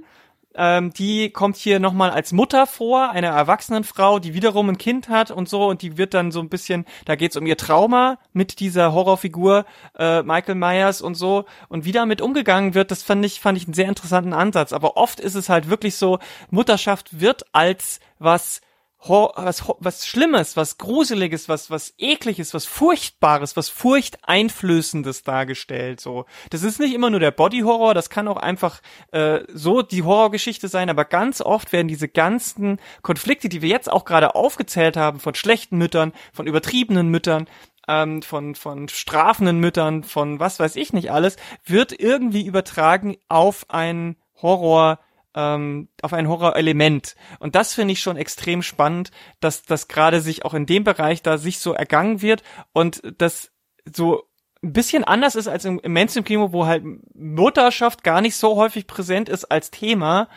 ähm, 0.54 0.92
die 0.92 1.30
kommt 1.30 1.56
hier 1.56 1.80
nochmal 1.80 2.10
als 2.10 2.30
Mutter 2.30 2.68
vor, 2.68 3.10
einer 3.10 3.30
erwachsenen 3.30 3.82
Frau, 3.82 4.20
die 4.20 4.34
wiederum 4.34 4.68
ein 4.68 4.78
Kind 4.78 5.08
hat 5.08 5.32
und 5.32 5.48
so 5.48 5.66
und 5.66 5.82
die 5.82 5.98
wird 5.98 6.14
dann 6.14 6.30
so 6.30 6.38
ein 6.38 6.48
bisschen, 6.48 6.84
da 7.04 7.16
geht's 7.16 7.36
um 7.36 7.44
ihr 7.44 7.56
Trauma 7.56 8.18
mit 8.32 8.60
dieser 8.60 8.92
Horrorfigur 8.92 9.64
äh, 9.98 10.22
Michael 10.22 10.54
Myers 10.54 11.02
und 11.02 11.16
so 11.16 11.44
und 11.68 11.84
wie 11.84 11.92
damit 11.92 12.20
umgegangen 12.20 12.74
wird, 12.74 12.92
das 12.92 13.02
fand 13.02 13.24
ich, 13.26 13.40
fand 13.40 13.58
ich 13.58 13.64
einen 13.64 13.74
sehr 13.74 13.88
interessanten 13.88 14.32
Ansatz. 14.32 14.72
Aber 14.72 14.96
oft 14.96 15.18
ist 15.18 15.34
es 15.34 15.48
halt 15.48 15.68
wirklich 15.68 15.96
so, 15.96 16.20
Mutterschaft 16.50 17.18
wird 17.20 17.46
als 17.52 17.98
was 18.20 18.60
was, 19.08 19.64
was 19.78 20.06
Schlimmes, 20.06 20.56
was 20.56 20.78
Gruseliges, 20.78 21.48
was, 21.48 21.70
was 21.70 21.94
Ekliges, 21.98 22.54
was 22.54 22.66
Furchtbares, 22.66 23.56
was 23.56 23.68
Furchteinflößendes 23.68 25.24
dargestellt, 25.24 26.00
so. 26.00 26.26
Das 26.50 26.62
ist 26.62 26.78
nicht 26.78 26.94
immer 26.94 27.10
nur 27.10 27.20
der 27.20 27.32
Body-Horror, 27.32 27.94
das 27.94 28.10
kann 28.10 28.28
auch 28.28 28.36
einfach, 28.36 28.80
äh, 29.10 29.40
so 29.52 29.82
die 29.82 30.02
Horrorgeschichte 30.02 30.68
sein, 30.68 30.88
aber 30.88 31.04
ganz 31.04 31.40
oft 31.40 31.72
werden 31.72 31.88
diese 31.88 32.08
ganzen 32.08 32.78
Konflikte, 33.02 33.48
die 33.48 33.62
wir 33.62 33.68
jetzt 33.68 33.90
auch 33.90 34.04
gerade 34.04 34.34
aufgezählt 34.34 34.96
haben, 34.96 35.18
von 35.18 35.34
schlechten 35.34 35.78
Müttern, 35.78 36.12
von 36.32 36.46
übertriebenen 36.46 37.08
Müttern, 37.08 37.48
ähm, 37.88 38.22
von, 38.22 38.54
von 38.54 38.88
strafenden 38.88 39.58
Müttern, 39.58 40.04
von 40.04 40.38
was 40.38 40.60
weiß 40.60 40.76
ich 40.76 40.92
nicht 40.92 41.10
alles, 41.10 41.36
wird 41.64 41.98
irgendwie 41.98 42.46
übertragen 42.46 43.16
auf 43.28 43.66
einen 43.68 44.16
Horror, 44.40 45.00
ähm, 45.34 45.88
auf 46.02 46.12
ein 46.12 46.28
Horrorelement. 46.28 47.14
Und 47.38 47.54
das 47.54 47.74
finde 47.74 47.92
ich 47.92 48.00
schon 48.00 48.16
extrem 48.16 48.62
spannend, 48.62 49.10
dass 49.40 49.62
das 49.62 49.88
gerade 49.88 50.20
sich 50.20 50.44
auch 50.44 50.54
in 50.54 50.66
dem 50.66 50.84
Bereich 50.84 51.22
da 51.22 51.38
sich 51.38 51.58
so 51.58 51.72
ergangen 51.72 52.22
wird 52.22 52.42
und 52.72 53.02
das 53.18 53.50
so 53.90 54.24
ein 54.62 54.72
bisschen 54.72 55.04
anders 55.04 55.34
ist 55.34 55.48
als 55.48 55.64
im, 55.64 55.80
im 55.80 55.92
Mainstream-Kino, 55.92 56.52
wo 56.52 56.66
halt 56.66 56.84
Mutterschaft 57.14 58.04
gar 58.04 58.20
nicht 58.20 58.36
so 58.36 58.56
häufig 58.56 58.86
präsent 58.86 59.28
ist 59.28 59.46
als 59.46 59.70
Thema, 59.72 60.28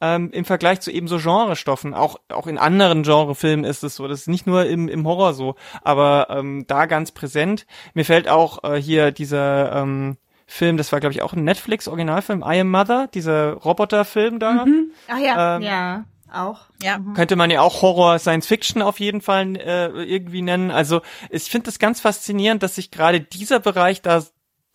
ähm, 0.00 0.30
im 0.32 0.44
Vergleich 0.44 0.80
zu 0.80 0.90
eben 0.90 1.06
so 1.06 1.18
Genrestoffen. 1.18 1.92
Auch, 1.92 2.18
auch 2.28 2.46
in 2.46 2.58
anderen 2.58 3.02
Genrefilmen 3.02 3.64
ist 3.64 3.84
es 3.84 3.96
so. 3.96 4.08
Das 4.08 4.20
ist 4.20 4.28
nicht 4.28 4.46
nur 4.46 4.66
im, 4.66 4.88
im 4.88 5.06
Horror 5.06 5.34
so, 5.34 5.56
aber 5.82 6.28
ähm, 6.30 6.64
da 6.66 6.86
ganz 6.86 7.12
präsent. 7.12 7.66
Mir 7.92 8.04
fällt 8.04 8.28
auch 8.28 8.64
äh, 8.64 8.80
hier 8.80 9.12
dieser 9.12 9.72
ähm, 9.76 10.16
Film, 10.46 10.76
das 10.76 10.92
war 10.92 11.00
glaube 11.00 11.12
ich 11.12 11.22
auch 11.22 11.32
ein 11.32 11.44
Netflix-Originalfilm, 11.44 12.42
I 12.46 12.60
Am 12.60 12.70
Mother, 12.70 13.08
dieser 13.12 13.54
Roboterfilm 13.54 14.38
da. 14.38 14.64
Mhm. 14.64 14.90
Ach 15.08 15.18
ja, 15.18 15.56
Ähm, 15.56 15.62
ja, 15.62 16.04
auch. 16.32 16.66
Ja. 16.82 16.98
Könnte 17.14 17.36
man 17.36 17.50
ja 17.50 17.60
auch 17.60 17.82
Horror 17.82 18.18
Science 18.18 18.46
Fiction 18.46 18.82
auf 18.82 19.00
jeden 19.00 19.20
Fall 19.20 19.56
äh, 19.56 19.86
irgendwie 20.04 20.42
nennen. 20.42 20.70
Also 20.70 21.00
ich 21.30 21.44
finde 21.44 21.66
das 21.66 21.78
ganz 21.78 22.00
faszinierend, 22.00 22.62
dass 22.62 22.74
sich 22.74 22.90
gerade 22.90 23.20
dieser 23.20 23.60
Bereich 23.60 24.02
da 24.02 24.22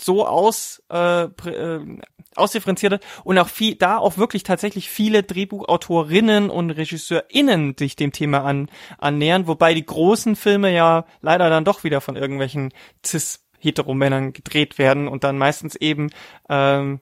so 0.02 0.26
aus 0.26 0.82
äh, 0.92 1.24
äh, 1.24 2.00
ausdifferenziert 2.36 2.94
hat 2.94 3.06
und 3.24 3.38
auch 3.38 3.50
viel 3.50 3.76
da 3.76 3.98
auch 3.98 4.18
wirklich 4.18 4.44
tatsächlich 4.44 4.90
viele 4.90 5.24
Drehbuchautorinnen 5.24 6.50
und 6.50 6.72
RegisseurInnen 6.72 7.76
sich 7.78 7.96
dem 7.96 8.12
Thema 8.12 8.44
an, 8.44 8.70
annähern, 8.98 9.48
wobei 9.48 9.74
die 9.74 9.86
großen 9.86 10.36
Filme 10.36 10.74
ja 10.74 11.06
leider 11.22 11.50
dann 11.50 11.66
doch 11.66 11.84
wieder 11.84 12.02
von 12.02 12.16
irgendwelchen 12.16 12.74
cis 13.06 13.46
Heteromännern 13.60 14.34
gedreht 14.34 14.78
werden 14.78 15.08
und 15.08 15.24
dann 15.24 15.38
meistens 15.38 15.76
eben 15.76 16.10
ähm, 16.50 17.02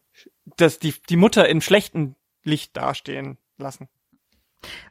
dass 0.55 0.79
die 0.79 0.93
die 1.09 1.17
Mutter 1.17 1.49
im 1.49 1.61
schlechten 1.61 2.15
Licht 2.43 2.77
dastehen 2.77 3.37
lassen. 3.57 3.89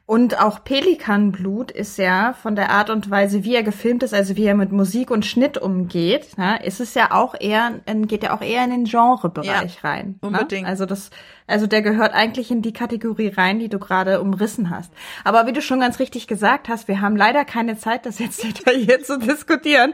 Und 0.05 0.39
auch 0.39 0.63
Pelikanblut 0.63 1.69
ist 1.69 1.97
ja 1.97 2.31
von 2.31 2.55
der 2.55 2.71
Art 2.71 2.89
und 2.89 3.09
Weise, 3.11 3.43
wie 3.43 3.53
er 3.55 3.63
gefilmt 3.63 4.03
ist, 4.03 4.13
also 4.13 4.37
wie 4.37 4.45
er 4.45 4.55
mit 4.55 4.71
Musik 4.71 5.11
und 5.11 5.25
Schnitt 5.25 5.57
umgeht, 5.57 6.37
ne, 6.37 6.63
ist 6.63 6.79
es 6.79 6.93
ja 6.93 7.11
auch 7.11 7.35
eher, 7.37 7.81
geht 7.85 8.23
ja 8.23 8.33
auch 8.33 8.41
eher 8.41 8.63
in 8.63 8.69
den 8.69 8.83
Genrebereich 8.85 9.79
Ja, 9.83 9.89
rein. 9.89 10.15
unbedingt. 10.21 10.63
Ne? 10.63 10.69
Also 10.69 10.85
das, 10.85 11.09
also 11.45 11.67
der 11.67 11.81
gehört 11.81 12.13
eigentlich 12.13 12.51
in 12.51 12.61
die 12.61 12.71
Kategorie 12.71 13.27
rein, 13.27 13.59
die 13.59 13.67
du 13.67 13.79
gerade 13.79 14.21
umrissen 14.21 14.69
hast. 14.69 14.93
Aber 15.25 15.45
wie 15.45 15.51
du 15.51 15.61
schon 15.61 15.81
ganz 15.81 15.99
richtig 15.99 16.27
gesagt 16.27 16.69
hast, 16.69 16.87
wir 16.87 17.01
haben 17.01 17.17
leider 17.17 17.43
keine 17.43 17.77
Zeit, 17.77 18.05
das 18.05 18.19
jetzt 18.19 18.41
detailliert 18.45 19.05
zu 19.05 19.19
diskutieren. 19.19 19.91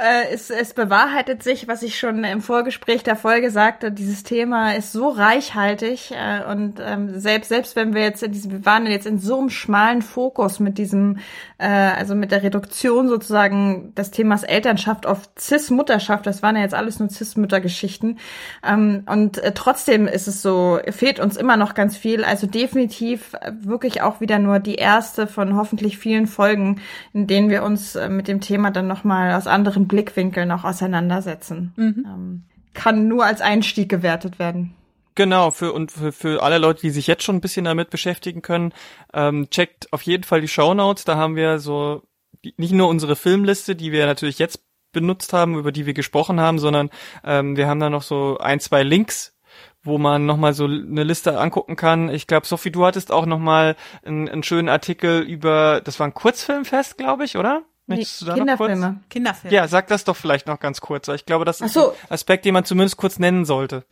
Äh, 0.00 0.32
es, 0.32 0.48
es 0.48 0.72
bewahrheitet 0.72 1.42
sich, 1.42 1.68
was 1.68 1.82
ich 1.82 1.98
schon 1.98 2.24
im 2.24 2.40
Vorgespräch 2.40 3.02
der 3.02 3.16
Folge 3.16 3.50
sagte, 3.50 3.92
dieses 3.92 4.22
Thema 4.22 4.72
ist 4.72 4.92
so 4.92 5.10
reichhaltig 5.10 6.12
äh, 6.12 6.50
und 6.50 6.80
ähm, 6.80 7.20
selbst 7.20 7.50
selbst 7.50 7.76
wenn 7.76 7.92
wir 7.92 8.00
jetzt 8.00 8.22
in 8.22 8.32
diesem, 8.32 8.50
wir 8.52 8.64
waren 8.64 8.86
jetzt 8.86 9.01
in 9.06 9.18
so 9.18 9.38
einem 9.38 9.50
schmalen 9.50 10.02
Fokus 10.02 10.60
mit 10.60 10.78
diesem, 10.78 11.18
äh, 11.58 11.66
also 11.66 12.14
mit 12.14 12.30
der 12.30 12.42
Reduktion 12.42 13.08
sozusagen 13.08 13.94
des 13.94 14.10
Themas 14.10 14.42
Elternschaft 14.42 15.06
auf 15.06 15.28
Cis-Mutterschaft, 15.38 16.26
das 16.26 16.42
waren 16.42 16.56
ja 16.56 16.62
jetzt 16.62 16.74
alles 16.74 16.98
nur 16.98 17.08
Cis-Müttergeschichten 17.08 18.18
ähm, 18.66 19.04
und 19.06 19.38
äh, 19.38 19.52
trotzdem 19.54 20.06
ist 20.06 20.28
es 20.28 20.42
so, 20.42 20.78
fehlt 20.90 21.20
uns 21.20 21.36
immer 21.36 21.56
noch 21.56 21.74
ganz 21.74 21.96
viel, 21.96 22.24
also 22.24 22.46
definitiv 22.46 23.34
äh, 23.34 23.52
wirklich 23.60 24.02
auch 24.02 24.20
wieder 24.20 24.38
nur 24.38 24.58
die 24.58 24.76
erste 24.76 25.26
von 25.26 25.56
hoffentlich 25.56 25.98
vielen 25.98 26.26
Folgen, 26.26 26.80
in 27.12 27.26
denen 27.26 27.50
wir 27.50 27.62
uns 27.62 27.96
äh, 27.96 28.08
mit 28.08 28.28
dem 28.28 28.40
Thema 28.40 28.70
dann 28.70 28.86
nochmal 28.86 29.34
aus 29.34 29.46
anderen 29.46 29.88
Blickwinkeln 29.88 30.50
auch 30.50 30.64
auseinandersetzen. 30.64 31.72
Ähm, 32.06 32.42
kann 32.74 33.08
nur 33.08 33.24
als 33.24 33.40
Einstieg 33.40 33.88
gewertet 33.88 34.38
werden. 34.38 34.74
Genau, 35.14 35.50
für 35.50 35.72
und 35.72 35.92
für, 35.92 36.12
für 36.12 36.42
alle 36.42 36.58
Leute, 36.58 36.80
die 36.82 36.90
sich 36.90 37.06
jetzt 37.06 37.22
schon 37.22 37.36
ein 37.36 37.40
bisschen 37.40 37.64
damit 37.66 37.90
beschäftigen 37.90 38.40
können, 38.42 38.72
ähm, 39.12 39.50
checkt 39.50 39.92
auf 39.92 40.02
jeden 40.02 40.24
Fall 40.24 40.40
die 40.40 40.48
Shownotes. 40.48 41.04
Da 41.04 41.16
haben 41.16 41.36
wir 41.36 41.58
so 41.58 42.02
die- 42.44 42.54
nicht 42.56 42.72
nur 42.72 42.88
unsere 42.88 43.14
Filmliste, 43.16 43.76
die 43.76 43.92
wir 43.92 44.06
natürlich 44.06 44.38
jetzt 44.38 44.60
benutzt 44.92 45.32
haben, 45.32 45.58
über 45.58 45.72
die 45.72 45.86
wir 45.86 45.94
gesprochen 45.94 46.40
haben, 46.40 46.58
sondern 46.58 46.90
ähm, 47.24 47.56
wir 47.56 47.66
haben 47.66 47.80
da 47.80 47.90
noch 47.90 48.02
so 48.02 48.38
ein, 48.38 48.60
zwei 48.60 48.82
Links, 48.82 49.34
wo 49.82 49.98
man 49.98 50.24
nochmal 50.26 50.54
so 50.54 50.64
eine 50.64 51.02
Liste 51.04 51.38
angucken 51.38 51.76
kann. 51.76 52.08
Ich 52.08 52.26
glaube, 52.26 52.46
Sophie, 52.46 52.70
du 52.70 52.84
hattest 52.86 53.10
auch 53.12 53.26
nochmal 53.26 53.76
einen, 54.04 54.28
einen 54.28 54.42
schönen 54.42 54.68
Artikel 54.68 55.20
über, 55.20 55.80
das 55.84 55.98
war 56.00 56.06
ein 56.06 56.14
Kurzfilmfest, 56.14 56.96
glaube 56.98 57.24
ich, 57.24 57.36
oder? 57.36 57.62
Möchtest 57.86 58.22
du 58.22 58.26
da 58.26 58.36
noch 58.36 58.56
kurz- 58.56 58.70
Kinderfilme. 58.70 59.00
Kinderfilm. 59.10 59.52
Ja, 59.52 59.66
sag 59.68 59.88
das 59.88 60.04
doch 60.04 60.16
vielleicht 60.16 60.46
noch 60.46 60.60
ganz 60.60 60.80
kurz. 60.80 61.08
Ich 61.08 61.26
glaube, 61.26 61.44
das 61.44 61.60
ist 61.60 61.74
so. 61.74 61.90
ein 61.90 61.96
Aspekt, 62.10 62.44
den 62.44 62.54
man 62.54 62.64
zumindest 62.64 62.96
kurz 62.96 63.18
nennen 63.18 63.44
sollte. 63.44 63.84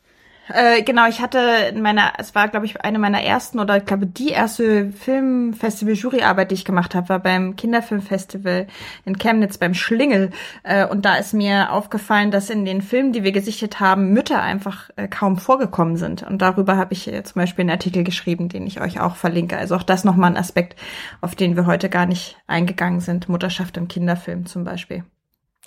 Äh, 0.53 0.83
genau, 0.83 1.07
ich 1.09 1.21
hatte 1.21 1.39
in 1.71 1.81
meiner, 1.81 2.13
es 2.19 2.35
war, 2.35 2.49
glaube 2.49 2.67
ich, 2.67 2.81
eine 2.81 2.99
meiner 2.99 3.23
ersten 3.23 3.61
oder 3.61 3.77
ich 3.77 3.85
glaube 3.85 4.07
die 4.07 4.31
erste 4.31 4.91
Filmfestival-Juryarbeit, 4.91 6.51
die 6.51 6.57
ich 6.57 6.65
gemacht 6.65 6.95
habe, 6.95 7.09
war 7.09 7.19
beim 7.21 7.55
Kinderfilmfestival 7.57 8.67
in 9.05 9.19
Chemnitz 9.19 9.59
beim 9.59 9.75
Schlingel. 9.75 10.31
Äh, 10.63 10.87
und 10.87 11.05
da 11.05 11.17
ist 11.17 11.35
mir 11.35 11.73
aufgefallen, 11.73 12.31
dass 12.31 12.51
in 12.51 12.65
den 12.65 12.83
Filmen, 12.83 13.13
die 13.13 13.23
wir 13.23 13.33
gesichtet 13.33 13.79
haben, 13.81 14.13
Mütter 14.13 14.43
einfach 14.43 14.91
äh, 14.97 15.07
kaum 15.07 15.39
vorgekommen 15.39 15.97
sind. 15.97 16.23
Und 16.25 16.43
darüber 16.43 16.77
habe 16.77 16.95
ich 16.95 17.07
äh, 17.07 17.23
zum 17.23 17.41
Beispiel 17.41 17.63
einen 17.63 17.71
Artikel 17.71 18.03
geschrieben, 18.03 18.49
den 18.49 18.67
ich 18.67 18.81
euch 18.81 19.01
auch 19.01 19.17
verlinke. 19.17 19.57
Also 19.57 19.77
auch 19.77 19.85
das 19.85 20.05
nochmal 20.05 20.33
ein 20.33 20.37
Aspekt, 20.37 20.77
auf 21.21 21.35
den 21.37 21.57
wir 21.57 21.67
heute 21.67 21.89
gar 21.89 22.07
nicht 22.07 22.37
eingegangen 22.47 23.01
sind. 23.01 23.29
Mutterschaft 23.29 23.77
im 23.77 23.89
Kinderfilm 23.89 24.47
zum 24.47 24.65
Beispiel. 24.65 25.05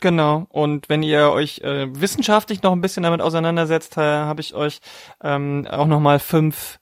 Genau. 0.04 0.48
Und 0.50 0.90
wenn 0.90 1.02
ihr 1.02 1.32
euch 1.32 1.60
äh, 1.60 1.88
wissenschaftlich 1.90 2.62
noch 2.62 2.74
ein 2.74 2.82
bisschen 2.82 3.04
damit 3.04 3.22
auseinandersetzt, 3.22 3.96
äh, 3.96 4.02
habe 4.02 4.42
ich 4.42 4.54
euch 4.54 4.82
ähm, 5.24 5.66
auch 5.72 5.88
noch 5.88 6.02
mal 6.02 6.20
fünf 6.20 6.78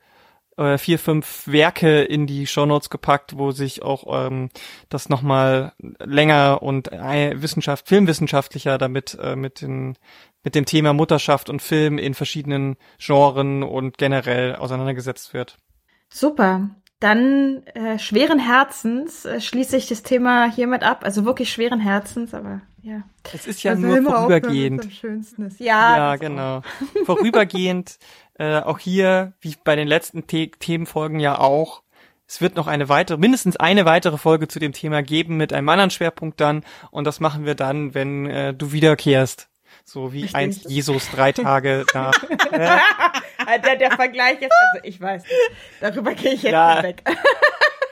äh, 0.58 0.80
vier, 0.80 0.98
fünf 0.98 1.46
Werke 1.46 2.02
in 2.02 2.26
die 2.26 2.48
Shownotes 2.48 2.90
gepackt, 2.90 3.38
wo 3.38 3.52
sich 3.52 3.84
auch 3.84 4.26
ähm, 4.26 4.50
das 4.90 5.08
nochmal 5.10 5.74
länger 6.00 6.64
und 6.64 6.92
äh, 6.92 7.40
Wissenschaft, 7.40 7.88
filmwissenschaftlicher 7.88 8.80
damit 8.80 9.16
äh, 9.22 9.36
mit 9.36 9.62
den 9.62 10.00
mit 10.44 10.56
dem 10.56 10.66
Thema 10.66 10.92
Mutterschaft 10.94 11.48
und 11.52 11.62
Film 11.62 12.00
in 12.00 12.16
verschiedenen 12.16 12.76
Genren 12.98 13.62
und 13.62 14.00
generell 14.00 14.56
auseinandergesetzt 14.56 15.36
wird. 15.36 15.60
Super. 16.10 16.72
Dann 17.02 17.64
äh, 17.74 17.98
schweren 17.98 18.38
Herzens 18.40 19.26
äh, 19.26 19.42
schließe 19.42 19.76
ich 19.76 19.88
das 19.88 20.04
Thema 20.04 20.50
hiermit 20.50 20.84
ab. 20.84 21.02
Also 21.04 21.26
wirklich 21.26 21.52
schweren 21.52 21.80
Herzens, 21.80 22.34
aber 22.34 22.62
ja. 22.84 23.02
Es 23.34 23.48
ist 23.48 23.64
ja 23.64 23.72
Also 23.72 23.88
nur 23.88 24.02
vorübergehend. 24.04 24.84
am 24.84 24.92
schönsten 24.92 25.48
ist. 25.48 25.60
Ja, 25.60 25.98
Ja, 25.98 26.12
das 26.12 26.18
auch. 26.18 26.22
genau. 26.22 26.62
Vorübergehend, 27.06 27.98
äh, 28.36 28.60
auch 28.60 28.78
hier, 28.80 29.34
wie 29.42 29.56
bei 29.64 29.76
den 29.76 29.88
letzten 29.88 30.24
The 30.30 30.52
Themenfolgen 30.52 31.20
ja 31.20 31.40
auch, 31.40 31.82
es 32.28 32.40
wird 32.40 32.56
noch 32.56 32.68
eine 32.68 32.88
weitere, 32.88 33.18
mindestens 33.18 33.58
eine 33.58 33.84
weitere 33.86 34.18
Folge 34.18 34.48
zu 34.48 34.60
dem 34.60 34.72
Thema 34.72 35.04
geben 35.04 35.36
mit 35.38 35.52
einem 35.52 35.68
anderen 35.70 35.90
Schwerpunkt 35.90 36.40
dann. 36.40 36.64
Und 36.92 37.06
das 37.06 37.20
machen 37.20 37.46
wir 37.46 37.56
dann, 37.56 37.94
wenn 37.94 38.26
äh, 38.28 38.54
du 38.54 38.72
wiederkehrst. 38.72 39.50
So 39.92 40.14
wie 40.14 40.22
Richtig. 40.22 40.36
einst 40.38 40.70
Jesus 40.70 41.10
drei 41.12 41.32
Tage 41.34 41.86
nach. 41.94 42.14
Äh, 43.48 43.60
der, 43.60 43.76
der 43.76 43.92
Vergleich 43.92 44.40
jetzt, 44.40 44.54
also 44.76 44.86
ich 44.88 45.02
weiß 45.02 45.24
nicht. 45.24 45.34
Darüber 45.82 46.14
gehe 46.14 46.34
ich 46.34 46.44
jetzt 46.44 46.54
Ja. 46.54 46.76
nicht 46.76 46.84
weg. 46.84 47.04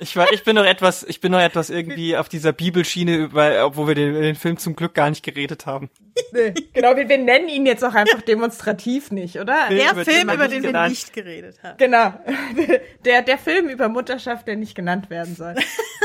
Ich 0.01 0.15
war, 0.15 0.31
ich 0.31 0.45
bin 0.45 0.55
noch 0.55 0.63
etwas, 0.63 1.03
ich 1.03 1.19
bin 1.19 1.29
noch 1.33 1.41
etwas 1.41 1.69
irgendwie 1.69 2.15
auf 2.15 2.29
dieser 2.29 2.53
Bibelschiene, 2.53 3.33
weil, 3.33 3.59
obwohl 3.63 3.89
wir 3.89 3.95
den, 3.95 4.13
den 4.13 4.35
Film 4.35 4.57
zum 4.57 4.77
Glück 4.77 4.93
gar 4.93 5.09
nicht 5.09 5.23
geredet 5.25 5.65
haben. 5.65 5.89
Nee, 6.31 6.53
genau, 6.71 6.95
wir, 6.95 7.09
wir 7.09 7.17
nennen 7.17 7.49
ihn 7.49 7.65
jetzt 7.65 7.83
auch 7.83 7.93
einfach 7.95 8.21
demonstrativ 8.21 9.11
nicht, 9.11 9.35
oder? 9.37 9.65
Film, 9.67 9.77
Der 9.79 9.91
über 9.91 10.03
den 10.05 10.13
Film, 10.13 10.27
man 10.27 10.35
über 10.37 10.47
den 10.47 10.63
wir 10.63 10.69
genannt- 10.69 10.91
nicht 10.91 11.11
geredet 11.11 11.57
haben. 11.63 11.77
Genau. 11.79 12.13
Der, 13.03 13.23
der 13.23 13.37
Film 13.37 13.67
über 13.67 13.89
Mutterschaft, 13.89 14.47
der 14.47 14.55
nicht 14.55 14.73
genannt 14.73 15.09
werden 15.09 15.35
soll. 15.35 15.55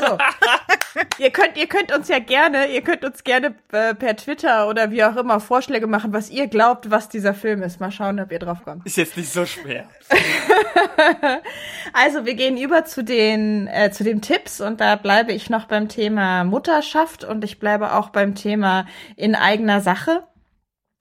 So. 0.01 0.19
ihr 1.19 1.31
könnt, 1.31 1.57
ihr 1.57 1.67
könnt 1.67 1.93
uns 1.93 2.09
ja 2.09 2.19
gerne, 2.19 2.69
ihr 2.69 2.83
könnt 2.83 3.05
uns 3.05 3.25
gerne 3.25 3.55
äh, 3.73 3.95
per 3.95 4.17
Twitter 4.17 4.69
oder 4.69 4.91
wie 4.91 5.05
auch 5.05 5.17
immer 5.17 5.41
Vorschläge 5.41 5.87
machen, 5.87 6.13
was 6.13 6.31
ihr 6.31 6.47
glaubt, 6.47 6.91
was 6.91 7.09
dieser 7.09 7.35
Film 7.35 7.63
ist. 7.63 7.81
Mal 7.81 7.91
schauen, 7.91 8.21
ob 8.21 8.31
ihr 8.31 8.39
drauf 8.39 8.63
kommt. 8.65 8.87
Ist 8.87 8.97
jetzt 8.97 9.17
nicht 9.17 9.33
so 9.33 9.45
schwer. 9.47 9.89
Also, 11.93 12.25
wir 12.25 12.35
gehen 12.35 12.57
über 12.57 12.85
zu 12.85 13.05
den, 13.05 13.69
äh, 13.69 13.91
zu 13.91 14.05
den 14.05 14.21
Tipps 14.21 14.61
und 14.61 14.81
da 14.81 14.97
bleibe 14.97 15.33
ich 15.33 15.51
noch 15.51 15.67
beim 15.67 15.89
Thema 15.89 16.43
Mutterschaft 16.43 17.25
und 17.25 17.45
ich 17.45 17.61
bleibe 17.61 17.93
auch 17.93 18.09
beim 18.09 18.35
Thema 18.35 18.87
in 19.17 19.35
eigener 19.35 19.81
Sache 19.81 20.27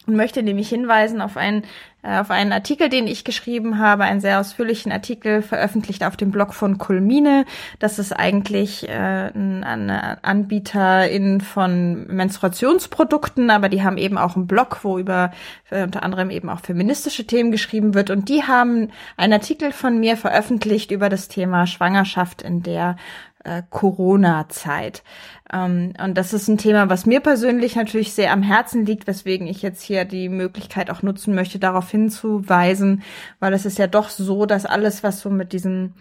und 0.05 0.15
möchte 0.15 0.43
nämlich 0.43 0.69
hinweisen 0.69 1.21
auf 1.21 1.37
einen, 1.37 1.65
auf 2.03 2.31
einen 2.31 2.51
Artikel, 2.51 2.89
den 2.89 3.07
ich 3.07 3.23
geschrieben 3.23 3.79
habe, 3.79 4.03
einen 4.03 4.19
sehr 4.19 4.39
ausführlichen 4.39 4.91
Artikel 4.91 5.41
veröffentlicht 5.41 6.03
auf 6.03 6.17
dem 6.17 6.31
Blog 6.31 6.53
von 6.53 6.77
Kulmine. 6.77 7.45
Das 7.79 7.97
ist 7.97 8.11
eigentlich 8.11 8.87
äh, 8.89 9.31
ein, 9.33 9.63
ein 9.63 9.89
Anbieterin 9.89 11.39
von 11.39 12.05
Menstruationsprodukten, 12.07 13.49
aber 13.49 13.69
die 13.69 13.83
haben 13.83 13.97
eben 13.97 14.17
auch 14.17 14.35
einen 14.35 14.47
Blog, 14.47 14.79
wo 14.83 14.99
über 14.99 15.31
äh, 15.69 15.83
unter 15.83 16.03
anderem 16.03 16.29
eben 16.29 16.49
auch 16.49 16.59
feministische 16.59 17.25
Themen 17.25 17.51
geschrieben 17.51 17.93
wird. 17.93 18.09
Und 18.09 18.27
die 18.27 18.43
haben 18.43 18.91
einen 19.15 19.33
Artikel 19.33 19.71
von 19.71 19.99
mir 19.99 20.17
veröffentlicht 20.17 20.91
über 20.91 21.07
das 21.07 21.29
Thema 21.29 21.67
Schwangerschaft, 21.67 22.41
in 22.41 22.63
der 22.63 22.97
äh, 23.43 23.63
Corona-Zeit. 23.69 25.03
Ähm, 25.51 25.93
und 26.03 26.17
das 26.17 26.33
ist 26.33 26.47
ein 26.47 26.57
Thema, 26.57 26.89
was 26.89 27.05
mir 27.05 27.19
persönlich 27.19 27.75
natürlich 27.75 28.13
sehr 28.13 28.31
am 28.31 28.41
Herzen 28.43 28.85
liegt, 28.85 29.07
weswegen 29.07 29.47
ich 29.47 29.61
jetzt 29.61 29.81
hier 29.81 30.05
die 30.05 30.29
Möglichkeit 30.29 30.89
auch 30.89 31.01
nutzen 31.01 31.35
möchte, 31.35 31.59
darauf 31.59 31.89
hinzuweisen, 31.89 33.03
weil 33.39 33.53
es 33.53 33.65
ist 33.65 33.77
ja 33.77 33.87
doch 33.87 34.09
so, 34.09 34.45
dass 34.45 34.65
alles, 34.65 35.03
was 35.03 35.21
so 35.21 35.29
mit 35.29 35.53
diesen 35.53 35.93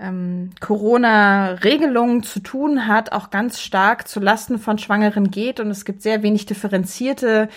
ähm, 0.00 0.50
Corona-Regelungen 0.60 2.22
zu 2.22 2.40
tun 2.40 2.86
hat, 2.86 3.12
auch 3.12 3.30
ganz 3.30 3.60
stark 3.60 4.08
zu 4.08 4.20
Lasten 4.20 4.58
von 4.58 4.78
Schwangeren 4.78 5.30
geht 5.30 5.60
und 5.60 5.70
es 5.70 5.84
gibt 5.84 6.02
sehr 6.02 6.22
wenig 6.22 6.46
differenzierte 6.46 7.48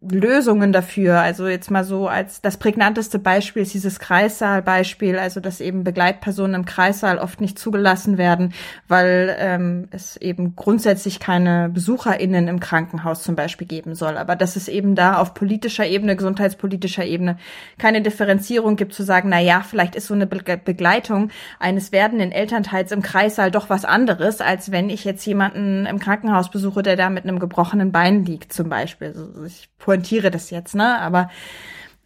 Lösungen 0.00 0.72
dafür. 0.72 1.20
Also 1.20 1.46
jetzt 1.46 1.70
mal 1.70 1.84
so 1.84 2.08
als 2.08 2.40
das 2.40 2.56
prägnanteste 2.56 3.18
Beispiel 3.18 3.62
ist 3.62 3.74
dieses 3.74 4.00
Kreissaalbeispiel, 4.00 5.18
also 5.18 5.40
dass 5.40 5.60
eben 5.60 5.84
Begleitpersonen 5.84 6.54
im 6.54 6.64
Kreissaal 6.64 7.18
oft 7.18 7.40
nicht 7.40 7.58
zugelassen 7.58 8.18
werden, 8.18 8.52
weil 8.88 9.36
ähm, 9.38 9.88
es 9.90 10.16
eben 10.16 10.56
grundsätzlich 10.56 11.20
keine 11.20 11.68
BesucherInnen 11.68 12.48
im 12.48 12.58
Krankenhaus 12.58 13.22
zum 13.22 13.36
Beispiel 13.36 13.66
geben 13.66 13.94
soll. 13.94 14.16
Aber 14.16 14.34
dass 14.34 14.56
es 14.56 14.66
eben 14.66 14.94
da 14.94 15.18
auf 15.18 15.34
politischer 15.34 15.86
Ebene, 15.86 16.16
gesundheitspolitischer 16.16 17.04
Ebene 17.04 17.36
keine 17.78 18.02
Differenzierung 18.02 18.76
gibt, 18.76 18.92
zu 18.92 19.04
sagen, 19.04 19.28
na 19.28 19.38
ja, 19.38 19.60
vielleicht 19.60 19.94
ist 19.94 20.06
so 20.06 20.14
eine 20.14 20.26
Be 20.26 20.40
Begleitung 20.64 21.30
eines 21.58 21.92
werdenden 21.92 22.32
Elternteils 22.32 22.92
im 22.92 23.02
Kreissaal 23.02 23.50
doch 23.50 23.70
was 23.70 23.84
anderes, 23.84 24.40
als 24.40 24.72
wenn 24.72 24.90
ich 24.90 25.04
jetzt 25.04 25.24
jemanden 25.26 25.86
im 25.86 25.98
Krankenhaus 25.98 26.50
besuche, 26.50 26.82
der 26.82 26.96
da 26.96 27.10
mit 27.10 27.24
einem 27.24 27.38
gebrochenen 27.38 27.92
Bein 27.92 28.24
liegt 28.24 28.52
zum 28.52 28.68
Beispiel. 28.68 29.08
Also 29.08 29.44
ich 29.44 29.59
pointiere 29.78 30.30
das 30.30 30.50
jetzt, 30.50 30.74
ne? 30.74 30.98
Aber 30.98 31.28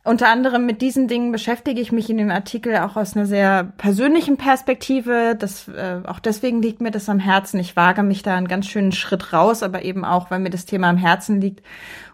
unter 0.06 0.28
anderem 0.28 0.66
mit 0.66 0.82
diesen 0.82 1.08
Dingen 1.08 1.32
beschäftige 1.32 1.80
ich 1.80 1.90
mich 1.90 2.10
in 2.10 2.18
dem 2.18 2.30
Artikel 2.30 2.76
auch 2.76 2.96
aus 2.96 3.16
einer 3.16 3.24
sehr 3.24 3.64
persönlichen 3.78 4.36
Perspektive. 4.36 5.34
Das, 5.38 5.66
äh, 5.68 6.00
auch 6.06 6.18
deswegen 6.18 6.60
liegt 6.60 6.82
mir 6.82 6.90
das 6.90 7.08
am 7.08 7.18
Herzen. 7.18 7.58
Ich 7.58 7.74
wage 7.74 8.02
mich 8.02 8.22
da 8.22 8.36
einen 8.36 8.46
ganz 8.46 8.66
schönen 8.66 8.92
Schritt 8.92 9.32
raus, 9.32 9.62
aber 9.62 9.82
eben 9.82 10.04
auch, 10.04 10.30
weil 10.30 10.40
mir 10.40 10.50
das 10.50 10.66
Thema 10.66 10.90
am 10.90 10.98
Herzen 10.98 11.40
liegt 11.40 11.64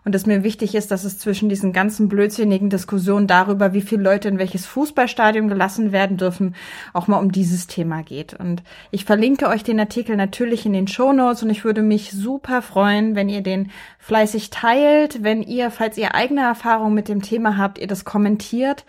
und 0.05 0.15
es 0.15 0.27
mir 0.27 0.43
wichtig 0.43 0.75
ist, 0.75 0.91
dass 0.91 1.05
es 1.05 1.19
zwischen 1.19 1.49
diesen 1.49 1.73
ganzen 1.73 2.09
blödsinnigen 2.09 2.71
Diskussionen 2.71 3.27
darüber, 3.27 3.73
wie 3.73 3.83
viele 3.83 4.03
Leute 4.03 4.29
in 4.29 4.39
welches 4.39 4.67
Fußballstadion 4.67 5.49
gelassen 5.49 5.93
werden 5.93 6.17
dürfen, 6.17 6.55
auch 6.93 7.07
mal 7.07 7.19
um 7.19 7.33
dieses 7.33 7.67
Thema 7.67 8.03
geht. 8.03 8.35
Und 8.35 8.63
ich 8.91 9.05
verlinke 9.05 9.49
euch 9.49 9.63
den 9.63 9.81
Artikel 9.81 10.17
natürlich 10.17 10.67
in 10.67 10.73
den 10.73 10.89
Show 10.89 11.13
Notes 11.13 11.43
und 11.43 11.51
ich 11.51 11.65
würde 11.65 11.83
mich 11.83 12.13
super 12.13 12.63
freuen, 12.63 13.15
wenn 13.15 13.29
ihr 13.29 13.43
den 13.43 13.71
fleißig 13.99 14.51
teilt, 14.51 15.23
wenn 15.23 15.43
ihr, 15.43 15.71
falls 15.71 15.99
ihr 15.99 16.15
eigene 16.15 16.43
Erfahrungen 16.43 16.95
mit 16.95 17.09
dem 17.09 17.23
Thema 17.23 17.57
habt, 17.57 17.79
ihr 17.79 17.87
das 17.87 18.05
kommentiert 18.05 18.85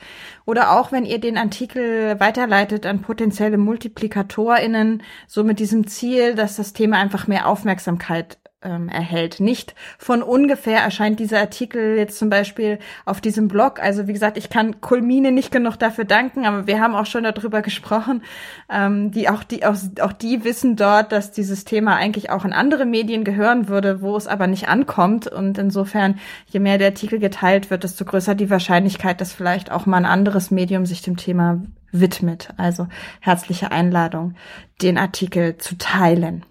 oder 0.45 0.71
auch 0.71 0.91
wenn 0.91 1.05
ihr 1.05 1.19
den 1.19 1.37
Artikel 1.37 2.19
weiterleitet 2.19 2.85
an 2.85 3.01
potenzielle 3.01 3.57
MultiplikatorInnen, 3.57 5.03
so 5.27 5.43
mit 5.43 5.59
diesem 5.59 5.87
Ziel, 5.87 6.35
dass 6.35 6.55
das 6.55 6.73
Thema 6.73 6.97
einfach 6.97 7.27
mehr 7.27 7.47
Aufmerksamkeit 7.47 8.37
ähm, 8.63 8.89
erhält. 8.89 9.39
Nicht 9.39 9.75
von 9.97 10.21
ungefähr 10.21 10.79
erscheint 10.81 11.19
dieser 11.19 11.39
Artikel 11.39 11.97
jetzt 11.97 12.17
zum 12.17 12.29
Beispiel 12.29 12.79
auf 13.05 13.21
diesem 13.21 13.47
Blog. 13.47 13.81
Also 13.81 14.07
wie 14.07 14.13
gesagt, 14.13 14.37
ich 14.37 14.49
kann 14.49 14.81
Kulmine 14.81 15.31
nicht 15.31 15.51
genug 15.51 15.77
dafür 15.77 16.05
danken, 16.05 16.45
aber 16.45 16.67
wir 16.67 16.79
haben 16.79 16.95
auch 16.95 17.05
schon 17.05 17.23
darüber 17.23 17.61
gesprochen. 17.61 18.23
Ähm, 18.69 19.11
die 19.11 19.29
auch 19.29 19.43
die 19.43 19.65
auch, 19.65 19.75
auch 20.01 20.13
die 20.13 20.43
wissen 20.43 20.75
dort, 20.75 21.11
dass 21.11 21.31
dieses 21.31 21.65
Thema 21.65 21.95
eigentlich 21.95 22.29
auch 22.29 22.45
in 22.45 22.53
andere 22.53 22.85
Medien 22.85 23.23
gehören 23.23 23.67
würde, 23.67 24.01
wo 24.01 24.15
es 24.15 24.27
aber 24.27 24.47
nicht 24.47 24.67
ankommt. 24.67 25.27
Und 25.27 25.57
insofern, 25.57 26.19
je 26.47 26.59
mehr 26.59 26.77
der 26.77 26.87
Artikel 26.87 27.19
geteilt 27.19 27.69
wird, 27.69 27.83
desto 27.83 28.05
größer 28.05 28.35
die 28.35 28.49
Wahrscheinlichkeit, 28.49 29.21
dass 29.21 29.33
vielleicht 29.33 29.71
auch 29.71 29.85
mal 29.85 29.97
ein 29.97 30.05
anderes 30.05 30.51
Medium 30.51 30.85
sich 30.85 31.01
dem 31.01 31.17
Thema 31.17 31.61
widmet. 31.91 32.49
Also 32.57 32.87
herzliche 33.19 33.71
Einladung, 33.71 34.35
den 34.81 34.97
Artikel 34.97 35.57
zu 35.57 35.77
teilen. 35.77 36.45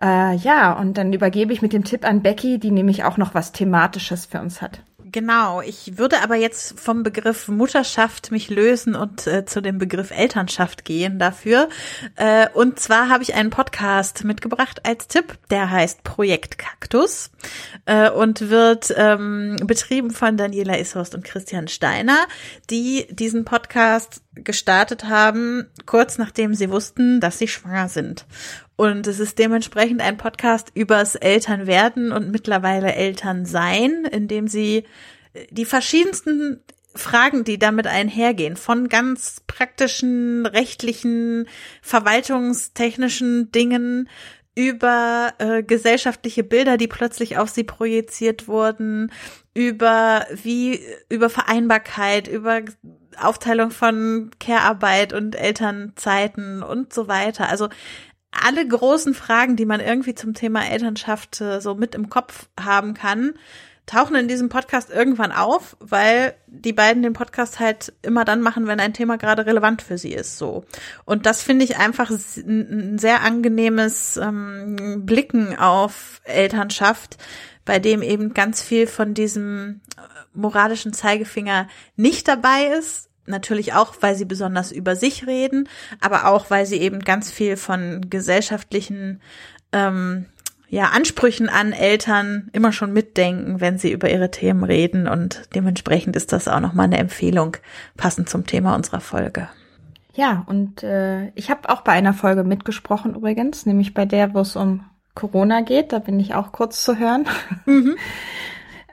Äh, 0.00 0.36
ja, 0.36 0.72
und 0.72 0.96
dann 0.98 1.12
übergebe 1.12 1.52
ich 1.52 1.62
mit 1.62 1.72
dem 1.72 1.84
Tipp 1.84 2.04
an 2.04 2.22
Becky, 2.22 2.58
die 2.58 2.70
nämlich 2.70 3.04
auch 3.04 3.16
noch 3.16 3.34
was 3.34 3.52
Thematisches 3.52 4.26
für 4.26 4.40
uns 4.40 4.62
hat. 4.62 4.80
Genau, 5.10 5.62
ich 5.62 5.96
würde 5.96 6.20
aber 6.22 6.36
jetzt 6.36 6.78
vom 6.78 7.02
Begriff 7.02 7.48
Mutterschaft 7.48 8.30
mich 8.30 8.50
lösen 8.50 8.94
und 8.94 9.26
äh, 9.26 9.46
zu 9.46 9.62
dem 9.62 9.78
Begriff 9.78 10.10
Elternschaft 10.10 10.84
gehen 10.84 11.18
dafür. 11.18 11.70
Äh, 12.16 12.48
und 12.52 12.78
zwar 12.78 13.08
habe 13.08 13.22
ich 13.22 13.34
einen 13.34 13.48
Podcast 13.48 14.24
mitgebracht 14.24 14.84
als 14.84 15.08
Tipp, 15.08 15.38
der 15.50 15.70
heißt 15.70 16.04
Projekt 16.04 16.58
Kaktus 16.58 17.30
äh, 17.86 18.10
und 18.10 18.50
wird 18.50 18.92
ähm, 18.96 19.56
betrieben 19.64 20.10
von 20.10 20.36
Daniela 20.36 20.78
Ishorst 20.78 21.14
und 21.14 21.24
Christian 21.24 21.68
Steiner, 21.68 22.18
die 22.68 23.06
diesen 23.10 23.46
Podcast 23.46 24.20
gestartet 24.34 25.04
haben, 25.04 25.68
kurz 25.86 26.18
nachdem 26.18 26.52
sie 26.52 26.70
wussten, 26.70 27.20
dass 27.20 27.38
sie 27.38 27.48
schwanger 27.48 27.88
sind. 27.88 28.26
Und 28.78 29.08
es 29.08 29.18
ist 29.18 29.40
dementsprechend 29.40 30.00
ein 30.00 30.18
Podcast 30.18 30.70
übers 30.72 31.16
Elternwerden 31.16 32.12
und 32.12 32.30
mittlerweile 32.30 32.94
Elternsein, 32.94 34.04
in 34.04 34.28
dem 34.28 34.46
sie 34.46 34.84
äh, 35.32 35.46
die 35.50 35.64
verschiedensten 35.64 36.62
Fragen, 36.94 37.42
die 37.42 37.58
damit 37.58 37.88
einhergehen, 37.88 38.56
von 38.56 38.88
ganz 38.88 39.42
praktischen, 39.48 40.46
rechtlichen, 40.46 41.48
verwaltungstechnischen 41.82 43.50
Dingen 43.50 44.08
über 44.54 45.34
äh, 45.38 45.64
gesellschaftliche 45.64 46.44
Bilder, 46.44 46.76
die 46.76 46.88
plötzlich 46.88 47.36
auf 47.36 47.48
sie 47.48 47.64
projiziert 47.64 48.46
wurden, 48.46 49.10
über 49.54 50.24
wie 50.40 50.80
über 51.08 51.30
Vereinbarkeit, 51.30 52.28
über 52.28 52.60
Aufteilung 53.20 53.72
von 53.72 54.30
Care-Arbeit 54.38 55.12
und 55.12 55.34
Elternzeiten 55.34 56.62
und 56.62 56.92
so 56.92 57.08
weiter. 57.08 57.48
Also 57.48 57.68
alle 58.30 58.66
großen 58.66 59.14
Fragen, 59.14 59.56
die 59.56 59.66
man 59.66 59.80
irgendwie 59.80 60.14
zum 60.14 60.34
Thema 60.34 60.68
Elternschaft 60.68 61.40
äh, 61.40 61.60
so 61.60 61.74
mit 61.74 61.94
im 61.94 62.10
Kopf 62.10 62.48
haben 62.58 62.94
kann, 62.94 63.34
tauchen 63.88 64.16
in 64.16 64.28
diesem 64.28 64.50
Podcast 64.50 64.90
irgendwann 64.90 65.32
auf, 65.32 65.76
weil 65.80 66.34
die 66.46 66.74
beiden 66.74 67.02
den 67.02 67.14
Podcast 67.14 67.58
halt 67.58 67.94
immer 68.02 68.24
dann 68.24 68.42
machen, 68.42 68.66
wenn 68.66 68.80
ein 68.80 68.92
Thema 68.92 69.16
gerade 69.16 69.46
relevant 69.46 69.80
für 69.80 69.96
sie 69.96 70.12
ist, 70.12 70.36
so. 70.36 70.64
Und 71.06 71.24
das 71.24 71.42
finde 71.42 71.64
ich 71.64 71.78
einfach 71.78 72.10
ein 72.10 72.98
sehr 72.98 73.22
angenehmes 73.22 74.18
ähm, 74.18 75.06
Blicken 75.06 75.58
auf 75.58 76.20
Elternschaft, 76.24 77.16
bei 77.64 77.78
dem 77.78 78.02
eben 78.02 78.34
ganz 78.34 78.62
viel 78.62 78.86
von 78.86 79.14
diesem 79.14 79.80
äh, 79.96 80.00
moralischen 80.34 80.92
Zeigefinger 80.92 81.66
nicht 81.96 82.28
dabei 82.28 82.66
ist, 82.78 83.07
natürlich 83.28 83.74
auch, 83.74 83.94
weil 84.00 84.14
sie 84.14 84.24
besonders 84.24 84.72
über 84.72 84.96
sich 84.96 85.26
reden, 85.26 85.68
aber 86.00 86.26
auch, 86.26 86.50
weil 86.50 86.66
sie 86.66 86.78
eben 86.78 87.00
ganz 87.00 87.30
viel 87.30 87.56
von 87.56 88.10
gesellschaftlichen 88.10 89.20
ähm, 89.72 90.26
ja, 90.70 90.90
Ansprüchen 90.90 91.48
an 91.48 91.72
Eltern 91.72 92.50
immer 92.52 92.72
schon 92.72 92.92
mitdenken, 92.92 93.60
wenn 93.60 93.78
sie 93.78 93.90
über 93.90 94.10
ihre 94.10 94.30
Themen 94.30 94.64
reden. 94.64 95.08
Und 95.08 95.48
dementsprechend 95.54 96.14
ist 96.14 96.32
das 96.32 96.46
auch 96.46 96.60
nochmal 96.60 96.86
eine 96.86 96.98
Empfehlung, 96.98 97.56
passend 97.96 98.28
zum 98.28 98.46
Thema 98.46 98.74
unserer 98.74 99.00
Folge. 99.00 99.48
Ja, 100.14 100.44
und 100.46 100.82
äh, 100.82 101.28
ich 101.36 101.50
habe 101.50 101.68
auch 101.70 101.82
bei 101.82 101.92
einer 101.92 102.12
Folge 102.12 102.44
mitgesprochen 102.44 103.14
übrigens, 103.14 103.66
nämlich 103.66 103.94
bei 103.94 104.04
der, 104.04 104.34
wo 104.34 104.40
es 104.40 104.56
um 104.56 104.84
Corona 105.14 105.62
geht. 105.62 105.92
Da 105.92 106.00
bin 106.00 106.20
ich 106.20 106.34
auch 106.34 106.52
kurz 106.52 106.84
zu 106.84 106.98
hören. 106.98 107.26
Mhm. 107.66 107.96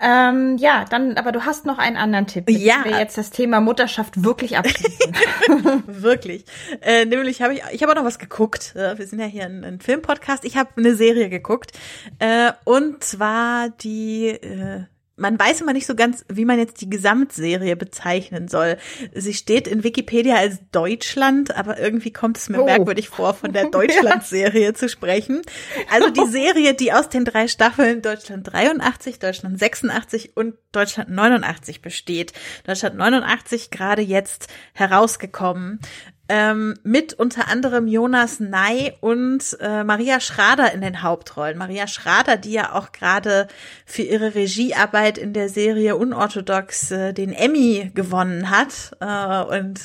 Ähm, 0.07 0.57
ja, 0.57 0.85
dann, 0.87 1.17
aber 1.17 1.31
du 1.31 1.45
hast 1.45 1.65
noch 1.65 1.79
einen 1.79 1.97
anderen 1.97 2.27
Tipp, 2.27 2.47
ja. 2.47 2.83
wir 2.83 2.99
jetzt 2.99 3.17
das 3.17 3.31
Thema 3.31 3.59
Mutterschaft 3.59 4.23
wirklich 4.23 4.55
abschließen. 4.55 5.15
wirklich. 5.87 6.45
Äh, 6.81 7.05
nämlich 7.05 7.41
habe 7.41 7.55
ich, 7.55 7.63
ich 7.71 7.81
habe 7.81 7.93
auch 7.93 7.95
noch 7.95 8.05
was 8.05 8.19
geguckt. 8.19 8.75
Äh, 8.75 8.99
wir 8.99 9.07
sind 9.07 9.19
ja 9.19 9.25
hier 9.25 9.45
ein, 9.45 9.63
ein 9.63 9.79
Filmpodcast. 9.79 10.45
Ich 10.45 10.57
habe 10.57 10.69
eine 10.77 10.93
Serie 10.93 11.29
geguckt. 11.29 11.71
Äh, 12.19 12.51
und 12.65 13.03
zwar 13.03 13.69
die 13.69 14.27
äh, 14.27 14.83
man 15.17 15.39
weiß 15.39 15.61
immer 15.61 15.73
nicht 15.73 15.85
so 15.85 15.95
ganz, 15.95 16.25
wie 16.27 16.45
man 16.45 16.59
jetzt 16.59 16.81
die 16.81 16.89
Gesamtserie 16.89 17.75
bezeichnen 17.75 18.47
soll. 18.47 18.77
Sie 19.13 19.33
steht 19.33 19.67
in 19.67 19.83
Wikipedia 19.83 20.35
als 20.35 20.59
Deutschland, 20.71 21.55
aber 21.55 21.79
irgendwie 21.79 22.11
kommt 22.11 22.37
es 22.37 22.49
mir 22.49 22.61
oh. 22.61 22.65
merkwürdig 22.65 23.09
vor, 23.09 23.33
von 23.33 23.53
der 23.53 23.65
Deutschland-Serie 23.71 24.65
ja. 24.65 24.73
zu 24.73 24.89
sprechen. 24.89 25.41
Also 25.89 26.09
die 26.09 26.25
Serie, 26.29 26.73
die 26.73 26.91
aus 26.91 27.07
den 27.07 27.23
drei 27.23 27.47
Staffeln 27.47 28.01
Deutschland 28.01 28.51
83, 28.51 29.19
Deutschland 29.19 29.57
86 29.57 30.35
und 30.35 30.55
Deutschland 30.73 31.09
89 31.09 31.81
besteht. 31.81 32.33
Deutschland 32.65 32.97
89 32.97 33.71
gerade 33.71 34.01
jetzt 34.01 34.47
herausgekommen 34.73 35.79
ähm, 36.27 36.73
mit 36.83 37.13
unter 37.13 37.47
anderem 37.49 37.87
Jonas 37.87 38.39
Ney 38.39 38.93
und 38.99 39.57
äh, 39.59 39.83
Maria 39.83 40.19
Schrader 40.19 40.73
in 40.73 40.81
den 40.81 41.03
Hauptrollen. 41.03 41.57
Maria 41.57 41.87
Schrader, 41.87 42.37
die 42.37 42.53
ja 42.53 42.73
auch 42.73 42.91
gerade 42.91 43.47
für 43.85 44.01
ihre 44.01 44.33
Regiearbeit 44.33 45.17
in 45.17 45.33
der 45.33 45.49
Serie 45.49 45.95
Unorthodox 45.95 46.91
äh, 46.91 47.13
den 47.13 47.31
Emmy 47.31 47.91
gewonnen 47.93 48.49
hat 48.49 48.95
äh, 48.99 49.59
und 49.59 49.81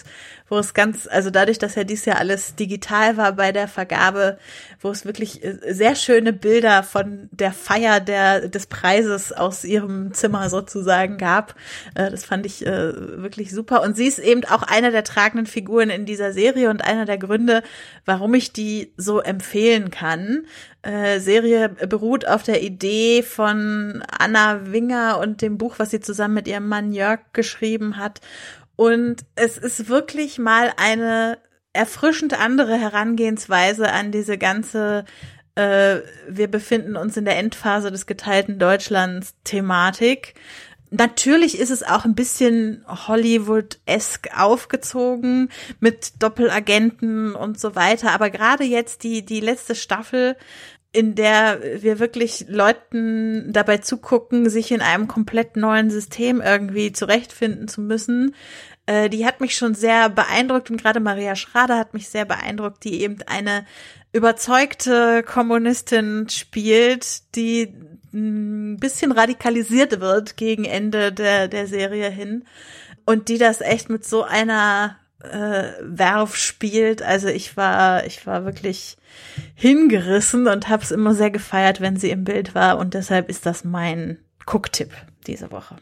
wo 0.50 0.58
es 0.58 0.74
ganz, 0.74 1.06
also 1.06 1.30
dadurch, 1.30 1.58
dass 1.58 1.76
ja 1.76 1.84
dies 1.84 2.04
Jahr 2.04 2.18
alles 2.18 2.56
digital 2.56 3.16
war 3.16 3.32
bei 3.32 3.52
der 3.52 3.68
Vergabe, 3.68 4.36
wo 4.80 4.90
es 4.90 5.04
wirklich 5.04 5.44
äh, 5.44 5.58
sehr 5.72 5.94
schöne 5.94 6.32
Bilder 6.32 6.82
von 6.82 7.28
der 7.30 7.52
Feier 7.52 8.00
der, 8.00 8.48
des 8.48 8.66
Preises 8.66 9.32
aus 9.32 9.64
ihrem 9.64 10.12
Zimmer 10.12 10.50
sozusagen 10.50 11.18
gab. 11.18 11.54
Äh, 11.94 12.10
das 12.10 12.24
fand 12.24 12.46
ich 12.46 12.66
äh, 12.66 13.22
wirklich 13.22 13.52
super. 13.52 13.82
Und 13.82 13.96
sie 13.96 14.06
ist 14.06 14.18
eben 14.18 14.44
auch 14.44 14.64
eine 14.64 14.90
der 14.90 15.04
tragenden 15.04 15.46
Figuren 15.46 15.88
in 15.88 16.04
dieser 16.04 16.32
Serie 16.32 16.68
und 16.68 16.82
einer 16.82 17.04
der 17.04 17.18
Gründe, 17.18 17.62
warum 18.04 18.34
ich 18.34 18.52
die 18.52 18.92
so 18.96 19.20
empfehlen 19.20 19.90
kann. 19.90 20.46
Serie 20.82 21.68
beruht 21.68 22.26
auf 22.26 22.42
der 22.42 22.62
Idee 22.62 23.22
von 23.22 24.02
Anna 24.18 24.72
Winger 24.72 25.18
und 25.20 25.42
dem 25.42 25.58
Buch, 25.58 25.74
was 25.76 25.90
sie 25.90 26.00
zusammen 26.00 26.32
mit 26.32 26.48
ihrem 26.48 26.68
Mann 26.68 26.92
Jörg 26.92 27.20
geschrieben 27.34 27.98
hat. 27.98 28.22
Und 28.80 29.26
es 29.34 29.58
ist 29.58 29.90
wirklich 29.90 30.38
mal 30.38 30.72
eine 30.78 31.36
erfrischend 31.74 32.32
andere 32.40 32.78
Herangehensweise 32.78 33.92
an 33.92 34.10
diese 34.10 34.38
ganze 34.38 35.04
äh, 35.54 35.96
wir 36.26 36.50
befinden 36.50 36.96
uns 36.96 37.14
in 37.18 37.26
der 37.26 37.36
Endphase 37.36 37.90
des 37.90 38.06
geteilten 38.06 38.58
Deutschlands 38.58 39.34
Thematik. 39.44 40.32
Natürlich 40.88 41.58
ist 41.58 41.68
es 41.68 41.82
auch 41.82 42.06
ein 42.06 42.14
bisschen 42.14 42.82
Hollywood-esque 42.88 44.30
aufgezogen 44.34 45.50
mit 45.80 46.22
Doppelagenten 46.22 47.34
und 47.34 47.60
so 47.60 47.74
weiter. 47.74 48.12
Aber 48.12 48.30
gerade 48.30 48.64
jetzt 48.64 49.02
die, 49.02 49.26
die 49.26 49.40
letzte 49.40 49.74
Staffel, 49.74 50.36
in 50.92 51.14
der 51.14 51.60
wir 51.82 51.98
wirklich 51.98 52.46
Leuten 52.48 53.52
dabei 53.52 53.78
zugucken, 53.78 54.50
sich 54.50 54.72
in 54.72 54.80
einem 54.80 55.06
komplett 55.06 55.56
neuen 55.56 55.90
System 55.90 56.40
irgendwie 56.40 56.92
zurechtfinden 56.92 57.68
zu 57.68 57.80
müssen, 57.80 58.34
äh, 58.86 59.08
die 59.08 59.24
hat 59.24 59.40
mich 59.40 59.56
schon 59.56 59.74
sehr 59.74 60.08
beeindruckt 60.08 60.70
und 60.70 60.82
gerade 60.82 60.98
Maria 60.98 61.36
Schrader 61.36 61.78
hat 61.78 61.94
mich 61.94 62.08
sehr 62.08 62.24
beeindruckt, 62.24 62.82
die 62.82 63.02
eben 63.02 63.18
eine 63.26 63.64
überzeugte 64.12 65.22
Kommunistin 65.22 66.28
spielt, 66.28 67.34
die 67.36 67.72
ein 68.12 68.78
bisschen 68.78 69.12
radikalisiert 69.12 70.00
wird 70.00 70.36
gegen 70.36 70.64
Ende 70.64 71.12
der, 71.12 71.46
der 71.46 71.68
Serie 71.68 72.10
hin 72.10 72.44
und 73.06 73.28
die 73.28 73.38
das 73.38 73.60
echt 73.60 73.88
mit 73.88 74.04
so 74.04 74.24
einer 74.24 74.99
äh, 75.22 75.72
Werf 75.82 76.36
spielt. 76.36 77.02
Also 77.02 77.28
ich 77.28 77.56
war, 77.56 78.06
ich 78.06 78.26
war 78.26 78.44
wirklich 78.44 78.96
hingerissen 79.54 80.46
und 80.46 80.68
habe 80.68 80.82
es 80.82 80.90
immer 80.90 81.14
sehr 81.14 81.30
gefeiert, 81.30 81.80
wenn 81.80 81.96
sie 81.96 82.10
im 82.10 82.24
Bild 82.24 82.54
war 82.54 82.78
und 82.78 82.94
deshalb 82.94 83.28
ist 83.28 83.46
das 83.46 83.64
mein 83.64 84.18
Gucktipp 84.46 84.92
diese 85.26 85.50
Woche. 85.50 85.76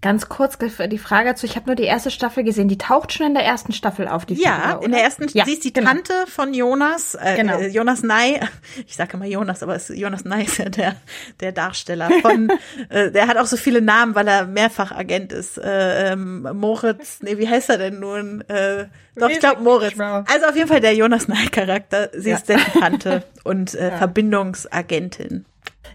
Ganz 0.00 0.28
kurz 0.28 0.56
die 0.58 0.98
Frage 0.98 1.30
dazu, 1.30 1.44
ich 1.44 1.56
habe 1.56 1.66
nur 1.66 1.74
die 1.74 1.82
erste 1.82 2.12
Staffel 2.12 2.44
gesehen, 2.44 2.68
die 2.68 2.78
taucht 2.78 3.12
schon 3.12 3.26
in 3.26 3.34
der 3.34 3.44
ersten 3.44 3.72
Staffel 3.72 4.06
auf, 4.06 4.26
die 4.26 4.34
Ja, 4.34 4.68
Figur, 4.68 4.84
in 4.84 4.92
der 4.92 5.02
ersten, 5.02 5.26
ja, 5.32 5.44
sie 5.44 5.54
ist 5.54 5.64
die 5.64 5.72
genau. 5.72 5.88
Tante 5.88 6.12
von 6.28 6.54
Jonas, 6.54 7.16
äh, 7.16 7.34
genau. 7.36 7.58
Äh, 7.58 7.66
Jonas 7.66 8.04
Ney, 8.04 8.38
ich 8.86 8.94
sage 8.94 9.14
immer 9.14 9.26
Jonas, 9.26 9.60
aber 9.64 9.74
es, 9.74 9.88
Jonas 9.88 10.24
Ney 10.24 10.44
ist 10.44 10.58
ja 10.58 10.68
der, 10.68 10.94
der 11.40 11.50
Darsteller 11.50 12.10
von, 12.22 12.48
äh, 12.90 13.10
der 13.10 13.26
hat 13.26 13.38
auch 13.38 13.46
so 13.46 13.56
viele 13.56 13.82
Namen, 13.82 14.14
weil 14.14 14.28
er 14.28 14.46
mehrfach 14.46 14.92
Agent 14.92 15.32
ist, 15.32 15.58
äh, 15.58 16.12
ähm, 16.12 16.48
Moritz, 16.52 17.18
nee, 17.22 17.36
wie 17.38 17.48
heißt 17.48 17.68
er 17.68 17.78
denn 17.78 17.98
nun? 17.98 18.42
Äh, 18.42 18.86
doch, 19.16 19.30
ich 19.30 19.40
glaube 19.40 19.62
Moritz. 19.62 19.98
Also 19.98 20.46
auf 20.46 20.54
jeden 20.54 20.68
Fall 20.68 20.80
der 20.80 20.94
Jonas 20.94 21.26
Ney-Charakter, 21.26 22.10
sie 22.12 22.30
ja. 22.30 22.36
ist 22.36 22.48
der 22.48 22.58
Tante 22.58 23.24
und 23.42 23.74
äh, 23.74 23.88
ja. 23.88 23.96
Verbindungsagentin. 23.96 25.44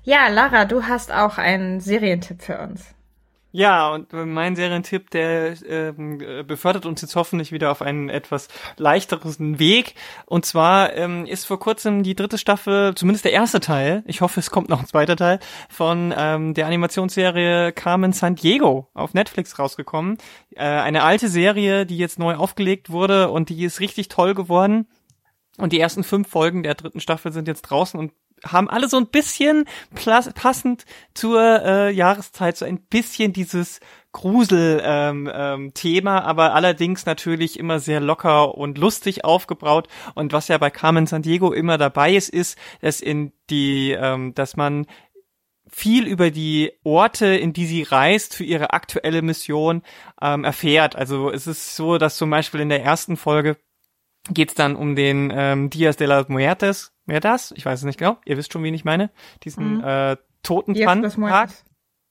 Ja, 0.03 0.27
Lara, 0.27 0.65
du 0.65 0.83
hast 0.83 1.13
auch 1.13 1.37
einen 1.37 1.79
Serientipp 1.79 2.41
für 2.41 2.59
uns. 2.59 2.83
Ja, 3.55 3.93
und 3.93 4.11
mein 4.11 4.55
Serientipp, 4.55 5.11
der 5.11 5.55
ähm, 5.69 6.17
befördert 6.47 6.87
uns 6.87 7.03
jetzt 7.03 7.15
hoffentlich 7.15 7.51
wieder 7.51 7.69
auf 7.69 7.83
einen 7.83 8.09
etwas 8.09 8.47
leichteren 8.77 9.59
Weg. 9.59 9.93
Und 10.25 10.43
zwar 10.43 10.93
ähm, 10.95 11.27
ist 11.27 11.45
vor 11.45 11.59
kurzem 11.59 12.01
die 12.01 12.15
dritte 12.15 12.39
Staffel, 12.39 12.95
zumindest 12.95 13.25
der 13.25 13.31
erste 13.31 13.59
Teil, 13.59 14.03
ich 14.07 14.21
hoffe, 14.21 14.39
es 14.39 14.49
kommt 14.49 14.69
noch 14.69 14.79
ein 14.79 14.87
zweiter 14.87 15.15
Teil, 15.15 15.37
von 15.69 16.11
ähm, 16.17 16.55
der 16.55 16.65
Animationsserie 16.65 17.73
Carmen 17.73 18.11
San 18.11 18.33
Diego 18.33 18.89
auf 18.95 19.13
Netflix 19.13 19.59
rausgekommen. 19.59 20.17
Äh, 20.55 20.63
eine 20.63 21.03
alte 21.03 21.29
Serie, 21.29 21.85
die 21.85 21.99
jetzt 21.99 22.17
neu 22.17 22.33
aufgelegt 22.33 22.89
wurde 22.89 23.29
und 23.29 23.49
die 23.49 23.63
ist 23.63 23.79
richtig 23.79 24.07
toll 24.07 24.33
geworden. 24.33 24.87
Und 25.59 25.73
die 25.73 25.79
ersten 25.79 26.03
fünf 26.03 26.27
Folgen 26.27 26.63
der 26.63 26.73
dritten 26.73 26.99
Staffel 26.99 27.31
sind 27.31 27.47
jetzt 27.47 27.61
draußen 27.61 27.99
und 27.99 28.13
haben 28.45 28.69
alle 28.69 28.89
so 28.89 28.97
ein 28.97 29.07
bisschen 29.07 29.65
passend 30.35 30.85
zur 31.13 31.41
äh, 31.41 31.91
Jahreszeit 31.91 32.57
so 32.57 32.65
ein 32.65 32.79
bisschen 32.79 33.33
dieses 33.33 33.79
Grusel-Thema, 34.11 35.11
ähm, 35.53 35.71
ähm, 35.75 36.07
aber 36.07 36.53
allerdings 36.53 37.05
natürlich 37.05 37.59
immer 37.59 37.79
sehr 37.79 37.99
locker 37.99 38.55
und 38.55 38.77
lustig 38.77 39.25
aufgebraut. 39.25 39.87
Und 40.13 40.33
was 40.33 40.47
ja 40.47 40.57
bei 40.57 40.69
Carmen 40.69 41.07
San 41.07 41.23
Diego 41.23 41.51
immer 41.51 41.77
dabei 41.77 42.13
ist, 42.13 42.29
ist, 42.29 42.57
dass 42.81 43.01
in 43.01 43.33
die, 43.49 43.91
ähm, 43.91 44.33
dass 44.35 44.55
man 44.55 44.85
viel 45.67 46.05
über 46.05 46.29
die 46.29 46.71
Orte, 46.83 47.25
in 47.25 47.53
die 47.53 47.65
sie 47.65 47.81
reist 47.81 48.35
für 48.35 48.43
ihre 48.43 48.73
aktuelle 48.73 49.23
Mission 49.23 49.81
ähm, 50.21 50.43
erfährt. 50.43 50.95
Also 50.95 51.31
es 51.31 51.47
ist 51.47 51.75
so, 51.75 51.97
dass 51.97 52.17
zum 52.17 52.29
Beispiel 52.29 52.59
in 52.59 52.69
der 52.69 52.83
ersten 52.83 53.17
Folge 53.17 53.57
geht 54.29 54.49
es 54.49 54.55
dann 54.55 54.75
um 54.75 54.95
den 54.95 55.31
ähm, 55.35 55.69
Dias 55.69 55.97
de 55.97 56.07
las 56.07 56.29
Muertes. 56.29 56.93
Wer 57.05 57.19
das? 57.19 57.53
Ich 57.55 57.65
weiß 57.65 57.79
es 57.79 57.85
nicht 57.85 57.99
genau. 57.99 58.17
Ihr 58.25 58.37
wisst 58.37 58.53
schon, 58.53 58.63
wen 58.63 58.73
ich 58.73 58.85
meine. 58.85 59.09
Diesen 59.43 59.77
mhm. 59.77 59.83
äh, 59.83 60.17
Totentanzpark. 60.43 61.49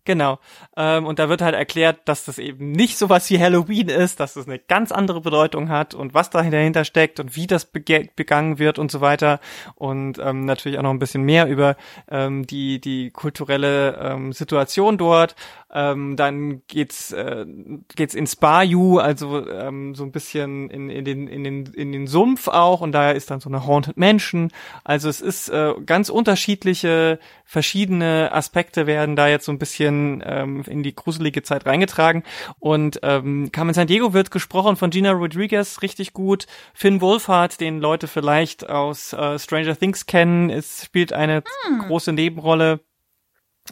Genau. 0.05 0.41
Ähm, 0.77 1.07
und 1.07 1.21
da 1.21 1.29
wird 1.29 1.43
halt 1.43 1.55
erklärt, 1.55 2.01
dass 2.07 2.25
das 2.25 2.39
eben 2.39 2.73
nicht 2.73 2.99
sowas 2.99 3.31
wie 3.31 3.39
Halloween 3.39 3.89
ist, 3.89 4.19
dass 4.19 4.35
das 4.35 4.49
eine 4.49 4.59
ganz 4.59 4.91
andere 4.91 5.21
Bedeutung 5.21 5.69
hat 5.69 5.95
und 5.95 6.13
was 6.13 6.29
dahinter 6.29 6.85
steckt 6.85 7.21
und 7.21 7.37
wie 7.37 7.47
das 7.47 7.67
begangen 7.67 8.59
wird 8.59 8.81
und 8.81 8.91
so 8.91 9.01
weiter. 9.01 9.39
Und 9.77 10.19
ähm, 10.19 10.45
natürlich 10.45 10.79
auch 10.79 10.83
noch 10.83 10.91
ein 10.91 10.99
bisschen 10.99 11.23
mehr 11.23 11.47
über 11.47 11.77
ähm, 12.11 12.45
die, 12.49 12.81
die 12.81 13.11
kulturelle 13.11 13.97
ähm, 13.97 14.33
Situation 14.33 14.99
dort. 14.99 15.37
Ähm, 15.75 16.17
dann 16.17 16.63
geht's 16.67 17.13
äh, 17.13 17.47
geht's 17.95 18.15
ins 18.15 18.37
Bayou, 18.37 18.99
also 18.99 19.49
ähm, 19.49 19.95
so 19.95 20.05
ein 20.05 20.13
bisschen 20.13 20.69
in, 20.69 20.91
in 20.91 21.05
den 21.05 21.29
in 21.29 21.45
den 21.45 21.67
in 21.67 21.93
den 21.93 22.07
Sumpf 22.07 22.49
auch 22.49 22.83
und 22.83 22.93
da 22.93 23.13
ist 23.13 23.31
dann 23.31 23.41
so 23.41 23.49
eine 23.49 23.67
Haunted 23.67 23.97
Mansion. 23.97 24.51
Also 24.85 25.09
es 25.09 25.23
ist 25.23 25.49
äh, 25.49 25.73
ganz 25.87 26.11
unterschiedliche 26.11 27.19
verschiedene 27.45 28.31
Aspekte 28.33 28.87
werden 28.87 29.17
da 29.17 29.29
jetzt 29.29 29.47
so 29.47 29.53
ein 29.53 29.59
bisschen 29.59 29.92
ähm, 30.25 30.63
in 30.67 30.83
die 30.83 30.95
gruselige 30.95 31.43
Zeit 31.43 31.67
reingetragen 31.67 32.23
und 32.59 33.01
ähm, 33.03 33.51
Carmen 33.53 33.75
San 33.75 33.87
Diego 33.87 34.13
wird 34.13 34.31
gesprochen 34.31 34.77
von 34.77 34.91
Gina 34.91 35.13
Rodriguez 35.13 35.83
richtig 35.83 36.13
gut. 36.13 36.47
Finn 36.75 37.01
Wolfhard, 37.01 37.61
den 37.61 37.81
Leute 37.81 38.09
vielleicht 38.09 38.69
aus 38.69 39.13
äh, 39.13 39.39
Stranger 39.39 39.77
Things 39.77 40.07
kennen, 40.07 40.51
es 40.51 40.85
spielt 40.85 41.13
eine 41.13 41.43
hm. 41.67 41.79
große 41.81 42.13
Nebenrolle 42.13 42.81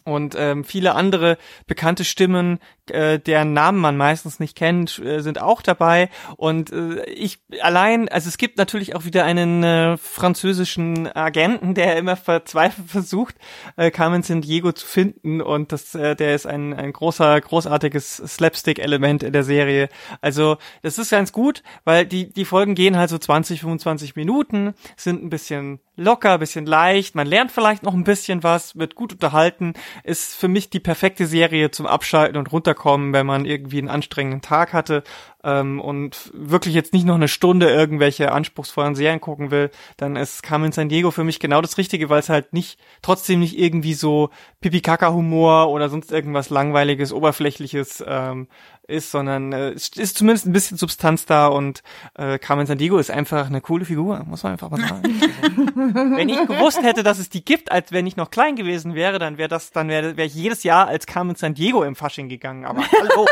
und 0.04 0.34
ähm, 0.38 0.64
viele 0.64 0.94
andere 0.94 1.36
bekannte 1.66 2.04
Stimmen, 2.04 2.58
äh, 2.90 3.18
deren 3.18 3.52
Namen 3.52 3.78
man 3.78 3.96
meistens 3.96 4.38
nicht 4.38 4.56
kennt, 4.56 4.98
äh, 4.98 5.20
sind 5.20 5.40
auch 5.40 5.62
dabei. 5.62 6.08
Und 6.36 6.72
äh, 6.72 7.04
ich 7.04 7.40
allein, 7.60 8.08
also 8.08 8.28
es 8.28 8.38
gibt 8.38 8.56
natürlich 8.56 8.94
auch 8.94 9.04
wieder 9.04 9.24
einen 9.24 9.62
äh, 9.64 9.96
französischen 9.96 11.14
Agenten, 11.14 11.74
der 11.74 11.96
immer 11.96 12.16
verzweifelt 12.16 12.88
versucht, 12.88 13.34
äh, 13.76 13.90
Carmen 13.90 14.22
San 14.22 14.42
Diego 14.42 14.72
zu 14.72 14.86
finden. 14.86 15.40
Und 15.40 15.72
das, 15.72 15.94
äh, 15.94 16.14
der 16.14 16.34
ist 16.34 16.46
ein, 16.46 16.72
ein 16.72 16.92
großer, 16.92 17.40
großartiges 17.40 18.16
Slapstick-Element 18.16 19.22
in 19.24 19.32
der 19.32 19.44
Serie. 19.44 19.88
Also 20.20 20.56
das 20.82 20.98
ist 20.98 21.10
ganz 21.10 21.32
gut, 21.32 21.62
weil 21.84 22.06
die, 22.06 22.32
die 22.32 22.44
Folgen 22.44 22.74
gehen 22.74 22.96
halt 22.96 23.10
so 23.10 23.18
20, 23.18 23.60
25 23.60 24.16
Minuten, 24.16 24.74
sind 24.96 25.22
ein 25.22 25.30
bisschen 25.30 25.80
locker, 26.00 26.38
bisschen 26.38 26.66
leicht, 26.66 27.14
man 27.14 27.26
lernt 27.26 27.52
vielleicht 27.52 27.82
noch 27.82 27.94
ein 27.94 28.04
bisschen 28.04 28.42
was, 28.42 28.76
wird 28.76 28.94
gut 28.94 29.12
unterhalten, 29.12 29.74
ist 30.02 30.34
für 30.34 30.48
mich 30.48 30.70
die 30.70 30.80
perfekte 30.80 31.26
Serie 31.26 31.70
zum 31.70 31.86
Abschalten 31.86 32.36
und 32.36 32.50
runterkommen, 32.50 33.12
wenn 33.12 33.26
man 33.26 33.44
irgendwie 33.44 33.78
einen 33.78 33.88
anstrengenden 33.88 34.40
Tag 34.40 34.72
hatte 34.72 35.02
ähm, 35.44 35.80
und 35.80 36.30
wirklich 36.32 36.74
jetzt 36.74 36.92
nicht 36.92 37.04
noch 37.04 37.14
eine 37.14 37.28
Stunde 37.28 37.68
irgendwelche 37.70 38.32
anspruchsvollen 38.32 38.94
Serien 38.94 39.20
gucken 39.20 39.50
will, 39.50 39.70
dann 39.98 40.16
ist 40.16 40.42
Carmen 40.42 40.72
San 40.72 40.88
Diego 40.88 41.10
für 41.10 41.24
mich 41.24 41.38
genau 41.38 41.60
das 41.60 41.78
Richtige, 41.78 42.08
weil 42.08 42.20
es 42.20 42.28
halt 42.28 42.52
nicht, 42.52 42.80
trotzdem 43.02 43.40
nicht 43.40 43.58
irgendwie 43.58 43.94
so 43.94 44.30
Pipi-Kaka-Humor 44.60 45.68
oder 45.68 45.88
sonst 45.88 46.12
irgendwas 46.12 46.50
langweiliges, 46.50 47.12
oberflächliches 47.12 48.02
ähm, 48.06 48.48
ist, 48.90 49.10
sondern 49.10 49.52
äh, 49.52 49.70
es 49.70 49.88
ist 49.88 50.18
zumindest 50.18 50.46
ein 50.46 50.52
bisschen 50.52 50.76
Substanz 50.76 51.26
da 51.26 51.46
und 51.46 51.82
äh, 52.14 52.38
Carmen 52.38 52.66
San 52.66 52.78
Diego 52.78 52.98
ist 52.98 53.10
einfach 53.10 53.46
eine 53.46 53.60
coole 53.60 53.84
Figur, 53.84 54.24
muss 54.24 54.42
man 54.42 54.52
einfach 54.52 54.70
mal 54.70 54.80
sagen. 54.80 55.02
wenn 56.16 56.28
ich 56.28 56.36
gewusst 56.46 56.82
hätte, 56.82 57.02
dass 57.02 57.18
es 57.18 57.28
die 57.28 57.44
gibt, 57.44 57.72
als 57.72 57.92
wenn 57.92 58.06
ich 58.06 58.16
noch 58.16 58.30
klein 58.30 58.56
gewesen 58.56 58.94
wäre, 58.94 59.18
dann 59.18 59.38
wäre 59.38 59.48
das, 59.48 59.70
dann 59.70 59.88
wäre 59.88 60.16
wär 60.16 60.26
ich 60.26 60.34
jedes 60.34 60.62
Jahr 60.62 60.88
als 60.88 61.06
Carmen 61.06 61.36
San 61.36 61.54
Diego 61.54 61.82
im 61.82 61.96
Fasching 61.96 62.28
gegangen, 62.28 62.64
aber 62.64 62.82
hallo. 62.92 63.26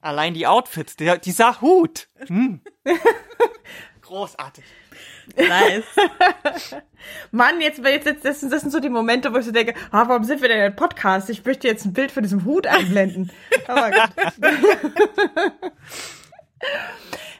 Allein 0.00 0.34
die 0.34 0.46
Outfits, 0.46 0.96
der, 0.96 1.18
dieser 1.18 1.60
Hut. 1.60 2.08
Hm. 2.28 2.60
Großartig. 4.02 4.64
Nice. 5.36 5.84
Mann, 7.30 7.60
jetzt, 7.60 7.80
jetzt, 7.84 8.24
das, 8.24 8.40
sind, 8.40 8.52
das 8.52 8.62
sind 8.62 8.70
so 8.70 8.80
die 8.80 8.88
Momente, 8.88 9.32
wo 9.32 9.38
ich 9.38 9.44
so 9.44 9.52
denke, 9.52 9.74
ah, 9.90 10.08
warum 10.08 10.24
sind 10.24 10.42
wir 10.42 10.48
denn 10.48 10.64
in 10.64 10.76
Podcast? 10.76 11.30
Ich 11.30 11.44
möchte 11.44 11.68
jetzt 11.68 11.84
ein 11.84 11.92
Bild 11.92 12.10
von 12.10 12.22
diesem 12.22 12.44
Hut 12.44 12.66
einblenden. 12.66 13.30
Aber 13.66 13.90
gut. 13.90 14.10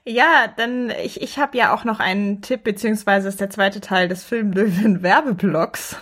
Ja, 0.04 0.46
dann 0.56 0.90
ich, 1.04 1.20
ich 1.20 1.38
habe 1.38 1.58
ja 1.58 1.74
auch 1.74 1.84
noch 1.84 2.00
einen 2.00 2.40
Tipp, 2.40 2.64
beziehungsweise 2.64 3.28
ist 3.28 3.40
der 3.40 3.50
zweite 3.50 3.82
Teil 3.82 4.08
des 4.08 4.24
Filmlöwen 4.24 5.02
Werbeblocks. 5.02 5.96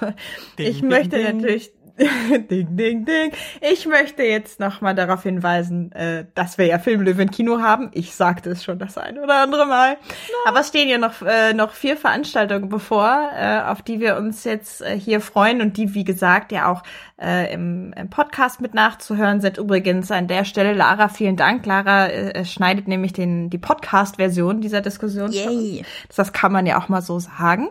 Ding, 0.58 0.66
ich 0.66 0.82
möchte 0.82 1.16
ding. 1.16 1.38
natürlich 1.38 1.72
ding, 2.50 2.76
ding, 2.76 3.04
ding. 3.06 3.32
Ich 3.62 3.86
möchte 3.86 4.22
jetzt 4.22 4.60
nochmal 4.60 4.94
darauf 4.94 5.22
hinweisen, 5.22 5.92
äh, 5.92 6.26
dass 6.34 6.58
wir 6.58 6.66
ja 6.66 6.78
Filmlöwe 6.78 7.22
im 7.22 7.30
Kino 7.30 7.60
haben. 7.60 7.90
Ich 7.94 8.14
sagte 8.14 8.50
es 8.50 8.62
schon 8.62 8.78
das 8.78 8.98
ein 8.98 9.18
oder 9.18 9.40
andere 9.42 9.66
Mal. 9.66 9.94
No. 9.94 10.34
Aber 10.46 10.60
es 10.60 10.68
stehen 10.68 10.88
ja 10.88 10.98
noch, 10.98 11.22
äh, 11.22 11.54
noch 11.54 11.72
vier 11.72 11.96
Veranstaltungen 11.96 12.68
bevor, 12.68 13.30
äh, 13.34 13.60
auf 13.60 13.80
die 13.80 14.00
wir 14.00 14.16
uns 14.16 14.44
jetzt 14.44 14.82
äh, 14.82 14.98
hier 14.98 15.20
freuen 15.20 15.62
und 15.62 15.78
die, 15.78 15.94
wie 15.94 16.04
gesagt, 16.04 16.52
ja 16.52 16.70
auch 16.70 16.82
äh, 17.18 17.52
im, 17.52 17.94
im 17.94 18.10
Podcast 18.10 18.60
mit 18.60 18.74
nachzuhören 18.74 19.40
sind. 19.40 19.56
Übrigens 19.56 20.10
an 20.10 20.28
der 20.28 20.44
Stelle, 20.44 20.74
Lara, 20.74 21.08
vielen 21.08 21.36
Dank. 21.36 21.64
Lara 21.64 22.08
äh, 22.08 22.44
schneidet 22.44 22.88
nämlich 22.88 23.14
den, 23.14 23.48
die 23.48 23.58
Podcast-Version 23.58 24.60
dieser 24.60 24.82
Diskussion. 24.82 25.32
Yay. 25.32 25.84
Das, 26.08 26.16
das 26.16 26.32
kann 26.34 26.52
man 26.52 26.66
ja 26.66 26.78
auch 26.78 26.90
mal 26.90 27.00
so 27.00 27.18
sagen. 27.18 27.70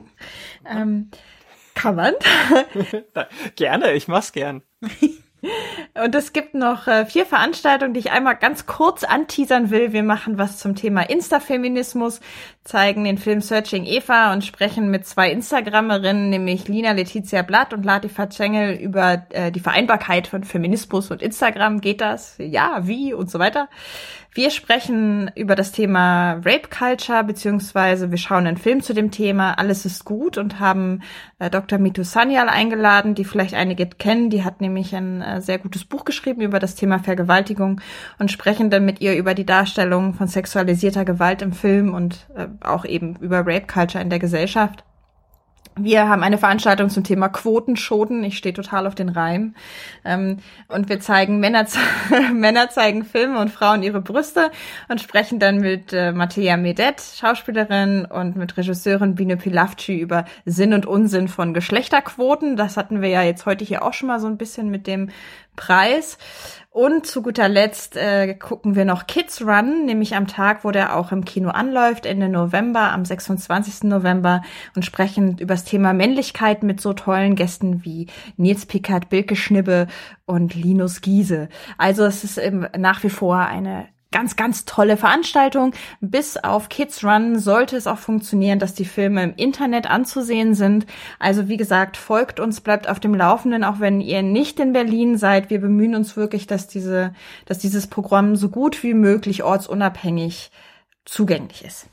Ähm, 0.67 1.11
kann 1.75 1.95
man. 1.95 2.13
Gerne, 3.55 3.93
ich 3.93 4.07
mach's 4.07 4.31
gern. 4.31 4.63
Und 5.93 6.15
es 6.15 6.33
gibt 6.33 6.55
noch 6.55 6.87
äh, 6.87 7.05
vier 7.05 7.25
Veranstaltungen, 7.25 7.93
die 7.93 7.99
ich 7.99 8.11
einmal 8.11 8.35
ganz 8.35 8.65
kurz 8.65 9.03
anteasern 9.03 9.69
will. 9.69 9.93
Wir 9.93 10.01
machen 10.01 10.37
was 10.37 10.57
zum 10.57 10.75
Thema 10.75 11.07
Instafeminismus, 11.07 12.19
zeigen 12.65 13.03
den 13.03 13.19
Film 13.19 13.41
Searching 13.41 13.85
Eva 13.85 14.33
und 14.33 14.43
sprechen 14.43 14.89
mit 14.89 15.05
zwei 15.05 15.31
Instagrammerinnen, 15.31 16.31
nämlich 16.31 16.67
Lina 16.67 16.91
Letizia 16.93 17.43
Blatt 17.43 17.73
und 17.73 17.85
Latifa 17.85 18.29
Cengel 18.29 18.75
über 18.75 19.27
äh, 19.29 19.51
die 19.51 19.59
Vereinbarkeit 19.59 20.25
von 20.25 20.43
Feminismus 20.43 21.11
und 21.11 21.21
Instagram. 21.21 21.79
Geht 21.79 22.01
das? 22.01 22.35
Ja, 22.39 22.79
wie 22.81 23.13
und 23.13 23.29
so 23.29 23.37
weiter. 23.37 23.69
Wir 24.37 24.49
sprechen 24.49 25.31
über 25.35 25.55
das 25.55 25.71
Thema 25.71 26.33
Rape 26.43 26.67
Culture, 26.69 27.23
beziehungsweise 27.23 28.11
wir 28.11 28.17
schauen 28.17 28.45
einen 28.45 28.57
Film 28.57 28.81
zu 28.81 28.93
dem 28.93 29.09
Thema 29.09 29.53
Alles 29.53 29.85
ist 29.85 30.03
gut 30.03 30.37
und 30.37 30.59
haben 30.59 31.03
äh, 31.39 31.49
Dr. 31.49 31.79
Mitu 31.79 32.03
Sanyal 32.03 32.49
eingeladen, 32.49 33.15
die 33.15 33.23
vielleicht 33.23 33.53
einige 33.53 33.85
kennen. 33.85 34.29
Die 34.29 34.43
hat 34.43 34.59
nämlich 34.59 34.93
ein 34.93 35.21
äh, 35.21 35.39
sehr 35.39 35.57
gutes 35.57 35.85
Buch 35.85 36.03
geschrieben 36.03 36.41
über 36.41 36.59
das 36.59 36.75
Thema 36.75 36.99
Vergewaltigung 36.99 37.79
und 38.19 38.29
sprechen 38.29 38.69
dann 38.69 38.83
mit 38.83 38.99
ihr 38.99 39.15
über 39.15 39.35
die 39.35 39.45
Darstellung 39.45 40.13
von 40.13 40.27
sexualisierter 40.27 41.05
Gewalt 41.05 41.41
im 41.41 41.53
Film 41.53 41.93
und 41.93 42.27
äh, 42.35 42.47
auch 42.61 42.85
eben 42.85 43.15
über 43.17 43.39
Rape 43.39 43.67
Culture 43.67 44.03
in 44.03 44.09
der 44.09 44.19
Gesellschaft. 44.19 44.83
Wir 45.77 46.07
haben 46.07 46.23
eine 46.23 46.37
Veranstaltung 46.37 46.89
zum 46.89 47.03
Thema 47.03 47.27
Quotenschoten. 47.27 48.23
Ich 48.23 48.37
stehe 48.37 48.53
total 48.53 48.87
auf 48.87 48.95
den 48.95 49.09
Reim. 49.09 49.55
Ähm, 50.05 50.37
und 50.69 50.87
wir 50.87 51.01
zeigen 51.01 51.41
Männer, 51.41 51.65
Männer 52.33 52.69
zeigen 52.69 53.03
Filme 53.03 53.39
und 53.39 53.51
Frauen 53.51 53.83
ihre 53.83 53.99
Brüste 53.99 54.51
und 54.87 55.01
sprechen 55.01 55.37
dann 55.37 55.57
mit 55.57 55.91
äh, 55.91 56.13
Mattea 56.13 56.55
Medet, 56.55 57.01
Schauspielerin, 57.01 58.05
und 58.05 58.37
mit 58.37 58.55
Regisseurin 58.55 59.15
Bine 59.15 59.35
Pilavci 59.35 59.99
über 59.99 60.23
Sinn 60.45 60.73
und 60.73 60.85
Unsinn 60.85 61.27
von 61.27 61.53
Geschlechterquoten. 61.53 62.55
Das 62.55 62.77
hatten 62.77 63.01
wir 63.01 63.09
ja 63.09 63.23
jetzt 63.23 63.45
heute 63.45 63.65
hier 63.65 63.83
auch 63.83 63.93
schon 63.93 64.07
mal 64.07 64.21
so 64.21 64.27
ein 64.27 64.37
bisschen 64.37 64.69
mit 64.69 64.87
dem 64.87 65.09
Preis. 65.57 66.17
Und 66.75 67.05
zu 67.05 67.21
guter 67.21 67.47
Letzt 67.47 67.95
äh, 67.95 68.33
gucken 68.33 68.75
wir 68.75 68.83
noch 68.83 69.07
Kids 69.07 69.41
Run, 69.41 69.85
nämlich 69.85 70.13
am 70.13 70.27
Tag, 70.27 70.65
wo 70.65 70.71
der 70.71 70.97
auch 70.97 71.13
im 71.13 71.23
Kino 71.23 71.47
anläuft, 71.47 72.05
Ende 72.05 72.27
November, 72.27 72.91
am 72.91 73.05
26. 73.05 73.83
November 73.83 74.41
und 74.75 74.83
sprechen 74.83 75.37
über 75.37 75.53
das 75.53 75.63
Thema 75.63 75.93
Männlichkeit 75.93 76.63
mit 76.63 76.81
so 76.81 76.91
tollen 76.91 77.37
Gästen 77.37 77.85
wie 77.85 78.07
Nils 78.35 78.65
Pickard, 78.65 79.07
Bilke 79.07 79.37
Schnibbe 79.37 79.87
und 80.25 80.53
Linus 80.53 80.99
Giese. 80.99 81.47
Also 81.77 82.03
es 82.03 82.25
ist 82.25 82.37
ähm, 82.37 82.67
nach 82.77 83.01
wie 83.05 83.09
vor 83.09 83.37
eine 83.37 83.87
ganz, 84.11 84.35
ganz 84.35 84.65
tolle 84.65 84.97
Veranstaltung. 84.97 85.73
Bis 85.99 86.37
auf 86.37 86.69
Kids 86.69 87.03
Run 87.03 87.37
sollte 87.37 87.75
es 87.75 87.87
auch 87.87 87.97
funktionieren, 87.97 88.59
dass 88.59 88.73
die 88.73 88.85
Filme 88.85 89.23
im 89.23 89.33
Internet 89.35 89.89
anzusehen 89.89 90.53
sind. 90.53 90.85
Also 91.19 91.47
wie 91.47 91.57
gesagt, 91.57 91.97
folgt 91.97 92.39
uns, 92.39 92.61
bleibt 92.61 92.87
auf 92.87 92.99
dem 92.99 93.13
Laufenden, 93.13 93.63
auch 93.63 93.79
wenn 93.79 94.01
ihr 94.01 94.21
nicht 94.21 94.59
in 94.59 94.73
Berlin 94.73 95.17
seid. 95.17 95.49
Wir 95.49 95.59
bemühen 95.59 95.95
uns 95.95 96.15
wirklich, 96.15 96.47
dass 96.47 96.67
diese, 96.67 97.13
dass 97.45 97.59
dieses 97.59 97.87
Programm 97.87 98.35
so 98.35 98.49
gut 98.49 98.83
wie 98.83 98.93
möglich 98.93 99.43
ortsunabhängig 99.43 100.51
zugänglich 101.03 101.65
ist. 101.65 101.87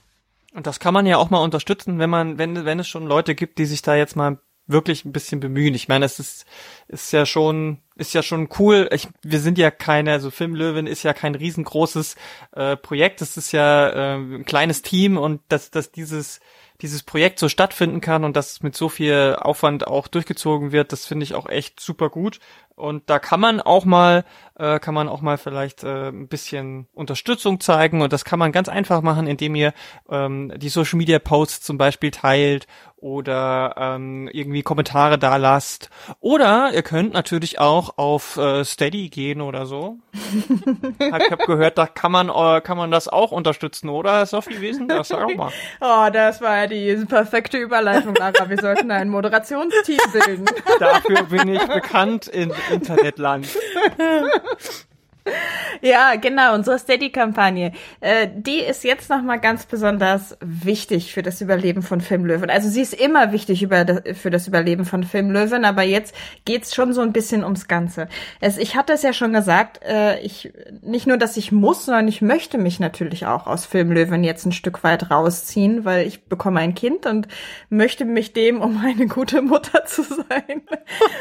Und 0.55 0.67
das 0.67 0.81
kann 0.81 0.95
man 0.95 1.07
ja 1.07 1.17
auch 1.17 1.31
mal 1.31 1.43
unterstützen, 1.43 1.99
wenn 1.99 2.11
man, 2.11 2.39
wenn, 2.39 2.65
wenn 2.65 2.79
es 2.79 2.89
schon 2.89 3.07
Leute 3.07 3.35
gibt, 3.35 3.59
die 3.59 3.65
sich 3.65 3.83
da 3.83 3.95
jetzt 3.95 4.17
mal 4.17 4.39
wirklich 4.67 5.05
ein 5.05 5.13
bisschen 5.13 5.41
bemühen. 5.41 5.75
Ich 5.75 5.89
meine, 5.89 6.05
es 6.05 6.19
ist, 6.19 6.47
ist 6.89 7.13
ja 7.13 7.27
schon, 7.27 7.79
ist 7.97 8.15
ja 8.15 8.23
schon 8.23 8.49
cool. 8.59 8.89
Ich, 8.93 9.09
wir 9.23 9.41
sind 9.41 9.59
ja 9.59 9.71
keine, 9.71 10.13
also 10.13 10.31
Filmlöwen 10.31 10.87
ist 10.87 11.03
ja 11.03 11.13
kein 11.13 11.35
riesengroßes 11.35 12.17
äh, 12.53 12.77
Projekt. 12.77 13.23
Es 13.23 13.37
ist 13.37 13.53
ja 13.53 13.89
äh, 13.89 14.17
ein 14.17 14.45
kleines 14.45 14.83
Team 14.83 15.17
und 15.17 15.41
dass, 15.49 15.71
dass 15.71 15.93
dieses, 15.93 16.41
dieses 16.81 17.03
Projekt 17.03 17.39
so 17.39 17.49
stattfinden 17.49 18.01
kann 18.01 18.25
und 18.25 18.37
dass 18.37 18.63
mit 18.63 18.77
so 18.77 18.89
viel 18.89 19.37
Aufwand 19.39 19.87
auch 19.87 20.09
durchgezogen 20.09 20.73
wird, 20.73 20.93
das 20.93 21.07
finde 21.07 21.25
ich 21.25 21.35
auch 21.35 21.49
echt 21.49 21.81
super 21.81 22.11
gut. 22.11 22.41
Und 22.83 23.09
da 23.11 23.21
kann 23.21 23.39
man 23.39 23.61
auch 23.61 23.85
mal, 23.85 24.25
äh, 24.59 24.81
kann 24.81 24.93
man 24.93 25.09
auch 25.09 25.21
mal 25.21 25.39
vielleicht 25.39 25.85
äh, 25.85 26.09
ein 26.09 26.27
bisschen 26.27 26.89
Unterstützung 26.95 27.61
zeigen 27.61 28.03
und 28.03 28.13
das 28.13 28.25
kann 28.25 28.41
man 28.41 28.51
ganz 28.51 28.69
einfach 28.69 29.03
machen, 29.03 29.29
indem 29.29 29.55
ihr 29.55 29.73
ähm, 30.11 30.53
die 30.57 30.69
Social 30.69 30.97
Media 30.99 31.21
Posts 31.21 31.61
zum 31.61 31.79
Beispiel 31.79 32.11
teilt 32.11 32.67
oder 33.03 33.75
ähm, 33.77 34.29
irgendwie 34.33 34.63
Kommentare 34.63 35.19
da 35.19 35.37
lasst. 35.37 35.91
Oder 36.21 36.71
ihr 36.73 36.83
könnt 36.83 37.13
natürlich 37.13 37.59
auch 37.59 37.99
auf 37.99 38.37
äh, 38.37 38.65
Steady 38.65 39.09
gehen 39.09 39.41
oder 39.41 39.67
so. 39.67 39.99
ich 40.99 41.31
habe 41.31 41.45
gehört, 41.47 41.79
da 41.79 41.87
kann 41.87 42.13
man 42.13 42.29
äh, 42.29 42.61
kann 42.61 42.79
man 42.79 42.93
das 42.93 43.09
auch 43.09 43.33
unterstützen, 43.33 43.89
oder 43.89 44.25
Sophie 44.25 44.61
Wesen? 44.61 44.87
Das 44.87 45.09
sag 45.09 45.25
auch 45.25 45.35
mal. 45.35 45.51
oh, 45.81 46.11
das 46.13 46.41
war 46.41 46.59
ja 46.59 46.67
die 46.69 47.05
perfekte 47.07 47.59
Überleitung, 47.59 48.15
Lara. 48.15 48.49
Wir 48.49 48.59
sollten 48.61 48.93
ein 48.93 49.09
Moderationsteam 49.09 49.99
bilden. 50.13 50.45
Dafür 50.79 51.25
bin 51.25 51.49
ich 51.49 51.67
bekannt 51.67 52.29
in 52.29 52.53
Internetland. 52.73 53.47
Ja, 55.81 56.15
genau, 56.15 56.55
unsere 56.55 56.79
Steady-Kampagne. 56.79 57.73
Äh, 58.01 58.29
die 58.33 58.59
ist 58.59 58.85
jetzt 58.85 59.11
nochmal 59.11 59.41
ganz 59.41 59.67
besonders 59.67 60.37
wichtig 60.41 61.13
für 61.13 61.23
das 61.23 61.41
Überleben 61.41 61.83
von 61.83 62.01
Filmlöwen. 62.01 62.51
Also 62.51 62.69
sie 62.69 62.83
ist 62.83 62.95
immer 62.95 63.33
wichtig 63.33 63.63
über 63.63 63.85
das, 63.85 64.17
für 64.17 64.31
das 64.31 64.47
Überleben 64.47 64.85
von 64.85 65.03
Filmlöwen, 65.03 65.65
aber 65.65 65.83
jetzt 65.83 66.15
geht's 66.45 66.75
schon 66.75 66.93
so 66.93 67.01
ein 67.01 67.13
bisschen 67.13 67.43
ums 67.43 67.67
Ganze. 67.67 68.07
Es, 68.41 68.59
ich 68.59 68.77
hatte 68.77 68.93
es 68.93 69.03
ja 69.03 69.13
schon 69.13 69.33
gesagt, 69.33 69.83
äh, 69.83 70.21
ich 70.21 70.53
nicht 70.83 71.07
nur, 71.07 71.17
dass 71.17 71.37
ich 71.37 71.51
muss, 71.51 71.87
sondern 71.87 72.07
ich 72.07 72.23
möchte 72.23 72.59
mich 72.59 72.79
natürlich 72.79 73.27
auch 73.27 73.47
aus 73.47 73.67
Filmlöwen 73.67 74.23
jetzt 74.23 74.47
ein 74.47 74.53
Stück 74.53 74.85
weit 74.85 75.11
rausziehen, 75.11 75.85
weil 75.85 76.07
ich 76.07 76.25
bekomme 76.27 76.61
ein 76.61 76.75
Kind 76.75 77.07
und 77.07 77.27
möchte 77.71 78.05
mich 78.05 78.33
dem, 78.33 78.61
um 78.61 78.79
eine 78.85 79.07
gute 79.07 79.43
Mutter 79.43 79.85
zu 79.85 80.03
sein. 80.03 80.63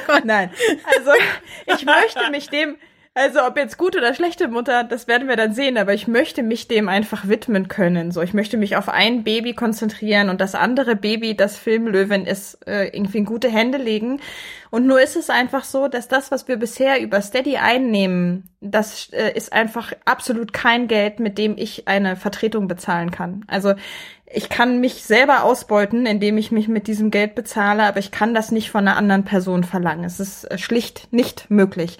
Oh 0.08 0.20
Nein, 0.24 0.52
also 0.98 1.12
ich 1.66 1.86
möchte 1.86 2.30
mich 2.30 2.50
dem 2.50 2.76
also 3.14 3.46
ob 3.46 3.58
jetzt 3.58 3.78
gute 3.78 3.98
oder 3.98 4.14
schlechte 4.14 4.48
Mutter, 4.48 4.84
das 4.86 5.08
werden 5.08 5.28
wir 5.28 5.36
dann 5.36 5.54
sehen, 5.54 5.78
aber 5.78 5.94
ich 5.94 6.08
möchte 6.08 6.44
mich 6.44 6.68
dem 6.68 6.88
einfach 6.88 7.28
widmen 7.28 7.68
können. 7.68 8.12
So, 8.12 8.22
ich 8.22 8.34
möchte 8.34 8.56
mich 8.58 8.78
auf 8.78 8.88
ein 8.88 9.24
Baby 9.24 9.54
konzentrieren 9.54 10.30
und 10.30 10.40
das 10.40 10.56
andere 10.56 10.96
Baby, 10.96 11.36
das 11.36 11.58
Filmlöwen 11.58 12.26
ist, 12.26 12.66
äh, 12.68 12.86
irgendwie 12.86 13.20
in 13.20 13.26
gute 13.26 13.50
Hände 13.50 13.78
legen. 13.78 14.22
Und 14.72 14.88
nur 14.88 15.02
ist 15.02 15.18
es 15.18 15.30
einfach 15.30 15.66
so, 15.66 15.90
dass 15.90 16.08
das, 16.08 16.32
was 16.32 16.48
wir 16.48 16.56
bisher 16.56 17.02
über 17.02 17.22
Steady 17.22 17.58
einnehmen, 17.58 18.50
das 18.62 19.10
äh, 19.12 19.34
ist 19.36 19.52
einfach 19.52 19.92
absolut 20.06 20.54
kein 20.54 20.88
Geld, 20.88 21.20
mit 21.20 21.38
dem 21.38 21.58
ich 21.58 21.90
eine 21.90 22.16
Vertretung 22.16 22.70
bezahlen 22.70 23.12
kann. 23.12 23.44
Also 23.48 23.74
ich 24.34 24.48
kann 24.48 24.80
mich 24.80 25.04
selber 25.04 25.44
ausbeuten, 25.44 26.06
indem 26.06 26.38
ich 26.38 26.52
mich 26.52 26.70
mit 26.70 26.88
diesem 26.88 27.12
Geld 27.12 27.36
bezahle, 27.36 27.84
aber 27.84 28.00
ich 28.00 28.12
kann 28.12 28.34
das 28.34 28.52
nicht 28.52 28.72
von 28.72 28.88
einer 28.88 28.96
anderen 28.96 29.26
Person 29.26 29.66
verlangen. 29.66 30.06
Es 30.06 30.22
ist 30.22 30.46
äh, 30.46 30.58
schlicht 30.58 31.12
nicht 31.12 31.52
möglich. 31.52 32.00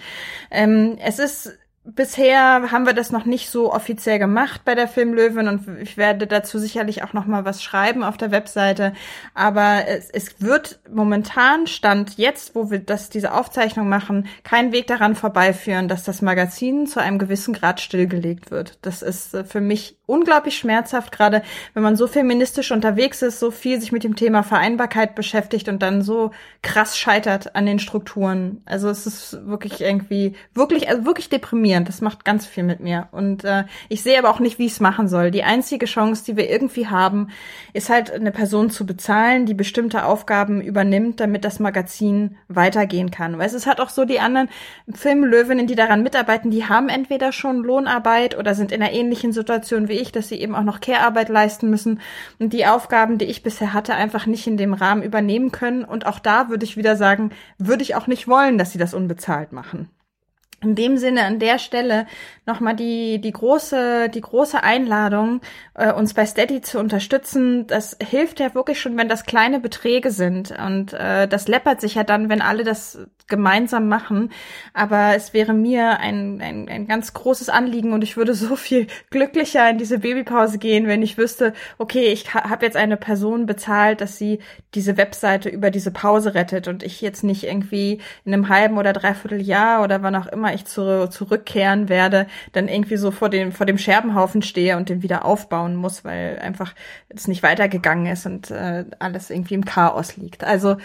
Ähm, 0.50 0.96
es 1.04 1.18
ist 1.18 1.58
Bisher 1.84 2.70
haben 2.70 2.86
wir 2.86 2.92
das 2.92 3.10
noch 3.10 3.24
nicht 3.24 3.50
so 3.50 3.72
offiziell 3.72 4.20
gemacht 4.20 4.60
bei 4.64 4.76
der 4.76 4.86
Filmlöwen 4.86 5.48
und 5.48 5.80
ich 5.80 5.96
werde 5.96 6.28
dazu 6.28 6.60
sicherlich 6.60 7.02
auch 7.02 7.12
noch 7.12 7.26
mal 7.26 7.44
was 7.44 7.60
schreiben 7.60 8.04
auf 8.04 8.16
der 8.16 8.30
Webseite. 8.30 8.92
Aber 9.34 9.88
es, 9.88 10.08
es 10.08 10.40
wird 10.40 10.78
momentan 10.88 11.66
Stand 11.66 12.18
jetzt, 12.18 12.54
wo 12.54 12.70
wir 12.70 12.78
das 12.78 13.10
diese 13.10 13.34
Aufzeichnung 13.34 13.88
machen, 13.88 14.28
kein 14.44 14.70
Weg 14.70 14.86
daran 14.86 15.16
vorbeiführen, 15.16 15.88
dass 15.88 16.04
das 16.04 16.22
Magazin 16.22 16.86
zu 16.86 17.00
einem 17.00 17.18
gewissen 17.18 17.52
Grad 17.52 17.80
stillgelegt 17.80 18.52
wird. 18.52 18.78
Das 18.82 19.02
ist 19.02 19.34
äh, 19.34 19.44
für 19.44 19.60
mich 19.60 19.98
unglaublich 20.12 20.58
schmerzhaft, 20.58 21.10
gerade 21.10 21.42
wenn 21.74 21.82
man 21.82 21.96
so 21.96 22.06
feministisch 22.06 22.70
unterwegs 22.70 23.22
ist, 23.22 23.40
so 23.40 23.50
viel 23.50 23.80
sich 23.80 23.92
mit 23.92 24.04
dem 24.04 24.14
Thema 24.14 24.42
Vereinbarkeit 24.42 25.14
beschäftigt 25.14 25.68
und 25.68 25.82
dann 25.82 26.02
so 26.02 26.30
krass 26.62 26.98
scheitert 26.98 27.56
an 27.56 27.66
den 27.66 27.78
Strukturen. 27.78 28.62
Also 28.66 28.90
es 28.90 29.06
ist 29.06 29.46
wirklich 29.46 29.80
irgendwie 29.80 30.34
wirklich 30.54 30.88
also 30.88 31.06
wirklich 31.06 31.30
deprimierend. 31.30 31.88
Das 31.88 32.02
macht 32.02 32.24
ganz 32.24 32.46
viel 32.46 32.62
mit 32.62 32.80
mir. 32.80 33.08
Und 33.12 33.44
äh, 33.44 33.64
ich 33.88 34.02
sehe 34.02 34.18
aber 34.18 34.30
auch 34.30 34.40
nicht, 34.40 34.58
wie 34.58 34.66
ich 34.66 34.72
es 34.72 34.80
machen 34.80 35.08
soll. 35.08 35.30
Die 35.30 35.44
einzige 35.44 35.86
Chance, 35.86 36.24
die 36.26 36.36
wir 36.36 36.50
irgendwie 36.50 36.88
haben, 36.88 37.28
ist 37.72 37.88
halt 37.88 38.12
eine 38.12 38.32
Person 38.32 38.70
zu 38.70 38.84
bezahlen, 38.84 39.46
die 39.46 39.54
bestimmte 39.54 40.04
Aufgaben 40.04 40.60
übernimmt, 40.60 41.20
damit 41.20 41.44
das 41.44 41.58
Magazin 41.58 42.36
weitergehen 42.48 43.10
kann. 43.10 43.38
Weil 43.38 43.46
es 43.46 43.66
hat 43.66 43.80
auch 43.80 43.88
so 43.88 44.04
die 44.04 44.20
anderen 44.20 44.48
Filmlöwinnen, 44.92 45.66
die 45.66 45.74
daran 45.74 46.02
mitarbeiten, 46.02 46.50
die 46.50 46.66
haben 46.66 46.88
entweder 46.88 47.32
schon 47.32 47.62
Lohnarbeit 47.62 48.36
oder 48.36 48.54
sind 48.54 48.72
in 48.72 48.82
einer 48.82 48.92
ähnlichen 48.92 49.32
Situation 49.32 49.88
wie 49.88 50.01
ich, 50.01 50.01
dass 50.10 50.28
sie 50.28 50.40
eben 50.40 50.56
auch 50.56 50.64
noch 50.64 50.80
Care-Arbeit 50.80 51.28
leisten 51.28 51.70
müssen 51.70 52.00
und 52.40 52.52
die 52.52 52.66
Aufgaben, 52.66 53.18
die 53.18 53.26
ich 53.26 53.44
bisher 53.44 53.72
hatte, 53.72 53.94
einfach 53.94 54.26
nicht 54.26 54.46
in 54.48 54.56
dem 54.56 54.74
Rahmen 54.74 55.04
übernehmen 55.04 55.52
können. 55.52 55.84
Und 55.84 56.06
auch 56.06 56.18
da 56.18 56.48
würde 56.48 56.64
ich 56.64 56.76
wieder 56.76 56.96
sagen, 56.96 57.30
würde 57.58 57.82
ich 57.82 57.94
auch 57.94 58.08
nicht 58.08 58.26
wollen, 58.26 58.58
dass 58.58 58.72
sie 58.72 58.78
das 58.78 58.94
unbezahlt 58.94 59.52
machen 59.52 59.90
in 60.62 60.74
dem 60.74 60.96
Sinne 60.96 61.24
an 61.24 61.38
der 61.38 61.58
Stelle 61.58 62.06
nochmal 62.46 62.76
die, 62.76 63.20
die 63.20 63.32
große, 63.32 64.08
die 64.08 64.20
große 64.20 64.62
Einladung, 64.62 65.40
äh, 65.74 65.92
uns 65.92 66.14
bei 66.14 66.24
Steady 66.24 66.60
zu 66.60 66.78
unterstützen. 66.78 67.66
Das 67.66 67.96
hilft 68.02 68.40
ja 68.40 68.54
wirklich 68.54 68.80
schon, 68.80 68.96
wenn 68.96 69.08
das 69.08 69.24
kleine 69.24 69.60
Beträge 69.60 70.10
sind. 70.10 70.52
Und 70.52 70.92
äh, 70.92 71.26
das 71.28 71.48
läppert 71.48 71.80
sich 71.80 71.94
ja 71.94 72.04
dann, 72.04 72.28
wenn 72.28 72.40
alle 72.40 72.64
das 72.64 72.98
gemeinsam 73.28 73.88
machen. 73.88 74.30
Aber 74.74 75.14
es 75.14 75.32
wäre 75.32 75.52
mir 75.52 75.98
ein, 75.98 76.40
ein, 76.40 76.68
ein 76.68 76.86
ganz 76.86 77.12
großes 77.12 77.48
Anliegen 77.48 77.92
und 77.92 78.02
ich 78.02 78.16
würde 78.16 78.34
so 78.34 78.56
viel 78.56 78.86
glücklicher 79.10 79.68
in 79.70 79.78
diese 79.78 80.00
Babypause 80.00 80.58
gehen, 80.58 80.86
wenn 80.86 81.02
ich 81.02 81.18
wüsste, 81.18 81.52
okay, 81.78 82.06
ich 82.06 82.34
ha 82.34 82.50
habe 82.50 82.64
jetzt 82.66 82.76
eine 82.76 82.96
Person 82.96 83.46
bezahlt, 83.46 84.00
dass 84.00 84.16
sie 84.16 84.40
diese 84.74 84.96
Webseite 84.96 85.48
über 85.48 85.70
diese 85.70 85.90
Pause 85.90 86.34
rettet 86.34 86.68
und 86.68 86.82
ich 86.82 87.00
jetzt 87.00 87.24
nicht 87.24 87.44
irgendwie 87.44 88.00
in 88.24 88.32
einem 88.32 88.48
halben 88.48 88.78
oder 88.78 88.92
dreiviertel 88.92 89.40
Jahr 89.40 89.82
oder 89.82 90.02
wann 90.02 90.14
auch 90.14 90.26
immer 90.26 90.54
ich 90.54 90.64
zu, 90.64 91.08
zurückkehren 91.08 91.88
werde, 91.88 92.26
dann 92.52 92.68
irgendwie 92.68 92.96
so 92.96 93.10
vor 93.10 93.28
dem, 93.28 93.52
vor 93.52 93.66
dem 93.66 93.78
Scherbenhaufen 93.78 94.42
stehe 94.42 94.76
und 94.76 94.88
den 94.88 95.02
wieder 95.02 95.24
aufbauen 95.24 95.76
muss, 95.76 96.04
weil 96.04 96.38
einfach 96.40 96.74
es 97.08 97.28
nicht 97.28 97.42
weitergegangen 97.42 98.06
ist 98.06 98.26
und 98.26 98.50
äh, 98.50 98.84
alles 98.98 99.30
irgendwie 99.30 99.54
im 99.54 99.64
Chaos 99.64 100.16
liegt. 100.16 100.44
Also 100.44 100.76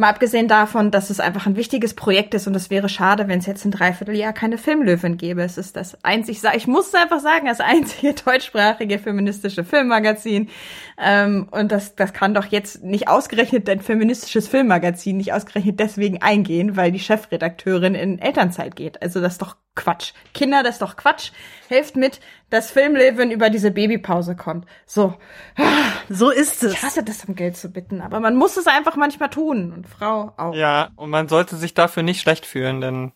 Mal 0.00 0.10
abgesehen 0.10 0.46
davon, 0.46 0.92
dass 0.92 1.10
es 1.10 1.18
einfach 1.18 1.46
ein 1.46 1.56
wichtiges 1.56 1.92
Projekt 1.92 2.32
ist 2.32 2.46
und 2.46 2.54
es 2.54 2.70
wäre 2.70 2.88
schade, 2.88 3.26
wenn 3.26 3.40
es 3.40 3.46
jetzt 3.46 3.64
ein 3.64 3.72
Dreivierteljahr 3.72 4.32
keine 4.32 4.56
Filmlöwen 4.56 5.16
gäbe. 5.16 5.42
Es 5.42 5.58
ist 5.58 5.74
das 5.74 6.04
einzig, 6.04 6.40
ich 6.54 6.68
muss 6.68 6.94
einfach 6.94 7.18
sagen, 7.18 7.46
das 7.46 7.58
einzige 7.58 8.14
deutschsprachige 8.24 9.00
feministische 9.00 9.64
Filmmagazin. 9.64 10.50
Ähm, 10.98 11.48
und 11.50 11.72
das, 11.72 11.96
das 11.96 12.12
kann 12.12 12.32
doch 12.32 12.44
jetzt 12.46 12.84
nicht 12.84 13.08
ausgerechnet 13.08 13.68
ein 13.68 13.80
feministisches 13.80 14.46
Filmmagazin 14.46 15.16
nicht 15.16 15.32
ausgerechnet 15.32 15.80
deswegen 15.80 16.22
eingehen, 16.22 16.76
weil 16.76 16.92
die 16.92 17.00
Chefredakteurin 17.00 17.96
in 17.96 18.20
Elternzeit 18.20 18.76
geht. 18.76 19.02
Also 19.02 19.20
das 19.20 19.32
ist 19.32 19.42
doch 19.42 19.56
Quatsch. 19.74 20.12
Kinder, 20.32 20.62
das 20.62 20.76
ist 20.76 20.82
doch 20.82 20.96
Quatsch. 20.96 21.32
Helft 21.68 21.96
mit, 21.96 22.20
dass 22.50 22.70
Filmleben 22.70 23.30
über 23.30 23.50
diese 23.50 23.70
Babypause 23.70 24.36
kommt. 24.36 24.66
So. 24.86 25.14
So 26.08 26.30
ist 26.30 26.62
es. 26.62 26.72
Ich 26.72 26.82
hasse 26.82 27.02
das, 27.02 27.24
um 27.26 27.34
Geld 27.34 27.56
zu 27.56 27.68
bitten, 27.68 28.00
aber 28.00 28.20
man 28.20 28.34
muss 28.36 28.56
es 28.56 28.66
einfach 28.66 28.96
manchmal 28.96 29.30
tun 29.30 29.72
und 29.72 29.88
Frau 29.88 30.32
auch. 30.36 30.54
Ja, 30.54 30.90
und 30.96 31.10
man 31.10 31.28
sollte 31.28 31.56
sich 31.56 31.74
dafür 31.74 32.02
nicht 32.02 32.20
schlecht 32.20 32.46
fühlen, 32.46 32.80
denn 32.80 33.12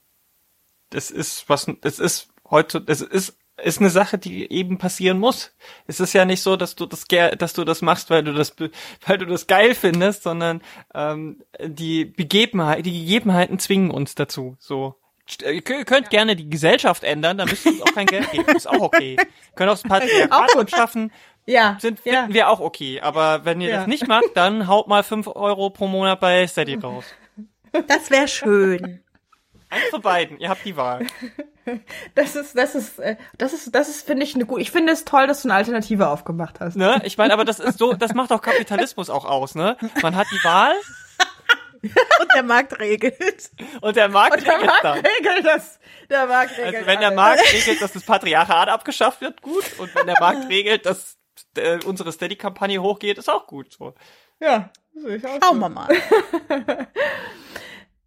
es 0.92 1.10
ist 1.10 1.48
was, 1.48 1.66
es 1.82 1.98
ist 1.98 2.28
heute, 2.50 2.82
es 2.86 3.00
ist 3.00 3.38
ist 3.62 3.80
eine 3.80 3.90
Sache, 3.90 4.18
die 4.18 4.50
eben 4.50 4.78
passieren 4.78 5.18
muss. 5.18 5.54
Es 5.86 6.00
ist 6.00 6.12
ja 6.12 6.24
nicht 6.24 6.42
so, 6.42 6.56
dass 6.56 6.74
du 6.74 6.86
das 6.86 7.06
dass 7.06 7.52
du 7.52 7.64
das 7.64 7.82
machst, 7.82 8.10
weil 8.10 8.24
du 8.24 8.32
das 8.32 8.54
weil 9.06 9.18
du 9.18 9.26
das 9.26 9.46
geil 9.46 9.74
findest, 9.74 10.22
sondern 10.22 10.62
ähm, 10.94 11.42
die 11.60 12.04
Begebenheit, 12.04 12.84
die 12.86 12.92
Gegebenheiten 12.92 13.58
zwingen 13.58 13.90
uns 13.90 14.14
dazu. 14.14 14.56
So 14.58 14.96
Ihr 15.40 15.62
könnt 15.62 15.90
ja. 15.90 16.08
gerne 16.08 16.36
die 16.36 16.50
Gesellschaft 16.50 17.04
ändern, 17.04 17.38
dann 17.38 17.48
müsst 17.48 17.64
ihr 17.64 17.72
uns 17.72 17.82
auch 17.82 17.94
kein 17.94 18.06
Geld 18.06 18.30
geben. 18.32 18.54
Ist 18.56 18.68
auch 18.68 18.80
okay. 18.80 19.16
Können 19.54 19.70
auch 19.70 19.82
ein 19.82 19.88
paar 19.88 20.00
Patriarchat 20.00 20.70
schaffen. 20.70 21.12
Ja. 21.46 21.76
Sind, 21.80 22.00
finden 22.00 22.30
ja. 22.30 22.34
wir 22.34 22.48
auch 22.48 22.60
okay. 22.60 23.00
Aber 23.00 23.44
wenn 23.44 23.60
ihr 23.60 23.70
ja. 23.70 23.76
das 23.78 23.86
nicht 23.86 24.08
macht, 24.08 24.30
dann 24.34 24.66
haut 24.66 24.88
mal 24.88 25.02
fünf 25.02 25.26
Euro 25.28 25.70
pro 25.70 25.86
Monat 25.86 26.20
bei 26.20 26.46
Steady 26.46 26.74
raus. 26.74 27.04
Das 27.86 28.10
wäre 28.10 28.28
schön. 28.28 29.02
Eins 29.70 29.84
von 29.90 30.02
beiden. 30.02 30.38
Ihr 30.38 30.50
habt 30.50 30.64
die 30.64 30.76
Wahl. 30.76 31.06
Das 32.14 32.36
ist, 32.36 32.56
das 32.58 32.74
ist, 32.74 32.98
äh, 32.98 33.16
das 33.38 33.52
ist, 33.52 33.74
das 33.74 33.88
ist, 33.88 34.04
finde 34.04 34.24
ich, 34.24 34.34
eine 34.34 34.44
gute. 34.44 34.60
Ich 34.60 34.72
finde 34.72 34.92
es 34.92 35.04
toll, 35.04 35.26
dass 35.26 35.42
du 35.42 35.48
eine 35.48 35.56
Alternative 35.56 36.08
aufgemacht 36.08 36.60
hast. 36.60 36.76
Ne? 36.76 37.00
Ich 37.04 37.16
meine, 37.16 37.32
aber 37.32 37.44
das 37.44 37.60
ist 37.60 37.78
so, 37.78 37.92
das 37.92 38.14
macht 38.14 38.32
auch 38.32 38.42
Kapitalismus 38.42 39.08
auch 39.08 39.24
aus, 39.24 39.54
ne? 39.54 39.76
Man 40.02 40.16
hat 40.16 40.26
die 40.32 40.44
Wahl 40.44 40.74
und 42.20 42.34
der 42.34 42.42
Markt 42.42 42.78
regelt. 42.78 43.50
Und 43.80 43.96
der 43.96 44.09
Markt, 44.09 44.36
und 44.36 44.46
der 44.46 44.54
regelt, 44.54 44.66
Markt 44.66 44.84
dann. 44.84 44.98
regelt 44.98 45.44
das. 45.44 45.80
Der 46.09 46.26
Markt 46.26 46.50
also 46.52 46.62
regelt. 46.62 46.76
Also 46.76 46.86
wenn 46.86 47.00
der 47.00 47.10
Markt 47.12 47.52
regelt, 47.52 47.82
dass 47.82 47.92
das 47.92 48.02
Patriarchat 48.04 48.68
abgeschafft 48.68 49.20
wird, 49.20 49.42
gut. 49.42 49.64
Und 49.78 49.94
wenn 49.94 50.06
der 50.06 50.20
Markt 50.20 50.48
regelt, 50.48 50.86
dass 50.86 51.18
äh, 51.56 51.78
unsere 51.84 52.12
Steady-Kampagne 52.12 52.80
hochgeht, 52.80 53.18
ist 53.18 53.28
auch 53.28 53.46
gut. 53.46 53.72
So. 53.72 53.94
Ja, 54.40 54.70
Schauen 55.40 55.59
wir 55.59 55.68
mal. 55.68 55.88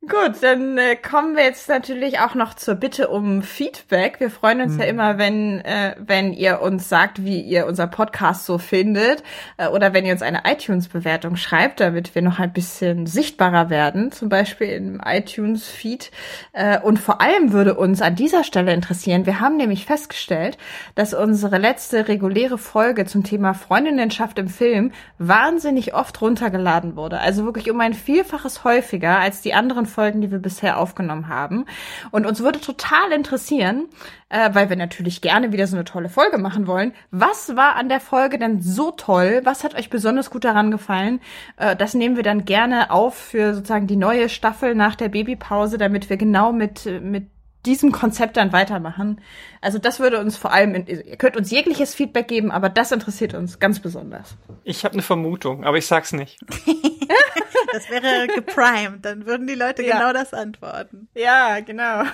Gut, 0.07 0.44
dann 0.44 0.77
äh, 0.77 0.95
kommen 0.95 1.36
wir 1.36 1.44
jetzt 1.45 1.68
natürlich 1.68 2.19
auch 2.19 2.36
noch 2.36 2.53
zur 2.53 2.76
Bitte 2.76 3.07
um 3.07 3.41
Feedback. 3.41 4.19
Wir 4.19 4.30
freuen 4.30 4.61
uns 4.61 4.73
mhm. 4.73 4.80
ja 4.80 4.86
immer, 4.86 5.18
wenn 5.18 5.61
äh, 5.61 5.95
wenn 5.98 6.32
ihr 6.32 6.61
uns 6.61 6.90
sagt, 6.90 7.26
wie 7.26 7.41
ihr 7.41 7.65
unser 7.65 7.88
Podcast 7.88 8.45
so 8.45 8.60
findet 8.60 9.23
äh, 9.57 9.68
oder 9.68 9.94
wenn 9.94 10.06
ihr 10.06 10.11
uns 10.14 10.22
eine 10.22 10.44
iTunes-Bewertung 10.45 11.38
schreibt, 11.38 11.80
damit 11.80 12.14
wir 12.14 12.22
noch 12.22 12.38
ein 12.38 12.53
bisschen 12.53 13.07
sichtbarer 13.07 13.72
werden, 13.72 14.11
zum 14.11 14.30
Beispiel 14.30 14.68
im 14.68 15.02
iTunes-Feed. 15.03 16.11
Äh, 16.53 16.80
und 16.82 16.99
vor 16.99 17.19
allem 17.19 17.52
würde 17.52 17.73
uns 17.73 18.03
an 18.03 18.15
dieser 18.15 18.44
Stelle 18.44 18.73
interessieren, 18.73 19.26
wir 19.26 19.40
haben 19.40 19.57
nämlich 19.57 19.88
festgestellt, 19.88 20.60
dass 20.94 21.15
unsere 21.15 21.57
letzte 21.57 22.07
reguläre 22.07 22.60
Folge 22.60 23.06
zum 23.06 23.23
Thema 23.23 23.56
Freundinnenschaft 23.56 24.38
im 24.38 24.49
Film 24.49 24.91
wahnsinnig 25.18 25.95
oft 25.95 26.22
runtergeladen 26.22 26.95
wurde. 26.95 27.19
Also 27.22 27.44
wirklich 27.44 27.72
um 27.72 27.82
ein 27.82 27.95
Vielfaches 27.95 28.64
häufiger 28.64 29.18
als 29.18 29.41
die 29.41 29.56
anderen 29.56 29.88
Folgen, 29.95 30.22
die 30.22 30.31
wir 30.31 30.39
bisher 30.39 30.77
aufgenommen 30.77 31.30
haben. 31.30 31.65
Und 32.11 32.26
uns 32.26 32.41
würde 32.41 32.59
total 32.59 33.11
interessieren, 33.13 33.85
äh, 34.30 34.49
weil 34.53 34.69
wir 34.69 34.76
natürlich 34.76 35.22
gerne 35.22 35.51
wieder 35.51 35.67
so 35.67 35.77
eine 35.77 35.85
tolle 35.85 36.09
Folge 36.09 36.38
machen 36.38 36.67
wollen. 36.67 36.93
Was 37.11 37.55
war 37.55 37.76
an 37.76 37.88
der 37.88 38.01
Folge 38.01 38.38
denn 38.38 38.61
so 38.61 38.91
toll? 38.91 39.41
Was 39.45 39.63
hat 39.63 39.76
euch 39.76 39.89
besonders 39.89 40.30
gut 40.30 40.43
daran 40.43 40.69
gefallen? 40.69 41.22
Äh, 41.57 41.76
das 41.76 41.93
nehmen 41.93 42.17
wir 42.17 42.23
dann 42.23 42.43
gerne 42.45 42.91
auf 42.91 43.15
für 43.15 43.53
sozusagen 43.53 43.88
die 43.88 43.95
neue 43.95 44.27
Staffel 44.27 44.76
nach 44.76 44.95
der 44.95 45.09
Babypause, 45.09 45.77
damit 45.77 46.09
wir 46.09 46.17
genau 46.17 46.51
mit, 46.51 46.85
mit 47.01 47.27
diesem 47.65 47.91
Konzept 47.91 48.37
dann 48.37 48.53
weitermachen. 48.53 49.21
Also 49.61 49.79
das 49.79 49.99
würde 49.99 50.19
uns 50.19 50.37
vor 50.37 50.53
allem, 50.53 50.75
ihr 50.87 51.17
könnt 51.17 51.35
uns 51.35 51.51
jegliches 51.51 51.95
Feedback 51.95 52.27
geben, 52.27 52.51
aber 52.51 52.69
das 52.69 52.91
interessiert 52.91 53.33
uns 53.33 53.59
ganz 53.59 53.79
besonders. 53.79 54.35
Ich 54.63 54.85
habe 54.85 54.93
eine 54.93 55.01
Vermutung, 55.01 55.63
aber 55.63 55.77
ich 55.77 55.87
sag's 55.87 56.13
nicht. 56.13 56.39
das 57.73 57.89
wäre 57.89 58.27
geprimed, 58.27 59.03
dann 59.03 59.25
würden 59.25 59.47
die 59.47 59.55
Leute 59.55 59.83
ja. 59.83 59.97
genau 59.97 60.13
das 60.13 60.33
antworten. 60.33 61.07
Ja, 61.15 61.59
genau. 61.59 62.03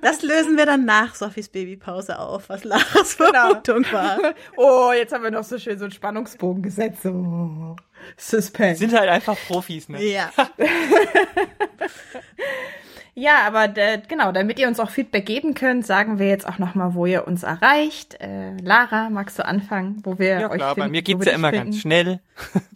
Das 0.00 0.22
lösen 0.22 0.56
wir 0.56 0.66
dann 0.66 0.84
nach 0.84 1.14
Sophies 1.14 1.48
Babypause 1.48 2.18
auf, 2.18 2.48
was 2.48 2.64
Laras 2.64 3.16
genau. 3.16 3.30
Vermutung 3.32 3.82
genau. 3.82 3.92
war. 3.94 4.18
Oh, 4.56 4.92
jetzt 4.92 5.12
haben 5.12 5.24
wir 5.24 5.30
noch 5.30 5.44
so 5.44 5.58
schön 5.58 5.78
so 5.78 5.84
einen 5.84 5.92
Spannungsbogen 5.92 6.62
gesetzt. 6.62 7.04
Oh. 7.06 7.76
Suspense. 8.16 8.78
Sind 8.78 8.92
halt 8.92 9.08
einfach 9.08 9.36
Profis, 9.46 9.88
ne? 9.88 10.02
Ja. 10.02 10.30
Ja, 13.14 13.46
aber 13.46 13.76
äh, 13.76 14.00
genau, 14.08 14.32
damit 14.32 14.58
ihr 14.58 14.68
uns 14.68 14.80
auch 14.80 14.88
Feedback 14.88 15.26
geben 15.26 15.54
könnt, 15.54 15.86
sagen 15.86 16.18
wir 16.18 16.28
jetzt 16.28 16.46
auch 16.46 16.58
nochmal, 16.58 16.94
wo 16.94 17.04
ihr 17.04 17.26
uns 17.26 17.42
erreicht. 17.42 18.14
Äh, 18.20 18.56
Lara, 18.56 19.10
magst 19.10 19.38
du 19.38 19.44
anfangen, 19.44 20.00
wo 20.04 20.18
wir 20.18 20.40
ja, 20.40 20.50
euch 20.50 20.56
klar, 20.56 20.74
finden? 20.74 20.88
Bei 20.88 20.90
mir 20.90 21.02
geht's 21.02 21.26
ja 21.26 21.32
immer 21.32 21.50
finden? 21.50 21.66
ganz 21.66 21.80
schnell. 21.80 22.20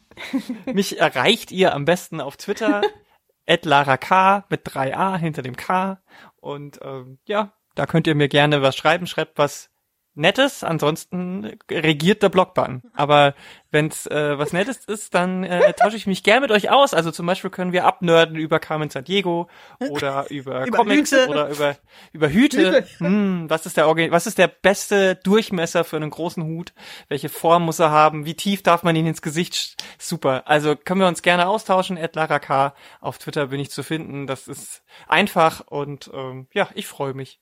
Mich 0.67 1.01
erreicht 1.01 1.53
ihr 1.53 1.75
am 1.75 1.85
besten 1.87 2.21
auf 2.21 2.37
Twitter 2.37 2.83
Lara 3.63 3.97
K 3.97 4.45
mit 4.51 4.67
3a 4.67 5.17
hinter 5.17 5.43
dem 5.43 5.57
K. 5.57 6.01
Und 6.37 6.81
ähm, 6.83 7.19
ja, 7.27 7.53
da 7.75 7.87
könnt 7.87 8.07
ihr 8.07 8.15
mir 8.15 8.29
gerne 8.29 8.61
was 8.61 8.77
schreiben. 8.77 9.07
Schreibt 9.07 9.39
was 9.39 9.71
Nettes, 10.17 10.65
ansonsten 10.65 11.59
regiert 11.71 12.23
der 12.23 12.31
Blockbutton. 12.31 12.83
Aber 12.95 13.35
wenn's 13.71 14.07
äh, 14.07 14.39
was 14.39 14.55
Nettes 14.55 14.87
ist, 14.87 15.15
dann 15.15 15.45
äh, 15.45 15.75
tausche 15.75 15.97
ich 15.97 16.07
mich 16.07 16.23
gern 16.23 16.41
mit 16.41 16.51
euch 16.51 16.71
aus. 16.71 16.95
Also 16.95 17.11
zum 17.11 17.27
Beispiel 17.27 17.51
können 17.51 17.73
wir 17.73 17.85
abnörden 17.85 18.37
über 18.37 18.59
Carmen 18.59 18.89
San 18.89 19.05
Diego 19.05 19.49
oder 19.79 20.31
über, 20.31 20.67
über 20.67 20.79
Comics 20.79 21.13
Hüte. 21.13 21.29
oder 21.29 21.51
über 21.51 21.77
über 22.13 22.31
Hüte. 22.31 22.79
Hüte. 22.79 22.87
Hm, 22.99 23.51
was 23.51 23.67
ist 23.67 23.77
der 23.77 23.89
Organ 23.89 24.11
was 24.11 24.27
ist 24.27 24.39
der 24.39 24.49
beste 24.49 25.17
Durchmesser 25.17 25.85
für 25.85 25.97
einen 25.97 26.11
großen 26.11 26.43
Hut? 26.43 26.73
Welche 27.09 27.29
Form 27.29 27.65
muss 27.65 27.79
er 27.79 27.91
haben? 27.91 28.25
Wie 28.25 28.35
tief 28.35 28.63
darf 28.63 28.83
man 28.83 28.97
ihn 28.97 29.07
ins 29.07 29.21
Gesicht? 29.21 29.77
Super. 29.99 30.45
Also 30.47 30.77
können 30.77 31.01
wir 31.01 31.09
uns 31.09 31.21
gerne 31.21 31.47
austauschen. 31.47 31.99
At 31.99 32.17
Lara 32.17 32.39
K. 32.39 32.75
Auf 33.03 33.19
Twitter 33.19 33.49
bin 33.49 33.61
ich 33.61 33.71
zu 33.71 33.83
finden. 33.83 34.27
Das 34.27 34.49
ist 34.49 34.83
einfach 35.07 35.61
und 35.67 36.11
ähm, 36.15 36.47
ja, 36.55 36.71
ich 36.75 36.87
freue 36.87 37.13
mich. 37.13 37.39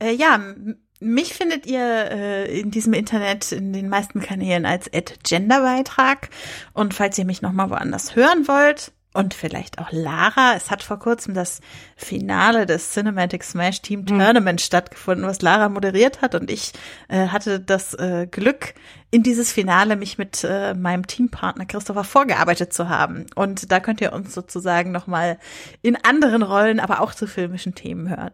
Äh, 0.00 0.12
ja, 0.12 0.54
mich 1.00 1.34
findet 1.34 1.66
ihr 1.66 1.80
äh, 1.80 2.60
in 2.60 2.70
diesem 2.70 2.92
Internet 2.92 3.52
in 3.52 3.72
den 3.72 3.88
meisten 3.88 4.20
Kanälen 4.20 4.66
als 4.66 4.90
Genderbeitrag. 5.22 6.30
Und 6.72 6.94
falls 6.94 7.18
ihr 7.18 7.24
mich 7.24 7.42
nochmal 7.42 7.70
woanders 7.70 8.16
hören 8.16 8.48
wollt, 8.48 8.92
und 9.14 9.34
vielleicht 9.34 9.78
auch 9.78 9.90
Lara. 9.90 10.54
Es 10.54 10.70
hat 10.70 10.82
vor 10.82 10.98
kurzem 10.98 11.34
das 11.34 11.60
Finale 11.96 12.66
des 12.66 12.92
Cinematic 12.92 13.42
Smash 13.42 13.82
Team. 13.82 14.06
Tournament 14.06 14.60
mhm. 14.60 14.64
stattgefunden, 14.64 15.26
was 15.26 15.42
Lara 15.42 15.68
moderiert 15.68 16.22
hat. 16.22 16.34
Und 16.34 16.50
ich 16.50 16.72
äh, 17.08 17.28
hatte 17.28 17.58
das 17.58 17.94
äh, 17.94 18.28
Glück, 18.30 18.74
in 19.10 19.22
dieses 19.22 19.50
Finale 19.50 19.96
mich 19.96 20.18
mit 20.18 20.44
äh, 20.44 20.74
meinem 20.74 21.06
Teampartner 21.06 21.66
Christopher 21.66 22.04
vorgearbeitet 22.04 22.72
zu 22.72 22.88
haben. 22.88 23.26
Und 23.34 23.72
da 23.72 23.80
könnt 23.80 24.00
ihr 24.00 24.12
uns 24.12 24.34
sozusagen 24.34 24.92
nochmal 24.92 25.38
in 25.82 25.96
anderen 25.96 26.42
Rollen, 26.42 26.78
aber 26.78 27.00
auch 27.00 27.14
zu 27.14 27.26
filmischen 27.26 27.74
Themen 27.74 28.10
hören. 28.10 28.32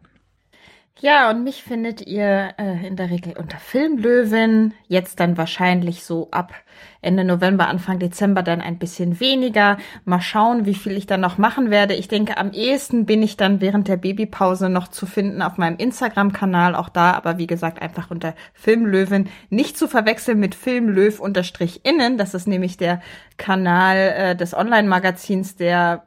Ja, 1.01 1.31
und 1.31 1.45
mich 1.45 1.63
findet 1.63 2.07
ihr 2.07 2.55
äh, 2.59 2.87
in 2.87 2.97
der 2.97 3.11
Regel 3.11 3.37
unter 3.37 3.59
Filmlöwen. 3.59 4.75
Jetzt 4.87 5.21
dann 5.21 5.37
wahrscheinlich 5.37 6.05
so 6.05 6.29
ab 6.31 6.55
Ende 7.01 7.25
November, 7.25 7.69
Anfang 7.69 7.99
Dezember 7.99 8.43
dann 8.43 8.61
ein 8.61 8.79
bisschen 8.79 9.21
weniger. 9.21 9.79
Mal 10.05 10.21
schauen, 10.21 10.67
wie 10.67 10.75
viel 10.75 10.97
ich 10.97 11.07
dann 11.07 11.21
noch 11.21 11.39
machen 11.39 11.71
werde. 11.71 11.95
Ich 11.95 12.09
denke, 12.09 12.37
am 12.37 12.53
ehesten 12.53 13.07
bin 13.07 13.23
ich 13.23 13.37
dann 13.37 13.61
während 13.61 13.89
der 13.89 13.97
Babypause 13.97 14.69
noch 14.69 14.89
zu 14.89 15.07
finden 15.07 15.43
auf 15.43 15.59
meinem 15.59 15.77
Instagram-Kanal. 15.77 16.75
Auch 16.75 16.89
da, 16.89 17.13
aber 17.13 17.39
wie 17.39 17.47
gesagt, 17.47 17.83
einfach 17.83 18.11
unter 18.11 18.35
Filmlöwen. 18.53 19.29
Nicht 19.51 19.77
zu 19.77 19.89
verwechseln 19.89 20.41
mit 20.41 20.55
Filmlöw-innen. 20.55 22.19
Das 22.19 22.35
ist 22.35 22.47
nämlich 22.47 22.77
der 22.77 23.01
Kanal 23.37 23.97
äh, 23.97 24.37
des 24.37 24.55
Online-Magazins, 24.55 25.57
der 25.57 26.05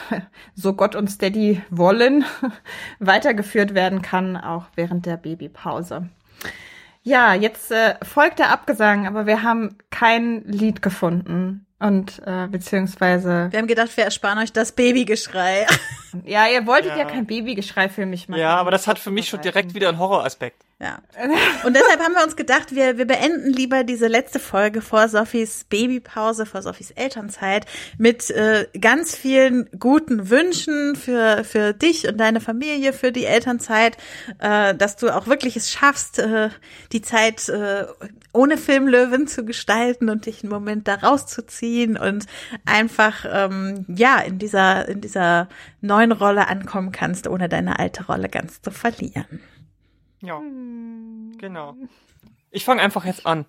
so 0.54 0.74
Gott 0.74 0.94
und 0.94 1.08
Steady 1.08 1.62
wollen, 1.70 2.24
weitergeführt 2.98 3.74
werden 3.74 4.02
kann, 4.02 4.36
auch 4.36 4.66
während 4.74 5.06
der 5.06 5.16
Babypause. 5.16 6.08
Ja, 7.08 7.32
jetzt 7.32 7.70
äh, 7.70 7.94
folgt 8.02 8.38
der 8.38 8.50
Abgesang, 8.50 9.06
aber 9.06 9.24
wir 9.24 9.42
haben 9.42 9.78
kein 9.88 10.44
Lied 10.44 10.82
gefunden. 10.82 11.64
Und 11.78 12.20
äh, 12.26 12.48
beziehungsweise. 12.48 13.48
Wir 13.50 13.60
haben 13.60 13.66
gedacht, 13.66 13.96
wir 13.96 14.04
ersparen 14.04 14.38
euch 14.38 14.52
das 14.52 14.72
Babygeschrei. 14.72 15.66
ja, 16.26 16.46
ihr 16.48 16.66
wolltet 16.66 16.90
ja, 16.90 16.98
ja 16.98 17.04
kein 17.06 17.24
Babygeschrei 17.24 17.88
für 17.88 18.04
mich 18.04 18.28
machen. 18.28 18.40
Ja, 18.40 18.56
aber 18.56 18.70
das 18.70 18.86
hat 18.86 18.98
für 18.98 19.10
mich 19.10 19.28
schon 19.28 19.40
direkt 19.40 19.74
wieder 19.74 19.88
einen 19.88 19.98
Horroraspekt. 19.98 20.66
Ja. 20.80 21.02
Und 21.64 21.74
deshalb 21.74 22.00
haben 22.00 22.14
wir 22.14 22.22
uns 22.22 22.36
gedacht, 22.36 22.72
wir, 22.72 22.98
wir 22.98 23.06
beenden 23.06 23.52
lieber 23.52 23.82
diese 23.82 24.06
letzte 24.06 24.38
Folge 24.38 24.80
vor 24.80 25.08
Sophies 25.08 25.64
Babypause, 25.64 26.46
vor 26.46 26.62
Sophies 26.62 26.92
Elternzeit 26.92 27.66
mit 27.98 28.30
äh, 28.30 28.68
ganz 28.80 29.16
vielen 29.16 29.68
guten 29.76 30.30
Wünschen 30.30 30.94
für, 30.94 31.42
für 31.42 31.72
dich 31.72 32.06
und 32.06 32.18
deine 32.18 32.40
Familie, 32.40 32.92
für 32.92 33.10
die 33.10 33.24
Elternzeit, 33.24 33.96
äh, 34.38 34.72
dass 34.76 34.94
du 34.94 35.10
auch 35.10 35.26
wirklich 35.26 35.56
es 35.56 35.68
schaffst, 35.68 36.20
äh, 36.20 36.50
die 36.92 37.02
Zeit 37.02 37.48
äh, 37.48 37.86
ohne 38.32 38.56
Filmlöwen 38.56 39.26
zu 39.26 39.44
gestalten 39.44 40.08
und 40.08 40.26
dich 40.26 40.44
einen 40.44 40.52
Moment 40.52 40.86
da 40.86 40.94
rauszuziehen 40.94 41.96
und 41.96 42.26
einfach 42.66 43.24
ähm, 43.28 43.84
ja 43.88 44.20
in 44.20 44.38
dieser 44.38 44.86
in 44.86 45.00
dieser 45.00 45.48
neuen 45.80 46.12
Rolle 46.12 46.46
ankommen 46.46 46.92
kannst, 46.92 47.26
ohne 47.26 47.48
deine 47.48 47.80
alte 47.80 48.06
Rolle 48.06 48.28
ganz 48.28 48.62
zu 48.62 48.70
verlieren. 48.70 49.40
Ja, 50.20 50.40
genau. 51.38 51.76
Ich 52.50 52.64
fange 52.64 52.80
einfach 52.80 53.04
jetzt 53.04 53.26
an. 53.26 53.44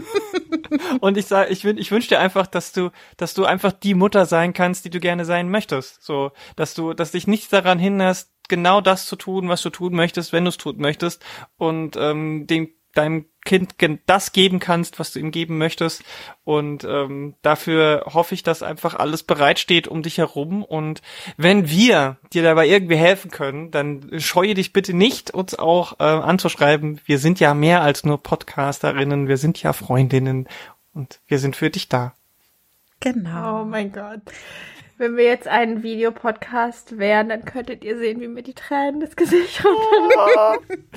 und 1.00 1.16
ich 1.16 1.26
sage, 1.26 1.50
ich, 1.50 1.64
ich 1.64 1.90
wünsche 1.90 2.08
dir 2.08 2.18
einfach, 2.18 2.46
dass 2.46 2.72
du, 2.72 2.90
dass 3.16 3.34
du 3.34 3.44
einfach 3.44 3.72
die 3.72 3.94
Mutter 3.94 4.26
sein 4.26 4.52
kannst, 4.52 4.84
die 4.84 4.90
du 4.90 4.98
gerne 4.98 5.24
sein 5.24 5.48
möchtest. 5.48 6.02
So, 6.02 6.32
dass 6.56 6.74
du, 6.74 6.94
dass 6.94 7.12
dich 7.12 7.26
nichts 7.26 7.48
daran 7.48 7.78
hinderst, 7.78 8.32
genau 8.48 8.80
das 8.80 9.06
zu 9.06 9.16
tun, 9.16 9.48
was 9.48 9.62
du 9.62 9.70
tun 9.70 9.94
möchtest, 9.94 10.32
wenn 10.32 10.44
du 10.44 10.48
es 10.48 10.56
tun 10.56 10.76
möchtest 10.78 11.24
und 11.56 11.96
ähm, 11.96 12.46
den 12.46 12.74
deinem 12.98 13.26
Kind 13.44 13.76
das 14.06 14.32
geben 14.32 14.58
kannst, 14.58 14.98
was 14.98 15.12
du 15.12 15.20
ihm 15.20 15.30
geben 15.30 15.56
möchtest. 15.56 16.04
Und 16.44 16.84
ähm, 16.84 17.34
dafür 17.40 18.04
hoffe 18.12 18.34
ich, 18.34 18.42
dass 18.42 18.62
einfach 18.62 18.94
alles 18.94 19.22
bereitsteht 19.22 19.88
um 19.88 20.02
dich 20.02 20.18
herum. 20.18 20.62
Und 20.62 21.00
wenn 21.38 21.70
wir 21.70 22.18
dir 22.32 22.42
dabei 22.42 22.68
irgendwie 22.68 22.96
helfen 22.96 23.30
können, 23.30 23.70
dann 23.70 24.20
scheue 24.20 24.52
dich 24.52 24.74
bitte 24.74 24.92
nicht, 24.92 25.30
uns 25.30 25.54
auch 25.54 25.98
äh, 25.98 26.02
anzuschreiben. 26.02 27.00
Wir 27.06 27.18
sind 27.18 27.40
ja 27.40 27.54
mehr 27.54 27.80
als 27.80 28.04
nur 28.04 28.22
Podcasterinnen, 28.22 29.28
wir 29.28 29.38
sind 29.38 29.62
ja 29.62 29.72
Freundinnen 29.72 30.46
und 30.92 31.20
wir 31.26 31.38
sind 31.38 31.56
für 31.56 31.70
dich 31.70 31.88
da. 31.88 32.12
Genau. 33.00 33.62
Oh 33.62 33.64
mein 33.64 33.92
Gott. 33.92 34.20
Wenn 34.98 35.16
wir 35.16 35.24
jetzt 35.24 35.46
einen 35.46 35.84
Videopodcast 35.84 36.98
wären, 36.98 37.28
dann 37.28 37.44
könntet 37.44 37.84
ihr 37.84 37.96
sehen, 37.96 38.20
wie 38.20 38.26
mir 38.26 38.42
die 38.42 38.54
Tränen 38.54 38.98
das 39.00 39.14
Gesicht 39.14 39.64
runterlaufen. 39.64 40.90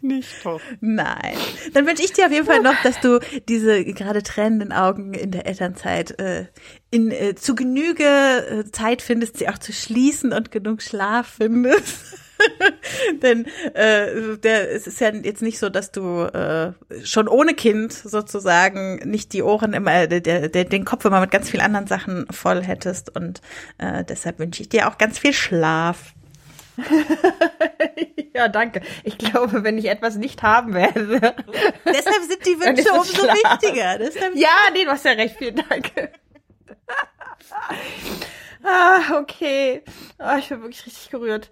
Nicht 0.00 0.44
doch. 0.44 0.60
Nein. 0.80 1.36
Dann 1.74 1.86
wünsche 1.86 2.04
ich 2.04 2.12
dir 2.12 2.26
auf 2.26 2.32
jeden 2.32 2.46
Fall 2.46 2.62
noch, 2.62 2.80
dass 2.82 3.00
du 3.00 3.20
diese 3.48 3.84
gerade 3.84 4.22
tränenden 4.22 4.72
Augen 4.72 5.14
in 5.14 5.30
der 5.30 5.46
Elternzeit 5.46 6.18
äh, 6.18 6.46
in 6.90 7.10
äh, 7.10 7.34
zu 7.34 7.54
Genüge 7.54 8.04
äh, 8.04 8.70
Zeit 8.70 9.02
findest, 9.02 9.38
sie 9.38 9.48
auch 9.48 9.58
zu 9.58 9.72
schließen 9.72 10.32
und 10.32 10.50
genug 10.50 10.82
Schlaf 10.82 11.34
findest. 11.38 12.18
Denn 13.22 13.46
äh, 13.74 14.38
der, 14.38 14.72
es 14.72 14.86
ist 14.86 15.00
ja 15.00 15.12
jetzt 15.12 15.42
nicht 15.42 15.58
so, 15.58 15.68
dass 15.68 15.90
du 15.90 16.22
äh, 16.22 16.72
schon 17.04 17.28
ohne 17.28 17.54
Kind 17.54 17.92
sozusagen 17.92 18.96
nicht 19.08 19.32
die 19.32 19.42
Ohren 19.42 19.72
immer, 19.72 20.06
der, 20.06 20.48
der, 20.48 20.64
den 20.64 20.84
Kopf 20.84 21.04
immer 21.04 21.20
mit 21.20 21.30
ganz 21.30 21.50
vielen 21.50 21.62
anderen 21.62 21.86
Sachen 21.86 22.26
voll 22.30 22.62
hättest. 22.62 23.14
Und 23.14 23.40
äh, 23.78 24.04
deshalb 24.04 24.38
wünsche 24.38 24.62
ich 24.62 24.68
dir 24.68 24.88
auch 24.88 24.98
ganz 24.98 25.18
viel 25.18 25.32
Schlaf. 25.32 26.14
ja, 28.34 28.48
danke. 28.48 28.82
Ich 29.04 29.18
glaube, 29.18 29.64
wenn 29.64 29.78
ich 29.78 29.86
etwas 29.86 30.16
nicht 30.16 30.42
haben 30.42 30.74
werde. 30.74 31.20
Deshalb 31.84 32.22
sind 32.22 32.46
die 32.46 32.60
Wünsche 32.60 32.92
umso 32.92 33.14
Schlaf. 33.14 33.36
wichtiger. 33.36 33.98
Deshalb 33.98 34.34
ja, 34.36 34.48
nee, 34.72 34.84
du 34.84 34.90
hast 34.90 35.04
ja 35.04 35.12
recht. 35.12 35.36
Vielen 35.38 35.56
Dank. 35.56 35.90
ah, 38.64 39.18
okay. 39.18 39.82
Oh, 40.18 40.36
ich 40.38 40.48
bin 40.48 40.62
wirklich 40.62 40.86
richtig 40.86 41.10
gerührt. 41.10 41.50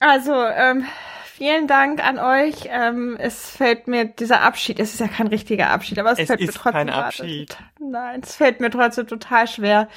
Also, 0.00 0.34
ähm, 0.34 0.86
vielen 1.24 1.66
Dank 1.66 2.04
an 2.04 2.18
euch. 2.18 2.68
Ähm, 2.68 3.16
es 3.18 3.50
fällt 3.50 3.88
mir 3.88 4.04
dieser 4.04 4.42
Abschied, 4.42 4.78
es 4.78 4.92
ist 4.92 5.00
ja 5.00 5.08
kein 5.08 5.26
richtiger 5.28 5.70
Abschied, 5.70 5.98
aber 5.98 6.12
es, 6.12 6.18
es 6.18 6.26
fällt 6.26 6.40
mir 6.40 6.46
trotzdem. 6.48 6.72
Kein 6.72 6.90
Abschied. 6.90 7.56
Nein, 7.80 8.20
es 8.22 8.36
fällt 8.36 8.60
mir 8.60 8.70
trotzdem 8.70 9.06
total 9.06 9.48
schwer. 9.48 9.88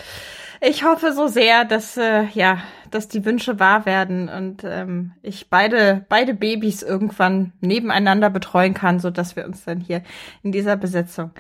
Ich 0.64 0.84
hoffe 0.84 1.12
so 1.14 1.28
sehr, 1.28 1.66
dass 1.66 1.98
äh, 1.98 2.26
ja, 2.34 2.60
dass 2.92 3.08
die 3.08 3.26
Wünsche 3.26 3.60
wahr 3.60 3.88
werden 3.88 4.30
und 4.30 4.64
ähm, 4.64 5.14
ich 5.24 5.50
beide 5.50 6.06
beide 6.08 6.36
Babys 6.36 6.84
irgendwann 6.84 7.52
nebeneinander 7.62 8.30
betreuen 8.30 8.76
kann, 8.76 9.00
so 9.00 9.10
dass 9.10 9.36
wir 9.36 9.46
uns 9.46 9.64
dann 9.66 9.80
hier 9.80 10.04
in 10.44 10.52
dieser 10.52 10.78
Besetzung 10.78 11.32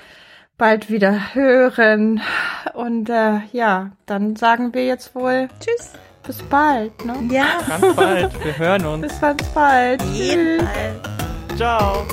bald 0.57 0.89
wieder 0.89 1.35
hören. 1.35 2.22
Und 2.73 3.10
äh, 3.10 3.41
ja, 3.52 3.91
dann 4.07 4.35
sagen 4.35 4.73
wir 4.73 4.85
jetzt 4.85 5.14
wohl 5.14 5.49
Tschüss. 5.60 5.93
Bis 6.23 6.41
bald, 6.41 7.06
ne? 7.06 7.15
Ja. 7.30 7.45
Ganz 7.68 7.95
bald. 7.95 8.45
Wir 8.45 8.57
hören 8.57 8.85
uns. 8.85 9.02
Bis 9.03 9.22
ganz 9.22 9.43
bald. 9.49 10.02
Jeden 10.14 10.60
Tschüss. 10.60 10.68
Fall. 10.68 11.57
Ciao. 11.57 12.07